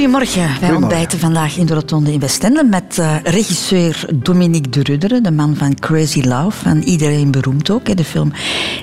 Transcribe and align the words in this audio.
Goedemorgen. 0.00 0.60
Wij 0.60 0.74
ontbijten 0.74 1.18
vandaag 1.18 1.56
in 1.56 1.66
de 1.66 1.74
Rotonde 1.74 2.12
in 2.12 2.20
Westende 2.20 2.64
met 2.64 2.96
uh, 2.98 3.16
regisseur 3.22 4.04
Dominique 4.14 4.70
de 4.70 4.82
Rudderen, 4.82 5.22
de 5.22 5.30
man 5.30 5.56
van 5.56 5.74
Crazy 5.74 6.20
Love. 6.20 6.68
En 6.68 6.84
iedereen 6.84 7.30
beroemd 7.30 7.70
ook, 7.70 7.86
hè, 7.86 7.94
de 7.94 8.04
film 8.04 8.32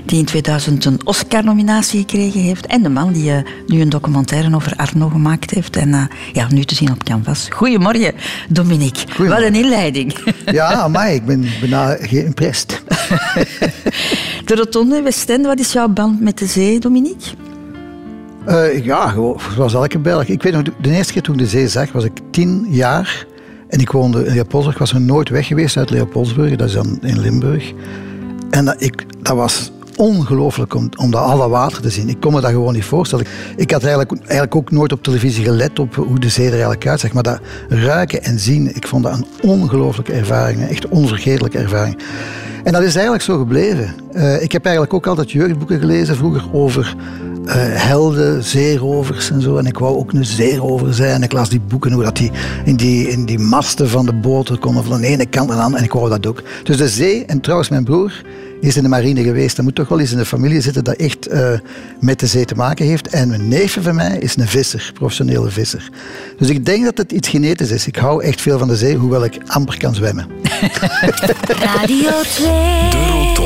die 0.06 0.20
in 0.20 0.26
2000 0.26 0.86
een 0.86 1.00
Oscar-nominatie 1.04 2.00
gekregen 2.00 2.42
heeft. 2.42 2.66
En 2.66 2.84
de 2.84 2.90
man 2.90 3.14
die 3.14 3.32
uh, 3.32 3.38
nu 3.68 3.82
een 3.82 3.90
documentaire 3.90 4.56
over 4.56 4.74
Arno 4.76 5.10
gemaakt 5.10 5.52
heeft. 5.52 5.76
En 5.76 5.90
uh, 5.90 6.04
ja, 6.34 6.48
nu 6.50 6.64
te 6.64 6.76
zien 6.76 6.92
op 6.92 7.04
Canvas. 7.04 7.48
Goedemorgen, 7.50 8.14
Dominique. 8.50 9.28
Wat 9.28 9.42
een 9.42 9.56
inleiding. 9.56 10.16
Ja, 10.52 10.88
maar 10.88 11.14
ik 11.14 11.26
ben 11.26 11.46
bijna 11.60 11.98
geïmpressed. 12.02 12.84
de 14.46 14.56
Rotonde 14.56 14.98
in 14.98 15.04
Westende, 15.04 15.48
wat 15.48 15.60
is 15.60 15.72
jouw 15.72 15.88
band 15.88 16.22
met 16.22 16.38
de 16.38 16.46
zee, 16.46 16.80
Dominique? 16.80 17.47
Uh, 18.48 18.86
ja, 18.86 19.08
gewoon, 19.08 19.40
zoals 19.56 19.74
elke 19.74 20.00
Belg. 20.00 20.28
Ik 20.28 20.44
weet 20.44 20.54
nog, 20.54 20.64
de 20.82 20.90
eerste 20.90 21.14
keer 21.14 21.22
toen 21.22 21.34
ik 21.34 21.40
de 21.40 21.48
zee 21.48 21.68
zag, 21.68 21.92
was 21.92 22.04
ik 22.04 22.20
tien 22.32 22.66
jaar. 22.70 23.26
En 23.68 23.80
ik 23.80 23.92
woonde 23.92 24.26
in 24.26 24.34
Leopoldsburg. 24.34 24.74
Ik 24.74 24.80
was 24.80 24.94
er 24.94 25.02
nooit 25.02 25.30
weg 25.30 25.48
geweest 25.48 25.78
uit 25.78 25.90
Leopoldsburg. 25.90 26.56
Dat 26.56 26.68
is 26.68 26.74
dan 26.74 26.98
in 27.02 27.20
Limburg. 27.20 27.74
En 28.50 28.66
dat, 28.66 28.76
ik, 28.78 29.06
dat 29.22 29.36
was 29.36 29.72
ongelooflijk 29.96 30.76
om, 30.76 30.90
om 30.98 31.12
dat 31.12 31.22
alle 31.22 31.50
water 31.50 31.82
te 31.82 31.90
zien. 31.90 32.10
Ik 32.10 32.20
kon 32.20 32.34
me 32.34 32.42
dat 32.42 32.52
gewoon 32.52 32.74
niet 32.74 32.86
voorstellen. 32.86 33.26
Ik 33.56 33.72
had 33.72 33.84
eigenlijk, 33.84 34.20
eigenlijk 34.20 34.56
ook 34.56 34.72
nooit 34.72 34.92
op 34.92 35.04
televisie 35.04 35.44
gelet 35.44 35.80
op 35.80 35.96
hoe 35.96 36.20
de 36.20 36.30
zee 36.30 36.46
er 36.46 36.52
eigenlijk 36.52 36.88
uitzag. 36.88 37.14
Maar 37.14 37.24
dat 37.24 37.40
ruiken 37.70 38.24
en 38.24 38.40
zien, 38.40 38.76
ik 38.76 38.88
vond 38.88 39.04
dat 39.04 39.14
een 39.14 39.50
ongelooflijke 39.50 40.14
ervaring. 40.14 40.68
Echt 40.68 40.88
onvergetelijke 40.88 41.58
ervaring. 41.58 41.98
En 42.64 42.74
dat 42.74 42.82
is 42.82 42.94
eigenlijk 42.94 43.24
zo 43.24 43.38
gebleven. 43.38 43.94
Uh, 44.14 44.42
ik 44.42 44.52
heb 44.52 44.64
eigenlijk 44.64 44.94
ook 44.94 45.08
altijd 45.08 45.32
jeugdboeken 45.32 45.80
gelezen 45.80 46.16
vroeger 46.16 46.44
over 46.54 46.96
uh, 47.48 47.54
helden, 47.56 48.44
zeerovers 48.44 49.32
en 49.32 49.42
zo. 49.42 49.58
En 49.58 49.66
ik 49.66 49.78
wou 49.78 49.98
ook 49.98 50.14
een 50.14 50.26
zeerover 50.26 50.94
zijn. 50.94 51.24
Ik 51.24 51.32
las 51.32 51.50
die 51.50 51.60
boeken 51.60 51.92
hoe 51.92 52.04
dat 52.04 52.18
die 52.18 52.32
in, 52.66 52.76
die 52.76 53.10
in 53.10 53.26
die 53.26 53.40
masten 53.40 53.90
van 53.90 54.06
de 54.06 54.14
boten 54.14 54.60
konden 54.60 54.84
van 54.84 55.02
de 55.02 55.08
ene 55.08 55.26
kant 55.26 55.48
naar 55.48 55.58
de 55.58 55.64
andere. 55.64 55.80
En 55.80 55.88
ik 55.88 55.94
wou 55.94 56.10
dat 56.10 56.26
ook. 56.26 56.44
Dus 56.64 56.78
de 56.78 56.90
zee, 56.90 57.26
en 57.26 57.42
trouwens 57.42 57.70
mijn 57.70 57.84
broer 57.84 58.24
is 58.62 58.78
in 58.78 58.84
de 58.84 58.90
marine 58.90 59.24
geweest. 59.24 59.56
Dat 59.56 59.66
moet 59.66 59.76
toch 59.76 59.88
wel 59.88 60.00
eens 60.00 60.12
in 60.12 60.18
de 60.18 60.26
familie 60.26 60.62
zitten 60.62 60.84
dat 60.84 60.96
echt 60.96 61.32
uh, 61.32 61.50
met 62.00 62.20
de 62.20 62.28
zee 62.28 62.46
te 62.46 62.56
maken 62.56 62.86
heeft. 62.86 63.08
En 63.08 63.34
een 63.34 63.48
neefje 63.48 63.82
van 63.82 63.96
mij 63.96 64.18
is 64.18 64.38
een 64.38 64.48
visser, 64.48 64.92
professionele 64.94 65.50
visser. 65.50 65.90
Dus 66.38 66.50
ik 66.50 66.66
denk 66.66 66.84
dat 66.84 66.98
het 66.98 67.12
iets 67.12 67.30
genetisch 67.30 67.72
is. 67.72 67.88
Ik 67.88 67.96
hou 67.96 68.24
echt 68.24 68.42
veel 68.42 68.58
van 68.58 68.68
de 68.68 68.76
zee, 68.76 68.96
hoewel 68.96 69.24
ik 69.24 69.38
amper 69.48 69.78
kan 69.78 69.96
zwemmen. 69.96 70.28
Radio 71.64 72.10
2. 72.22 73.37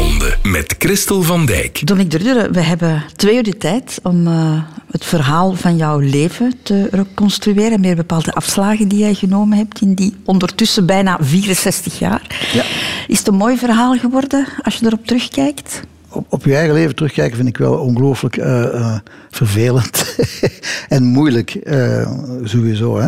Met 0.43 0.75
Christel 0.77 1.21
van 1.21 1.45
Dijk. 1.45 1.87
Dominique 1.87 2.17
Durderen, 2.17 2.53
we 2.53 2.61
hebben 2.61 3.03
twee 3.15 3.35
uur 3.35 3.43
de 3.43 3.57
tijd 3.57 3.99
om 4.03 4.27
uh, 4.27 4.61
het 4.91 5.05
verhaal 5.05 5.53
van 5.53 5.77
jouw 5.77 5.99
leven 5.99 6.53
te 6.63 6.87
reconstrueren. 6.91 7.79
Meer 7.79 7.95
bepaalde 7.95 8.33
afslagen 8.33 8.87
die 8.87 8.99
jij 8.99 9.13
genomen 9.13 9.57
hebt 9.57 9.81
in 9.81 9.93
die 9.93 10.15
ondertussen 10.25 10.85
bijna 10.85 11.17
64 11.21 11.99
jaar. 11.99 12.49
Ja. 12.53 12.63
Is 13.07 13.17
het 13.17 13.27
een 13.27 13.35
mooi 13.35 13.57
verhaal 13.57 13.97
geworden 13.97 14.47
als 14.61 14.75
je 14.75 14.85
erop 14.85 15.05
terugkijkt? 15.05 15.81
Op, 16.09 16.25
op 16.29 16.45
je 16.45 16.55
eigen 16.55 16.73
leven 16.73 16.95
terugkijken 16.95 17.35
vind 17.35 17.47
ik 17.47 17.57
wel 17.57 17.73
ongelooflijk 17.73 18.37
uh, 18.37 18.45
uh, 18.45 18.97
vervelend 19.29 20.15
en 20.87 21.03
moeilijk, 21.03 21.57
uh, 21.63 22.11
sowieso. 22.43 22.99
Hè. 22.99 23.07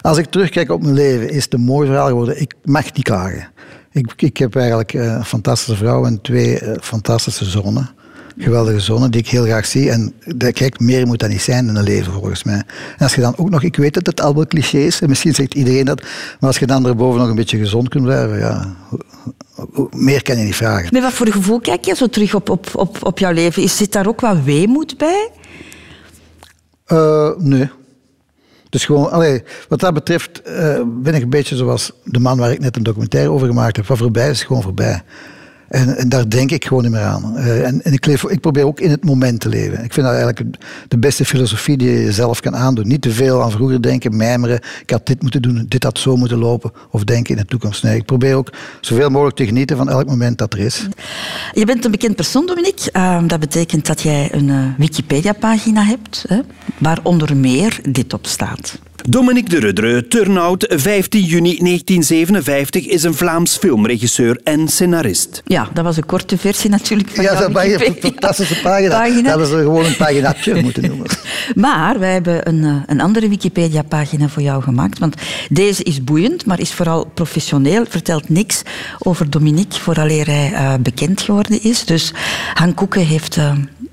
Als 0.00 0.18
ik 0.18 0.26
terugkijk 0.26 0.70
op 0.70 0.82
mijn 0.82 0.94
leven, 0.94 1.30
is 1.30 1.44
het 1.44 1.54
een 1.54 1.60
mooi 1.60 1.86
verhaal 1.86 2.08
geworden. 2.08 2.40
Ik 2.40 2.54
mag 2.64 2.92
niet 2.92 3.04
klagen. 3.04 3.48
Ik, 3.94 4.12
ik 4.16 4.36
heb 4.36 4.56
eigenlijk 4.56 4.92
een 4.92 5.24
fantastische 5.24 5.76
vrouw 5.76 6.06
en 6.06 6.20
twee 6.20 6.60
fantastische 6.80 7.44
zonen 7.44 7.90
geweldige 8.38 8.80
zonen 8.80 9.10
die 9.10 9.20
ik 9.20 9.28
heel 9.28 9.44
graag 9.44 9.66
zie. 9.66 9.90
En 9.90 10.14
kijk, 10.52 10.80
meer 10.80 11.06
moet 11.06 11.18
dat 11.18 11.28
niet 11.28 11.42
zijn 11.42 11.68
in 11.68 11.76
een 11.76 11.84
leven 11.84 12.12
volgens 12.12 12.44
mij. 12.44 12.62
En 12.96 12.98
als 12.98 13.14
je 13.14 13.20
dan 13.20 13.34
ook 13.36 13.50
nog, 13.50 13.62
ik 13.62 13.76
weet 13.76 13.94
dat 13.94 14.06
het 14.06 14.20
al 14.20 14.34
wel 14.34 14.46
cliché 14.46 14.78
is, 14.78 15.00
en 15.00 15.08
misschien 15.08 15.34
zegt 15.34 15.54
iedereen 15.54 15.84
dat, 15.84 16.02
maar 16.02 16.50
als 16.50 16.58
je 16.58 16.66
dan 16.66 16.86
erboven 16.86 17.20
nog 17.20 17.28
een 17.28 17.34
beetje 17.34 17.58
gezond 17.58 17.88
kunt 17.88 18.04
blijven, 18.04 18.38
ja, 18.38 18.74
meer 19.90 20.22
kan 20.22 20.38
je 20.38 20.44
niet 20.44 20.56
vragen. 20.56 20.88
Met 20.92 21.02
wat 21.02 21.12
voor 21.12 21.28
gevoel 21.28 21.60
kijk 21.60 21.84
je 21.84 21.94
zo 21.94 22.06
terug 22.06 22.34
op, 22.34 22.48
op, 22.48 22.68
op, 22.72 23.06
op 23.06 23.18
jouw 23.18 23.32
leven? 23.32 23.62
Is, 23.62 23.76
zit 23.76 23.92
daar 23.92 24.06
ook 24.06 24.20
wat 24.20 24.42
weemoed 24.44 24.96
bij? 24.96 25.30
Uh, 26.86 27.30
nee. 27.38 27.70
Dus 28.74 28.84
gewoon, 28.84 29.10
allee, 29.10 29.42
wat 29.68 29.80
dat 29.80 29.94
betreft 29.94 30.42
uh, 30.46 30.80
ben 30.86 31.14
ik 31.14 31.22
een 31.22 31.30
beetje 31.30 31.56
zoals 31.56 31.92
de 32.04 32.18
man 32.18 32.38
waar 32.38 32.50
ik 32.50 32.60
net 32.60 32.76
een 32.76 32.82
documentaire 32.82 33.30
over 33.30 33.46
gemaakt 33.46 33.76
heb. 33.76 33.86
Wat 33.86 33.98
voorbij 33.98 34.30
is, 34.30 34.42
gewoon 34.42 34.62
voorbij. 34.62 35.02
En, 35.68 35.96
en, 35.96 36.08
daar 36.08 36.28
denk 36.28 36.50
ik 36.50 36.64
gewoon 36.64 36.82
niet 36.82 36.92
meer 36.92 37.02
aan. 37.02 37.34
Uh, 37.36 37.66
en, 37.66 37.80
ik, 37.82 38.40
probeer 38.40 38.66
ook 38.66 38.80
in 38.80 38.90
het 38.90 39.04
moment 39.04 39.40
te 39.40 39.48
leven. 39.48 39.84
Ik 39.84 39.92
vind 39.92 40.06
dat 40.06 40.14
eigenlijk 40.14 40.56
de 40.88 40.98
beste 40.98 41.24
filosofie 41.24 41.76
die 41.76 41.90
je 41.90 42.04
jezelf 42.04 42.40
kan 42.40 42.56
aandoen. 42.56 42.88
Niet 42.88 43.02
te 43.02 43.10
veel 43.10 43.42
aan 43.42 43.50
vroeger 43.50 43.82
denken, 43.82 44.16
mijmeren. 44.16 44.60
Ik 44.82 44.90
had 44.90 45.06
dit 45.06 45.22
moeten 45.22 45.42
doen, 45.42 45.64
dit 45.68 45.82
had 45.82 45.98
zo 45.98 46.16
moeten 46.16 46.38
lopen. 46.38 46.72
Of 46.90 47.04
denken 47.04 47.34
in 47.36 47.40
de 47.40 47.48
toekomst. 47.48 47.82
Nee, 47.82 47.96
ik 47.96 48.04
probeer 48.04 48.34
ook 48.34 48.52
zoveel 48.80 49.10
mogelijk 49.10 49.36
te 49.36 49.46
genieten 49.46 49.76
van 49.76 49.88
elk 49.88 50.06
moment 50.06 50.38
dat 50.38 50.52
er 50.52 50.58
is. 50.58 50.88
Je 51.52 51.64
bent 51.64 51.84
een 51.84 51.90
bekend 51.90 52.16
persoon, 52.16 52.46
Dominique. 52.46 52.90
Uh, 52.92 53.22
dat 53.26 53.40
betekent 53.40 53.86
dat 53.86 54.00
jij 54.00 54.28
een 54.32 54.48
uh, 54.48 54.64
Wikipedia-pagina 54.78 55.82
hebt, 55.82 56.24
hè, 56.28 56.40
waar 56.78 56.98
onder 57.02 57.36
meer 57.36 57.80
dit 57.88 58.12
op 58.12 58.26
staat. 58.26 58.78
Dominique 59.08 59.48
de 59.48 59.58
Rudderen, 59.60 60.08
Turnout, 60.08 60.66
15 60.68 61.22
juni 61.22 61.58
1957, 61.58 62.86
is 62.86 63.02
een 63.02 63.14
Vlaams 63.14 63.56
filmregisseur 63.56 64.40
en 64.44 64.68
scenarist. 64.68 65.42
Ja, 65.44 65.68
dat 65.72 65.84
was 65.84 65.96
een 65.96 66.06
korte 66.06 66.38
versie 66.38 66.70
natuurlijk 66.70 67.10
van 67.10 67.24
Ja, 67.24 67.34
dat 67.34 67.52
was 67.52 67.64
een 67.64 67.96
fantastische 68.00 68.60
pagina. 68.60 68.98
pagina. 69.02 69.22
Dat 69.22 69.30
hadden 69.30 69.46
ze 69.46 69.56
gewoon 69.56 69.84
een 69.84 69.96
paginaatje 69.96 70.62
moeten 70.62 70.82
noemen. 70.88 71.06
Maar 71.54 71.98
wij 71.98 72.12
hebben 72.12 72.48
een, 72.48 72.82
een 72.86 73.00
andere 73.00 73.28
Wikipedia-pagina 73.28 74.28
voor 74.28 74.42
jou 74.42 74.62
gemaakt. 74.62 74.98
Want 74.98 75.14
deze 75.48 75.82
is 75.82 76.04
boeiend, 76.04 76.46
maar 76.46 76.60
is 76.60 76.72
vooral 76.72 77.04
professioneel. 77.14 77.84
Vertelt 77.88 78.28
niks 78.28 78.62
over 78.98 79.30
Dominique, 79.30 79.80
vooraleer 79.80 80.26
hij 80.26 80.50
uh, 80.52 80.74
bekend 80.80 81.20
geworden 81.20 81.62
is. 81.62 81.84
Dus 81.84 82.12
Han 82.54 82.74
Koeken 82.74 83.06
heeft 83.06 83.36
uh, 83.36 83.52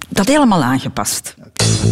dat 0.10 0.28
helemaal 0.28 0.64
aangepast. 0.64 1.36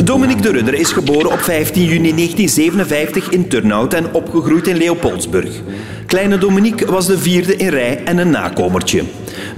Dominique 0.04 0.42
de 0.42 0.52
Rudder 0.52 0.74
is 0.74 0.92
geboren 0.92 1.32
op 1.32 1.40
15 1.40 1.84
juni 1.84 2.14
1957 2.14 3.30
in 3.30 3.48
Turnhout 3.48 3.94
en 3.94 4.14
opgegroeid 4.14 4.68
in 4.68 4.78
Leopoldsburg. 4.78 5.62
Kleine 6.06 6.38
Dominique 6.38 6.92
was 6.92 7.06
de 7.06 7.18
vierde 7.18 7.56
in 7.56 7.70
rij 7.70 8.04
en 8.04 8.18
een 8.18 8.30
nakomertje. 8.30 9.04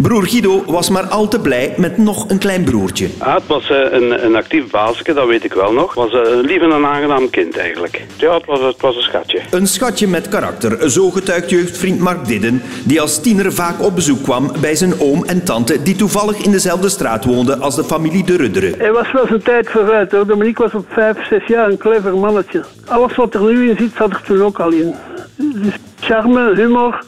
Broer 0.02 0.28
Guido 0.28 0.64
was 0.66 0.90
maar 0.90 1.04
al 1.04 1.28
te 1.28 1.40
blij 1.40 1.74
met 1.78 1.98
nog 1.98 2.30
een 2.30 2.38
klein 2.38 2.64
broertje. 2.64 3.08
Ah, 3.18 3.36
het 3.36 3.48
was 3.48 3.70
uh, 3.70 3.78
een, 3.92 4.26
een 4.26 4.36
actief 4.36 4.70
baasje, 4.70 5.14
dat 5.14 5.28
weet 5.28 5.44
ik 5.44 5.54
wel 5.54 5.74
nog. 5.74 5.94
Het 5.96 6.12
was 6.12 6.28
een 6.28 6.40
lief 6.40 6.62
en 6.62 6.72
een 6.72 6.86
aangenaam 6.86 7.30
kind 7.30 7.58
eigenlijk. 7.58 8.02
Ja, 8.18 8.34
het 8.34 8.46
was, 8.46 8.60
het 8.60 8.82
was 8.82 8.96
een 8.96 9.02
schatje. 9.02 9.42
Een 9.52 9.68
schatje 9.68 10.08
met 10.08 10.28
karakter, 10.28 10.92
zo 10.92 11.10
getuigt 11.10 11.50
jeugdvriend 11.50 12.00
Mark 12.00 12.26
Didden, 12.26 12.62
die 12.84 13.02
als 13.02 13.22
tiener 13.22 13.54
vaak 13.54 13.82
op 13.82 13.96
bezoek 13.96 14.24
kwam 14.24 14.52
bij 14.62 14.76
zijn 14.76 15.00
oom 15.00 15.26
en 15.26 15.44
tante, 15.44 15.82
die 15.82 15.96
toevallig 15.96 16.38
in 16.38 16.52
dezelfde 16.52 16.90
straat 16.90 17.26
woonden 17.26 17.62
als 17.62 17.76
de 17.76 17.84
familie 17.84 18.24
de 18.24 18.36
Rudderen. 18.36 18.74
Hij 18.78 18.92
was 18.92 19.12
wel 19.12 19.28
zijn 19.28 19.44
tijd 19.44 19.70
vooruit 19.70 20.12
hoor. 20.12 20.28
Dominique 20.28 20.64
was 20.64 20.74
op 20.74 20.86
vijf, 20.90 21.28
zes 21.28 21.46
jaar 21.48 21.70
een 21.70 21.78
clever 21.78 22.18
mannetje. 22.18 22.64
Alles 22.86 23.16
wat 23.16 23.34
er 23.34 23.42
nu 23.42 23.70
in 23.70 23.78
zit, 23.78 23.92
zat 23.98 24.10
er 24.10 24.22
toen 24.26 24.44
ook 24.44 24.60
al 24.60 24.72
in. 24.72 24.96
Dus 25.36 25.74
charme, 26.00 26.56
humor, 26.56 27.04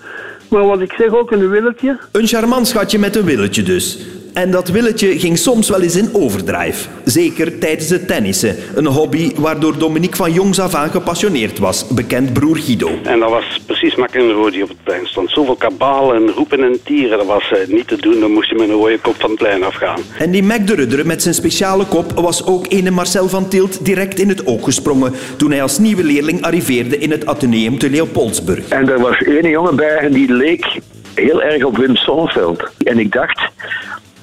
maar 0.54 0.66
wat 0.66 0.82
ik 0.82 0.94
zeg 0.98 1.14
ook 1.14 1.32
een 1.32 1.50
willetje. 1.50 2.00
Een 2.12 2.28
charmant 2.28 2.68
schatje 2.68 3.00
met 3.00 3.16
een 3.16 3.26
willetje 3.26 3.64
dus. 3.64 4.00
En 4.34 4.52
dat 4.52 4.70
willetje 4.70 5.20
ging 5.20 5.38
soms 5.38 5.70
wel 5.70 5.82
eens 5.82 5.96
in 5.96 6.10
overdrive. 6.14 6.90
Zeker 7.04 7.60
tijdens 7.60 7.90
het 7.90 8.08
tennissen. 8.08 8.56
Een 8.76 8.86
hobby 8.86 9.32
waardoor 9.36 9.78
Dominique 9.78 10.16
van 10.16 10.34
jongs 10.34 10.60
af 10.60 10.74
aan 10.74 10.90
gepassioneerd 10.90 11.60
was. 11.60 11.88
Bekend 11.88 12.34
broer 12.34 12.58
Guido. 12.58 12.90
En 13.04 13.20
dat 13.20 13.30
was 13.30 13.62
precies 13.66 13.96
McEnroe 13.96 14.52
die 14.52 14.64
op 14.64 14.70
het 14.70 14.84
plein 14.84 15.08
stond. 15.08 15.30
Zoveel 15.30 15.56
kabaal 15.56 16.14
en 16.14 16.30
roepen 16.30 16.64
en 16.64 16.80
tieren, 16.84 17.18
dat 17.18 17.28
was 17.28 17.52
uh, 17.52 17.76
niet 17.76 17.88
te 17.88 17.96
doen. 17.96 18.20
Dan 18.20 18.32
moest 18.32 18.50
je 18.50 18.56
met 18.56 18.70
een 18.70 18.76
rode 18.76 19.00
kop 19.00 19.16
van 19.18 19.30
het 19.30 19.40
plein 19.40 19.64
afgaan. 19.64 20.00
En 20.18 20.32
die 20.32 20.44
Mac 20.44 20.68
de 20.68 20.76
Rudder 20.76 21.06
met 21.06 21.22
zijn 21.22 21.34
speciale 21.34 21.86
kop 21.86 22.12
was 22.12 22.46
ook 22.46 22.66
ene 22.70 22.92
Marcel 22.92 23.30
van 23.30 23.48
Tielt 23.48 23.86
direct 23.86 24.20
in 24.20 24.30
het 24.30 24.48
oog 24.48 24.64
gesprongen 24.64 25.14
toen 25.38 25.52
hij 25.52 25.62
als 25.62 25.80
nieuwe 25.80 26.04
leerling 26.04 26.42
arriveerde 26.42 26.98
in 26.98 27.12
het 27.12 27.26
ateneum 27.26 27.78
te 27.78 27.90
Leopoldsburg. 27.90 28.68
En 28.68 28.90
er 28.90 29.00
was 29.00 29.18
één 29.18 29.50
jongen 29.50 29.76
bij 29.76 29.98
en 29.98 30.12
die 30.12 30.34
leek 30.34 30.80
heel 31.14 31.42
erg 31.42 31.64
op 31.64 31.78
Wim 31.78 31.96
Sonneveld. 31.96 32.64
En 32.78 33.00
ik 33.00 33.12
dacht 33.12 33.42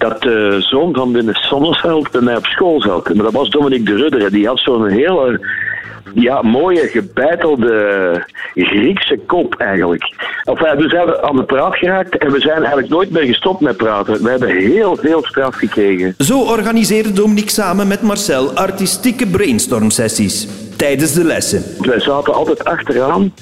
dat 0.00 0.22
de 0.22 0.56
zoon 0.58 0.94
van 0.94 1.12
Wim 1.12 1.28
Sonneveld 1.34 2.10
bij 2.10 2.20
mij 2.20 2.36
op 2.36 2.46
school 2.46 2.80
zat. 2.80 3.14
Maar 3.14 3.24
dat 3.24 3.32
was 3.32 3.50
Dominique 3.50 3.84
de 3.84 3.96
Rudder. 3.96 4.30
Die 4.30 4.46
had 4.46 4.58
zo'n 4.58 4.88
hele 4.88 5.40
ja, 6.14 6.42
mooie, 6.42 6.86
gebeitelde 6.86 8.26
Griekse 8.54 9.18
kop 9.26 9.54
eigenlijk. 9.54 10.02
Enfin, 10.44 10.76
dus 10.76 10.90
zijn 10.90 11.06
we 11.06 11.22
aan 11.22 11.36
de 11.36 11.44
praat 11.44 11.76
geraakt 11.76 12.18
en 12.18 12.32
we 12.32 12.40
zijn 12.40 12.56
eigenlijk 12.56 12.88
nooit 12.88 13.10
meer 13.10 13.24
gestopt 13.24 13.60
met 13.60 13.76
praten. 13.76 14.22
We 14.22 14.30
hebben 14.30 14.48
heel 14.48 14.96
veel 14.96 15.24
straf 15.24 15.54
gekregen. 15.54 16.14
Zo 16.18 16.40
organiseerde 16.40 17.12
Dominique 17.12 17.50
samen 17.50 17.88
met 17.88 18.02
Marcel 18.02 18.50
artistieke 18.50 19.26
brainstorm-sessies 19.26 20.48
tijdens 20.76 21.12
de 21.12 21.24
lessen. 21.24 21.62
Wij 21.78 22.00
zaten 22.00 22.34
altijd 22.34 22.64
achteraan 22.64 23.32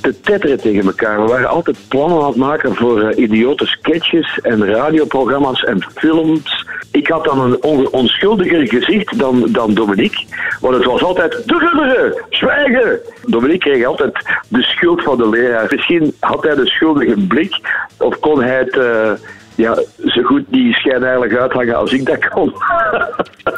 te 0.00 0.20
tetteren 0.20 0.60
tegen 0.60 0.86
elkaar. 0.86 1.22
We 1.22 1.28
waren 1.28 1.48
altijd 1.48 1.76
plannen 1.88 2.18
aan 2.20 2.26
het 2.26 2.36
maken 2.36 2.74
voor 2.74 3.00
eh, 3.00 3.18
idiote 3.18 3.66
sketches 3.66 4.38
en 4.42 4.66
radioprogramma's 4.66 5.64
en 5.64 5.86
films. 5.94 6.64
Ik 6.90 7.08
had 7.08 7.24
dan 7.24 7.40
een 7.40 7.62
on- 7.62 7.88
onschuldiger 7.90 8.68
gezicht 8.68 9.18
dan, 9.18 9.46
dan 9.48 9.74
Dominique. 9.74 10.24
Want 10.60 10.74
het 10.74 10.84
was 10.84 11.02
altijd 11.02 11.32
de 11.46 11.58
rubberen, 11.58 12.24
zwijgen. 12.30 13.00
Dominique 13.26 13.70
kreeg 13.70 13.86
altijd 13.86 14.40
de 14.48 14.62
schuld 14.62 15.02
van 15.02 15.16
de 15.16 15.28
leraar. 15.28 15.66
Misschien 15.70 16.14
had 16.20 16.42
hij 16.42 16.54
de 16.54 16.66
schuldige 16.66 17.26
blik 17.28 17.60
of 17.98 18.18
kon 18.18 18.42
hij 18.42 18.58
het... 18.58 18.76
eh, 18.76 19.12
ja, 19.56 19.74
zo 20.04 20.22
goed 20.22 20.44
die 20.48 20.72
schijnheilig 20.72 21.38
uithangen 21.38 21.76
als 21.76 21.92
ik 21.92 22.06
dat 22.06 22.28
kon. 22.28 22.52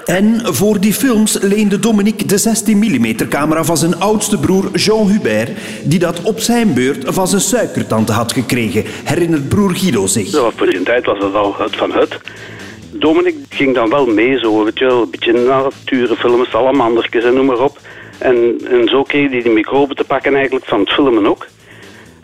En 0.05 0.41
voor 0.43 0.81
die 0.81 0.93
films 0.93 1.39
leende 1.41 1.79
Dominique 1.79 2.27
de 2.27 2.39
16 2.39 2.79
mm 2.79 3.29
camera 3.29 3.65
van 3.65 3.77
zijn 3.77 4.01
oudste 4.01 4.39
broer 4.39 4.71
Jean 4.73 5.09
Hubert, 5.09 5.51
die 5.85 5.99
dat 5.99 6.23
op 6.23 6.39
zijn 6.39 6.75
beurt 6.75 7.05
van 7.07 7.29
zijn 7.29 7.41
suikertante 7.41 8.13
had 8.13 8.33
gekregen, 8.33 8.85
herinnert 9.05 9.49
broer 9.49 9.71
Guido 9.71 10.07
zich. 10.07 10.29
Zo, 10.29 10.53
voor 10.57 10.67
die 10.67 10.83
tijd 10.83 11.05
was 11.05 11.19
dat 11.19 11.35
al 11.35 11.55
het 11.59 11.77
van 11.77 11.93
het. 11.93 12.21
Dominic 12.91 13.35
ging 13.49 13.75
dan 13.75 13.91
wel 13.91 14.07
mee, 14.07 14.39
zo, 14.39 14.65
weet 14.65 14.79
je 14.79 14.85
wel, 14.85 15.03
een 15.03 15.11
beetje 15.11 15.33
natuurfilms, 15.33 16.51
salamandertjes 16.51 17.25
en 17.25 17.35
noem 17.35 17.47
maar 17.47 17.61
op. 17.61 17.79
En, 18.19 18.61
en 18.71 18.89
zo 18.89 19.03
kreeg 19.03 19.31
hij 19.31 19.43
die 19.43 19.53
microben 19.53 19.97
te 19.97 20.05
pakken 20.05 20.35
eigenlijk 20.35 20.65
van 20.65 20.81
het 20.81 20.93
filmen 20.93 21.27
ook. 21.27 21.47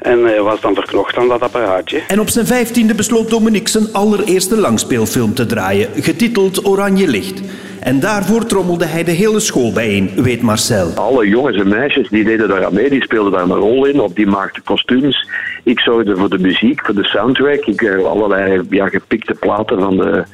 En 0.04 0.24
hij 0.24 0.42
was 0.42 0.60
dan 0.60 0.74
verknocht 0.74 1.16
aan 1.16 1.28
dat 1.28 1.40
apparaatje. 1.40 2.02
En 2.08 2.20
op 2.20 2.28
zijn 2.28 2.46
vijftiende 2.46 2.94
besloot 2.94 3.30
Dominique 3.30 3.70
zijn 3.70 3.92
allereerste 3.92 4.56
langspeelfilm 4.56 5.34
te 5.34 5.46
draaien, 5.46 5.88
getiteld 5.94 6.66
Oranje 6.66 7.08
Licht. 7.08 7.42
En 7.80 8.00
daarvoor 8.00 8.46
trommelde 8.46 8.84
hij 8.84 9.04
de 9.04 9.10
hele 9.10 9.40
school 9.40 9.72
bijeen, 9.72 10.10
weet 10.16 10.42
Marcel. 10.42 10.90
Alle 10.94 11.28
jongens 11.28 11.56
en 11.56 11.68
meisjes 11.68 12.08
die 12.08 12.24
deden 12.24 12.48
daar 12.48 12.64
aan 12.64 12.74
mee, 12.74 12.90
die 12.90 13.02
speelden 13.02 13.32
daar 13.32 13.42
een 13.42 13.52
rol 13.54 13.84
in, 13.84 14.00
of 14.00 14.12
die 14.12 14.26
maakten 14.26 14.62
kostuums. 14.62 15.28
Ik 15.62 15.80
zorgde 15.80 16.16
voor 16.16 16.30
de 16.30 16.38
muziek, 16.38 16.84
voor 16.84 16.94
de 16.94 17.04
soundtrack. 17.04 17.64
Ik 17.64 17.82
eh, 17.82 18.04
allerlei 18.04 18.62
ja, 18.70 18.88
gepikte 18.88 19.34
platen 19.34 19.80
van, 19.80 19.96
de, 19.96 20.24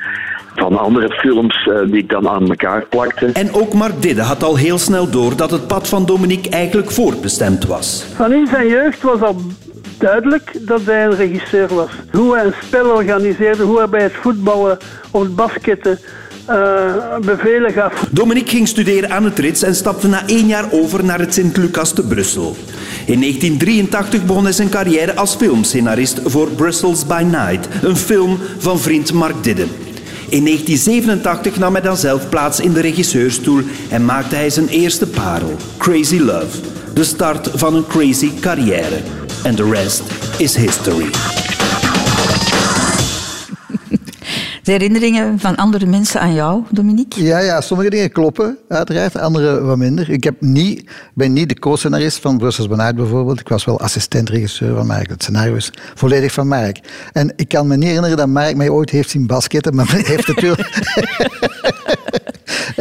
van 0.61 0.79
andere 0.79 1.11
films 1.11 1.69
eh, 1.69 1.81
die 1.87 2.03
ik 2.03 2.09
dan 2.09 2.29
aan 2.29 2.49
elkaar 2.49 2.87
plakte. 2.89 3.27
En 3.27 3.55
ook 3.55 3.73
Mark 3.73 4.03
Didde 4.03 4.23
had 4.23 4.43
al 4.43 4.57
heel 4.57 4.79
snel 4.79 5.11
door 5.11 5.37
dat 5.37 5.51
het 5.51 5.67
pad 5.67 5.89
van 5.89 6.07
Dominique 6.07 6.51
eigenlijk 6.51 6.91
voorbestemd 6.91 7.67
was. 7.67 8.05
Van 8.15 8.33
in 8.33 8.47
zijn 8.47 8.69
jeugd 8.69 9.03
was 9.03 9.23
al 9.23 9.37
duidelijk 9.99 10.53
dat 10.61 10.81
hij 10.85 11.05
een 11.05 11.17
regisseur 11.17 11.75
was. 11.75 11.91
Hoe 12.13 12.35
hij 12.35 12.45
een 12.45 12.55
spel 12.63 12.91
organiseerde, 12.91 13.63
hoe 13.63 13.79
hij 13.79 13.89
bij 13.89 14.03
het 14.03 14.13
voetballen 14.13 14.79
of 15.11 15.23
het 15.23 15.35
basketten 15.35 15.99
eh, 16.47 16.95
bevelen 17.25 17.73
gaf. 17.73 18.07
Dominique 18.11 18.51
ging 18.51 18.69
studeren 18.69 19.11
aan 19.11 19.25
het 19.25 19.39
Rits 19.39 19.63
en 19.63 19.75
stapte 19.75 20.09
na 20.09 20.23
één 20.27 20.47
jaar 20.47 20.65
over 20.71 21.05
naar 21.05 21.19
het 21.19 21.35
Sint-Lucas 21.35 21.93
te 21.93 22.07
Brussel. 22.07 22.57
In 23.07 23.21
1983 23.21 24.25
begon 24.25 24.45
hij 24.45 24.53
zijn 24.53 24.69
carrière 24.69 25.17
als 25.17 25.35
filmscenarist 25.35 26.21
voor 26.25 26.49
Brussels 26.49 27.07
by 27.07 27.23
Night, 27.31 27.69
een 27.83 27.97
film 27.97 28.39
van 28.59 28.79
vriend 28.79 29.13
Mark 29.13 29.45
Didden. 29.45 29.90
In 30.31 30.45
1987 30.45 31.59
nam 31.59 31.73
hij 31.73 31.83
dan 31.83 31.97
zelf 31.97 32.29
plaats 32.29 32.61
in 32.61 32.73
de 32.73 32.81
regisseurstoel 32.81 33.63
en 33.89 34.05
maakte 34.05 34.35
hij 34.35 34.51
zijn 34.51 34.69
eerste 34.69 35.07
parel, 35.07 35.57
Crazy 35.79 36.19
Love. 36.19 36.59
De 36.95 37.05
start 37.05 37.49
van 37.55 37.75
een 37.75 37.87
crazy 37.87 38.31
carrière. 38.41 39.01
And 39.45 39.57
the 39.57 39.71
rest 39.71 40.03
is 40.39 40.57
history. 40.57 41.11
Herinneringen 44.71 45.39
van 45.39 45.57
andere 45.57 45.87
mensen 45.87 46.21
aan 46.21 46.35
jou, 46.35 46.63
Dominique? 46.71 47.23
Ja, 47.25 47.39
ja, 47.39 47.61
sommige 47.61 47.91
dingen 47.91 48.13
kloppen, 48.13 48.59
uiteraard, 48.69 49.19
andere 49.19 49.61
wat 49.61 49.77
minder. 49.77 50.11
Ik 50.11 50.25
heb 50.25 50.41
niet, 50.41 50.91
ben 51.15 51.33
niet 51.33 51.49
de 51.49 51.59
co-scenarist 51.59 52.19
van 52.19 52.39
Brussels 52.39 52.69
Benijd 52.69 52.97
bijvoorbeeld. 52.97 53.41
Ik 53.41 53.49
was 53.49 53.65
wel 53.65 53.81
assistent-regisseur 53.81 54.75
van 54.75 54.87
Mark. 54.87 55.09
Het 55.09 55.23
scenario 55.23 55.55
is 55.55 55.73
volledig 55.95 56.33
van 56.33 56.49
Mark. 56.49 56.81
En 57.13 57.33
ik 57.37 57.49
kan 57.49 57.67
me 57.67 57.77
niet 57.77 57.87
herinneren 57.87 58.17
dat 58.17 58.29
Mark 58.29 58.57
mij 58.57 58.69
ooit 58.69 58.91
heeft 58.91 59.11
zien 59.11 59.27
basketten, 59.27 59.75
maar 59.75 59.91
hij 59.93 60.03
heeft 60.05 60.27
natuurlijk... 60.27 60.69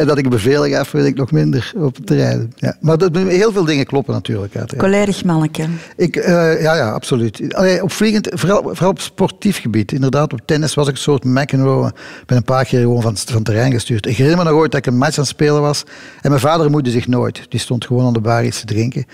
en 0.00 0.06
dat 0.06 0.18
ik 0.18 0.28
bevelen 0.28 0.70
gaf, 0.70 0.90
weet 0.90 1.04
ik 1.04 1.16
nog 1.16 1.30
minder 1.32 1.72
op 1.76 1.96
het 1.96 2.06
terrein. 2.06 2.52
Ja. 2.56 2.76
Maar 2.80 2.98
dat, 2.98 3.16
heel 3.16 3.52
veel 3.52 3.64
dingen 3.64 3.86
kloppen 3.86 4.14
natuurlijk, 4.14 4.56
uiteraard. 4.56 4.90
Collerig 4.90 5.24
manneke. 5.24 5.66
Ik, 5.96 6.16
eh, 6.16 6.62
ja, 6.62 6.74
ja, 6.74 6.90
absoluut. 6.90 7.54
Allee, 7.54 7.82
op 7.82 7.92
vliegend, 7.92 8.28
vooral, 8.32 8.62
vooral 8.62 8.90
op 8.90 9.00
sportief 9.00 9.60
gebied. 9.60 9.92
Inderdaad, 9.92 10.32
op 10.32 10.40
tennis 10.44 10.74
was 10.74 10.86
ik 10.88 10.92
een 10.92 11.00
soort 11.00 11.24
McEnroe. 11.24 11.86
Ik 11.86 12.26
ben 12.26 12.36
een 12.36 12.44
paar 12.44 12.64
keer 12.64 12.80
gewoon 12.80 13.02
van, 13.02 13.16
van 13.16 13.34
het 13.34 13.44
terrein 13.44 13.72
gestuurd. 13.72 14.06
Ik 14.06 14.16
herinner 14.16 14.44
me 14.44 14.50
nog 14.50 14.60
ooit 14.60 14.70
dat 14.70 14.80
ik 14.80 14.86
een 14.86 14.98
match 14.98 15.16
aan 15.16 15.22
het 15.22 15.32
spelen 15.32 15.60
was. 15.60 15.84
En 16.20 16.30
mijn 16.30 16.42
vader 16.42 16.70
moeide 16.70 16.90
zich 16.90 17.06
nooit. 17.06 17.46
Die 17.48 17.60
stond 17.60 17.86
gewoon 17.86 18.06
aan 18.06 18.12
de 18.12 18.20
bar 18.20 18.44
iets 18.44 18.60
te 18.60 18.66
drinken. 18.66 19.06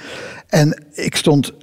En 0.48 0.84
ik 0.92 1.16
stond 1.16 1.52
6-0, 1.52 1.56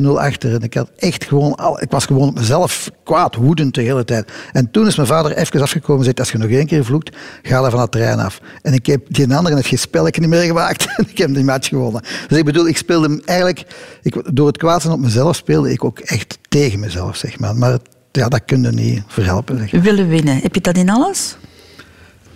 5-0 0.00 0.06
achter. 0.14 0.54
En 0.54 0.62
ik, 0.62 0.74
had 0.74 0.90
echt 0.96 1.24
gewoon 1.24 1.54
al, 1.54 1.82
ik 1.82 1.90
was 1.90 2.06
gewoon 2.06 2.28
op 2.28 2.34
mezelf 2.34 2.90
kwaad, 3.04 3.34
woedend 3.34 3.74
de 3.74 3.82
hele 3.82 4.04
tijd. 4.04 4.32
En 4.52 4.70
toen 4.70 4.86
is 4.86 4.96
mijn 4.96 5.08
vader 5.08 5.36
even 5.36 5.60
afgekomen 5.60 5.98
en 5.98 6.04
zei, 6.04 6.16
als 6.16 6.32
je 6.32 6.38
nog 6.38 6.50
één 6.50 6.66
keer 6.66 6.84
vloekt, 6.84 7.16
ga 7.42 7.60
dan 7.60 7.70
van 7.70 7.80
het 7.80 7.90
terrein 7.90 8.18
af. 8.18 8.40
En 8.62 8.72
ik 8.72 8.86
heb 8.86 9.02
die 9.08 9.34
andere 9.34 9.54
heeft 9.54 9.68
geen 9.68 9.78
spelletje 9.78 10.20
niet 10.20 10.30
meer 10.30 10.42
gemaakt. 10.42 10.86
En 10.96 11.06
ik 11.08 11.18
heb 11.18 11.34
die 11.34 11.44
match 11.44 11.68
gewonnen. 11.68 12.02
Dus 12.28 12.38
ik 12.38 12.44
bedoel, 12.44 12.68
ik 12.68 12.76
speelde 12.76 13.08
hem 13.08 13.22
eigenlijk... 13.24 13.64
Ik, 14.02 14.34
door 14.34 14.46
het 14.46 14.56
kwaad 14.56 14.82
zijn 14.82 14.94
op 14.94 15.00
mezelf 15.00 15.36
speelde 15.36 15.72
ik 15.72 15.84
ook 15.84 15.98
echt 15.98 16.38
tegen 16.48 16.80
mezelf, 16.80 17.16
zeg 17.16 17.38
maar. 17.38 17.56
Maar 17.56 17.78
ja, 18.12 18.28
dat 18.28 18.44
kun 18.44 18.62
je 18.62 18.70
niet 18.70 19.02
verhelpen. 19.06 19.58
Zeg. 19.58 19.82
Willen 19.82 20.08
winnen. 20.08 20.38
Heb 20.38 20.54
je 20.54 20.60
dat 20.60 20.76
in 20.76 20.90
alles? 20.90 21.36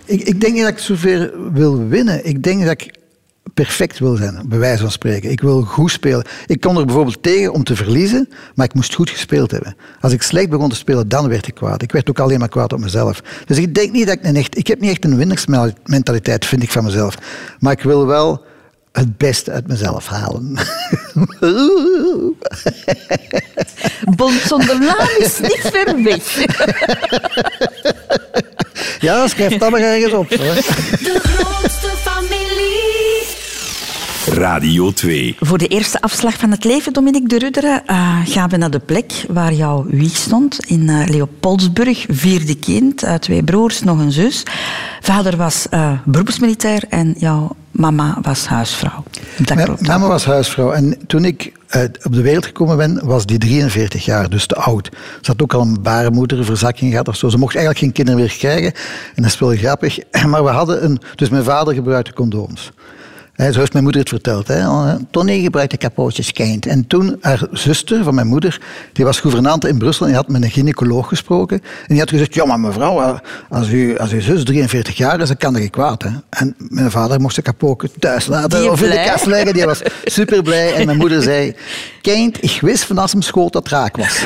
Ik, 0.05 0.21
ik 0.21 0.41
denk 0.41 0.53
niet 0.53 0.63
dat 0.63 0.71
ik 0.71 0.77
zover 0.77 1.31
wil 1.51 1.87
winnen. 1.87 2.25
Ik 2.25 2.43
denk 2.43 2.61
dat 2.63 2.71
ik 2.71 2.93
perfect 3.53 3.99
wil 3.99 4.15
zijn, 4.15 4.41
bij 4.45 4.59
wijze 4.59 4.81
van 4.81 4.91
spreken. 4.91 5.31
Ik 5.31 5.41
wil 5.41 5.61
goed 5.61 5.91
spelen. 5.91 6.25
Ik 6.45 6.61
kon 6.61 6.77
er 6.77 6.85
bijvoorbeeld 6.85 7.23
tegen 7.23 7.53
om 7.53 7.63
te 7.63 7.75
verliezen, 7.75 8.29
maar 8.55 8.65
ik 8.65 8.73
moest 8.73 8.93
goed 8.93 9.09
gespeeld 9.09 9.51
hebben. 9.51 9.75
Als 9.99 10.13
ik 10.13 10.21
slecht 10.21 10.49
begon 10.49 10.69
te 10.69 10.75
spelen, 10.75 11.07
dan 11.07 11.29
werd 11.29 11.47
ik 11.47 11.53
kwaad. 11.53 11.81
Ik 11.81 11.91
werd 11.91 12.09
ook 12.09 12.19
alleen 12.19 12.39
maar 12.39 12.49
kwaad 12.49 12.73
op 12.73 12.79
mezelf. 12.79 13.21
Dus 13.45 13.57
ik 13.57 13.75
denk 13.75 13.91
niet 13.91 14.07
dat 14.07 14.15
ik 14.15 14.23
een 14.23 14.35
echt... 14.35 14.57
Ik 14.57 14.67
heb 14.67 14.79
niet 14.79 14.89
echt 14.89 15.05
een 15.05 15.17
winnersmentaliteit, 15.17 16.45
vind 16.45 16.63
ik, 16.63 16.71
van 16.71 16.83
mezelf. 16.83 17.15
Maar 17.59 17.71
ik 17.71 17.81
wil 17.81 18.07
wel 18.07 18.43
het 18.91 19.17
beste 19.17 19.51
uit 19.51 19.67
mezelf 19.67 20.07
halen. 20.07 20.53
Bond 24.15 24.41
zonder 24.47 24.77
is 25.17 25.39
niet 25.39 25.61
ver 25.61 26.03
weg. 26.03 26.45
ja, 28.99 29.27
schrijf 29.27 29.57
dat 29.57 29.71
maar 29.71 29.81
ergens 29.81 30.13
op. 30.13 30.33
Hoor. 30.33 30.55
Radio 34.27 34.91
2. 34.91 35.35
Voor 35.39 35.57
de 35.57 35.67
eerste 35.67 36.01
afslag 36.01 36.37
van 36.37 36.51
het 36.51 36.63
leven, 36.63 36.93
Dominique 36.93 37.27
de 37.27 37.37
Rudderen, 37.37 37.85
eh, 37.85 38.19
gaan 38.25 38.49
we 38.49 38.57
naar 38.57 38.69
de 38.69 38.79
plek 38.79 39.25
waar 39.29 39.53
jouw 39.53 39.85
wieg 39.87 40.15
stond. 40.15 40.65
In 40.65 40.89
eh, 40.89 41.07
Leopoldsburg, 41.07 42.05
vierde 42.09 42.55
kind, 42.55 43.03
uh, 43.03 43.13
twee 43.13 43.43
broers, 43.43 43.81
nog 43.81 43.99
een 43.99 44.11
zus. 44.11 44.43
Vader 45.01 45.37
was 45.37 45.65
uh, 45.71 45.91
beroepsmilitair 46.05 46.83
en 46.89 47.15
jouw 47.17 47.55
mama 47.71 48.17
was 48.21 48.47
huisvrouw. 48.47 49.03
Dat 49.37 49.55
Mijn 49.55 49.67
klopt. 49.67 49.87
mama 49.87 50.07
was 50.07 50.25
huisvrouw. 50.25 50.71
En 50.71 50.97
toen 51.07 51.25
ik 51.25 51.51
uh, 51.75 51.83
op 52.03 52.13
de 52.13 52.21
wereld 52.21 52.45
gekomen 52.45 52.77
ben, 52.77 52.99
was 53.05 53.25
die 53.25 53.37
43 53.37 54.05
jaar, 54.05 54.29
dus 54.29 54.45
te 54.45 54.55
oud. 54.55 54.89
Ze 55.21 55.31
had 55.31 55.41
ook 55.41 55.53
al 55.53 55.61
een 55.61 55.81
baarmoederverzakking 55.81 56.91
gehad 56.91 57.07
of 57.07 57.15
zo. 57.15 57.29
Ze 57.29 57.37
mocht 57.37 57.55
eigenlijk 57.55 57.85
geen 57.85 57.93
kinderen 57.93 58.19
meer 58.19 58.37
krijgen. 58.37 58.73
En 59.15 59.23
dat 59.23 59.31
is 59.31 59.39
wel 59.39 59.55
grappig. 59.55 59.99
Maar 60.27 60.43
we 60.43 60.49
hadden 60.49 60.83
een... 60.83 60.99
Dus 61.15 61.29
mijn 61.29 61.43
vader 61.43 61.73
gebruikte 61.73 62.13
condooms. 62.13 62.71
He, 63.33 63.51
zo 63.51 63.59
heeft 63.59 63.71
mijn 63.71 63.83
moeder 63.83 64.01
het 64.01 64.09
verteld. 64.09 64.47
Hè. 64.47 64.65
Tony 65.11 65.41
gebruikte 65.41 65.77
capootjes 65.77 66.31
kind. 66.31 66.65
En 66.65 66.87
toen, 66.87 67.17
haar 67.21 67.47
zuster 67.51 68.03
van 68.03 68.15
mijn 68.15 68.27
moeder, 68.27 68.61
die 68.93 69.05
was 69.05 69.19
gouvernante 69.19 69.67
in 69.67 69.77
Brussel 69.77 70.05
en 70.05 70.11
die 70.11 70.21
had 70.21 70.29
met 70.29 70.43
een 70.43 70.51
gynaecoloog 70.51 71.07
gesproken. 71.07 71.59
En 71.61 71.87
die 71.87 71.99
had 71.99 72.09
gezegd, 72.09 72.33
ja 72.33 72.45
maar 72.45 72.59
mevrouw, 72.59 73.19
als, 73.49 73.69
u, 73.69 73.97
als 73.97 74.11
uw 74.11 74.21
zus 74.21 74.43
43 74.43 74.97
jaar 74.97 75.19
is, 75.19 75.27
dan 75.27 75.37
kan 75.37 75.53
dat 75.53 75.61
niet 75.61 75.71
kwaad. 75.71 76.03
Hè. 76.03 76.09
En 76.29 76.55
mijn 76.57 76.91
vader 76.91 77.21
mocht 77.21 77.33
zijn 77.33 77.45
capootje 77.45 77.89
thuis 77.99 78.25
laten 78.25 78.59
Die 78.59 78.71
of 78.71 78.81
in 78.81 78.89
de 78.89 79.03
kast 79.05 79.25
leggen. 79.25 79.53
Die 79.53 79.65
was 79.65 79.81
super 80.03 80.41
blij. 80.41 80.73
En 80.73 80.85
mijn 80.85 80.97
moeder 80.97 81.21
zei, 81.21 81.55
kind, 82.01 82.43
ik 82.43 82.57
wist 82.61 82.83
van 82.83 82.97
als 82.97 83.11
hem 83.11 83.21
schoot 83.21 83.53
dat 83.53 83.67
raak 83.67 83.97
was. 83.97 84.23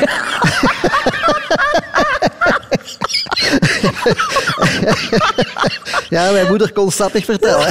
ja, 6.16 6.30
mijn 6.32 6.46
moeder 6.48 6.72
kon 6.72 6.90
stappig 6.90 7.24
vertellen. 7.24 7.66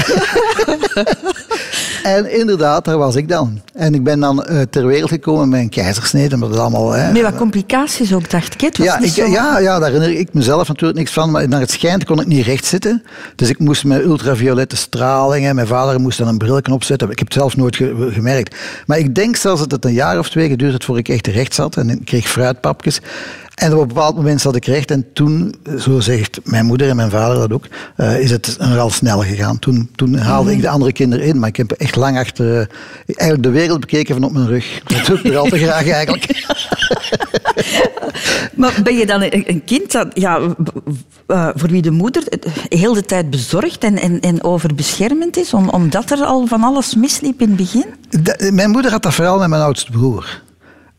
En 2.04 2.32
inderdaad, 2.40 2.86
daar 2.86 2.98
was 2.98 3.16
ik 3.16 3.30
dan. 3.30 3.62
En 3.74 3.94
ik 3.94 4.04
ben 4.04 4.20
dan 4.20 4.44
eh, 4.44 4.62
ter 4.70 4.86
wereld 4.86 5.10
gekomen 5.10 5.50
met 5.50 5.60
een 5.60 5.70
keizersnede, 5.70 6.38
maar 6.38 6.50
dat 6.50 6.58
allemaal... 6.60 6.92
Hè, 6.92 7.12
Met 7.12 7.22
wat 7.22 7.36
complicaties 7.36 8.14
ook, 8.14 8.30
dacht 8.30 8.54
ik. 8.54 8.62
hè? 8.62 8.68
Het 8.68 8.78
was 8.78 8.88
ja, 8.88 9.00
niet 9.00 9.18
ik, 9.18 9.24
zo- 9.24 9.32
ja, 9.32 9.60
ja, 9.60 9.80
daar 9.80 9.92
herinner 9.92 10.20
ik 10.20 10.34
mezelf 10.34 10.68
natuurlijk 10.68 11.00
niks 11.00 11.12
van. 11.12 11.32
Maar 11.32 11.48
naar 11.48 11.60
het 11.60 11.72
schijnt 11.72 12.06
kon 12.06 12.20
ik 12.22 12.28
niet 12.28 12.46
recht 12.46 12.66
zitten. 12.66 13.04
Dus 13.36 13.50
ik 13.50 13.60
moest 13.60 13.84
met 13.84 14.02
ultraviolette 14.02 14.76
stralingen. 14.76 15.56
Mijn 15.56 15.68
vader 15.68 16.00
moest 16.00 16.18
dan 16.18 16.28
een 16.28 16.38
bril 16.38 16.62
opzetten. 16.72 17.10
Ik 17.12 17.18
heb 17.20 17.28
het 17.28 17.38
zelf 17.38 17.56
nooit 17.58 17.76
ge- 17.76 18.10
gemerkt. 18.14 18.56
Maar 18.86 18.98
ik 18.98 19.16
denk 19.16 19.36
zelfs 19.36 19.62
dat 19.62 19.72
het 19.72 19.86
een 19.86 19.94
jaar 19.94 20.20
of 20.20 20.30
twee 20.30 20.50
geduurd 20.50 20.72
heeft 20.72 20.86
voor 20.86 20.98
ik 20.98 21.10
echt 21.10 21.28
recht 21.28 21.54
zat. 21.54 21.76
En 21.78 21.90
ik 21.90 22.06
kreeg 22.06 22.28
fruitpapjes. 22.28 23.00
En 23.58 23.74
op 23.74 23.82
een 23.82 23.88
bepaald 23.88 24.16
moment 24.16 24.42
zat 24.42 24.56
ik 24.56 24.66
recht. 24.66 24.92
En 24.92 25.06
toen, 25.14 25.56
zo 25.80 26.00
zegt 26.00 26.40
mijn 26.44 26.66
moeder 26.66 26.90
en 26.90 26.96
mijn 26.96 27.10
vader 27.10 27.38
dat 27.38 27.54
ook, 27.54 27.66
eh, 27.96 28.20
is 28.20 28.32
het 28.32 28.56
nogal 28.60 28.90
snel 28.90 29.20
gegaan. 29.20 29.60
Toen, 29.60 29.90
toen 29.96 30.16
haalde 30.16 30.52
ik 30.52 30.62
de 30.62 30.70
andere 30.70 30.92
kinderen 30.92 31.26
in. 31.26 31.40
Maar 31.40 31.50
ik 31.50 31.56
heb 31.58 31.72
echt 31.72 31.96
lang 31.96 32.18
achter 32.18 32.60
eh, 32.60 32.66
eigenlijk 33.06 33.44
de 33.44 33.50
wereld 33.50 33.80
bekeken 33.80 34.16
van 34.16 34.24
op 34.24 34.32
mijn 34.32 34.48
rug. 34.48 34.82
Dat 34.84 35.06
doe 35.06 35.18
ik 35.18 35.24
nog 35.24 35.36
al 35.36 35.46
te 35.46 35.58
graag 35.58 35.90
eigenlijk. 35.90 36.26
Maar 38.56 38.80
ben 38.84 38.96
je 38.96 39.06
dan 39.06 39.22
een, 39.22 39.44
een 39.50 39.64
kind 39.64 39.92
dat, 39.92 40.08
ja, 40.14 40.40
eh, 41.28 41.50
voor 41.56 41.70
wie 41.70 41.82
de 41.82 41.92
moeder 41.92 42.24
heel 42.70 42.94
de 42.94 43.02
tijd 43.04 43.30
bezorgd 43.30 43.84
en, 43.84 43.98
en, 43.98 44.20
en 44.20 44.44
overbeschermend 44.44 45.38
is, 45.38 45.54
om, 45.54 45.70
omdat 45.70 46.12
er 46.12 46.24
al 46.24 46.48
van 46.48 46.64
alles 46.64 46.96
misliep 46.96 47.42
in 47.42 47.48
het 47.48 47.58
begin? 47.58 47.86
De- 48.10 48.52
mijn 48.54 48.70
moeder 48.70 48.92
had 48.92 49.04
dat 49.04 49.14
vooral 49.14 49.40
met 49.40 49.50
mijn 49.50 49.62
oudste 49.62 49.92
broer. 49.92 50.46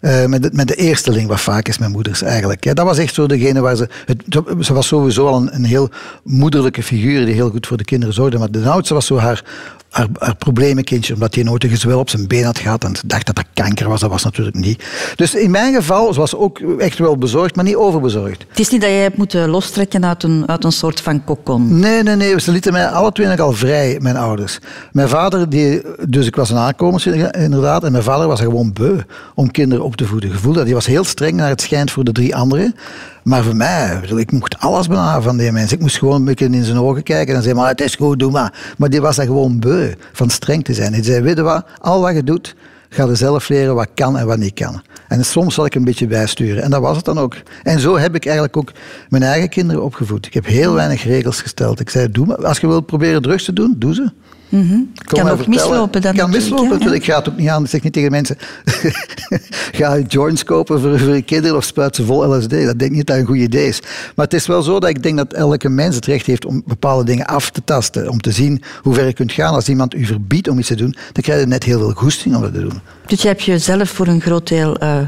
Eh, 0.01 0.25
met, 0.25 0.43
de, 0.43 0.51
met 0.53 0.69
de 0.69 0.75
eersteling, 0.75 1.29
wat 1.29 1.41
vaak 1.41 1.69
is 1.69 1.79
mijn 1.79 1.91
moeders 1.91 2.23
eigenlijk. 2.23 2.65
Ja, 2.65 2.75
dat 2.75 2.85
was 2.85 2.99
echt 2.99 3.15
zo 3.15 3.27
degene 3.27 3.61
waar 3.61 3.77
ze... 3.77 3.89
Het, 4.07 4.25
ze 4.61 4.73
was 4.73 4.87
sowieso 4.87 5.27
al 5.27 5.37
een, 5.37 5.55
een 5.55 5.65
heel 5.65 5.91
moederlijke 6.25 6.83
figuur 6.83 7.25
die 7.25 7.35
heel 7.35 7.51
goed 7.51 7.67
voor 7.67 7.77
de 7.77 7.85
kinderen 7.85 8.15
zorgde. 8.15 8.39
Maar 8.39 8.51
de 8.51 8.69
oudste 8.69 8.95
was 8.95 9.07
zo 9.07 9.19
haar, 9.19 9.45
haar, 9.91 10.07
haar 10.19 10.37
probleemkindje, 10.37 11.15
omdat 11.15 11.35
hij 11.35 11.45
nooit 11.45 11.65
een 11.65 11.71
gezwel 11.71 11.99
op 11.99 12.11
zijn 12.11 12.27
been 12.27 12.45
had 12.45 12.59
gehad 12.59 12.85
en 12.85 12.93
dacht 13.05 13.27
dat 13.27 13.37
dat 13.37 13.45
kanker 13.55 13.89
was. 13.89 14.01
Dat 14.01 14.11
was 14.11 14.25
natuurlijk 14.25 14.57
niet. 14.57 14.85
Dus 15.17 15.35
in 15.35 15.51
mijn 15.51 15.75
geval 15.75 16.13
ze 16.13 16.21
was 16.21 16.31
ze 16.31 16.39
ook 16.39 16.59
echt 16.59 16.99
wel 16.99 17.17
bezorgd, 17.17 17.57
maar 17.57 17.65
niet 17.65 17.77
overbezorgd. 17.77 18.45
Het 18.49 18.59
is 18.59 18.69
niet 18.71 18.81
dat 18.81 18.91
jij 18.91 19.03
hebt 19.03 19.17
moeten 19.17 19.49
lostrekken 19.49 20.05
uit 20.05 20.23
een, 20.23 20.43
uit 20.47 20.65
een 20.65 20.73
soort 20.73 21.01
van 21.01 21.25
kokon. 21.25 21.79
Nee, 21.79 22.03
nee, 22.03 22.17
nee. 22.17 22.41
Ze 22.41 22.51
lieten 22.51 22.73
mij 22.73 22.87
alle 22.87 23.13
twee 23.13 23.27
nog 23.27 23.39
al 23.39 23.53
vrij, 23.53 23.99
mijn 24.01 24.17
ouders. 24.17 24.59
Mijn 24.93 25.09
vader, 25.09 25.49
die, 25.49 25.83
dus 26.09 26.27
ik 26.27 26.37
was 26.37 26.51
een 26.51 26.57
aankomer 26.57 27.37
inderdaad, 27.37 27.85
en 27.85 27.93
mijn 27.93 28.05
vader 28.05 28.27
was 28.27 28.41
er 28.41 28.47
gewoon 28.47 28.73
beu 28.73 28.99
om 29.35 29.51
kinderen 29.51 29.85
op 29.89 29.97
te 29.97 30.07
voeden. 30.07 30.31
Gevoel 30.31 30.53
dat 30.53 30.65
die 30.65 30.75
was 30.75 30.87
heel 30.87 31.05
streng 31.05 31.33
naar 31.37 31.49
het 31.49 31.61
schijnt 31.61 31.91
voor 31.91 32.05
de 32.05 32.13
drie 32.13 32.37
anderen. 32.37 32.75
Maar 33.23 33.43
voor 33.43 33.57
mij, 33.57 34.01
ik 34.17 34.33
mocht 34.33 34.59
alles 34.59 34.87
bijna 34.87 35.23
van 35.23 35.37
die 35.37 35.53
mensen. 35.53 35.77
Ik 35.77 35.83
moest 35.83 35.99
gewoon 35.99 36.15
een 36.15 36.25
beetje 36.25 36.45
in 36.45 36.65
zijn 36.65 36.79
ogen 36.79 37.03
kijken 37.03 37.35
en 37.35 37.43
zeggen, 37.43 37.61
maar 37.61 37.71
het 37.71 37.81
is 37.81 37.95
goed, 37.95 38.19
doe 38.19 38.31
maar. 38.31 38.75
Maar 38.79 38.91
die 38.91 39.01
was 39.01 39.17
daar 39.17 39.27
gewoon 39.27 39.61
beu 39.61 39.93
van 40.13 40.31
streng 40.31 40.65
te 40.65 40.75
zijn. 40.75 40.93
Die 40.93 41.05
zei, 41.05 41.21
weet 41.21 41.37
je 41.37 41.43
wat, 41.43 41.67
al 41.81 42.01
wat 42.01 42.15
je 42.15 42.25
doet, 42.25 42.55
ga 42.89 43.07
er 43.07 43.17
zelf 43.17 43.49
leren 43.49 43.75
wat 43.75 43.89
kan 43.95 44.19
en 44.19 44.27
wat 44.27 44.39
niet 44.39 44.55
kan. 44.55 44.83
En 45.09 45.25
soms 45.25 45.55
zal 45.55 45.65
ik 45.65 45.75
een 45.75 45.85
beetje 45.85 46.07
bijsturen. 46.07 46.63
En 46.63 46.71
dat 46.71 46.81
was 46.81 46.97
het 46.97 47.05
dan 47.05 47.19
ook. 47.19 47.37
En 47.63 47.81
zo 47.81 47.99
heb 47.99 48.15
ik 48.15 48.25
eigenlijk 48.25 48.57
ook 48.57 48.73
mijn 49.09 49.23
eigen 49.23 49.49
kinderen 49.49 49.85
opgevoed. 49.85 50.27
Ik 50.27 50.35
heb 50.35 50.47
heel 50.47 50.75
weinig 50.75 51.05
regels 51.05 51.41
gesteld. 51.41 51.81
Ik 51.81 51.91
zei, 51.91 52.11
doe 52.11 52.27
maar. 52.27 52.47
Als 52.47 52.59
je 52.59 52.67
wilt 52.67 52.87
proberen 52.87 53.23
drugs 53.23 53.45
te 53.45 53.53
doen, 53.53 53.75
doe 53.79 53.95
ze. 53.95 54.11
Kom 54.51 54.59
Kan 55.05 55.21
ook 55.21 55.27
vertellen. 55.37 55.49
mislopen 55.51 56.03
dan 56.03 56.15
Kan 56.17 56.31
mislopen. 56.31 56.93
Ik 56.95 57.05
ga 57.05 57.17
het 57.19 57.29
ook 57.29 57.37
niet 57.37 57.49
aan. 57.49 57.63
Ik 57.65 57.71
zeg 57.71 57.83
niet 57.83 57.93
tegen 57.93 58.11
mensen, 58.11 58.37
ga 59.79 59.99
joints 59.99 60.45
kopen 60.45 60.81
voor, 60.81 60.99
voor 60.99 61.15
je 61.15 61.23
kinderen 61.23 61.57
of 61.57 61.65
spuit 61.65 61.97
ze 61.97 62.05
vol 62.05 62.37
LSD. 62.37 62.51
Dat 62.51 62.79
denk 62.79 62.81
ik 62.81 62.91
niet 62.91 63.07
dat 63.07 63.07
dat 63.07 63.17
een 63.17 63.27
goed 63.27 63.37
idee 63.37 63.67
is. 63.69 63.81
Maar 64.15 64.25
het 64.25 64.35
is 64.35 64.47
wel 64.47 64.63
zo 64.63 64.81
dat 64.81 64.89
ik 64.91 65.03
denk 65.03 65.17
dat 65.17 65.33
elke 65.33 65.69
mens 65.69 65.95
het 65.95 66.07
recht 66.07 66.27
heeft 66.27 66.45
om 66.45 66.63
bepaalde 66.67 67.05
dingen 67.05 67.27
af 67.27 67.51
te 67.51 67.61
tasten. 67.65 68.09
Om 68.11 68.21
te 68.21 68.31
zien 68.33 68.63
hoe 68.83 68.95
ver 68.95 69.07
je 69.07 69.13
kunt 69.13 69.33
gaan. 69.33 69.55
Als 69.55 69.69
iemand 69.69 69.95
u 69.95 70.05
verbiedt 70.07 70.49
om 70.49 70.59
iets 70.59 70.69
te 70.69 70.75
doen, 70.77 70.97
dan 71.13 71.23
krijg 71.23 71.41
je 71.41 71.47
net 71.47 71.65
heel 71.65 71.79
veel 71.79 71.93
goesting 71.93 72.35
om 72.37 72.43
dat 72.43 72.53
te 72.55 72.61
doen. 72.61 72.81
Dus 73.07 73.23
je 73.23 73.29
hebt 73.29 73.43
jezelf 73.43 73.91
voor 73.91 74.07
een 74.07 74.21
groot 74.21 74.49
deel 74.49 74.77
eh, 74.77 74.99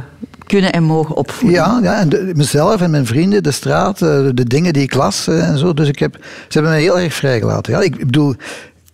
kunnen 0.46 0.72
en 0.72 0.82
mogen 0.82 1.16
opvoeden. 1.16 1.58
Ja, 1.60 1.80
ja 1.82 1.98
en 2.00 2.08
de- 2.08 2.32
mezelf 2.34 2.80
en 2.80 2.90
mijn 2.90 3.06
vrienden, 3.06 3.42
de 3.42 3.50
straat, 3.50 4.02
eh, 4.02 4.08
de 4.34 4.44
dingen 4.44 4.72
die 4.72 4.82
ik 4.82 4.94
las 4.94 5.26
eh, 5.26 5.48
en 5.48 5.58
zo. 5.58 5.74
Dus 5.74 5.88
ik 5.88 5.98
heb, 5.98 6.16
ze 6.22 6.28
hebben 6.48 6.70
mij 6.72 6.80
heel 6.80 6.98
erg 6.98 7.14
vrijgelaten. 7.14 7.72
Ja, 7.72 7.80
ik, 7.80 7.96
ik 7.96 8.06
bedoel, 8.06 8.34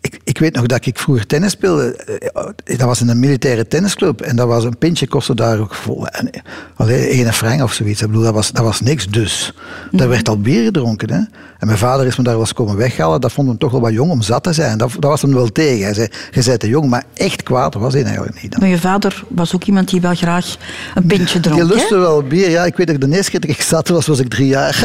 ik, 0.06 0.20
ik 0.24 0.38
weet 0.38 0.54
nog 0.54 0.66
dat 0.66 0.86
ik 0.86 0.98
vroeger 0.98 1.26
tennis 1.26 1.52
speelde. 1.52 1.96
Eh, 1.96 2.76
Dat 2.78 2.86
was 2.86 3.00
in 3.00 3.08
een 3.08 3.20
militaire 3.20 3.66
tennisclub. 3.68 4.20
En 4.20 4.36
dat 4.36 4.46
was 4.46 4.64
een 4.64 4.78
pintje 4.78 5.06
kostte 5.08 5.34
daar 5.34 5.58
ook 5.58 5.74
vol. 5.74 6.06
En, 6.06 6.30
eh, 6.30 6.40
allee, 6.76 7.08
ene 7.08 7.32
frank 7.32 7.62
of 7.62 7.72
zoiets. 7.72 8.00
Ik 8.00 8.06
bedoel, 8.06 8.22
dat 8.22 8.34
was, 8.34 8.52
dat 8.52 8.64
was 8.64 8.80
niks 8.80 9.06
dus. 9.06 9.52
Daar 9.90 10.08
werd 10.08 10.28
al 10.28 10.40
bier 10.40 10.64
gedronken. 10.64 11.10
Hè. 11.10 11.18
En 11.58 11.66
mijn 11.66 11.78
vader 11.78 12.06
is 12.06 12.16
me 12.16 12.22
daar 12.22 12.32
wel 12.32 12.42
eens 12.42 12.52
komen 12.52 12.76
weghalen. 12.76 13.20
Dat 13.20 13.32
vond 13.32 13.48
hem 13.48 13.58
toch 13.58 13.70
wel 13.70 13.80
wat 13.80 13.92
jong 13.92 14.10
om 14.10 14.22
zat 14.22 14.42
te 14.42 14.52
zijn. 14.52 14.78
Dat, 14.78 14.90
dat 14.92 15.10
was 15.10 15.22
hem 15.22 15.34
wel 15.34 15.52
tegen. 15.52 15.84
Hij 15.84 15.94
zei, 15.94 16.08
je 16.30 16.42
bent 16.44 16.60
te 16.60 16.68
jong. 16.68 16.88
Maar 16.90 17.04
echt 17.14 17.42
kwaad 17.42 17.74
was 17.74 17.92
hij 17.92 18.04
eigenlijk 18.04 18.42
niet. 18.42 18.50
dan. 18.50 18.60
Maar 18.60 18.68
je 18.68 18.78
vader 18.78 19.24
was 19.28 19.54
ook 19.54 19.64
iemand 19.64 19.88
die 19.90 20.00
wel 20.00 20.14
graag 20.14 20.56
een 20.94 21.06
pintje 21.06 21.40
dronk. 21.40 21.58
Je 21.60 21.66
lustte 21.66 21.96
wel 21.98 22.22
bier, 22.22 22.50
ja. 22.50 22.64
Ik 22.64 22.76
weet 22.76 22.86
dat 22.86 22.96
ik 22.96 23.02
de 23.10 23.16
eerste 23.16 23.30
keer 23.30 23.40
dat 23.40 23.50
ik 23.50 23.62
zat 23.62 23.88
was, 23.88 24.06
was 24.06 24.18
ik 24.18 24.28
drie 24.28 24.46
jaar. 24.46 24.84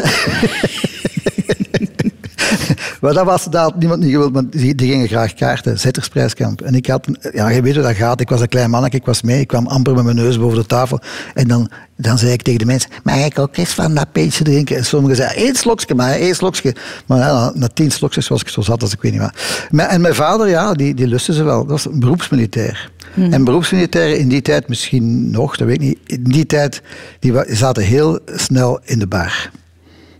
maar 3.02 3.12
dat 3.12 3.24
was, 3.24 3.44
dat 3.44 3.62
had 3.62 3.78
niemand 3.78 4.00
niet 4.00 4.10
gewild, 4.10 4.32
want 4.32 4.52
die, 4.52 4.74
die 4.74 4.90
gingen 4.90 5.08
graag 5.08 5.34
kaarten, 5.34 5.78
zettersprijskamp. 5.78 6.60
En 6.60 6.74
ik 6.74 6.86
had, 6.86 7.06
ja, 7.32 7.48
je 7.48 7.62
weet 7.62 7.74
hoe 7.74 7.82
dat 7.82 7.94
gaat, 7.94 8.20
ik 8.20 8.28
was 8.28 8.40
een 8.40 8.48
klein 8.48 8.70
mannetje, 8.70 8.98
ik 8.98 9.04
was 9.04 9.22
mee, 9.22 9.40
ik 9.40 9.46
kwam 9.46 9.66
amper 9.66 9.94
met 9.94 10.04
mijn 10.04 10.16
neus 10.16 10.38
boven 10.38 10.58
de 10.58 10.66
tafel. 10.66 11.00
En 11.34 11.48
dan, 11.48 11.70
dan 11.96 12.18
zei 12.18 12.32
ik 12.32 12.42
tegen 12.42 12.58
de 12.58 12.64
mensen, 12.64 12.90
mag 13.02 13.24
ik 13.24 13.38
ook 13.38 13.56
eens 13.56 13.70
van 13.70 13.94
dat 13.94 14.12
pintje 14.12 14.44
drinken? 14.44 14.76
En 14.76 14.84
sommigen 14.84 15.16
zeiden, 15.16 15.36
één 15.36 15.54
slokje 15.54 15.94
maar, 15.94 16.12
één 16.12 16.34
slokje. 16.34 16.74
Maar 17.06 17.18
ja, 17.18 17.52
na, 17.54 17.68
tien 17.68 17.90
slokjes 17.90 18.28
was 18.28 18.40
ik 18.40 18.48
zo 18.48 18.60
zat 18.60 18.82
als 18.82 18.92
ik 18.92 19.02
weet 19.02 19.12
niet 19.12 19.20
wat. 19.20 19.88
En 19.88 20.00
mijn 20.00 20.14
vader, 20.14 20.48
ja, 20.48 20.72
die, 20.72 20.94
die 20.94 21.06
lustte 21.06 21.32
ze 21.32 21.42
wel. 21.42 21.58
Dat 21.58 21.70
was 21.70 21.84
een 21.84 22.00
beroepsmilitair. 22.00 22.90
En 23.14 23.44
beroepsmilitairen 23.44 24.18
in 24.18 24.28
die 24.28 24.42
tijd 24.42 24.68
misschien 24.68 25.30
nog, 25.30 25.56
dat 25.56 25.66
weet 25.66 25.76
ik 25.76 25.82
niet. 25.82 25.98
In 26.06 26.22
die 26.22 26.46
tijd, 26.46 26.82
die 27.18 27.32
zaten 27.46 27.82
heel 27.82 28.18
snel 28.26 28.80
in 28.84 28.98
de 28.98 29.06
bar. 29.06 29.50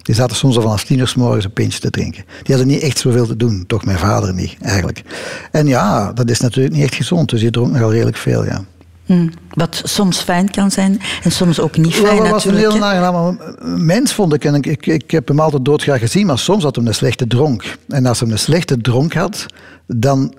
Die 0.02 0.14
zaten 0.14 0.37
soms 0.37 0.56
al 0.56 0.62
vanaf 0.62 0.85
tien 0.85 0.99
uur 0.99 1.09
s 1.09 1.14
morgens 1.14 1.44
een 1.44 1.52
pintje 1.52 1.80
te 1.80 1.90
drinken. 1.90 2.25
Die 2.42 2.54
hadden 2.54 2.66
niet 2.66 2.82
echt 2.82 2.99
zoveel 2.99 3.26
te 3.26 3.37
doen. 3.37 3.64
Toch 3.66 3.85
mijn 3.85 3.99
vader 3.99 4.35
niet, 4.35 4.56
eigenlijk. 4.61 5.02
En 5.50 5.66
ja, 5.66 6.12
dat 6.12 6.30
is 6.30 6.40
natuurlijk 6.40 6.75
niet 6.75 6.85
echt 6.85 6.94
gezond. 6.94 7.30
Dus 7.30 7.40
je 7.40 7.50
dronk 7.50 7.73
nogal 7.73 7.92
redelijk 7.92 8.16
veel, 8.16 8.44
ja. 8.44 8.64
Hm. 9.12 9.28
Wat 9.50 9.83
soms 9.85 10.21
fijn 10.21 10.50
kan 10.50 10.71
zijn 10.71 11.00
en 11.23 11.33
soms 11.33 11.61
ook 11.61 11.76
niet 11.76 11.95
fijn 11.95 12.16
dat 12.16 12.28
was 12.28 12.45
een 12.45 12.57
heel 12.57 12.85
aangename 12.85 13.37
mens, 13.76 14.14
vond 14.14 14.35
ik. 14.35 14.45
En 14.45 14.54
ik, 14.54 14.66
ik, 14.66 14.87
ik 14.87 15.11
heb 15.11 15.28
hem 15.28 15.40
altijd 15.40 15.64
doodgraag 15.64 16.00
gezien, 16.00 16.26
maar 16.26 16.38
soms 16.38 16.62
had 16.62 16.76
hij 16.76 16.85
een 16.85 16.95
slechte 16.95 17.26
dronk. 17.26 17.76
En 17.88 18.07
als 18.07 18.21
hij 18.21 18.31
een 18.31 18.38
slechte 18.38 18.81
dronk 18.81 19.12
had, 19.14 19.47
dan 19.87 20.35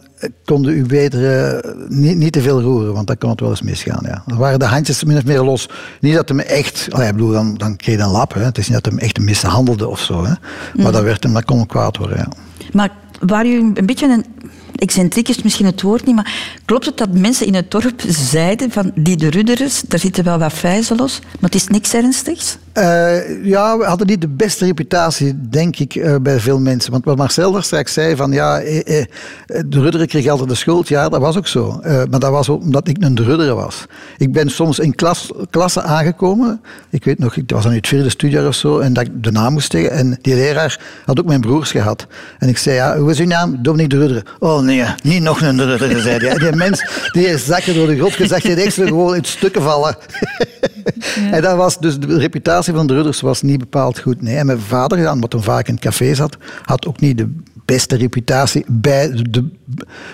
konden 0.46 0.74
u 0.74 0.86
beter 0.86 1.40
eh, 1.40 1.72
niet, 1.88 2.18
niet 2.18 2.32
te 2.32 2.42
veel 2.42 2.62
roeren, 2.62 2.94
want 2.94 3.08
dan 3.08 3.18
kon 3.18 3.30
het 3.30 3.40
wel 3.40 3.50
eens 3.50 3.62
misgaan. 3.62 4.04
Ja. 4.06 4.24
Dan 4.26 4.38
waren 4.38 4.60
de 4.60 4.66
handjes 4.66 5.04
min 5.04 5.18
of 5.18 5.26
meer 5.26 5.44
los. 5.44 5.70
Niet 6.00 6.14
dat 6.14 6.30
hem 6.30 6.40
echt, 6.40 6.88
allee, 6.92 7.08
ik 7.08 7.14
bedoel, 7.14 7.32
dan, 7.32 7.56
dan 7.56 7.76
kreeg 7.76 7.96
hij 7.96 8.06
een 8.06 8.12
lap. 8.12 8.34
Hè. 8.34 8.42
Het 8.42 8.58
is 8.58 8.68
niet 8.68 8.84
dat 8.84 8.92
hem 8.92 9.02
echt 9.02 9.20
mishandelde 9.20 9.88
of 9.88 10.00
zo. 10.00 10.26
Hè. 10.26 10.34
Maar 10.84 10.92
dat, 10.92 11.04
werd 11.04 11.24
hem, 11.24 11.34
dat 11.34 11.46
kon 11.46 11.58
hem 11.58 11.68
kwaad 11.68 11.98
worden. 11.98 12.18
Ja. 12.18 12.28
Maar 12.74 12.90
waar 13.20 13.46
u 13.46 13.60
een 13.60 13.86
beetje 13.86 14.08
een... 14.08 14.26
Excentriek 14.76 15.30
is 15.30 15.42
misschien 15.42 15.66
het 15.66 15.82
woord 15.82 16.06
niet, 16.06 16.16
maar 16.16 16.60
klopt 16.66 16.86
het 16.86 16.98
dat 16.98 17.14
mensen 17.14 17.46
in 17.48 17.54
het 17.54 17.72
dorp 17.72 18.02
zeiden 18.08 18.72
van 18.72 18.92
die 18.96 19.16
de 19.16 19.30
Rudderers, 19.30 19.82
daar 19.82 20.00
zitten 20.00 20.24
wel 20.24 20.38
wat 20.38 20.54
vijzen 20.54 20.98
los, 20.98 21.20
maar 21.20 21.50
het 21.50 21.56
is 21.56 21.68
niks 21.68 21.94
ernstigs? 21.94 22.58
Eh, 22.74 23.46
ja, 23.46 23.78
we 23.78 23.84
hadden 23.84 24.08
niet 24.08 24.22
de 24.22 24.28
beste 24.28 24.66
reputatie, 24.66 25.50
denk 25.50 25.78
ik, 25.78 25.96
eh, 25.96 26.16
bij 26.22 26.40
veel 26.40 26.60
mensen. 26.60 26.92
Want 26.92 27.06
wat 27.06 27.18
Marcel 27.18 27.52
daar 27.52 27.64
straks 27.64 27.94
zei, 27.94 28.16
van 28.16 28.32
ja, 28.32 28.60
eh, 28.60 29.00
eh, 29.00 29.06
de 29.46 29.82
Rudderen 29.82 30.08
kreeg 30.08 30.28
altijd 30.28 30.50
de 30.50 30.56
schuld. 30.56 30.88
Ja, 30.88 31.10
dat 31.10 31.20
was 31.20 31.38
ook 31.38 31.48
zo. 31.48 31.80
Maar 31.84 32.20
dat 32.20 32.32
was 32.32 32.50
ook 32.50 32.62
omdat 32.62 32.88
ik 32.88 32.98
een 33.00 33.18
Rudderen 33.24 33.56
was. 33.56 33.86
Ik 34.18 34.32
ben 34.32 34.50
soms 34.50 34.80
in 34.80 34.96
klas, 34.96 35.32
klassen 35.50 35.84
aangekomen. 35.84 36.62
Ik 36.90 37.04
weet 37.04 37.20
nog, 37.20 37.36
ik 37.36 37.52
was 37.52 37.66
aan 37.66 37.74
het 37.74 37.88
vierde 37.88 38.10
studiejaar 38.10 38.48
of 38.48 38.56
zo, 38.56 38.80
en 38.80 38.94
dat 38.94 39.04
ik 39.06 39.24
de 39.24 39.32
naam 39.32 39.54
moest 39.54 39.72
zeggen. 39.72 39.92
En 39.92 40.18
die 40.22 40.36
leraar 40.36 40.80
had 41.06 41.20
ook 41.20 41.26
mijn 41.26 41.42
broers 41.42 41.72
gehad. 41.72 42.08
En 42.40 42.48
ik 42.48 42.58
zei, 42.58 42.76
ja, 42.76 42.98
hoe 42.98 43.12
is 43.12 43.20
uw 43.20 43.26
naam? 43.26 43.58
Dominique 43.62 43.98
de 43.98 44.06
Rudderen. 44.06 44.24
Oh 44.40 44.62
nee, 44.62 44.84
niet 45.04 45.22
nog 45.22 45.42
een 45.42 45.58
de 45.58 45.66
Rudderen, 45.66 46.02
zei 46.02 46.28
hij. 46.28 46.38
Die 46.38 46.56
mens, 46.56 46.86
die 47.12 47.28
is 47.28 47.46
zakken 47.46 47.76
door 47.76 47.88
de 47.88 47.98
grot 47.98 48.14
gezegd, 48.14 48.44
die 48.44 48.72
zo 48.72 48.86
gewoon 48.86 49.16
in 49.16 49.24
stukken 49.24 49.62
vallen. 49.62 49.96
En 51.32 51.42
dat 51.42 51.56
was 51.56 51.80
dus 51.80 52.00
de 52.00 52.18
reputatie 52.18 52.63
van 52.72 52.88
de 52.88 52.94
Rudders 52.94 53.22
was 53.22 53.42
niet 53.42 53.60
bepaald 53.60 54.00
goed. 54.00 54.22
Nee. 54.22 54.38
En 54.38 54.46
mijn 54.46 54.60
vader, 54.60 55.12
omdat 55.12 55.34
hij 55.34 55.42
vaak 55.42 55.68
in 55.68 55.74
het 55.74 55.84
café 55.84 56.14
zat, 56.14 56.38
had 56.66 56.88
ook 56.88 57.00
niet 57.00 57.18
de 57.18 57.36
beste 57.66 57.96
reputatie 57.96 58.66
bij 58.68 59.10
de, 59.30 59.50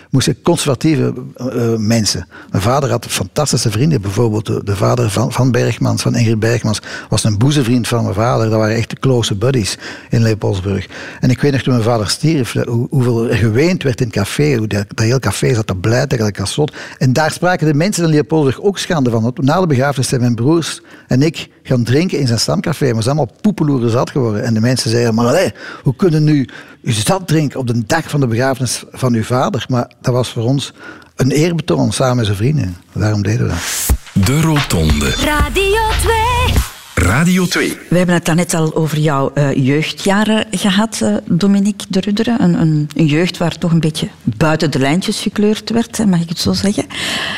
moest 0.09 0.33
conservatieve 0.43 1.13
eh, 1.35 1.75
mensen. 1.75 2.27
Mijn 2.51 2.63
vader 2.63 2.89
had 2.89 3.05
fantastische 3.05 3.71
vrienden. 3.71 4.01
Bijvoorbeeld 4.01 4.45
de, 4.45 4.61
de 4.63 4.75
vader 4.75 5.09
van, 5.09 5.31
van 5.31 5.51
Bergmans, 5.51 6.01
van 6.01 6.15
Ingrid 6.15 6.39
Bergmans, 6.39 6.81
was 7.09 7.23
een 7.23 7.37
boezemvriend 7.37 7.87
van 7.87 8.03
mijn 8.03 8.15
vader. 8.15 8.49
Dat 8.49 8.59
waren 8.59 8.75
echt 8.75 8.89
de 8.89 8.99
close 8.99 9.35
buddies 9.35 9.77
in 10.09 10.21
Leopoldsburg. 10.21 10.87
En 11.19 11.29
ik 11.29 11.41
weet 11.41 11.51
nog 11.51 11.61
toen 11.61 11.73
mijn 11.73 11.85
vader 11.85 12.09
stierf, 12.09 12.51
dat- 12.51 12.67
hoe, 12.67 12.87
hoeveel 12.89 13.29
er 13.29 13.35
geweend 13.37 13.83
werd 13.83 13.99
in 14.01 14.07
het 14.07 14.15
café. 14.15 14.55
Hoe 14.55 14.67
dat, 14.67 14.85
dat 14.87 14.99
hele 15.05 15.19
café 15.19 15.53
zat 15.53 15.67
te 15.67 15.75
blij 15.75 16.07
tegen 16.07 16.33
als 16.39 16.53
zot. 16.53 16.73
En 16.97 17.13
daar 17.13 17.31
spraken 17.31 17.67
de 17.67 17.73
mensen 17.73 18.03
in 18.03 18.09
Leopoldsburg 18.09 18.61
ook 18.61 18.77
schande 18.77 19.09
van. 19.09 19.21
Want 19.23 19.41
na 19.41 19.59
de 19.59 19.67
begrafenis 19.67 20.07
zijn 20.07 20.21
mijn 20.21 20.35
broers 20.35 20.81
en 21.07 21.21
ik 21.21 21.49
gaan 21.63 21.83
drinken 21.83 22.19
in 22.19 22.27
zijn 22.27 22.39
stamcafé. 22.39 22.93
Maar 22.93 23.03
zijn 23.03 23.17
allemaal 23.17 23.35
poepeloeren 23.41 23.89
zat 23.89 24.09
geworden. 24.09 24.43
En 24.43 24.53
de 24.53 24.59
mensen 24.59 24.89
zeiden, 24.89 25.13
maar 25.15 25.25
allee, 25.27 25.51
hoe 25.83 25.95
kunnen 25.95 26.23
nu 26.23 26.49
u 26.81 26.91
zat 26.91 27.27
drinken 27.27 27.59
op 27.59 27.67
de 27.67 27.86
dag 27.86 28.09
van 28.09 28.19
de 28.19 28.27
begrafenis 28.27 28.83
van 28.91 29.13
uw 29.13 29.24
vader? 29.24 29.65
Maar 29.69 29.91
dat 30.01 30.13
was 30.13 30.29
voor 30.29 30.43
ons 30.43 30.74
een 31.15 31.31
eerbetoon 31.31 31.91
samen 31.91 32.15
met 32.15 32.25
zijn 32.25 32.38
vrienden. 32.38 32.77
Daarom 32.93 33.21
deden 33.24 33.48
we 33.48 33.53
dat. 33.53 34.25
De 34.25 34.41
Rotonde. 34.41 35.09
Radio 35.09 35.81
2. 36.01 36.69
Radio 36.93 37.45
2. 37.45 37.77
We 37.89 37.98
hebben 37.98 38.15
het 38.15 38.25
daarnet 38.25 38.53
al 38.53 38.75
over 38.75 38.98
jouw 38.98 39.31
eh, 39.33 39.65
jeugdjaren 39.65 40.45
gehad, 40.51 41.01
eh, 41.01 41.15
Dominique 41.25 41.88
de 41.89 42.00
Rudderen. 42.00 42.43
Een, 42.43 42.62
een, 42.62 42.89
een 42.95 43.05
jeugd 43.05 43.38
waar 43.38 43.57
toch 43.57 43.71
een 43.71 43.79
beetje 43.79 44.07
buiten 44.24 44.71
de 44.71 44.79
lijntjes 44.79 45.21
gekleurd 45.21 45.69
werd, 45.69 45.98
hè, 45.98 46.05
mag 46.05 46.21
ik 46.21 46.29
het 46.29 46.39
zo 46.39 46.53
zeggen. 46.53 46.86
We 46.88 46.95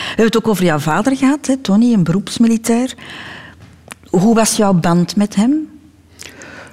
hebben 0.07 0.25
het 0.25 0.37
ook 0.37 0.47
over 0.47 0.63
jouw 0.63 0.79
vader 0.79 1.17
gehad, 1.17 1.47
hè, 1.47 1.57
Tony, 1.57 1.93
een 1.93 2.03
beroepsmilitair. 2.03 2.93
Hoe 4.09 4.35
was 4.35 4.55
jouw 4.55 4.73
band 4.73 5.15
met 5.15 5.35
hem? 5.35 5.69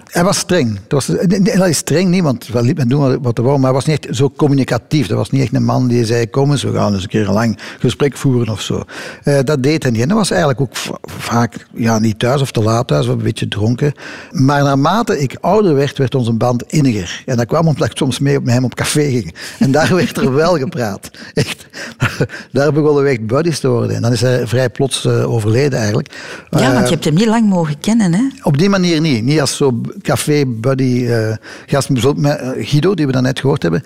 Hij 0.08 0.24
was 0.24 0.38
streng. 0.38 0.78
Het 0.82 0.92
was, 0.92 1.08
nee, 1.26 1.72
streng 1.72 2.08
niet, 2.10 2.22
want 2.22 2.48
hij 2.52 2.62
liet 2.62 2.76
me 2.76 2.86
doen 2.86 3.22
wat 3.22 3.38
er 3.38 3.44
wou, 3.44 3.54
maar 3.56 3.64
hij 3.64 3.74
was 3.74 3.84
niet 3.84 4.06
echt 4.06 4.16
zo 4.16 4.30
communicatief. 4.36 5.06
Dat 5.06 5.16
was 5.16 5.30
niet 5.30 5.42
echt 5.42 5.54
een 5.54 5.64
man 5.64 5.88
die 5.88 6.04
zei, 6.04 6.30
kom 6.30 6.50
eens, 6.50 6.62
we 6.62 6.72
gaan 6.72 6.92
eens 6.94 7.02
een 7.02 7.08
keer 7.08 7.26
een 7.28 7.32
lang 7.34 7.58
gesprek 7.78 8.16
voeren 8.16 8.48
of 8.52 8.60
zo. 8.60 8.82
Eh, 9.24 9.38
dat 9.44 9.62
deed 9.62 9.82
hij 9.82 9.92
niet. 9.92 10.00
En 10.00 10.08
hij 10.08 10.16
was 10.16 10.30
eigenlijk 10.30 10.60
ook 10.60 10.76
va- 10.76 10.98
vaak 11.02 11.66
ja, 11.74 11.98
niet 11.98 12.18
thuis 12.18 12.40
of 12.40 12.50
te 12.52 12.62
laat 12.62 12.86
thuis, 12.86 13.06
of 13.06 13.12
een 13.12 13.22
beetje 13.22 13.48
dronken. 13.48 13.92
Maar 14.30 14.62
naarmate 14.62 15.20
ik 15.20 15.36
ouder 15.40 15.74
werd, 15.74 15.98
werd 15.98 16.14
onze 16.14 16.32
band 16.32 16.62
inniger. 16.72 17.22
En 17.26 17.36
dat 17.36 17.46
kwam 17.46 17.66
omdat 17.66 17.90
ik 17.90 17.96
soms 17.96 18.18
mee 18.18 18.40
met 18.40 18.54
hem 18.54 18.64
op 18.64 18.74
café 18.74 19.10
ging. 19.10 19.34
En 19.58 19.70
daar 19.70 19.94
werd 20.00 20.16
er 20.16 20.34
wel 20.34 20.58
gepraat. 20.58 21.10
Echt. 21.34 21.66
Daar 22.52 22.72
begonnen 22.72 23.02
we 23.02 23.08
echt 23.10 23.26
buddies 23.26 23.58
te 23.60 23.68
worden. 23.68 23.96
En 23.96 24.02
dan 24.02 24.12
is 24.12 24.20
hij 24.20 24.46
vrij 24.46 24.70
plots 24.70 25.04
eh, 25.04 25.30
overleden 25.32 25.78
eigenlijk. 25.78 26.08
Ja, 26.50 26.58
Eh, 26.60 26.72
want 26.72 26.84
je 26.88 26.92
hebt 26.92 27.04
hem 27.04 27.14
niet 27.14 27.26
lang 27.26 27.48
mogen 27.48 27.78
kennen, 27.80 28.14
hè? 28.14 28.22
op 28.42 28.58
die 28.58 28.68
manier 28.68 29.00
niet. 29.00 29.24
Niet 29.24 29.40
als 29.40 29.56
zo 29.56 29.80
café-buddy. 30.02 31.06
eh 31.06 31.36
gast, 31.66 31.88
bijvoorbeeld 31.88 32.26
met 32.26 32.38
eh, 32.38 32.68
Guido, 32.68 32.94
die 32.94 33.06
we 33.06 33.12
daarnet 33.12 33.40
gehoord 33.40 33.62
hebben, 33.62 33.82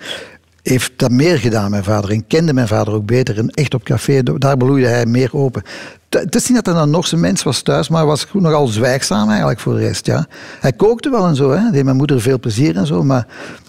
heeft 0.63 0.91
dat 0.95 1.11
meer 1.11 1.37
gedaan, 1.39 1.71
mijn 1.71 1.83
vader. 1.83 2.11
En 2.11 2.27
kende 2.27 2.53
mijn 2.53 2.67
vader 2.67 2.93
ook 2.93 3.05
beter. 3.05 3.37
En 3.37 3.49
echt 3.49 3.73
op 3.73 3.83
café, 3.83 4.23
daar 4.23 4.57
bloeide 4.57 4.87
hij 4.87 5.05
meer 5.05 5.29
open. 5.33 5.63
Het 6.09 6.35
is 6.35 6.47
niet 6.47 6.63
dat 6.63 6.73
hij 6.73 6.83
een 6.83 6.89
Norse 6.89 7.17
mens 7.17 7.43
was 7.43 7.61
thuis, 7.61 7.89
maar 7.89 7.99
hij 7.99 8.07
was 8.07 8.27
nogal 8.33 8.67
zwijgzaam 8.67 9.29
eigenlijk 9.29 9.59
voor 9.59 9.73
de 9.73 9.79
rest. 9.79 10.05
Ja. 10.05 10.27
Hij 10.59 10.71
kookte 10.71 11.09
wel 11.09 11.25
en 11.25 11.35
zo, 11.35 11.51
hè. 11.51 11.71
deed 11.71 11.83
mijn 11.83 11.95
moeder 11.95 12.21
veel 12.21 12.39
plezier 12.39 12.75
en 12.77 12.87
zo. 12.87 13.03
Maar 13.03 13.27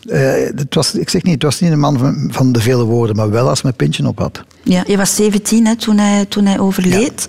eh, 0.08 0.32
het 0.54 0.74
was, 0.74 0.94
ik 0.94 1.08
zeg 1.08 1.22
niet, 1.22 1.34
het 1.34 1.42
was 1.42 1.60
niet 1.60 1.72
een 1.72 1.78
man 1.78 1.98
van, 1.98 2.28
van 2.32 2.52
de 2.52 2.60
vele 2.60 2.84
woorden, 2.84 3.16
maar 3.16 3.30
wel 3.30 3.48
als 3.48 3.62
mijn 3.62 3.74
pintje 3.74 4.06
op 4.06 4.18
had. 4.18 4.42
Ja, 4.62 4.84
je 4.86 4.96
was 4.96 5.14
17 5.14 5.66
hè, 5.66 5.76
toen, 5.76 5.98
hij, 5.98 6.24
toen 6.24 6.46
hij 6.46 6.58
overleed. 6.58 7.28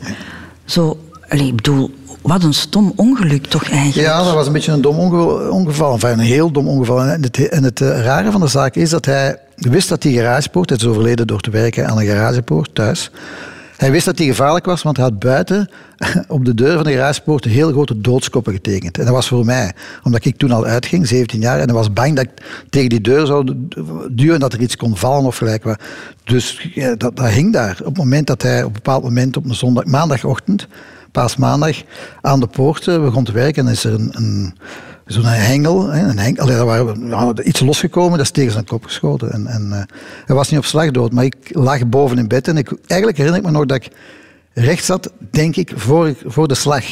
Zo, 0.66 1.00
allee, 1.30 1.48
ik 1.48 1.56
bedoel, 1.56 1.92
wat 2.28 2.44
een 2.44 2.54
stom 2.54 2.94
ongeluk 2.96 3.46
toch 3.46 3.70
eigenlijk? 3.70 4.08
Ja, 4.08 4.24
dat 4.24 4.34
was 4.34 4.48
een 4.48 4.54
beetje 4.54 4.72
een 4.72 4.82
dom 4.82 4.98
onge- 4.98 5.50
ongeval. 5.50 5.98
Een 6.02 6.20
heel 6.20 6.52
dom 6.52 6.68
ongeval. 6.68 7.02
En 7.04 7.22
het, 7.24 7.50
en 7.50 7.64
het 7.64 7.82
eh, 7.82 8.04
rare 8.04 8.32
van 8.32 8.42
de 8.42 8.48
zaak 8.48 8.76
is 8.76 8.90
dat 8.90 9.06
hij 9.06 9.40
wist 9.56 9.90
dat 9.90 10.02
die 10.02 10.18
garagepoort, 10.18 10.70
het 10.70 10.82
is 10.82 10.88
overleden 10.88 11.28
door 11.28 11.42
te 11.42 11.50
werken 11.50 11.88
aan 11.88 12.00
een 12.00 12.06
garagepoort 12.06 12.76
thuis. 12.76 13.12
Hij 13.78 13.92
wist 13.92 14.06
dat 14.06 14.18
die 14.18 14.28
gevaarlijk 14.28 14.66
was, 14.66 14.82
want 14.82 14.98
hij 14.98 15.06
had 15.06 15.20
buiten 15.20 15.70
op 16.28 16.46
de 16.46 16.54
deur 16.54 16.74
van 16.74 16.84
de 16.84 16.92
garagepoort 16.92 17.44
heel 17.44 17.72
grote 17.72 18.02
doodskoppen 18.02 18.54
getekend. 18.54 18.98
En 18.98 19.06
dat 19.06 19.14
was 19.14 19.28
voor 19.28 19.46
mij, 19.46 19.72
omdat 20.04 20.26
ik 20.26 20.38
toen 20.38 20.52
al 20.52 20.66
uitging, 20.66 21.08
17 21.08 21.40
jaar, 21.40 21.60
en 21.60 21.66
hij 21.66 21.74
was 21.74 21.94
bang 21.94 22.16
dat 22.16 22.26
ik 22.26 22.64
tegen 22.70 22.90
die 22.90 23.02
deur 23.02 23.26
zou 23.26 23.68
duwen, 24.10 24.40
dat 24.40 24.54
er 24.54 24.62
iets 24.62 24.78
kon 24.78 24.98
vallen 24.98 25.26
of 25.26 25.38
gelijk 25.38 25.64
wat. 25.64 25.80
Dus 26.24 26.70
dat, 26.98 27.16
dat 27.16 27.30
hing 27.30 27.54
daar. 27.54 27.78
Op 27.80 27.86
het 27.86 27.98
moment 27.98 28.28
dat 28.28 28.42
hij 28.42 28.60
op 28.60 28.68
een 28.68 28.74
bepaald 28.74 29.04
moment 29.04 29.38
op 29.38 29.46
een 29.46 29.56
zondag, 29.56 29.86
maandagochtend, 29.86 30.68
paasmaandag, 31.20 31.84
aan 32.22 32.40
de 32.40 32.48
poort 32.48 32.88
eh, 32.88 33.02
begon 33.02 33.24
te 33.24 33.32
werken, 33.32 33.66
en 33.66 33.72
is 33.72 33.84
er 33.84 33.94
een, 33.94 34.10
een 34.12 34.56
zo'n 35.06 35.24
hengel, 35.26 35.94
een 35.94 36.18
hengel, 36.20 36.46
daar 36.46 36.66
waren 36.66 37.36
we- 37.36 37.44
iets 37.44 37.60
losgekomen, 37.60 38.18
dat 38.18 38.26
is 38.26 38.32
tegen 38.32 38.52
zijn 38.52 38.66
kop 38.66 38.84
geschoten. 38.84 39.32
En, 39.32 39.48
en, 39.48 39.72
eh, 39.72 39.82
hij 40.26 40.36
was 40.36 40.50
niet 40.50 40.60
op 40.60 40.66
slag 40.66 40.92
dood, 40.92 41.12
maar 41.12 41.24
ik 41.24 41.36
lag 41.52 41.88
boven 41.88 42.18
in 42.18 42.28
bed 42.28 42.48
en 42.48 42.58
ik, 42.58 42.72
eigenlijk 42.88 43.18
herinner 43.18 43.42
ik 43.42 43.46
me 43.48 43.52
nog 43.52 43.66
dat 43.66 43.78
ik 43.78 43.90
recht 44.54 44.86
zat, 44.86 45.12
denk 45.32 45.56
ik, 45.56 45.72
voor, 45.76 46.14
voor 46.26 46.48
de 46.48 46.56
slag. 46.56 46.86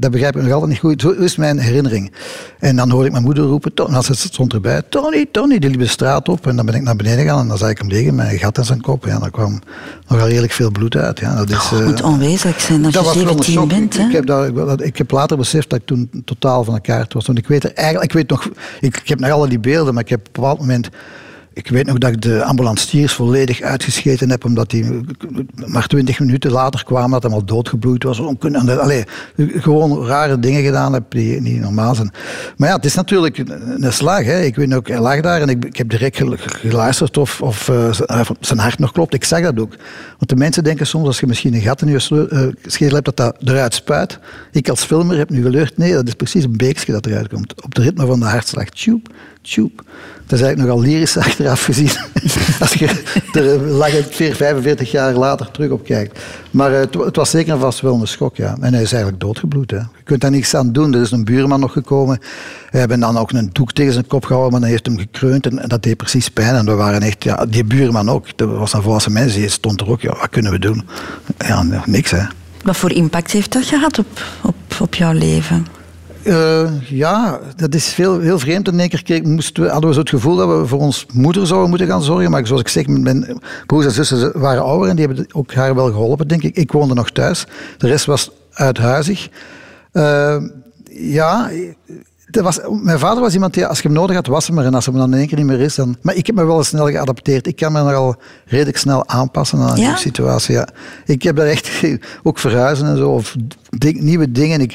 Dat 0.00 0.10
begrijp 0.10 0.36
ik 0.36 0.42
nog 0.42 0.52
altijd 0.52 0.70
niet 0.70 0.78
goed. 0.80 1.00
Zo 1.00 1.10
is 1.10 1.36
mijn 1.36 1.58
herinnering. 1.58 2.12
En 2.58 2.76
dan 2.76 2.90
hoorde 2.90 3.06
ik 3.06 3.12
mijn 3.12 3.24
moeder 3.24 3.44
roepen, 3.44 3.74
Tony, 3.74 3.94
als 3.96 4.08
het 4.08 4.18
stond 4.18 4.52
erbij, 4.52 4.82
Tony, 4.88 5.26
Tony, 5.32 5.58
die 5.58 5.70
liep 5.70 5.78
de 5.80 5.86
straat 5.86 6.28
op. 6.28 6.46
En 6.46 6.56
dan 6.56 6.66
ben 6.66 6.74
ik 6.74 6.82
naar 6.82 6.96
beneden 6.96 7.18
gegaan 7.18 7.40
en 7.40 7.48
dan 7.48 7.58
zag 7.58 7.70
ik 7.70 7.78
hem 7.78 7.88
liggen 7.88 8.14
met 8.14 8.32
een 8.32 8.38
gat 8.38 8.58
in 8.58 8.64
zijn 8.64 8.80
kop. 8.80 9.04
Ja, 9.04 9.18
daar 9.18 9.30
kwam 9.30 9.58
nogal 10.08 10.28
redelijk 10.28 10.52
veel 10.52 10.70
bloed 10.70 10.96
uit. 10.96 11.18
Ja, 11.18 11.34
dat 11.36 11.50
is, 11.50 11.56
Het 11.68 11.80
eh, 11.80 11.86
moet 11.86 12.02
onwezenlijk 12.02 12.60
zijn 12.60 12.84
als 12.84 12.94
dat 12.94 13.02
je 13.02 13.08
was 13.08 13.16
wel 13.24 13.36
een 13.36 13.42
17 13.44 13.54
shock. 13.54 13.68
bent. 13.68 13.94
Ik, 13.94 14.00
Hè? 14.00 14.06
ik, 14.06 14.12
heb 14.12 14.26
dat, 14.26 14.54
dat- 14.56 14.82
ik 14.82 14.98
heb 14.98 15.10
later 15.10 15.36
beseft 15.36 15.70
dat 15.70 15.78
ik 15.78 15.86
toen 15.86 16.10
totaal 16.24 16.64
van 16.64 16.74
de 16.74 16.80
kaart 16.80 17.12
was. 17.12 17.26
Want 17.26 17.38
ik 17.38 17.48
weet 17.48 17.64
er 17.64 17.72
eigenlijk, 17.74 18.12
ik 18.12 18.16
weet 18.18 18.30
nog, 18.30 18.48
ik, 18.80 18.96
ik 18.96 19.08
heb 19.08 19.20
nog 19.20 19.30
alle 19.30 19.48
die 19.48 19.58
beelden, 19.60 19.94
maar 19.94 20.02
ik 20.02 20.08
heb 20.08 20.18
op 20.20 20.26
een 20.26 20.32
bepaald 20.32 20.58
moment, 20.58 20.88
ik 21.58 21.68
weet 21.68 21.86
nog 21.86 21.98
dat 21.98 22.10
ik 22.10 22.20
de 22.22 22.44
ambulanciers 22.44 23.12
volledig 23.12 23.60
uitgescheten 23.60 24.30
heb, 24.30 24.44
omdat 24.44 24.70
die 24.70 25.00
maar 25.66 25.86
twintig 25.86 26.18
minuten 26.20 26.50
later 26.50 26.84
kwamen 26.84 27.10
dat 27.10 27.22
hij 27.22 27.32
al 27.32 27.44
doodgebloed 27.44 28.02
was. 28.02 28.20
Allee, 28.78 29.04
gewoon 29.36 30.06
rare 30.06 30.38
dingen 30.38 30.62
gedaan 30.62 30.92
heb 30.92 31.04
die 31.08 31.40
niet 31.40 31.60
normaal 31.60 31.94
zijn. 31.94 32.10
Maar 32.56 32.68
ja, 32.68 32.74
het 32.76 32.84
is 32.84 32.94
natuurlijk 32.94 33.38
een, 33.38 33.92
slag. 33.92 34.24
Hè. 34.24 34.40
Ik 34.42 34.56
weet 34.56 34.74
ook, 34.74 34.88
hij 34.88 35.00
lag 35.00 35.20
daar 35.20 35.40
en 35.40 35.48
ik, 35.48 35.64
ik 35.64 35.76
heb 35.76 35.88
direct 35.90 36.16
gel- 36.16 36.34
geluisterd 36.38 37.16
of, 37.16 37.40
eh, 37.68 37.92
z- 37.92 38.00
of 38.00 38.30
zijn 38.40 38.58
hart 38.58 38.78
nog 38.78 38.92
klopt. 38.92 39.14
Ik 39.14 39.24
zag 39.24 39.42
dat 39.42 39.58
ook. 39.60 39.76
Want 40.18 40.28
de 40.30 40.36
mensen 40.36 40.64
denken 40.64 40.86
soms, 40.86 41.06
als 41.06 41.20
je 41.20 41.26
misschien 41.26 41.54
een 41.54 41.60
gat 41.60 41.82
in 41.82 41.88
je 41.88 42.26
eh, 42.30 42.70
schedel 42.70 42.94
hebt, 42.94 43.04
dat 43.04 43.16
dat 43.16 43.36
eruit 43.44 43.74
spuit. 43.74 44.18
Ik 44.52 44.68
als 44.68 44.84
filmer 44.84 45.16
heb 45.18 45.30
nu 45.30 45.42
geleerd, 45.42 45.76
nee, 45.76 45.92
dat 45.92 46.06
is 46.06 46.14
precies 46.14 46.44
een 46.44 46.56
beekje 46.56 46.92
dat 46.92 47.06
eruit 47.06 47.28
komt. 47.28 47.62
Op 47.64 47.74
de 47.74 47.82
ritme 47.82 48.06
van 48.06 48.20
de 48.20 48.26
hartslag. 48.26 48.68
Tjoep, 48.68 49.08
tjoep. 49.42 49.82
Dat 50.26 50.38
is 50.38 50.44
eigenlijk 50.44 50.58
nogal 50.58 50.80
lyrisch 50.92 51.16
achteraf 51.16 51.47
gezien. 51.56 51.90
als 52.60 52.72
je 52.72 53.02
er 53.32 53.58
lang 53.58 53.92
45 54.10 54.90
jaar 54.90 55.14
later 55.14 55.50
terug 55.50 55.70
op 55.70 55.84
kijkt. 55.84 56.18
Maar 56.50 56.72
eh, 56.72 56.80
het, 56.80 56.94
het 56.94 57.16
was 57.16 57.30
zeker 57.30 57.52
en 57.52 57.60
vast 57.60 57.80
wel 57.80 58.00
een 58.00 58.06
schok, 58.06 58.36
ja. 58.36 58.56
En 58.60 58.72
hij 58.72 58.82
is 58.82 58.92
eigenlijk 58.92 59.22
doodgebloed. 59.22 59.70
Hè. 59.70 59.76
Je 59.76 60.02
kunt 60.04 60.20
daar 60.20 60.30
niks 60.30 60.54
aan 60.54 60.72
doen. 60.72 60.94
Er 60.94 61.00
is 61.00 61.10
een 61.10 61.24
buurman 61.24 61.60
nog 61.60 61.72
gekomen. 61.72 62.20
We 62.70 62.78
hebben 62.78 63.00
dan 63.00 63.18
ook 63.18 63.32
een 63.32 63.50
doek 63.52 63.72
tegen 63.72 63.92
zijn 63.92 64.06
kop 64.06 64.24
gehouden, 64.24 64.52
maar 64.52 64.60
dan 64.60 64.70
heeft 64.70 64.86
hem 64.86 64.98
gekreund. 64.98 65.46
En, 65.46 65.58
en 65.58 65.68
dat 65.68 65.82
deed 65.82 65.96
precies 65.96 66.28
pijn. 66.28 66.54
En 66.54 66.64
we 66.64 66.74
waren 66.74 67.02
echt, 67.02 67.24
ja, 67.24 67.46
die 67.46 67.64
buurman 67.64 68.10
ook. 68.10 68.36
Dat 68.36 68.48
was 68.48 68.72
een 68.72 68.82
volwassen 68.82 69.12
mens. 69.12 69.34
Die 69.34 69.48
stond 69.48 69.80
er 69.80 69.90
ook, 69.90 70.00
ja, 70.00 70.16
wat 70.20 70.28
kunnen 70.28 70.52
we 70.52 70.58
doen? 70.58 70.88
Ja, 71.38 71.82
niks, 71.84 72.10
hè. 72.10 72.22
Wat 72.62 72.76
voor 72.76 72.92
impact 72.92 73.30
heeft 73.30 73.52
dat 73.52 73.64
gehad 73.64 73.98
op, 73.98 74.22
op, 74.42 74.54
op 74.80 74.94
jouw 74.94 75.12
leven? 75.12 75.66
Eh, 76.28 76.70
ja, 76.88 77.40
dat 77.56 77.74
is 77.74 77.88
veel, 77.88 78.20
heel 78.20 78.38
vreemd. 78.38 78.68
In 78.68 78.80
één 78.80 78.88
keer 78.88 79.22
moesten 79.28 79.62
we, 79.62 79.68
hadden 79.68 79.88
we 79.88 79.94
zo 79.94 80.00
het 80.00 80.08
gevoel 80.08 80.36
dat 80.36 80.48
we 80.48 80.66
voor 80.66 80.78
ons 80.78 81.06
moeder 81.12 81.46
zouden 81.46 81.68
moeten 81.68 81.88
gaan 81.88 82.02
zorgen. 82.02 82.30
Maar 82.30 82.46
zoals 82.46 82.60
ik 82.60 82.68
zeg, 82.68 82.86
mijn 82.86 83.40
broers 83.66 83.86
en 83.86 83.92
zussen 83.92 84.40
waren 84.40 84.62
ouder 84.62 84.88
en 84.88 84.96
die 84.96 85.06
hebben 85.06 85.26
ook 85.34 85.54
haar 85.54 85.74
wel 85.74 85.86
geholpen, 85.86 86.28
denk 86.28 86.42
ik. 86.42 86.56
Ik 86.56 86.72
woonde 86.72 86.94
nog 86.94 87.10
thuis. 87.10 87.46
De 87.78 87.86
rest 87.86 88.04
was 88.04 88.30
uithuizig. 88.52 89.28
Eh, 89.92 90.36
ja, 90.90 91.50
was, 92.30 92.58
mijn 92.82 92.98
vader 92.98 93.20
was 93.22 93.34
iemand 93.34 93.54
die, 93.54 93.66
als 93.66 93.78
je 93.80 93.88
hem 93.88 93.96
nodig 93.96 94.16
had, 94.16 94.26
was 94.26 94.46
hem 94.46 94.58
er. 94.58 94.64
En 94.64 94.74
als 94.74 94.86
hij 94.86 94.94
dan 94.94 95.12
in 95.12 95.18
één 95.18 95.26
keer 95.26 95.36
niet 95.38 95.46
meer 95.46 95.60
is, 95.60 95.74
dan... 95.74 95.96
Maar 96.02 96.14
ik 96.14 96.26
heb 96.26 96.36
me 96.36 96.44
wel 96.44 96.64
snel 96.64 96.86
geadapteerd. 96.88 97.46
Ik 97.46 97.56
kan 97.56 97.72
me 97.72 97.82
nogal 97.82 98.16
redelijk 98.46 98.76
snel 98.76 99.08
aanpassen 99.08 99.58
aan 99.58 99.70
een 99.70 99.76
Ja? 99.76 99.82
nieuwe 99.82 99.98
situatie. 99.98 100.54
Ja. 100.54 100.68
Ik 101.04 101.22
heb 101.22 101.36
daar 101.36 101.46
echt 101.46 101.70
ook 102.22 102.38
verhuizen 102.38 102.86
en 102.86 102.96
zo, 102.96 103.10
of 103.10 103.34
ding- 103.78 104.00
nieuwe 104.00 104.32
dingen. 104.32 104.60
Ik, 104.60 104.74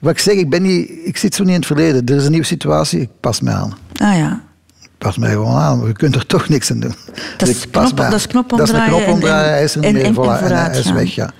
wat 0.00 0.10
ik 0.12 0.18
zeg, 0.18 0.34
ik, 0.34 0.50
ben 0.50 0.62
niet, 0.62 0.90
ik 1.04 1.16
zit 1.16 1.34
zo 1.34 1.42
niet 1.42 1.52
in 1.52 1.58
het 1.58 1.66
verleden. 1.66 2.06
Er 2.06 2.16
is 2.16 2.24
een 2.24 2.30
nieuwe 2.30 2.46
situatie, 2.46 3.00
ik 3.00 3.10
pas 3.20 3.40
mij 3.40 3.54
aan. 3.54 3.72
Ah 3.96 4.16
ja. 4.16 4.40
Ik 4.82 4.90
pas 4.98 5.16
mij 5.18 5.30
gewoon 5.30 5.56
aan, 5.56 5.78
maar 5.78 5.86
je 5.86 5.92
kunt 5.92 6.14
er 6.14 6.26
toch 6.26 6.48
niks 6.48 6.70
aan 6.70 6.80
doen. 6.80 6.94
Dat 7.38 7.38
Dus 7.38 7.48
is 7.48 7.70
knop- 7.70 7.94
mij 7.94 8.04
aan. 8.04 8.10
dat 8.10 8.18
is 8.20 8.26
knop 8.26 8.48
Dat 8.48 8.60
is 8.60 8.68
een 8.68 8.74
omdraaien 8.74 8.94
knop 8.96 9.06
en- 9.08 9.12
omdraaien, 9.14 9.46
en- 9.46 9.52
hij 9.52 9.64
is 9.64 9.74
er 9.74 9.80
niet 9.80 9.92
meer, 9.92 10.04
en- 10.04 10.14
voilà, 10.14 10.42
en 10.42 10.56
hij 10.70 10.78
is 10.78 10.92
weg, 10.92 11.14
ja. 11.14 11.30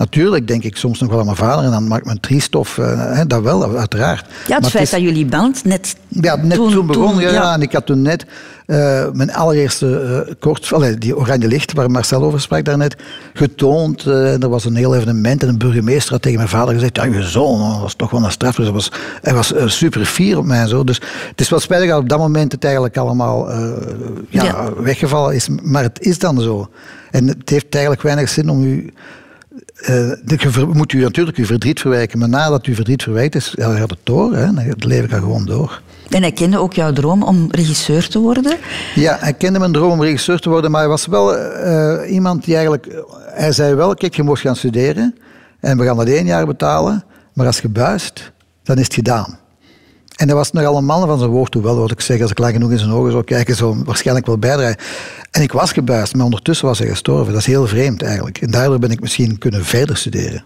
Natuurlijk 0.00 0.46
denk 0.48 0.64
ik 0.64 0.76
soms 0.76 1.00
nog 1.00 1.10
wel 1.10 1.18
aan 1.18 1.24
mijn 1.24 1.36
vader 1.36 1.64
en 1.64 1.70
dan 1.70 1.88
maakt 1.88 2.04
me 2.04 2.10
een 2.10 2.20
triest 2.20 2.54
of 2.54 2.78
eh, 2.78 3.20
dat 3.26 3.42
wel, 3.42 3.76
uiteraard. 3.76 4.26
Ja, 4.28 4.34
Maar 4.48 4.58
het 4.60 4.70
feit 4.70 4.84
is- 4.84 4.90
dat 4.90 5.00
jullie 5.00 5.26
band 5.26 5.64
net, 5.64 5.96
ja, 6.08 6.36
net 6.36 6.54
toen, 6.54 6.86
begon, 6.86 7.18
ja, 7.20 7.30
ja. 7.30 7.54
En 7.54 7.62
ik 7.62 7.72
had 7.72 7.86
toen 7.86 8.02
net 8.02 8.26
eh, 8.66 9.10
mijn 9.12 9.32
allereerste 9.34 10.00
eh 10.26 10.34
kort, 10.38 10.72
allee, 10.72 10.94
die 10.98 11.16
Oranje 11.16 11.48
Licht, 11.48 11.72
waar 11.72 11.90
Marcel 11.90 12.22
over 12.22 12.40
sprak 12.40 12.64
daarnet, 12.64 12.96
getoond. 13.34 14.06
Eh, 14.06 14.42
er 14.42 14.48
was 14.48 14.64
een 14.64 14.74
heel 14.74 14.94
evenement 14.94 15.42
en 15.42 15.48
een 15.48 15.58
burgemeester 15.58 16.12
had 16.12 16.22
tegen 16.22 16.38
mijn 16.38 16.48
vader 16.50 16.74
gezegd, 16.74 16.96
ja, 16.96 17.04
je 17.04 17.22
zoon, 17.22 17.60
oh, 17.60 17.72
dat 17.72 17.80
was 17.80 17.94
toch 17.94 18.10
wel 18.10 18.24
een 18.24 18.30
straf. 18.30 18.54
Dus 18.56 18.64
hij 18.64 18.74
was, 18.74 18.90
hij 19.22 19.34
was 19.34 19.52
super 19.66 20.04
fier 20.04 20.38
op 20.38 20.44
mij 20.44 20.60
en 20.60 20.68
zo. 20.68 20.84
Dus 20.84 21.00
het 21.28 21.40
is 21.40 21.48
wel 21.48 21.60
spijtig 21.60 21.88
dat 21.90 21.98
op 21.98 22.08
dat 22.08 22.18
moment 22.18 22.52
het 22.52 22.64
eigenlijk 22.64 22.96
allemaal 22.96 23.50
ja, 24.28 24.42
Ja. 24.44 24.72
weggevallen 24.82 25.34
is. 25.34 25.48
Maar 25.62 25.82
het 25.82 26.00
is 26.00 26.18
dan 26.18 26.40
zo. 26.40 26.68
En 27.10 27.26
het 27.28 27.48
heeft 27.48 27.66
eigenlijk 27.72 28.02
weinig 28.02 28.28
zin 28.28 28.48
om 28.48 28.62
u... 28.64 28.92
de- 30.24 30.36
ver- 30.38 30.68
moet 30.68 30.92
u 30.92 31.00
natuurlijk 31.00 31.36
uw 31.36 31.44
verdriet 31.44 31.80
verwijken, 31.80 32.18
maar 32.18 32.28
nadat 32.28 32.66
uw 32.66 32.74
verdriet 32.74 33.02
verwijkt 33.02 33.34
is, 33.34 33.52
ja, 33.56 33.74
gaat 33.76 33.90
het 33.90 33.98
door. 34.02 34.34
Hè? 34.34 34.44
Dan 34.52 34.74
leven 34.78 35.08
gaat 35.08 35.20
gewoon 35.20 35.44
door. 35.44 35.82
En 36.08 36.22
hij 36.22 36.32
kende 36.32 36.58
ook 36.58 36.72
jouw 36.72 36.92
droom 36.92 37.22
om 37.22 37.48
regisseur 37.50 38.08
te 38.08 38.18
worden. 38.18 38.56
Ja, 38.94 39.16
hij 39.20 39.32
kende 39.32 39.58
mijn 39.58 39.72
droom 39.72 39.90
om 39.90 40.02
regisseur 40.02 40.38
te 40.38 40.48
worden, 40.48 40.70
maar 40.70 40.80
hij 40.80 40.88
was 40.88 41.06
wel 41.06 41.36
eh, 41.36 42.12
iemand 42.12 42.44
die 42.44 42.54
eigenlijk... 42.54 43.02
Hij 43.26 43.52
zei 43.52 43.74
wel, 43.74 43.94
kijk, 43.94 44.14
je 44.14 44.22
mocht 44.22 44.40
gaan 44.40 44.56
studeren 44.56 45.14
en 45.60 45.78
we 45.78 45.84
gaan 45.84 45.96
dat 45.96 46.06
één 46.06 46.26
jaar 46.26 46.46
betalen, 46.46 47.04
maar 47.32 47.46
als 47.46 47.60
je 47.60 47.68
buist, 47.68 48.32
dan 48.62 48.76
is 48.76 48.84
het 48.84 48.94
gedaan. 48.94 49.38
En 50.20 50.26
dat 50.26 50.36
was 50.36 50.52
nogal 50.52 50.76
een 50.76 50.84
man 50.84 51.06
van 51.06 51.18
zijn 51.18 51.30
woord, 51.30 51.54
hoewel 51.54 51.76
wat 51.76 51.90
ik 51.90 52.00
zeg, 52.00 52.20
als 52.20 52.30
ik 52.30 52.38
lang 52.38 52.52
genoeg 52.52 52.70
in 52.70 52.78
zijn 52.78 52.90
ogen 52.90 53.10
zou 53.10 53.24
kijken, 53.24 53.54
zou 53.56 53.74
hem 53.74 53.84
waarschijnlijk 53.84 54.26
wel 54.26 54.38
bijdragen. 54.38 54.76
En 55.30 55.42
ik 55.42 55.52
was 55.52 55.72
gebuist, 55.72 56.14
maar 56.14 56.24
ondertussen 56.24 56.66
was 56.66 56.78
hij 56.78 56.88
gestorven. 56.88 57.32
Dat 57.32 57.40
is 57.40 57.46
heel 57.46 57.66
vreemd 57.66 58.02
eigenlijk. 58.02 58.38
En 58.38 58.50
daardoor 58.50 58.78
ben 58.78 58.90
ik 58.90 59.00
misschien 59.00 59.38
kunnen 59.38 59.64
verder 59.64 59.96
studeren. 59.96 60.44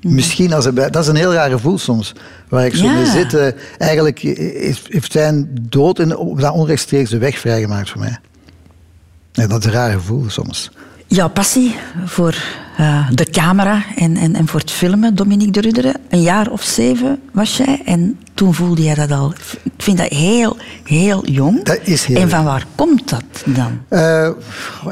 Misschien 0.00 0.52
als 0.52 0.64
hij 0.64 0.72
bij, 0.72 0.90
dat 0.90 1.02
is 1.02 1.08
een 1.08 1.16
heel 1.16 1.32
raar 1.32 1.50
gevoel 1.50 1.78
soms, 1.78 2.12
waar 2.48 2.66
ik 2.66 2.74
zo 2.74 2.84
Ja. 2.84 2.92
mee 2.92 3.06
zit. 3.06 3.34
eh, 3.34 3.48
eigenlijk 3.78 4.18
heeft, 4.18 5.12
zijn 5.12 5.48
dood 5.68 5.98
in, 5.98 6.08
dat 6.36 6.52
onrechtstreekse 6.52 7.18
weg 7.18 7.38
vrijgemaakt 7.38 7.90
voor 7.90 8.00
mij. 8.00 8.18
Dat 9.32 9.58
is 9.58 9.64
een 9.64 9.72
raar 9.72 9.92
gevoel 9.92 10.24
soms. 10.30 10.70
Jouw 11.06 11.28
passie 11.30 11.76
voor 12.04 12.34
eh, 12.76 13.08
de 13.10 13.30
camera 13.30 13.84
en, 13.96 14.16
en, 14.16 14.34
en 14.34 14.48
voor 14.48 14.60
het 14.60 14.70
filmen, 14.70 15.14
Dominique 15.14 15.52
de 15.52 15.60
Rudderen. 15.60 15.94
Een 16.08 16.22
jaar 16.22 16.50
of 16.50 16.62
zeven 16.62 17.20
was 17.32 17.56
jij 17.56 17.82
en 17.84 18.18
toen 18.34 18.54
voelde 18.54 18.82
jij 18.82 18.94
dat 18.94 19.10
al. 19.10 19.32
Ik 19.62 19.72
vind 19.82 19.98
dat 19.98 20.08
heel, 20.08 20.56
heel 20.84 21.26
jong. 21.26 21.64
Dat 21.64 21.80
is 21.82 22.04
heel 22.04 22.16
en 22.16 22.30
van 22.30 22.44
waar 22.44 22.66
komt 22.74 23.08
dat 23.08 23.24
dan? 23.44 23.80
Eh, 23.88 24.28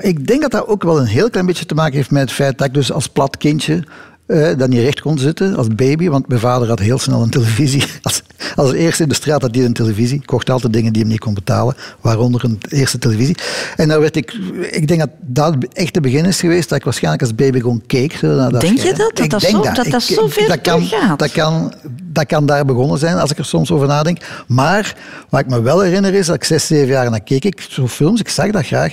ik 0.01 0.27
denk 0.27 0.43
dat 0.43 0.51
dat 0.51 0.67
ook 0.67 0.83
wel 0.83 1.01
een 1.01 1.07
heel 1.07 1.31
klein 1.31 1.47
beetje 1.47 1.67
te 1.67 1.75
maken 1.75 1.95
heeft 1.95 2.11
met 2.11 2.23
het 2.23 2.33
feit 2.33 2.59
dat 2.59 2.67
ik 2.67 2.75
dus 2.75 2.93
als 2.93 3.09
plat 3.09 3.37
kindje 3.37 3.85
eh, 4.33 4.59
dat 4.59 4.69
niet 4.69 4.81
recht 4.81 5.01
kon 5.01 5.19
zitten, 5.19 5.57
als 5.57 5.67
baby. 5.69 6.09
Want 6.09 6.29
mijn 6.29 6.41
vader 6.41 6.69
had 6.69 6.79
heel 6.79 6.99
snel 6.99 7.23
een 7.23 7.31
televisie. 7.31 7.83
Als, 8.03 8.23
als 8.57 8.73
eerste 8.73 9.03
in 9.03 9.09
de 9.09 9.15
straat 9.15 9.43
had 9.43 9.55
hij 9.55 9.65
een 9.65 9.73
televisie. 9.73 10.19
Ik 10.19 10.27
kocht 10.27 10.51
altijd 10.51 10.73
dingen 10.73 10.93
die 10.93 11.03
hem 11.03 11.11
niet 11.11 11.21
kon 11.21 11.35
betalen, 11.35 11.75
waaronder 12.01 12.45
een 12.45 12.59
eerste 12.69 12.99
televisie. 12.99 13.37
En 13.77 13.89
daar 13.89 14.01
werd 14.01 14.17
ik, 14.17 14.33
ik 14.71 14.89
denk 14.89 15.01
dat 15.01 15.09
dat 15.21 15.57
echt 15.73 15.95
het 15.95 16.03
begin 16.05 16.25
is 16.25 16.41
geweest, 16.41 16.69
dat 16.69 16.79
ik 16.79 16.85
waarschijnlijk 16.85 17.23
als 17.23 17.35
baby 17.35 17.61
gewoon 17.61 17.83
keek. 17.87 18.13
zo 18.13 18.27
naar 18.35 18.61
Denk 18.61 18.79
je 18.79 18.89
dat? 18.89 18.97
Dat 18.99 19.19
Ik 19.25 19.31
dat 19.31 19.41
denk 19.41 19.65
zo- 19.65 19.73
dat 19.73 19.87
dat 19.91 20.03
zo 20.03 20.27
ver 20.29 20.49
dat 20.49 20.61
kan, 20.61 20.87
teruggaat? 20.87 21.19
dat 21.19 21.33
kan, 21.33 21.73
dat 22.03 22.27
kan 22.27 22.47
daar 22.47 22.65
begonnen 22.65 22.99
zijn, 22.99 23.17
als 23.17 23.31
ik 23.31 23.39
er 23.39 23.45
soms 23.45 23.71
over 23.71 23.87
nadenk. 23.87 24.19
Maar 24.47 24.97
wat 25.29 25.41
ik 25.41 25.49
me 25.49 25.61
wel 25.63 25.81
herinner 25.81 26.15
is, 26.15 26.27
dat 26.27 26.35
ik 26.37 26.45
zes, 26.45 26.67
zeven 26.67 26.89
jaar, 26.89 27.11
dan 27.11 27.25
keek 27.25 27.45
ik 27.45 27.67
zo 27.71 27.89
films, 27.89 28.21
ik 28.21 28.29
zag 28.29 28.51
dat 28.51 28.67
graag. 28.67 28.93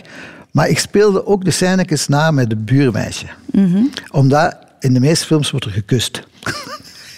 Maar 0.51 0.69
ik 0.69 0.79
speelde 0.79 1.25
ook 1.25 1.45
de 1.45 1.51
scènetjes 1.51 2.07
na 2.07 2.31
met 2.31 2.49
de 2.49 2.55
buurmeisje. 2.55 3.25
Mhm. 3.51 3.77
Omdat 4.11 4.55
in 4.79 4.93
de 4.93 4.99
meeste 4.99 5.25
films 5.25 5.51
wordt 5.51 5.65
er 5.65 5.71
gekust. 5.71 6.23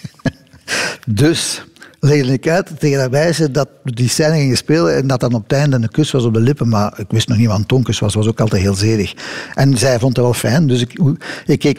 dus 1.06 1.62
legde 2.04 2.32
ik 2.32 2.48
uit 2.48 2.70
tegen 2.78 2.98
dat 2.98 3.10
meisje 3.10 3.50
dat 3.50 3.68
we 3.82 3.92
die 3.92 4.08
scène 4.08 4.36
gingen 4.36 4.56
spelen 4.56 4.96
en 4.96 5.06
dat 5.06 5.20
dan 5.20 5.34
op 5.34 5.42
het 5.42 5.52
einde 5.52 5.76
een 5.76 5.90
kus 5.90 6.10
was 6.10 6.24
op 6.24 6.34
de 6.34 6.40
lippen. 6.40 6.68
Maar 6.68 6.94
ik 6.96 7.06
wist 7.08 7.28
nog 7.28 7.38
niet 7.38 7.46
wat 7.46 7.58
een 7.58 7.66
tonkus 7.66 7.98
was, 7.98 8.14
was 8.14 8.26
ook 8.26 8.40
altijd 8.40 8.62
heel 8.62 8.74
zedig. 8.74 9.14
En 9.54 9.78
zij 9.78 9.98
vond 9.98 10.16
het 10.16 10.24
wel 10.24 10.34
fijn, 10.34 10.66
dus 10.66 10.80
ik, 10.80 11.00
ik 11.46 11.58
keek 11.58 11.78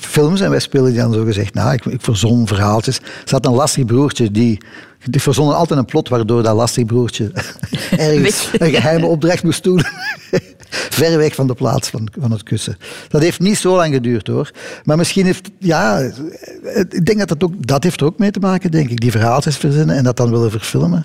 films 0.00 0.40
en 0.40 0.50
wij 0.50 0.58
speelden 0.58 0.92
die 0.92 1.00
dan 1.00 1.12
zo 1.12 1.24
gezegd 1.24 1.54
na. 1.54 1.72
Ik, 1.72 1.84
ik 1.84 2.00
verzon 2.00 2.46
verhaaltjes. 2.46 3.00
Ze 3.24 3.34
had 3.34 3.46
een 3.46 3.54
lastig 3.54 3.84
broertje 3.84 4.30
die... 4.30 4.58
Die 5.04 5.22
verzonnen 5.22 5.56
altijd 5.56 5.78
een 5.78 5.84
plot 5.84 6.08
waardoor 6.08 6.42
dat 6.42 6.56
lastig 6.56 6.84
broertje 6.84 7.32
ergens 7.96 8.50
een 8.58 8.70
geheime 8.70 9.06
opdracht 9.06 9.42
moest 9.42 9.62
doen. 9.62 9.84
Ver 10.72 11.18
weg 11.18 11.34
van 11.34 11.46
de 11.46 11.54
plaats 11.54 11.88
van, 11.88 12.08
van 12.20 12.30
het 12.30 12.42
kussen. 12.42 12.76
Dat 13.08 13.22
heeft 13.22 13.40
niet 13.40 13.58
zo 13.58 13.76
lang 13.76 13.94
geduurd 13.94 14.26
hoor. 14.26 14.50
Maar 14.84 14.96
misschien 14.96 15.24
heeft, 15.24 15.50
ja, 15.58 15.98
ik 16.88 17.06
denk 17.06 17.18
dat 17.18 17.28
dat 17.28 17.44
ook, 17.44 17.66
dat 17.66 17.82
heeft 17.82 18.00
er 18.00 18.06
ook 18.06 18.18
mee 18.18 18.30
te 18.30 18.40
maken, 18.40 18.70
denk 18.70 18.90
ik. 18.90 19.00
Die 19.00 19.10
verhaaltjes 19.10 19.56
verzinnen 19.56 19.96
en 19.96 20.04
dat 20.04 20.16
dan 20.16 20.30
willen 20.30 20.50
verfilmen. 20.50 21.04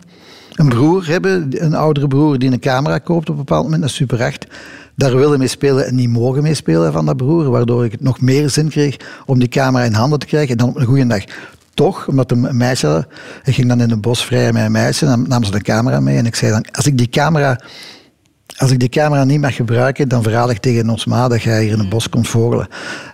Een 0.53 0.69
broer 0.69 1.07
hebben, 1.07 1.47
een 1.63 1.75
oudere 1.75 2.07
broer 2.07 2.39
die 2.39 2.51
een 2.51 2.59
camera 2.59 2.97
koopt 2.97 3.29
op 3.29 3.37
een 3.37 3.43
bepaald 3.43 3.63
moment, 3.63 3.83
een 3.83 3.89
Super 3.89 4.23
8. 4.23 4.47
Daar 4.95 5.15
willen 5.15 5.39
mee 5.39 5.47
spelen 5.47 5.87
en 5.87 5.95
niet 5.95 6.09
mogen 6.09 6.43
mee 6.43 6.53
spelen 6.53 6.91
van 6.91 7.05
dat 7.05 7.17
broer. 7.17 7.49
Waardoor 7.49 7.85
ik 7.85 7.91
het 7.91 8.01
nog 8.01 8.21
meer 8.21 8.49
zin 8.49 8.69
kreeg 8.69 8.97
om 9.25 9.39
die 9.39 9.47
camera 9.47 9.83
in 9.83 9.93
handen 9.93 10.19
te 10.19 10.25
krijgen. 10.25 10.51
En 10.51 10.57
dan 10.57 10.69
op 10.69 10.75
een 10.75 10.85
goede 10.85 11.07
dag 11.07 11.23
toch, 11.77 12.07
omdat 12.07 12.31
een 12.31 12.43
een 12.43 12.57
meisje, 12.57 13.07
ik 13.43 13.53
ging 13.53 13.67
dan 13.67 13.81
in 13.81 13.89
het 13.89 14.01
bos 14.01 14.25
vrij 14.25 14.53
met 14.53 14.65
een 14.65 14.71
meisje, 14.71 15.05
dan 15.05 15.25
nam 15.27 15.43
ze 15.43 15.51
de 15.51 15.61
camera 15.61 15.99
mee 15.99 16.17
en 16.17 16.25
ik 16.25 16.35
zei 16.35 16.51
dan, 16.51 16.65
als 16.71 16.85
ik 16.85 16.97
die 16.97 17.09
camera, 17.09 17.59
als 18.57 18.71
ik 18.71 18.79
die 18.79 18.89
camera 18.89 19.23
niet 19.23 19.41
mag 19.41 19.55
gebruiken, 19.55 20.07
dan 20.09 20.23
verhaal 20.23 20.49
ik 20.49 20.57
tegen 20.57 20.89
ons 20.89 21.05
ma 21.05 21.27
dat 21.27 21.41
jij 21.41 21.63
hier 21.63 21.71
in 21.71 21.79
het 21.79 21.89
bos 21.89 22.09
komt 22.09 22.27
vogelen. 22.27 22.67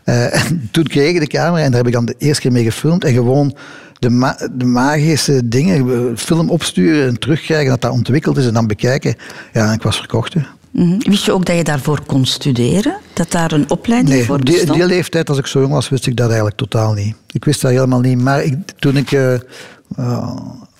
Eh, 0.04 0.46
en 0.46 0.68
toen 0.72 0.84
kreeg 0.84 1.14
ik 1.14 1.20
de 1.20 1.28
camera 1.28 1.64
en 1.64 1.68
daar 1.70 1.78
heb 1.80 1.88
ik 1.88 1.94
dan 1.94 2.06
de 2.06 2.16
eerste 2.18 2.42
keer 2.42 2.52
mee 2.52 2.64
gefilmd 2.64 3.04
en 3.04 3.14
gewoon 3.14 3.56
de, 4.00 4.10
ma- 4.10 4.38
de 4.52 4.66
magische 4.66 5.48
dingen, 5.48 5.90
eh, 5.92 6.18
film 6.18 6.50
opsturen 6.50 7.08
en 7.08 7.20
terugkrijgen, 7.20 7.70
dat 7.70 7.82
dat 7.82 7.92
ontwikkeld 7.92 8.38
is 8.38 8.46
en 8.48 8.54
dan 8.54 8.68
bekijken. 8.68 9.16
Ja, 9.54 9.68
en 9.68 9.74
ik 9.74 9.84
was 9.84 9.98
verkocht. 9.98 10.34
hè. 10.34 10.40
Mhm. 10.72 10.98
Wist 11.10 11.26
je 11.26 11.32
ook 11.32 11.46
dat 11.46 11.56
je 11.58 11.64
daarvoor 11.64 12.00
kon 12.06 12.26
studeren? 12.26 12.98
Dat 13.14 13.32
daar 13.32 13.52
een 13.52 13.70
opleiding 13.70 14.16
Nee, 14.16 14.26
voor 14.26 14.36
op 14.36 14.46
die, 14.46 14.56
bestond? 14.56 14.78
die 14.78 14.88
leeftijd, 14.88 15.30
als 15.30 15.38
ik 15.38 15.46
zo 15.48 15.60
jong 15.60 15.74
was, 15.74 15.90
wist 15.90 16.08
ik 16.08 16.16
dat 16.16 16.26
eigenlijk 16.28 16.58
totaal 16.58 16.94
niet. 16.94 17.16
Ik 17.32 17.46
wist 17.46 17.62
dat 17.62 17.72
helemaal 17.72 18.00
niet. 18.00 18.22
Maar 18.22 18.44
ik, 18.44 18.56
toen 18.80 18.98
ik 18.98 19.12
eh, 19.12 19.34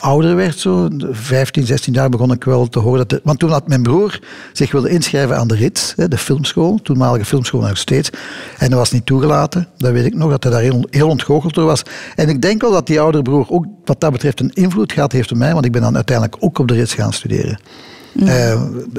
ouder 0.04 0.36
werd, 0.36 0.60
zo, 0.60 0.88
de 0.88 1.10
15, 1.12 1.66
16 1.66 1.94
jaar, 1.94 2.10
begon 2.10 2.32
ik 2.32 2.44
wel 2.44 2.68
te 2.68 2.80
horen 2.80 2.98
dat... 2.98 3.10
de- 3.10 3.22
want 3.24 3.40
toen 3.40 3.50
had 3.50 3.68
mijn 3.68 3.84
broer 3.84 4.20
zich 4.54 4.72
willen 4.72 4.90
inschrijven 4.90 5.38
aan 5.38 5.48
de 5.48 5.56
RITS, 5.56 5.94
de 6.08 6.18
filmschool, 6.18 6.80
toenmalige 6.84 7.26
filmschool 7.26 7.62
nog 7.62 7.78
steeds. 7.78 8.10
En 8.58 8.70
dat 8.70 8.80
was 8.80 8.92
niet 8.92 9.06
toegelaten. 9.06 9.68
Dat 9.78 9.92
weet 9.92 10.06
ik 10.06 10.14
nog, 10.16 10.30
dat 10.30 10.44
hij 10.44 10.52
daar 10.52 10.62
heel, 10.62 10.86
heel 10.90 11.10
ontgoocheld 11.10 11.54
door 11.54 11.66
was. 11.66 11.84
En 12.16 12.30
ik 12.30 12.42
denk 12.42 12.62
wel 12.62 12.72
dat 12.72 12.88
die 12.88 13.00
oudere 13.00 13.24
broer 13.24 13.46
ook 13.50 13.66
wat 13.86 14.00
dat 14.00 14.12
betreft 14.12 14.40
een 14.40 14.54
invloed 14.54 14.92
gehad 14.92 15.12
heeft 15.12 15.32
op 15.32 15.38
mij, 15.38 15.54
want 15.54 15.66
ik 15.66 15.72
ben 15.72 15.82
dan 15.82 15.96
uiteindelijk 15.96 16.38
ook 16.40 16.60
op 16.60 16.68
de 16.68 16.74
RITS 16.74 16.94
gaan 16.94 17.14
studeren. 17.14 17.60
Eh, 18.26 18.52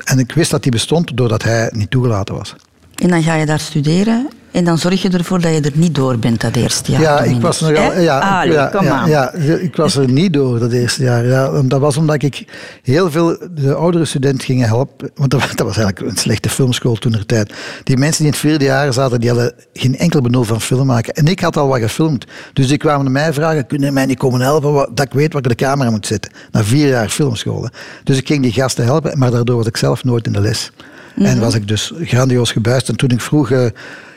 en 0.05 0.19
ik 0.19 0.33
wist 0.33 0.51
dat 0.51 0.63
die 0.63 0.73
bestond 0.73 1.17
doordat 1.17 1.43
hij 1.43 1.71
niet 1.73 1.91
toegelaten 1.91 2.35
was. 2.35 2.55
En 2.95 3.09
dan 3.09 3.23
ga 3.23 3.35
je 3.35 3.47
daar 3.47 3.61
studeren 3.61 4.29
en 4.51 4.65
dan 4.65 4.79
zorg 4.79 5.03
je 5.03 5.09
ervoor 5.11 5.41
dat 5.41 5.55
je 5.55 5.61
er 5.61 5.71
niet 5.75 5.95
door 5.95 6.19
bent 6.19 6.41
dat 6.41 6.57
eerste 6.57 6.91
jaar. 6.93 7.01
Ja, 7.01 7.21
ik 7.21 7.41
was, 7.41 7.61
er 7.61 7.79
al, 7.79 7.93
Hè? 7.93 8.01
ja, 8.01 8.19
Allee, 8.19 8.53
ja, 8.53 8.67
kom 8.67 8.85
ja, 8.85 9.07
ja, 9.07 9.33
ik 9.59 9.77
was 9.77 9.97
er 9.97 10.11
niet 10.11 10.33
door 10.33 10.59
dat 10.59 10.73
eerste 10.73 11.03
jaar. 11.03 11.27
Ja, 11.27 11.63
dat 11.63 11.81
was 11.81 11.97
omdat 11.97 12.23
ik 12.23 12.45
heel 12.83 13.11
veel 13.11 13.39
de 13.55 13.75
oudere 13.75 14.05
studenten 14.05 14.45
ging 14.45 14.65
helpen. 14.67 15.11
Want 15.15 15.31
dat, 15.31 15.41
was- 15.41 15.55
dat 15.61 15.67
was 15.67 15.77
eigenlijk 15.77 16.11
een 16.11 16.17
slechte 16.17 16.49
filmschool 16.49 16.95
toen 16.95 17.13
de 17.13 17.27
tijd. 17.27 17.55
Die 17.85 17.97
mensen 17.97 18.17
die 18.25 18.27
in 18.27 18.33
het 18.39 18.41
vierde 18.41 18.65
jaar 18.65 18.93
zaten, 18.93 19.21
die 19.21 19.29
hadden 19.31 19.53
geen 19.73 19.97
enkel 19.99 20.21
benul 20.21 20.45
van 20.45 20.61
film 20.61 20.87
maken. 20.87 21.15
En 21.15 21.27
ik 21.27 21.41
had 21.41 21.57
al 21.57 21.69
wat 21.69 21.81
gefilmd. 21.81 22.25
Dus 22.53 22.69
die 22.69 22.77
kwamen 22.79 23.03
naar 23.05 23.13
mij 23.13 23.33
vragen, 23.33 23.67
kunnen 23.67 23.93
mij 23.93 24.07
niet 24.07 24.19
komen 24.19 24.41
helpen, 24.41 24.73
wat- 24.73 24.91
dat 24.97 25.07
ik 25.07 25.13
weet 25.13 25.33
waar 25.33 25.43
ik 25.43 25.49
de 25.49 25.55
camera 25.55 25.91
moet 25.91 26.07
zetten. 26.07 26.33
Na 26.51 26.65
vier 26.65 26.89
jaar 26.89 27.09
filmschool. 27.09 27.63
hè. 27.63 27.69
Dus 28.05 28.19
ik 28.19 28.27
ging 28.27 28.43
die 28.43 28.53
gasten 28.53 28.85
helpen, 28.85 29.19
maar 29.19 29.31
daardoor 29.31 29.57
was 29.57 29.67
ik 29.67 29.77
zelf 29.77 30.05
nooit 30.05 30.27
in 30.27 30.33
de 30.33 30.41
les. 30.41 30.71
En 31.17 31.41
was 31.41 31.55
ik 31.55 31.69
dus 31.69 31.93
grandioos 32.03 32.53
gebuist. 32.53 32.89
En 32.89 32.97
toen 32.97 33.11
ik 33.11 33.21
vroeg... 33.21 33.51
eh, 33.51 33.67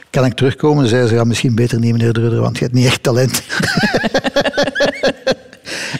kan 0.09 0.25
ik 0.25 0.33
terugkomen? 0.33 0.87
Zeiden 0.87 1.09
ze, 1.09 1.15
ja, 1.15 1.23
misschien 1.23 1.55
beter 1.55 1.79
niet, 1.79 1.91
meneer 1.91 2.13
de 2.13 2.19
Rudder, 2.19 2.41
want 2.41 2.57
je 2.57 2.63
hebt 2.63 2.75
niet 2.75 2.85
echt 2.85 3.03
talent. 3.03 3.43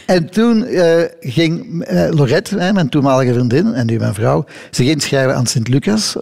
en 0.06 0.30
toen 0.30 0.66
eh, 0.66 1.04
ging 1.20 1.84
eh, 1.84 2.10
Lorette, 2.10 2.56
mijn 2.74 2.90
toenmalige 2.90 3.34
vriendin 3.34 3.74
en 3.74 3.86
nu 3.86 3.98
mijn 3.98 4.14
vrouw, 4.14 4.46
zich 4.72 4.88
inschrijven 4.88 5.36
aan 5.36 5.46
Sint-Lucas 5.46 6.16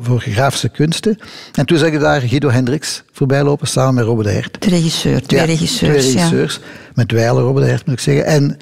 voor 0.00 0.20
grafische 0.20 0.68
kunsten. 0.68 1.18
En 1.52 1.66
toen 1.66 1.78
zag 1.78 1.88
ik 1.88 2.00
daar 2.00 2.20
Guido 2.20 2.50
Hendricks 2.50 3.02
voorbij 3.12 3.42
lopen, 3.42 3.68
samen 3.68 3.94
met 3.94 4.04
Robbe 4.04 4.22
de 4.22 4.30
Hert. 4.30 4.62
De 4.62 4.68
regisseur, 4.68 5.22
twee 5.22 5.40
Ja, 5.40 5.46
regisseurs. 5.46 6.02
Twee 6.02 6.12
ja. 6.12 6.18
regisseurs. 6.18 6.60
Met 6.94 7.12
Weiler, 7.12 7.42
Robbe 7.42 7.60
de 7.60 7.66
Hert 7.66 7.86
moet 7.86 7.94
ik 7.94 8.00
zeggen. 8.00 8.24
En 8.24 8.56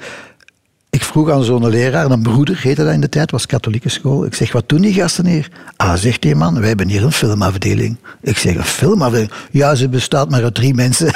vroeg 1.17 1.31
aan 1.31 1.43
zo'n 1.43 1.69
leraar, 1.69 2.11
een 2.11 2.21
broeder 2.21 2.59
heette 2.61 2.83
dat 2.83 2.93
in 2.93 3.01
de 3.01 3.09
tijd, 3.09 3.31
was 3.31 3.45
katholieke 3.45 3.89
school. 3.89 4.25
Ik 4.25 4.35
zeg, 4.35 4.51
wat 4.51 4.69
doen 4.69 4.81
die 4.81 4.93
gasten 4.93 5.25
hier? 5.25 5.49
Ah, 5.75 5.95
zegt 5.95 6.21
die 6.21 6.35
man, 6.35 6.59
wij 6.59 6.67
hebben 6.67 6.87
hier 6.87 7.03
een 7.03 7.11
filmafdeling. 7.11 7.97
Ik 8.21 8.37
zeg, 8.37 8.55
een 8.55 8.63
filmafdeling? 8.63 9.31
Ja, 9.51 9.75
ze 9.75 9.89
bestaat 9.89 10.29
maar 10.29 10.43
uit 10.43 10.53
drie 10.55 10.73
mensen. 10.73 11.07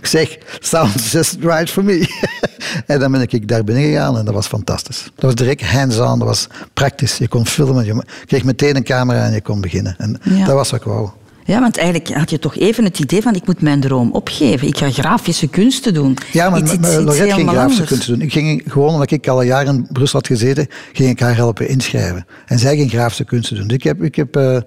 Ik 0.00 0.06
zeg, 0.06 0.36
sounds 0.60 1.12
just 1.12 1.36
right 1.40 1.70
for 1.70 1.84
me. 1.84 2.06
en 2.86 3.00
dan 3.00 3.12
ben 3.12 3.20
ik 3.20 3.48
daar 3.48 3.64
binnen 3.64 3.84
gegaan 3.84 4.18
en 4.18 4.24
dat 4.24 4.34
was 4.34 4.46
fantastisch. 4.46 5.02
Dat 5.14 5.24
was 5.24 5.34
direct 5.34 5.62
hands-on, 5.62 6.18
dat 6.18 6.28
was 6.28 6.46
praktisch. 6.74 7.18
Je 7.18 7.28
kon 7.28 7.46
filmen, 7.46 7.84
je 7.84 8.02
kreeg 8.26 8.44
meteen 8.44 8.76
een 8.76 8.84
camera 8.84 9.24
en 9.24 9.32
je 9.32 9.42
kon 9.42 9.60
beginnen. 9.60 9.94
En 9.98 10.20
Ja. 10.22 10.44
dat 10.44 10.54
was 10.54 10.70
wat 10.70 10.80
ik 10.80 10.86
wou. 10.86 11.08
Ja, 11.48 11.60
want 11.60 11.76
eigenlijk 11.76 12.08
had 12.08 12.30
je 12.30 12.38
toch 12.38 12.56
even 12.56 12.84
het 12.84 12.98
idee 12.98 13.22
van 13.22 13.34
ik 13.34 13.46
moet 13.46 13.60
mijn 13.62 13.80
droom 13.80 14.12
opgeven. 14.12 14.68
Ik 14.68 14.76
ga 14.78 14.90
grafische 14.90 15.48
kunsten 15.48 15.94
doen. 15.94 16.16
Ja, 16.32 16.50
maar 16.50 16.60
Iets- 16.60 16.72
iets- 16.72 16.94
Lorette 16.96 17.34
ging 17.34 17.48
grafische 17.50 17.58
anders. 17.60 17.88
kunsten 17.88 18.12
doen. 18.12 18.22
Ik 18.22 18.32
ging 18.32 18.62
gewoon, 18.66 18.88
omdat 18.92 19.10
ik 19.10 19.28
al 19.28 19.40
een 19.40 19.46
jaar 19.46 19.66
in 19.66 19.86
Brussel 19.92 20.18
had 20.18 20.26
gezeten, 20.28 20.66
ging 20.92 21.10
ik 21.10 21.20
haar 21.20 21.34
helpen 21.36 21.68
inschrijven. 21.68 22.26
En 22.46 22.58
zij 22.58 22.76
ging 22.76 22.90
grafische 22.90 23.24
kunsten 23.24 23.56
doen. 23.56 23.66
Dus 23.66 23.76
ik 23.76 23.82
heb, 23.82 24.02
ik 24.02 24.14
heb, 24.14 24.36
eh, 24.36 24.58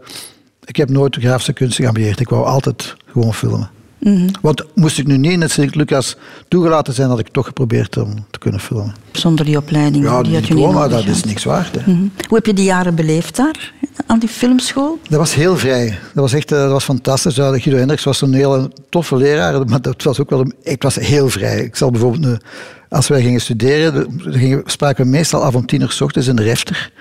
ik 0.65 0.75
heb 0.75 0.89
nooit 0.89 1.15
grafische 1.15 1.53
kunsten 1.53 1.83
geambieerd. 1.83 2.19
Ik 2.19 2.29
wou 2.29 2.45
altijd 2.45 2.95
gewoon 3.11 3.33
filmen. 3.33 3.69
Mhm. 4.01 4.27
Want 4.41 4.65
moest 4.75 4.97
ik 4.97 5.07
nu 5.07 5.17
niet 5.17 5.31
in 5.31 5.41
het 5.41 5.51
Sint-Lucas 5.51 6.15
toegelaten 6.47 6.93
zijn, 6.93 7.09
had 7.09 7.19
ik 7.19 7.27
toch 7.27 7.45
geprobeerd 7.45 7.97
om 7.97 8.25
te 8.31 8.39
kunnen 8.39 8.59
filmen. 8.59 8.95
Zonder 9.11 9.45
die 9.45 9.57
opleiding. 9.57 10.03
Ja, 10.03 10.15
die 10.15 10.23
die 10.23 10.33
had 10.33 10.47
je 10.47 10.53
niet 10.53 10.63
diploma, 10.63 10.87
dat 10.87 11.05
is 11.05 11.23
niks 11.23 11.43
waard. 11.43 11.75
Hè. 11.75 11.91
Mhm. 11.91 12.01
Hoe 12.27 12.37
heb 12.37 12.45
je 12.45 12.53
die 12.53 12.65
jaren 12.65 12.95
beleefd 12.95 13.35
daar, 13.35 13.73
aan 14.05 14.19
die 14.19 14.29
filmschool? 14.29 14.99
Dat 15.09 15.19
was 15.19 15.33
heel 15.35 15.57
vrij. 15.57 15.87
Dat 15.89 16.23
was 16.23 16.33
echt 16.33 16.51
eh, 16.51 16.59
dat 16.59 16.71
was 16.71 16.83
fantastisch. 16.83 17.35
Ja, 17.35 17.59
Guido 17.59 17.77
Hendricks 17.77 18.03
was 18.03 18.21
een 18.21 18.33
hele 18.33 18.71
toffe 18.89 19.15
leraar, 19.15 19.65
maar 19.65 19.81
dat 19.81 20.03
was 20.03 20.19
ook 20.19 20.29
wel 20.29 20.39
een, 20.39 20.53
ik 20.63 20.83
was 20.83 20.95
heel 20.95 21.29
vrij. 21.29 21.59
Ik 21.63 21.75
zal 21.75 21.91
bijvoorbeeld, 21.91 22.43
als 22.89 23.07
wij 23.07 23.21
gingen 23.21 23.41
studeren, 23.41 24.21
gingen, 24.25 24.61
spraken 24.65 25.03
we 25.03 25.09
meestal 25.09 25.43
af 25.43 25.55
om 25.55 25.65
tien 25.65 25.81
uur 25.81 25.91
s 25.91 26.01
ochtends 26.01 26.27
in 26.27 26.35
de 26.35 26.43
refter. 26.43 26.91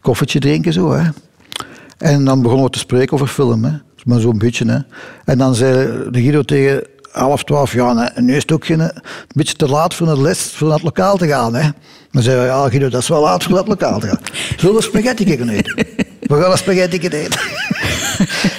Koffietje 0.00 0.38
drinken 0.38 0.72
zo, 0.72 0.92
hè. 0.92 1.08
En 1.98 2.24
dan 2.24 2.42
begonnen 2.42 2.66
we 2.66 2.72
te 2.72 2.78
spreken 2.78 3.12
over 3.12 3.26
film, 3.26 3.64
hè. 3.64 3.72
Maar 4.04 4.20
zo'n 4.20 4.38
beetje, 4.38 4.70
hè. 4.70 4.78
En 5.24 5.38
dan 5.38 5.54
zei 5.54 5.88
de 6.10 6.20
Guido 6.20 6.42
tegen 6.42 6.82
half 7.12 7.44
twaalf, 7.44 7.72
ja, 7.72 7.92
nee, 7.92 8.08
nu 8.16 8.34
is 8.34 8.42
het 8.42 8.52
ook 8.52 8.68
een 8.68 8.90
beetje 9.34 9.54
te 9.54 9.68
laat 9.68 9.94
voor 9.94 10.06
de 10.06 10.20
les, 10.20 10.52
voor 10.56 10.72
het 10.72 10.82
lokaal 10.82 11.16
te 11.16 11.28
gaan. 11.28 11.54
Hè. 11.54 11.68
Dan 12.10 12.22
zei 12.22 12.36
hij, 12.36 12.46
ja 12.46 12.68
Guido, 12.68 12.88
dat 12.88 13.00
is 13.00 13.08
wel 13.08 13.20
laat 13.20 13.42
voor 13.42 13.56
het 13.56 13.68
lokaal 13.68 14.00
te 14.00 14.06
gaan. 14.06 14.20
Zullen 14.56 14.74
we 14.74 14.82
spaghetti 14.82 15.36
gaan 15.36 15.48
eten? 15.48 15.74
We 16.20 16.40
gaan 16.40 16.50
een 16.50 16.58
spaghetti 16.58 16.98
eten. 16.98 17.22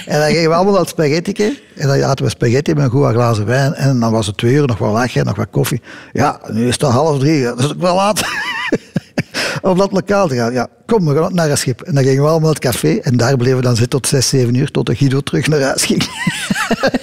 en 0.06 0.20
dan 0.20 0.30
gingen 0.30 0.50
we 0.50 0.56
allemaal 0.56 0.80
het 0.80 0.90
spaghetti. 0.90 1.60
En 1.76 1.88
dan 1.88 2.04
aten 2.04 2.26
we 2.26 2.32
spaghetti 2.32 2.74
met 2.74 2.84
een 2.84 2.90
goed 2.90 3.12
glazen 3.12 3.46
wijn. 3.46 3.74
En 3.74 4.00
dan 4.00 4.12
was 4.12 4.28
het 4.28 4.38
twee 4.38 4.54
uur, 4.54 4.68
nog 4.68 4.78
wat 4.78 4.92
lachen, 4.92 5.26
nog 5.26 5.36
wat 5.36 5.48
koffie. 5.52 5.82
Ja, 6.14 6.40
nu 6.52 6.68
is 6.68 6.74
het 6.74 6.84
al 6.84 6.92
half 6.92 7.20
drie, 7.20 7.44
dat 7.44 7.60
is 7.60 7.72
ook 7.72 7.82
wel 7.82 7.96
laat. 7.96 8.22
om 9.62 9.78
dat 9.78 9.92
lokaal 9.92 10.28
te 10.28 10.36
gaan. 10.36 10.54
Ja, 10.54 10.68
kom, 10.86 11.06
we 11.06 11.16
gaan 11.16 11.34
naar 11.36 11.50
een 11.50 11.58
schip. 11.58 11.82
En 11.82 11.94
dan 11.96 12.04
gingen 12.04 12.22
we 12.22 12.30
allemaal 12.30 12.40
naar 12.54 12.60
het 12.62 12.72
café. 12.72 12.96
En 13.02 13.18
daar 13.18 13.38
bleven 13.38 13.56
we 13.58 13.64
dan 13.64 13.76
zitten 13.76 14.02
tot 14.02 14.08
zes, 14.10 14.30
zeven 14.30 14.56
uur, 14.56 14.72
tot 14.72 14.86
de 14.86 14.96
Guido 14.96 15.20
terug 15.20 15.48
naar 15.48 15.62
huis 15.62 15.86
ging. 15.86 16.04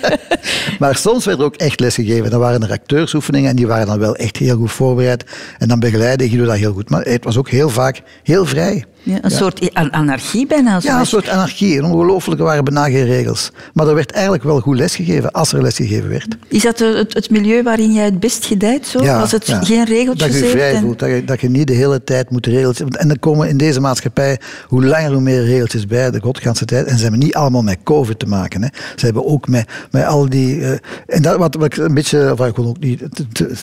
maar 0.79 0.97
soms 0.97 1.25
werd 1.25 1.39
er 1.39 1.45
ook 1.45 1.57
echt 1.57 1.81
les 1.81 1.95
gegeven. 1.95 2.31
Dan 2.31 2.41
waren 2.41 2.63
er 2.63 2.71
acteursoefeningen 2.71 3.51
en 3.51 3.57
die 3.57 3.67
waren 3.67 3.87
dan 3.87 3.99
wel 3.99 4.17
echt 4.17 4.37
heel 4.37 4.57
goed 4.57 4.73
voorbereid. 4.73 5.25
En 5.59 5.69
dan 5.69 5.81
begeleidde 5.81 6.29
Guido 6.29 6.45
dat 6.45 6.57
heel 6.57 6.73
goed. 6.73 6.91
Maar 6.91 7.03
het 7.03 7.25
was 7.25 7.37
ook 7.37 7.49
heel 7.49 7.69
vaak 7.69 8.01
heel 8.23 8.47
vrij. 8.47 8.85
Ja, 9.05 9.19
een 9.21 9.31
soort 9.31 9.75
an- 9.75 9.93
anarchie 9.93 10.47
bijna. 10.47 10.81
zo 10.81 10.89
Ja, 10.89 10.99
een 11.01 11.07
soort 11.07 11.29
anarchie. 11.29 11.79
Een 11.79 11.85
ongelooflijke 11.85 12.43
waren 12.43 12.65
bijna 12.65 12.85
geen 12.85 13.05
regels. 13.07 13.51
Maar 13.73 13.89
er 13.89 13.95
werd 13.95 14.11
eigenlijk 14.13 14.43
wel 14.45 14.61
goed 14.61 14.77
lesgegeven, 14.77 15.31
als 15.33 15.53
er 15.53 15.63
lesgegeven 15.63 16.09
werd. 16.09 16.37
Is 16.49 16.63
dat 16.63 16.79
het, 16.79 17.15
het 17.15 17.31
milieu 17.31 17.63
waarin 17.63 17.93
jij 17.93 18.05
het 18.05 18.21
best 18.21 18.45
gedijt? 18.45 18.87
Zo? 18.87 19.03
Ja, 19.03 19.19
Was 19.21 19.33
het 19.33 19.59
geen 19.63 19.85
regeltjes 19.85 20.27
Dat 20.31 20.37
je 20.37 20.43
heeft 20.43 20.51
vrij 20.57 20.75
en- 20.75 20.81
voelt, 20.81 20.99
dat 20.99 21.09
je, 21.09 21.25
dat 21.25 21.41
je 21.41 21.49
niet 21.51 21.67
de 21.67 21.73
hele 21.73 22.05
tijd 22.05 22.31
moet 22.31 22.47
regeltjes... 22.47 22.89
En 22.91 23.11
er 23.11 23.19
komen 23.19 23.49
in 23.49 23.57
deze 23.57 23.72
maatschappij 23.81 24.41
hoe 24.67 24.85
langer 24.85 25.13
hoe 25.13 25.21
meer 25.21 25.45
regeltjes 25.45 25.87
bij, 25.87 26.11
de 26.11 26.21
godganse 26.21 26.65
tijd. 26.65 26.87
En 26.87 26.97
ze 26.97 27.03
hebben 27.03 27.21
niet 27.21 27.35
allemaal 27.35 27.63
met 27.63 27.79
covid 27.85 28.19
te 28.19 28.27
maken. 28.27 28.63
Hè. 28.63 28.69
Ze 28.97 29.05
hebben 29.05 29.27
ook 29.27 29.49
met, 29.49 29.69
met 29.91 30.05
al 30.05 30.29
die... 30.29 30.61
eh, 30.65 30.79
en 31.07 31.23
dat 31.23 31.37
wat, 31.37 31.55
wat 31.55 31.65
ik 31.65 31.77
een 31.77 31.95
beetje... 31.95 32.33
Of 32.33 32.47
ik 32.47 32.57
wil 32.57 32.67
ook 32.67 32.79
niet 32.79 33.03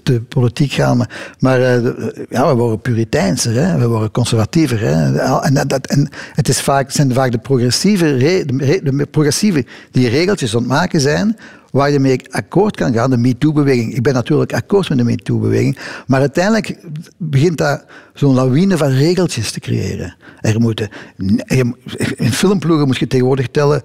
te, 0.03 0.21
politiek 0.21 0.71
gaan, 0.71 1.05
maar, 1.39 1.61
eh, 1.61 1.83
de- 1.83 2.25
ja, 2.29 2.47
we 2.47 2.53
worden 2.53 2.81
puriteinser, 2.81 3.53
hè. 3.53 3.77
we 3.77 3.87
worden 3.87 4.11
conservatiever. 4.11 4.79
Hè. 4.79 5.17
En, 5.41 5.67
dat, 5.67 5.87
en 5.87 6.09
het 6.33 6.49
is 6.49 6.61
vaak, 6.61 6.91
zijn 6.91 7.13
vaak 7.13 7.31
de 7.31 7.37
progressieve, 7.37 8.17
re- 8.17 8.45
de, 8.45 8.65
re- 8.65 8.81
de 8.83 9.05
progressieve 9.11 9.65
die 9.91 10.09
regeltjes 10.09 10.53
aan 10.55 10.59
het 10.59 10.69
maken 10.69 11.01
zijn 11.01 11.37
waar 11.71 11.91
je 11.91 11.99
mee 11.99 12.21
akkoord 12.29 12.75
kan 12.75 12.93
gaan, 12.93 13.09
de 13.09 13.17
MeToo-beweging. 13.17 13.95
Ik 13.95 14.01
ben 14.03 14.13
natuurlijk 14.13 14.53
akkoord 14.53 14.89
met 14.89 14.97
de 14.97 15.03
MeToo-beweging, 15.03 15.77
maar 16.07 16.19
uiteindelijk 16.19 16.77
begint 17.17 17.57
dat 17.57 17.85
zo'n 18.19 18.33
lawine 18.33 18.77
van 18.77 18.89
regeltjes 18.89 19.51
te 19.51 19.59
creëren. 19.59 20.15
Er 20.41 20.59
moeten, 20.59 20.89
in 22.15 22.31
filmploegen 22.31 22.87
moet 22.87 22.97
je 22.97 23.07
tegenwoordig 23.07 23.47
tellen, 23.47 23.81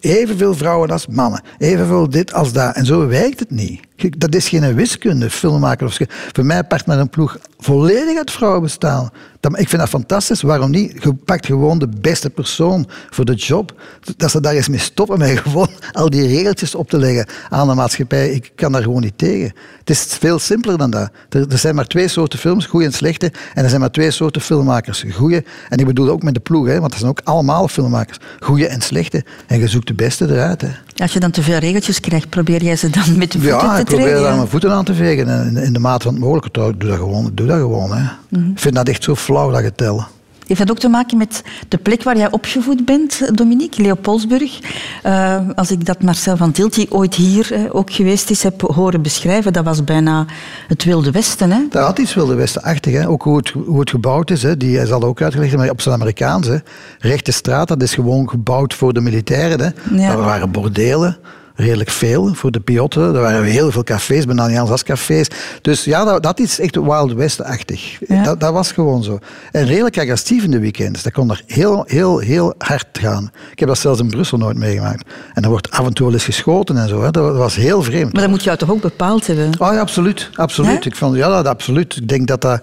evenveel 0.00 0.54
vrouwen 0.54 0.90
als 0.90 1.06
mannen, 1.06 1.42
evenveel 1.58 2.08
dit 2.08 2.32
als 2.32 2.52
dat. 2.52 2.74
En 2.74 2.86
zo 2.86 3.06
werkt 3.06 3.38
het 3.38 3.50
niet. 3.50 3.80
Dat 4.18 4.34
is 4.34 4.48
geen 4.48 4.74
wiskunde, 4.74 5.30
filmmaker. 5.30 5.86
Of, 5.86 5.98
voor 6.32 6.46
mij 6.46 6.64
pakt 6.64 6.86
met 6.86 6.98
een 6.98 7.10
ploeg 7.10 7.38
volledig 7.58 8.16
uit 8.16 8.30
vrouwen 8.30 8.62
bestaan. 8.62 9.10
Dat, 9.40 9.58
ik 9.58 9.68
vind 9.68 9.80
dat 9.80 9.90
fantastisch. 9.90 10.42
Waarom 10.42 10.70
niet? 10.70 11.02
Je 11.02 11.14
pakt 11.14 11.46
gewoon 11.46 11.78
de 11.78 11.88
beste 12.00 12.30
persoon 12.30 12.88
voor 13.10 13.24
de 13.24 13.34
job. 13.34 13.80
Dat 14.16 14.30
ze 14.30 14.40
daar 14.40 14.54
eens 14.54 14.68
mee 14.68 14.78
stoppen 14.78 15.18
met 15.18 15.38
gewoon 15.48 15.70
al 15.92 16.10
die 16.10 16.26
regeltjes 16.26 16.74
op 16.74 16.90
te 16.90 16.98
leggen 16.98 17.26
aan 17.48 17.68
de 17.68 17.74
maatschappij. 17.74 18.30
Ik 18.30 18.52
kan 18.54 18.72
daar 18.72 18.82
gewoon 18.82 19.02
niet 19.02 19.18
tegen. 19.18 19.52
Het 19.78 19.90
is 19.90 20.00
veel 20.02 20.38
simpeler 20.38 20.78
dan 20.78 20.90
dat. 20.90 21.10
Er, 21.28 21.48
er 21.48 21.58
zijn 21.58 21.74
maar 21.74 21.86
twee 21.86 22.08
soorten 22.08 22.38
films, 22.38 22.66
goede 22.66 22.86
en 22.86 22.92
slechte. 22.92 23.32
En 23.54 23.62
er 23.62 23.68
zijn 23.68 23.77
maar 23.78 23.90
twee 23.90 24.10
soorten 24.10 24.40
filmmakers. 24.40 25.04
Goeie, 25.12 25.44
en 25.68 25.78
ik 25.78 25.86
bedoel 25.86 26.08
ook 26.08 26.22
met 26.22 26.34
de 26.34 26.40
ploeg, 26.40 26.66
hè, 26.66 26.78
want 26.78 26.90
dat 26.90 26.98
zijn 26.98 27.10
ook 27.10 27.20
allemaal 27.24 27.68
filmmakers. 27.68 28.18
Goeie 28.40 28.66
en 28.66 28.80
slechte. 28.80 29.24
En 29.46 29.58
je 29.58 29.68
zoekt 29.68 29.86
de 29.86 29.94
beste 29.94 30.24
eruit. 30.28 30.60
Hè. 30.60 30.68
Als 30.96 31.12
je 31.12 31.20
dan 31.20 31.30
te 31.30 31.42
veel 31.42 31.58
regeltjes 31.58 32.00
krijgt, 32.00 32.28
probeer 32.28 32.62
jij 32.62 32.76
ze 32.76 32.90
dan 32.90 33.18
met 33.18 33.32
de 33.32 33.38
voeten 33.38 33.58
Ja, 33.58 33.74
te 33.74 33.80
ik 33.80 33.86
probeer 33.86 34.14
daar 34.14 34.22
ja? 34.22 34.36
mijn 34.36 34.48
voeten 34.48 34.72
aan 34.72 34.84
te 34.84 34.94
vegen. 34.94 35.28
En 35.28 35.56
in, 35.56 35.72
de 35.72 35.78
mate 35.78 36.02
van 36.04 36.12
het 36.12 36.22
mogelijke. 36.22 36.50
Doe 36.50 36.88
dat 36.88 36.98
gewoon. 36.98 37.30
Doe 37.34 37.46
dat 37.46 37.58
gewoon 37.58 37.96
hè. 37.96 38.04
Mhm. 38.28 38.50
Ik 38.50 38.58
vind 38.58 38.74
dat 38.74 38.88
echt 38.88 39.02
zo 39.04 39.14
flauw, 39.14 39.50
dat 39.50 39.60
getel. 39.60 40.06
Heeft 40.48 40.60
dat 40.60 40.70
ook 40.70 40.78
te 40.78 40.88
maken 40.88 41.18
met 41.18 41.42
de 41.68 41.78
plek 41.78 42.02
waar 42.02 42.16
jij 42.16 42.30
opgevoed 42.30 42.84
bent, 42.84 43.36
Dominique, 43.36 43.82
Leopoldsburg? 43.82 44.58
Eh, 45.02 45.38
als 45.54 45.70
ik 45.70 45.84
dat 45.84 46.02
Marcel 46.02 46.36
van 46.36 46.52
Tilt, 46.52 46.74
die 46.74 46.92
ooit 46.92 47.14
hier 47.14 47.52
eh, 47.52 47.60
ook 47.72 47.92
geweest 47.92 48.30
is, 48.30 48.42
heb 48.42 48.60
horen 48.60 49.02
beschrijven, 49.02 49.52
dat 49.52 49.64
was 49.64 49.84
bijna 49.84 50.26
het 50.68 50.84
Wilde 50.84 51.10
Westen. 51.10 51.50
Hè? 51.50 51.60
Dat 51.70 51.84
had 51.84 51.98
iets 51.98 52.14
Wilde 52.14 52.34
Westen-achtig. 52.34 52.92
hè. 52.94 53.08
Ook 53.08 53.22
hoe 53.22 53.36
het, 53.36 53.48
hoe 53.48 53.80
het 53.80 53.90
gebouwd 53.90 54.30
is. 54.30 54.42
Hè. 54.42 54.56
Die 54.56 54.76
hij 54.76 54.86
zal 54.86 55.02
ook 55.02 55.22
uitgelegd 55.22 55.56
maar 55.56 55.70
op 55.70 55.80
zijn 55.80 55.94
Amerikaans. 55.94 56.46
Hè. 56.46 56.56
Rechte 56.98 57.32
straat, 57.32 57.68
dat 57.68 57.82
is 57.82 57.94
gewoon 57.94 58.28
gebouwd 58.28 58.74
voor 58.74 58.92
de 58.92 59.00
militairen. 59.00 59.60
Hè. 59.60 59.96
Ja. 59.96 60.08
Daar 60.08 60.16
waren 60.16 60.50
bordelen. 60.50 61.16
Redelijk 61.58 61.90
veel 61.90 62.34
voor 62.34 62.50
de 62.50 62.60
piotten. 62.60 63.02
Er 63.02 63.20
waren 63.20 63.44
heel 63.44 63.70
veel 63.70 63.84
cafés, 63.84 64.24
bijna 64.24 64.46
niet 64.46 64.58
als 64.58 64.82
cafés. 64.82 65.28
Dus 65.62 65.84
ja, 65.84 66.04
dat, 66.04 66.22
dat 66.22 66.40
is 66.40 66.60
echt 66.60 66.74
Wild 66.74 67.12
West-achtig. 67.12 67.98
Ja. 68.08 68.22
Dat, 68.22 68.40
dat 68.40 68.52
was 68.52 68.72
gewoon 68.72 69.02
zo. 69.02 69.18
En 69.52 69.66
redelijk 69.66 69.98
agressief 69.98 70.44
in 70.44 70.50
de 70.50 70.58
weekends. 70.58 71.02
Dat 71.02 71.12
kon 71.12 71.30
er 71.30 71.42
heel, 71.46 71.84
heel, 71.86 72.18
heel 72.18 72.54
hard 72.58 72.86
gaan. 72.92 73.30
Ik 73.52 73.58
heb 73.58 73.68
dat 73.68 73.78
zelfs 73.78 74.00
in 74.00 74.08
Brussel 74.08 74.38
nooit 74.38 74.56
meegemaakt. 74.56 75.10
En 75.34 75.42
er 75.42 75.48
wordt 75.48 75.70
af 75.70 75.86
en 75.86 75.92
toe 75.92 76.06
wel 76.06 76.14
eens 76.14 76.24
geschoten 76.24 76.76
en 76.76 76.88
zo. 76.88 77.02
Hè. 77.02 77.10
Dat 77.10 77.36
was 77.36 77.56
heel 77.56 77.82
vreemd. 77.82 78.12
Maar 78.12 78.22
dat 78.22 78.30
moet 78.30 78.44
jou 78.44 78.56
toch 78.56 78.70
ook 78.70 78.80
bepaald 78.80 79.26
hebben? 79.26 79.46
Oh 79.58 79.72
ja, 79.72 79.80
absoluut. 79.80 80.30
absoluut. 80.34 80.84
Ja? 80.84 80.90
Ik 80.90 80.96
vond, 80.96 81.16
ja, 81.16 81.28
dat, 81.28 81.46
absoluut. 81.46 81.96
Ik 81.96 82.08
denk 82.08 82.26
dat 82.26 82.40
dat... 82.40 82.62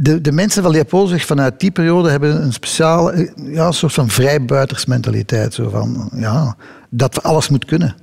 De, 0.00 0.20
de 0.20 0.32
mensen 0.32 0.62
van 0.62 0.72
Leopoldweg 0.72 1.24
vanuit 1.24 1.60
die 1.60 1.70
periode 1.70 2.10
hebben 2.10 2.42
een 2.42 2.52
speciaal, 2.52 3.12
ja, 3.34 3.70
soort 3.70 3.92
van 3.92 4.08
vrijbuitersmentaliteit. 4.08 5.54
Zo 5.54 5.68
van, 5.68 6.10
ja, 6.14 6.56
dat 6.90 7.22
alles 7.22 7.48
moet 7.48 7.64
kunnen. 7.64 7.94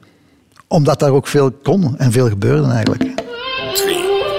Omdat 0.68 1.00
daar 1.00 1.12
ook 1.12 1.28
veel 1.28 1.52
kon 1.64 1.98
en 1.98 2.12
veel 2.12 2.28
gebeurde 2.30 2.68
eigenlijk. 2.68 3.04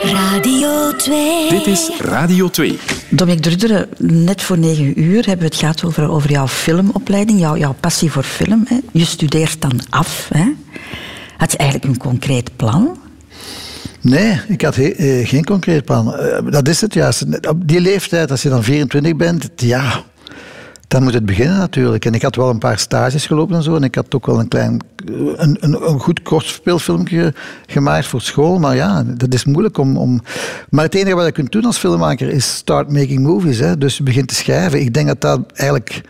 Radio 0.03 0.93
2. 0.97 1.51
Dit 1.51 1.67
is 1.67 1.91
Radio 2.01 2.49
2. 2.51 2.79
Dominique 3.11 3.49
Drudere, 3.51 3.89
net 3.99 4.43
voor 4.43 4.59
negen 4.59 5.01
uur 5.03 5.27
hebben 5.27 5.39
we 5.39 5.45
het 5.45 5.57
gehad 5.57 5.85
over, 5.85 6.11
over 6.11 6.31
jouw 6.31 6.49
filmopleiding, 6.49 7.39
jouw, 7.41 7.57
jouw 7.57 7.75
passie 7.81 8.11
voor 8.11 8.23
film. 8.23 8.65
Hè. 8.69 8.79
Je 8.93 9.05
studeert 9.05 9.61
dan 9.61 9.81
af. 9.91 10.29
Hè. 10.35 10.45
Had 11.37 11.53
je 11.53 11.59
eigenlijk 11.59 11.91
een 11.91 11.99
concreet 11.99 12.57
plan? 12.57 12.99
Nee, 14.01 14.41
ik 14.49 14.63
had 14.63 14.75
he- 14.77 14.89
eh, 14.89 15.29
geen 15.29 15.45
concreet 15.45 15.85
plan. 15.85 16.15
Eh, 16.15 16.39
dat 16.51 16.69
is 16.69 16.81
het 16.81 16.95
juist. 16.95 17.25
Op 17.49 17.69
die 17.69 17.81
leeftijd, 17.81 18.31
als 18.31 18.43
je 18.43 18.49
dan 18.49 18.63
24 18.63 19.17
bent, 19.17 19.51
ja, 19.57 20.03
dan 20.88 21.03
moet 21.03 21.14
het 21.14 21.27
beginnen 21.27 21.59
natuurlijk. 21.59 22.05
En 22.05 22.14
ik 22.14 22.22
had 22.22 22.37
wel 22.37 22.51
een 22.51 22.59
paar 22.59 22.79
stages 22.79 23.27
gelopen 23.27 23.57
en 23.57 23.62
zo. 23.62 23.77
En 23.77 23.83
ik 23.83 23.94
had 23.94 24.14
ook 24.14 24.27
wel 24.27 24.38
een 24.38 24.48
klein, 24.48 24.81
een, 25.07 25.57
een, 25.61 25.88
een 25.88 26.01
goed 26.01 26.22
kort 26.22 26.44
speelfilmpje 26.44 27.35
gemaakt 27.66 28.07
voor 28.07 28.20
school. 28.20 28.59
Maar 28.59 28.77
ja, 28.77 29.03
dat 29.07 29.35
is 29.35 29.44
moeilijk 29.44 29.79
om, 29.79 29.96
om... 29.96 30.22
Maar 30.70 30.85
het 30.85 30.94
enige 30.94 31.14
wat 31.14 31.27
je 31.27 31.33
kunt 31.33 31.53
doen 31.53 31.64
als 31.64 31.79
filmmaker 31.79 32.29
is 32.29 32.55
start 32.55 32.92
making 32.92 33.22
movies. 33.22 33.59
Hè. 33.59 33.79
Dus 33.79 33.96
je 33.96 34.03
begint 34.03 34.29
te 34.29 34.35
schrijven. 34.35 34.81
Ik 34.81 34.94
denk 34.94 35.07
dat 35.07 35.20
dat 35.20 35.40
eigenlijk... 35.55 36.01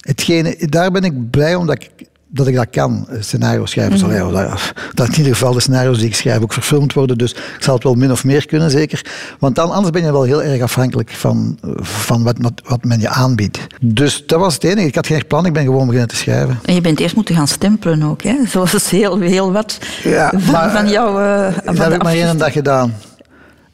Hetgene, 0.00 0.56
daar 0.68 0.90
ben 0.90 1.02
ik 1.02 1.30
blij 1.30 1.54
om 1.54 1.66
dat 1.66 1.82
ik 1.82 2.06
dat, 2.34 2.46
ik 2.46 2.54
dat 2.54 2.70
kan, 2.70 3.06
eh, 3.08 3.16
scenario 3.20 3.66
schrijven. 3.66 4.10
Ja, 4.10 4.30
dat, 4.30 4.72
dat 4.94 5.08
in 5.08 5.16
ieder 5.16 5.32
geval 5.32 5.52
de 5.52 5.60
scenario's 5.60 5.98
die 5.98 6.06
ik 6.06 6.14
schrijf 6.14 6.40
ook 6.40 6.52
verfilmd 6.52 6.92
worden. 6.92 7.18
Dus 7.18 7.32
ik 7.32 7.56
zal 7.58 7.74
het 7.74 7.82
wel 7.82 7.94
min 7.94 8.10
of 8.10 8.24
meer 8.24 8.46
kunnen, 8.46 8.70
zeker. 8.70 9.04
Want 9.38 9.54
dan, 9.54 9.70
anders 9.70 9.90
ben 9.90 10.04
je 10.04 10.12
wel 10.12 10.22
heel 10.22 10.42
erg 10.42 10.62
afhankelijk 10.62 11.10
van, 11.10 11.58
van 11.80 12.22
wat, 12.22 12.36
wat, 12.64 12.84
men 12.84 13.00
je 13.00 13.08
aanbiedt. 13.08 13.66
Dus 13.80 14.26
dat 14.26 14.40
was 14.40 14.54
het 14.54 14.64
enige. 14.64 14.86
Ik 14.86 14.94
had 14.94 15.06
geen 15.06 15.26
plan, 15.26 15.46
ik 15.46 15.52
ben 15.52 15.64
gewoon 15.64 15.84
beginnen 15.84 16.08
te 16.08 16.16
schrijven. 16.16 16.58
En 16.64 16.74
je 16.74 16.80
bent 16.80 17.00
eerst 17.00 17.14
moeten 17.14 17.34
gaan 17.34 17.48
stempelen 17.48 18.02
ook, 18.02 18.22
hè? 18.22 18.36
zoals 18.52 18.90
heel, 18.90 19.20
heel 19.20 19.52
wat 19.52 19.78
Ja, 20.02 20.32
van, 20.36 20.52
maar, 20.52 20.70
van 20.70 20.88
jouw... 20.88 21.18
eh, 21.18 21.54
van 21.54 21.64
Dat 21.64 21.76
de 21.76 21.82
heb 21.82 21.92
ik 21.92 22.02
maar 22.02 22.12
één 22.12 22.38
dag 22.38 22.52
gedaan. 22.52 22.94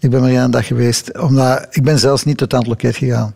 Ik 0.01 0.11
ben 0.11 0.21
maar 0.21 0.31
één 0.31 0.51
dag 0.51 0.67
geweest. 0.67 1.19
Omdat, 1.19 1.67
ik 1.71 1.83
ben 1.83 1.99
zelfs 1.99 2.25
niet 2.25 2.37
tot 2.37 2.53
aan 2.53 2.59
het 2.59 2.69
loket 2.69 2.97
gegaan. 2.97 3.35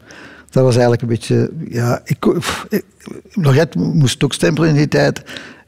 Dat 0.53 0.65
was 0.65 0.73
eigenlijk 0.73 1.03
een 1.03 1.09
beetje... 1.09 1.51
Ja, 1.69 2.01
ik, 2.05 2.27
ik, 2.69 2.85
Lorette 3.33 3.79
moest 3.79 4.25
ook 4.25 4.33
stempelen 4.33 4.69
in 4.69 4.75
die 4.75 4.89
tijd. 4.89 5.23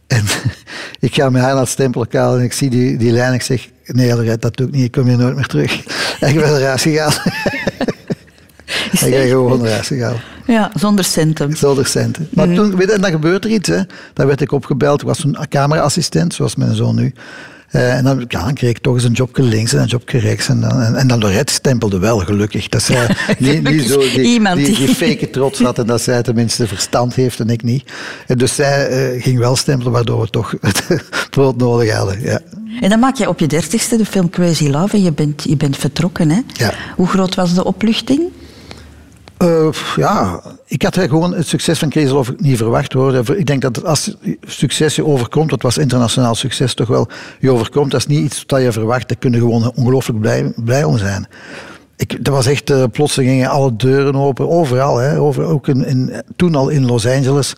En 0.06 0.24
ik 1.06 1.14
ga 1.14 1.30
met 1.30 1.42
haar 1.42 1.52
naar 1.52 1.60
het 1.60 1.68
stempellokaal 1.68 2.36
en 2.36 2.42
ik 2.42 2.52
zie 2.52 2.70
die, 2.70 2.96
die 2.96 3.12
lijn. 3.12 3.34
Ik 3.34 3.42
zeg, 3.42 3.68
nee 3.86 4.14
Lorette, 4.14 4.38
dat 4.38 4.56
doe 4.56 4.66
ik 4.66 4.72
niet. 4.72 4.84
Ik 4.84 4.92
kom 4.92 5.06
hier 5.06 5.18
nooit 5.18 5.36
meer 5.36 5.46
terug. 5.46 5.82
En 6.20 6.28
ik 6.28 6.36
ben 6.36 6.56
eruit 6.56 6.80
gegaan. 6.80 7.12
ik 8.92 9.10
ben 9.10 9.28
gewoon 9.28 9.64
eruit 9.64 9.86
gegaan. 9.86 10.16
Ja, 10.46 10.70
zonder 10.74 11.04
centen. 11.04 11.56
Zonder 11.56 11.86
centen. 11.86 12.28
Maar 12.30 12.52
toen, 12.52 12.76
weet 12.76 12.86
je, 12.86 12.92
en 12.92 13.00
dan 13.00 13.10
gebeurt 13.10 13.44
er 13.44 13.50
iets. 13.50 13.68
Hè. 13.68 13.80
Dan 14.12 14.26
werd 14.26 14.40
ik 14.40 14.52
opgebeld. 14.52 15.00
Ik 15.00 15.06
was 15.06 15.24
een 15.24 15.36
cameraassistent, 15.48 16.34
zoals 16.34 16.56
mijn 16.56 16.74
zoon 16.74 16.94
nu. 16.94 17.14
Eh, 17.74 17.96
en 17.96 18.04
dan, 18.04 18.24
ja, 18.28 18.44
dan 18.44 18.54
kreeg 18.54 18.70
ik 18.70 18.78
toch 18.78 18.94
eens 18.94 19.04
een 19.04 19.12
jobje 19.12 19.42
links 19.42 19.72
en 19.72 19.80
een 19.80 19.86
jobje 19.86 20.18
rechts. 20.18 20.48
En 20.48 20.60
dan, 20.60 20.80
en, 20.80 20.94
en 20.96 21.06
dan 21.06 21.18
Lorette 21.18 21.52
stempelde 21.52 21.98
wel, 21.98 22.18
gelukkig. 22.18 22.68
Dat 22.68 22.82
zij 22.82 23.06
niet, 23.38 23.62
niet 23.68 23.82
zo 23.82 23.98
die, 23.98 24.20
Iemand 24.20 24.56
die, 24.56 24.76
die- 24.76 24.88
fake 24.94 25.30
trots 25.30 25.60
had 25.60 25.78
en 25.78 25.86
dat 25.86 26.00
zij 26.00 26.22
tenminste 26.22 26.66
verstand 26.66 27.14
heeft 27.14 27.40
en 27.40 27.48
ik 27.48 27.62
niet. 27.62 27.92
En 28.26 28.38
dus 28.38 28.54
zij 28.54 28.86
eh, 28.88 29.22
ging 29.22 29.38
wel 29.38 29.56
stempelen, 29.56 29.92
waardoor 29.92 30.20
we 30.20 30.30
toch 30.30 30.54
het 30.60 30.82
brood 31.30 31.56
nodig 31.56 31.92
hadden. 31.92 32.22
Ja. 32.22 32.40
En 32.80 32.88
dan 32.88 32.98
maak 32.98 33.16
je 33.16 33.28
op 33.28 33.38
je 33.38 33.46
dertigste 33.46 33.96
de 33.96 34.04
film 34.06 34.30
Crazy 34.30 34.68
Love 34.68 34.96
en 34.96 35.02
je 35.02 35.12
bent, 35.12 35.42
je 35.42 35.56
bent 35.56 35.76
vertrokken. 35.76 36.30
Hè? 36.30 36.40
Ja. 36.52 36.74
Hoe 36.96 37.06
groot 37.06 37.34
was 37.34 37.54
de 37.54 37.64
opluchting? 37.64 38.22
Eh, 39.36 39.68
ja, 39.96 40.40
ik 40.66 40.82
had 40.82 40.98
gewoon 40.98 41.34
het 41.34 41.46
succes 41.46 41.78
van 41.78 41.92
Love 41.94 42.34
niet 42.36 42.56
verwacht 42.56 42.92
hoor. 42.92 43.14
Ik 43.36 43.46
denk 43.46 43.62
dat 43.62 43.84
als 43.84 44.16
succes 44.40 44.96
je 44.96 45.06
overkomt, 45.06 45.50
dat 45.50 45.62
was 45.62 45.78
internationaal 45.78 46.34
succes 46.34 46.74
toch 46.74 46.88
wel, 46.88 47.08
je 47.40 47.50
overkomt, 47.50 47.90
dat 47.90 48.00
is 48.00 48.06
niet 48.06 48.24
iets 48.24 48.46
dat 48.46 48.62
je 48.62 48.72
verwacht, 48.72 49.08
daar 49.08 49.18
kun 49.18 49.32
je 49.32 49.38
gewoon 49.38 49.72
ongelooflijk 49.74 50.20
blij, 50.20 50.52
blij 50.56 50.84
om 50.84 50.98
zijn. 50.98 51.26
Ik, 51.96 52.24
dat 52.24 52.34
was 52.34 52.46
echt, 52.46 52.70
uh, 52.70 52.84
plotseling 52.92 53.30
gingen 53.30 53.48
alle 53.48 53.76
deuren 53.76 54.14
open, 54.14 54.48
overal. 54.48 54.96
Hè, 54.96 55.20
over, 55.20 55.44
ook 55.44 55.68
in, 55.68 56.12
toen 56.36 56.54
al 56.54 56.68
in 56.68 56.86
Los 56.86 57.06
Angeles. 57.06 57.54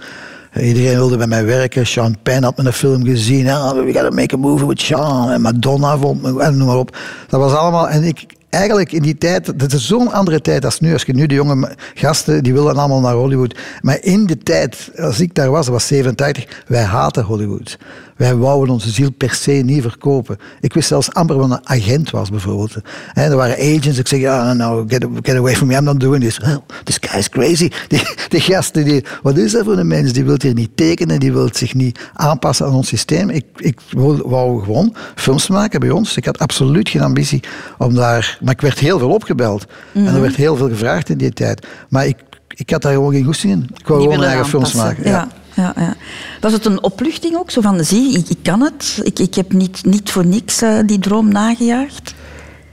Iedereen 0.60 0.94
wilde 0.94 1.16
bij 1.16 1.26
mij 1.26 1.44
werken. 1.44 1.86
Sean 1.86 2.16
Penn 2.22 2.42
had 2.42 2.56
me 2.56 2.64
een 2.64 2.72
film 2.72 3.04
gezien. 3.04 3.44
We 3.44 3.90
gotta 3.92 4.10
make 4.10 4.34
a 4.34 4.38
movie 4.38 4.66
with 4.66 4.80
Sean. 4.80 5.30
En 5.30 5.40
Madonna 5.40 5.98
vond 5.98 6.22
me, 6.22 6.42
en 6.42 6.56
noem 6.56 6.66
maar 6.66 6.76
op. 6.76 6.96
Dat 7.28 7.40
was 7.40 7.52
allemaal... 7.52 7.88
En 7.88 8.02
ik, 8.04 8.24
eigenlijk 8.56 8.92
in 8.92 9.02
die 9.02 9.18
tijd, 9.18 9.58
dat 9.58 9.72
is 9.72 9.86
zo'n 9.86 10.12
andere 10.12 10.40
tijd 10.40 10.64
als 10.64 10.80
nu. 10.80 10.92
Als 10.92 11.02
je 11.02 11.14
nu 11.14 11.26
de 11.26 11.34
jonge 11.34 11.76
gasten, 11.94 12.42
die 12.42 12.52
willen 12.52 12.76
allemaal 12.76 13.00
naar 13.00 13.14
Hollywood. 13.14 13.58
Maar 13.80 13.98
in 14.00 14.26
de 14.26 14.38
tijd, 14.38 14.90
als 14.96 15.20
ik 15.20 15.34
daar 15.34 15.50
was, 15.50 15.64
dat 15.64 15.74
was 15.74 15.86
87, 15.86 16.62
wij 16.66 16.82
haten 16.82 17.24
Hollywood. 17.24 17.78
Wij 18.16 18.36
wouden 18.36 18.74
onze 18.74 18.90
ziel 18.90 19.12
per 19.12 19.34
se 19.34 19.52
niet 19.52 19.82
verkopen. 19.82 20.38
Ik 20.60 20.74
wist 20.74 20.88
zelfs 20.88 21.12
amper 21.12 21.36
wat 21.36 21.50
een 21.50 21.68
agent 21.68 22.10
was, 22.10 22.30
bijvoorbeeld. 22.30 22.76
He, 23.12 23.22
er 23.22 23.36
waren 23.36 23.56
agents, 23.56 23.98
ik 23.98 24.08
zeg, 24.08 24.20
ja, 24.20 24.52
nou, 24.52 24.88
get, 24.88 25.06
get 25.22 25.36
away 25.36 25.54
from 25.56 25.68
me, 25.68 25.76
I'm 25.76 25.84
not 25.84 26.00
doing 26.00 26.22
this. 26.22 26.40
Oh, 26.40 26.56
this 26.84 26.98
guy 27.00 27.18
is 27.18 27.28
crazy. 27.28 27.70
Die, 27.88 28.02
die 28.28 28.40
gasten, 28.40 28.84
die, 28.84 29.04
wat 29.22 29.36
is 29.36 29.52
dat 29.52 29.64
voor 29.64 29.78
een 29.78 29.86
mens? 29.86 30.12
Die 30.12 30.24
wil 30.24 30.36
hier 30.38 30.54
niet 30.54 30.76
tekenen, 30.76 31.20
die 31.20 31.32
wil 31.32 31.48
zich 31.52 31.74
niet 31.74 32.00
aanpassen 32.12 32.66
aan 32.66 32.74
ons 32.74 32.88
systeem. 32.88 33.30
Ik, 33.30 33.44
ik 33.56 33.80
wou 34.24 34.62
gewoon 34.62 34.94
films 35.14 35.48
maken 35.48 35.80
bij 35.80 35.90
ons. 35.90 36.16
Ik 36.16 36.24
had 36.24 36.38
absoluut 36.38 36.88
geen 36.88 37.02
ambitie 37.02 37.42
om 37.78 37.94
daar... 37.94 38.38
Maar 38.42 38.52
ik 38.52 38.60
werd 38.60 38.78
heel 38.78 38.98
veel 38.98 39.10
opgebeld. 39.10 39.64
En 39.92 40.06
er 40.06 40.20
werd 40.20 40.36
heel 40.36 40.56
veel 40.56 40.68
gevraagd 40.68 41.08
in 41.08 41.18
die 41.18 41.32
tijd. 41.32 41.66
Maar 41.88 42.06
ik, 42.06 42.16
ik 42.54 42.70
had 42.70 42.82
daar 42.82 42.92
gewoon 42.92 43.12
geen 43.12 43.24
goesting 43.24 43.52
in. 43.52 43.70
Ik 43.78 43.86
wou 43.86 44.02
gewoon 44.02 44.22
eigen 44.22 44.46
films 44.46 44.72
maken. 44.72 45.04
ja 45.04 45.16
ja, 45.16 45.28
ja. 45.56 45.96
Was 46.40 46.52
het 46.52 46.64
een 46.64 46.82
opluchting 46.82 47.36
ook? 47.36 47.50
Zo 47.50 47.60
van, 47.60 47.84
zie, 47.84 48.18
ik, 48.18 48.28
ik 48.28 48.38
kan 48.42 48.60
het. 48.60 49.00
Ik, 49.02 49.18
ik 49.18 49.34
heb 49.34 49.52
niet, 49.52 49.84
niet 49.84 50.10
voor 50.10 50.26
niks 50.26 50.62
uh, 50.62 50.78
die 50.86 50.98
droom 50.98 51.28
nagejaagd. 51.28 52.14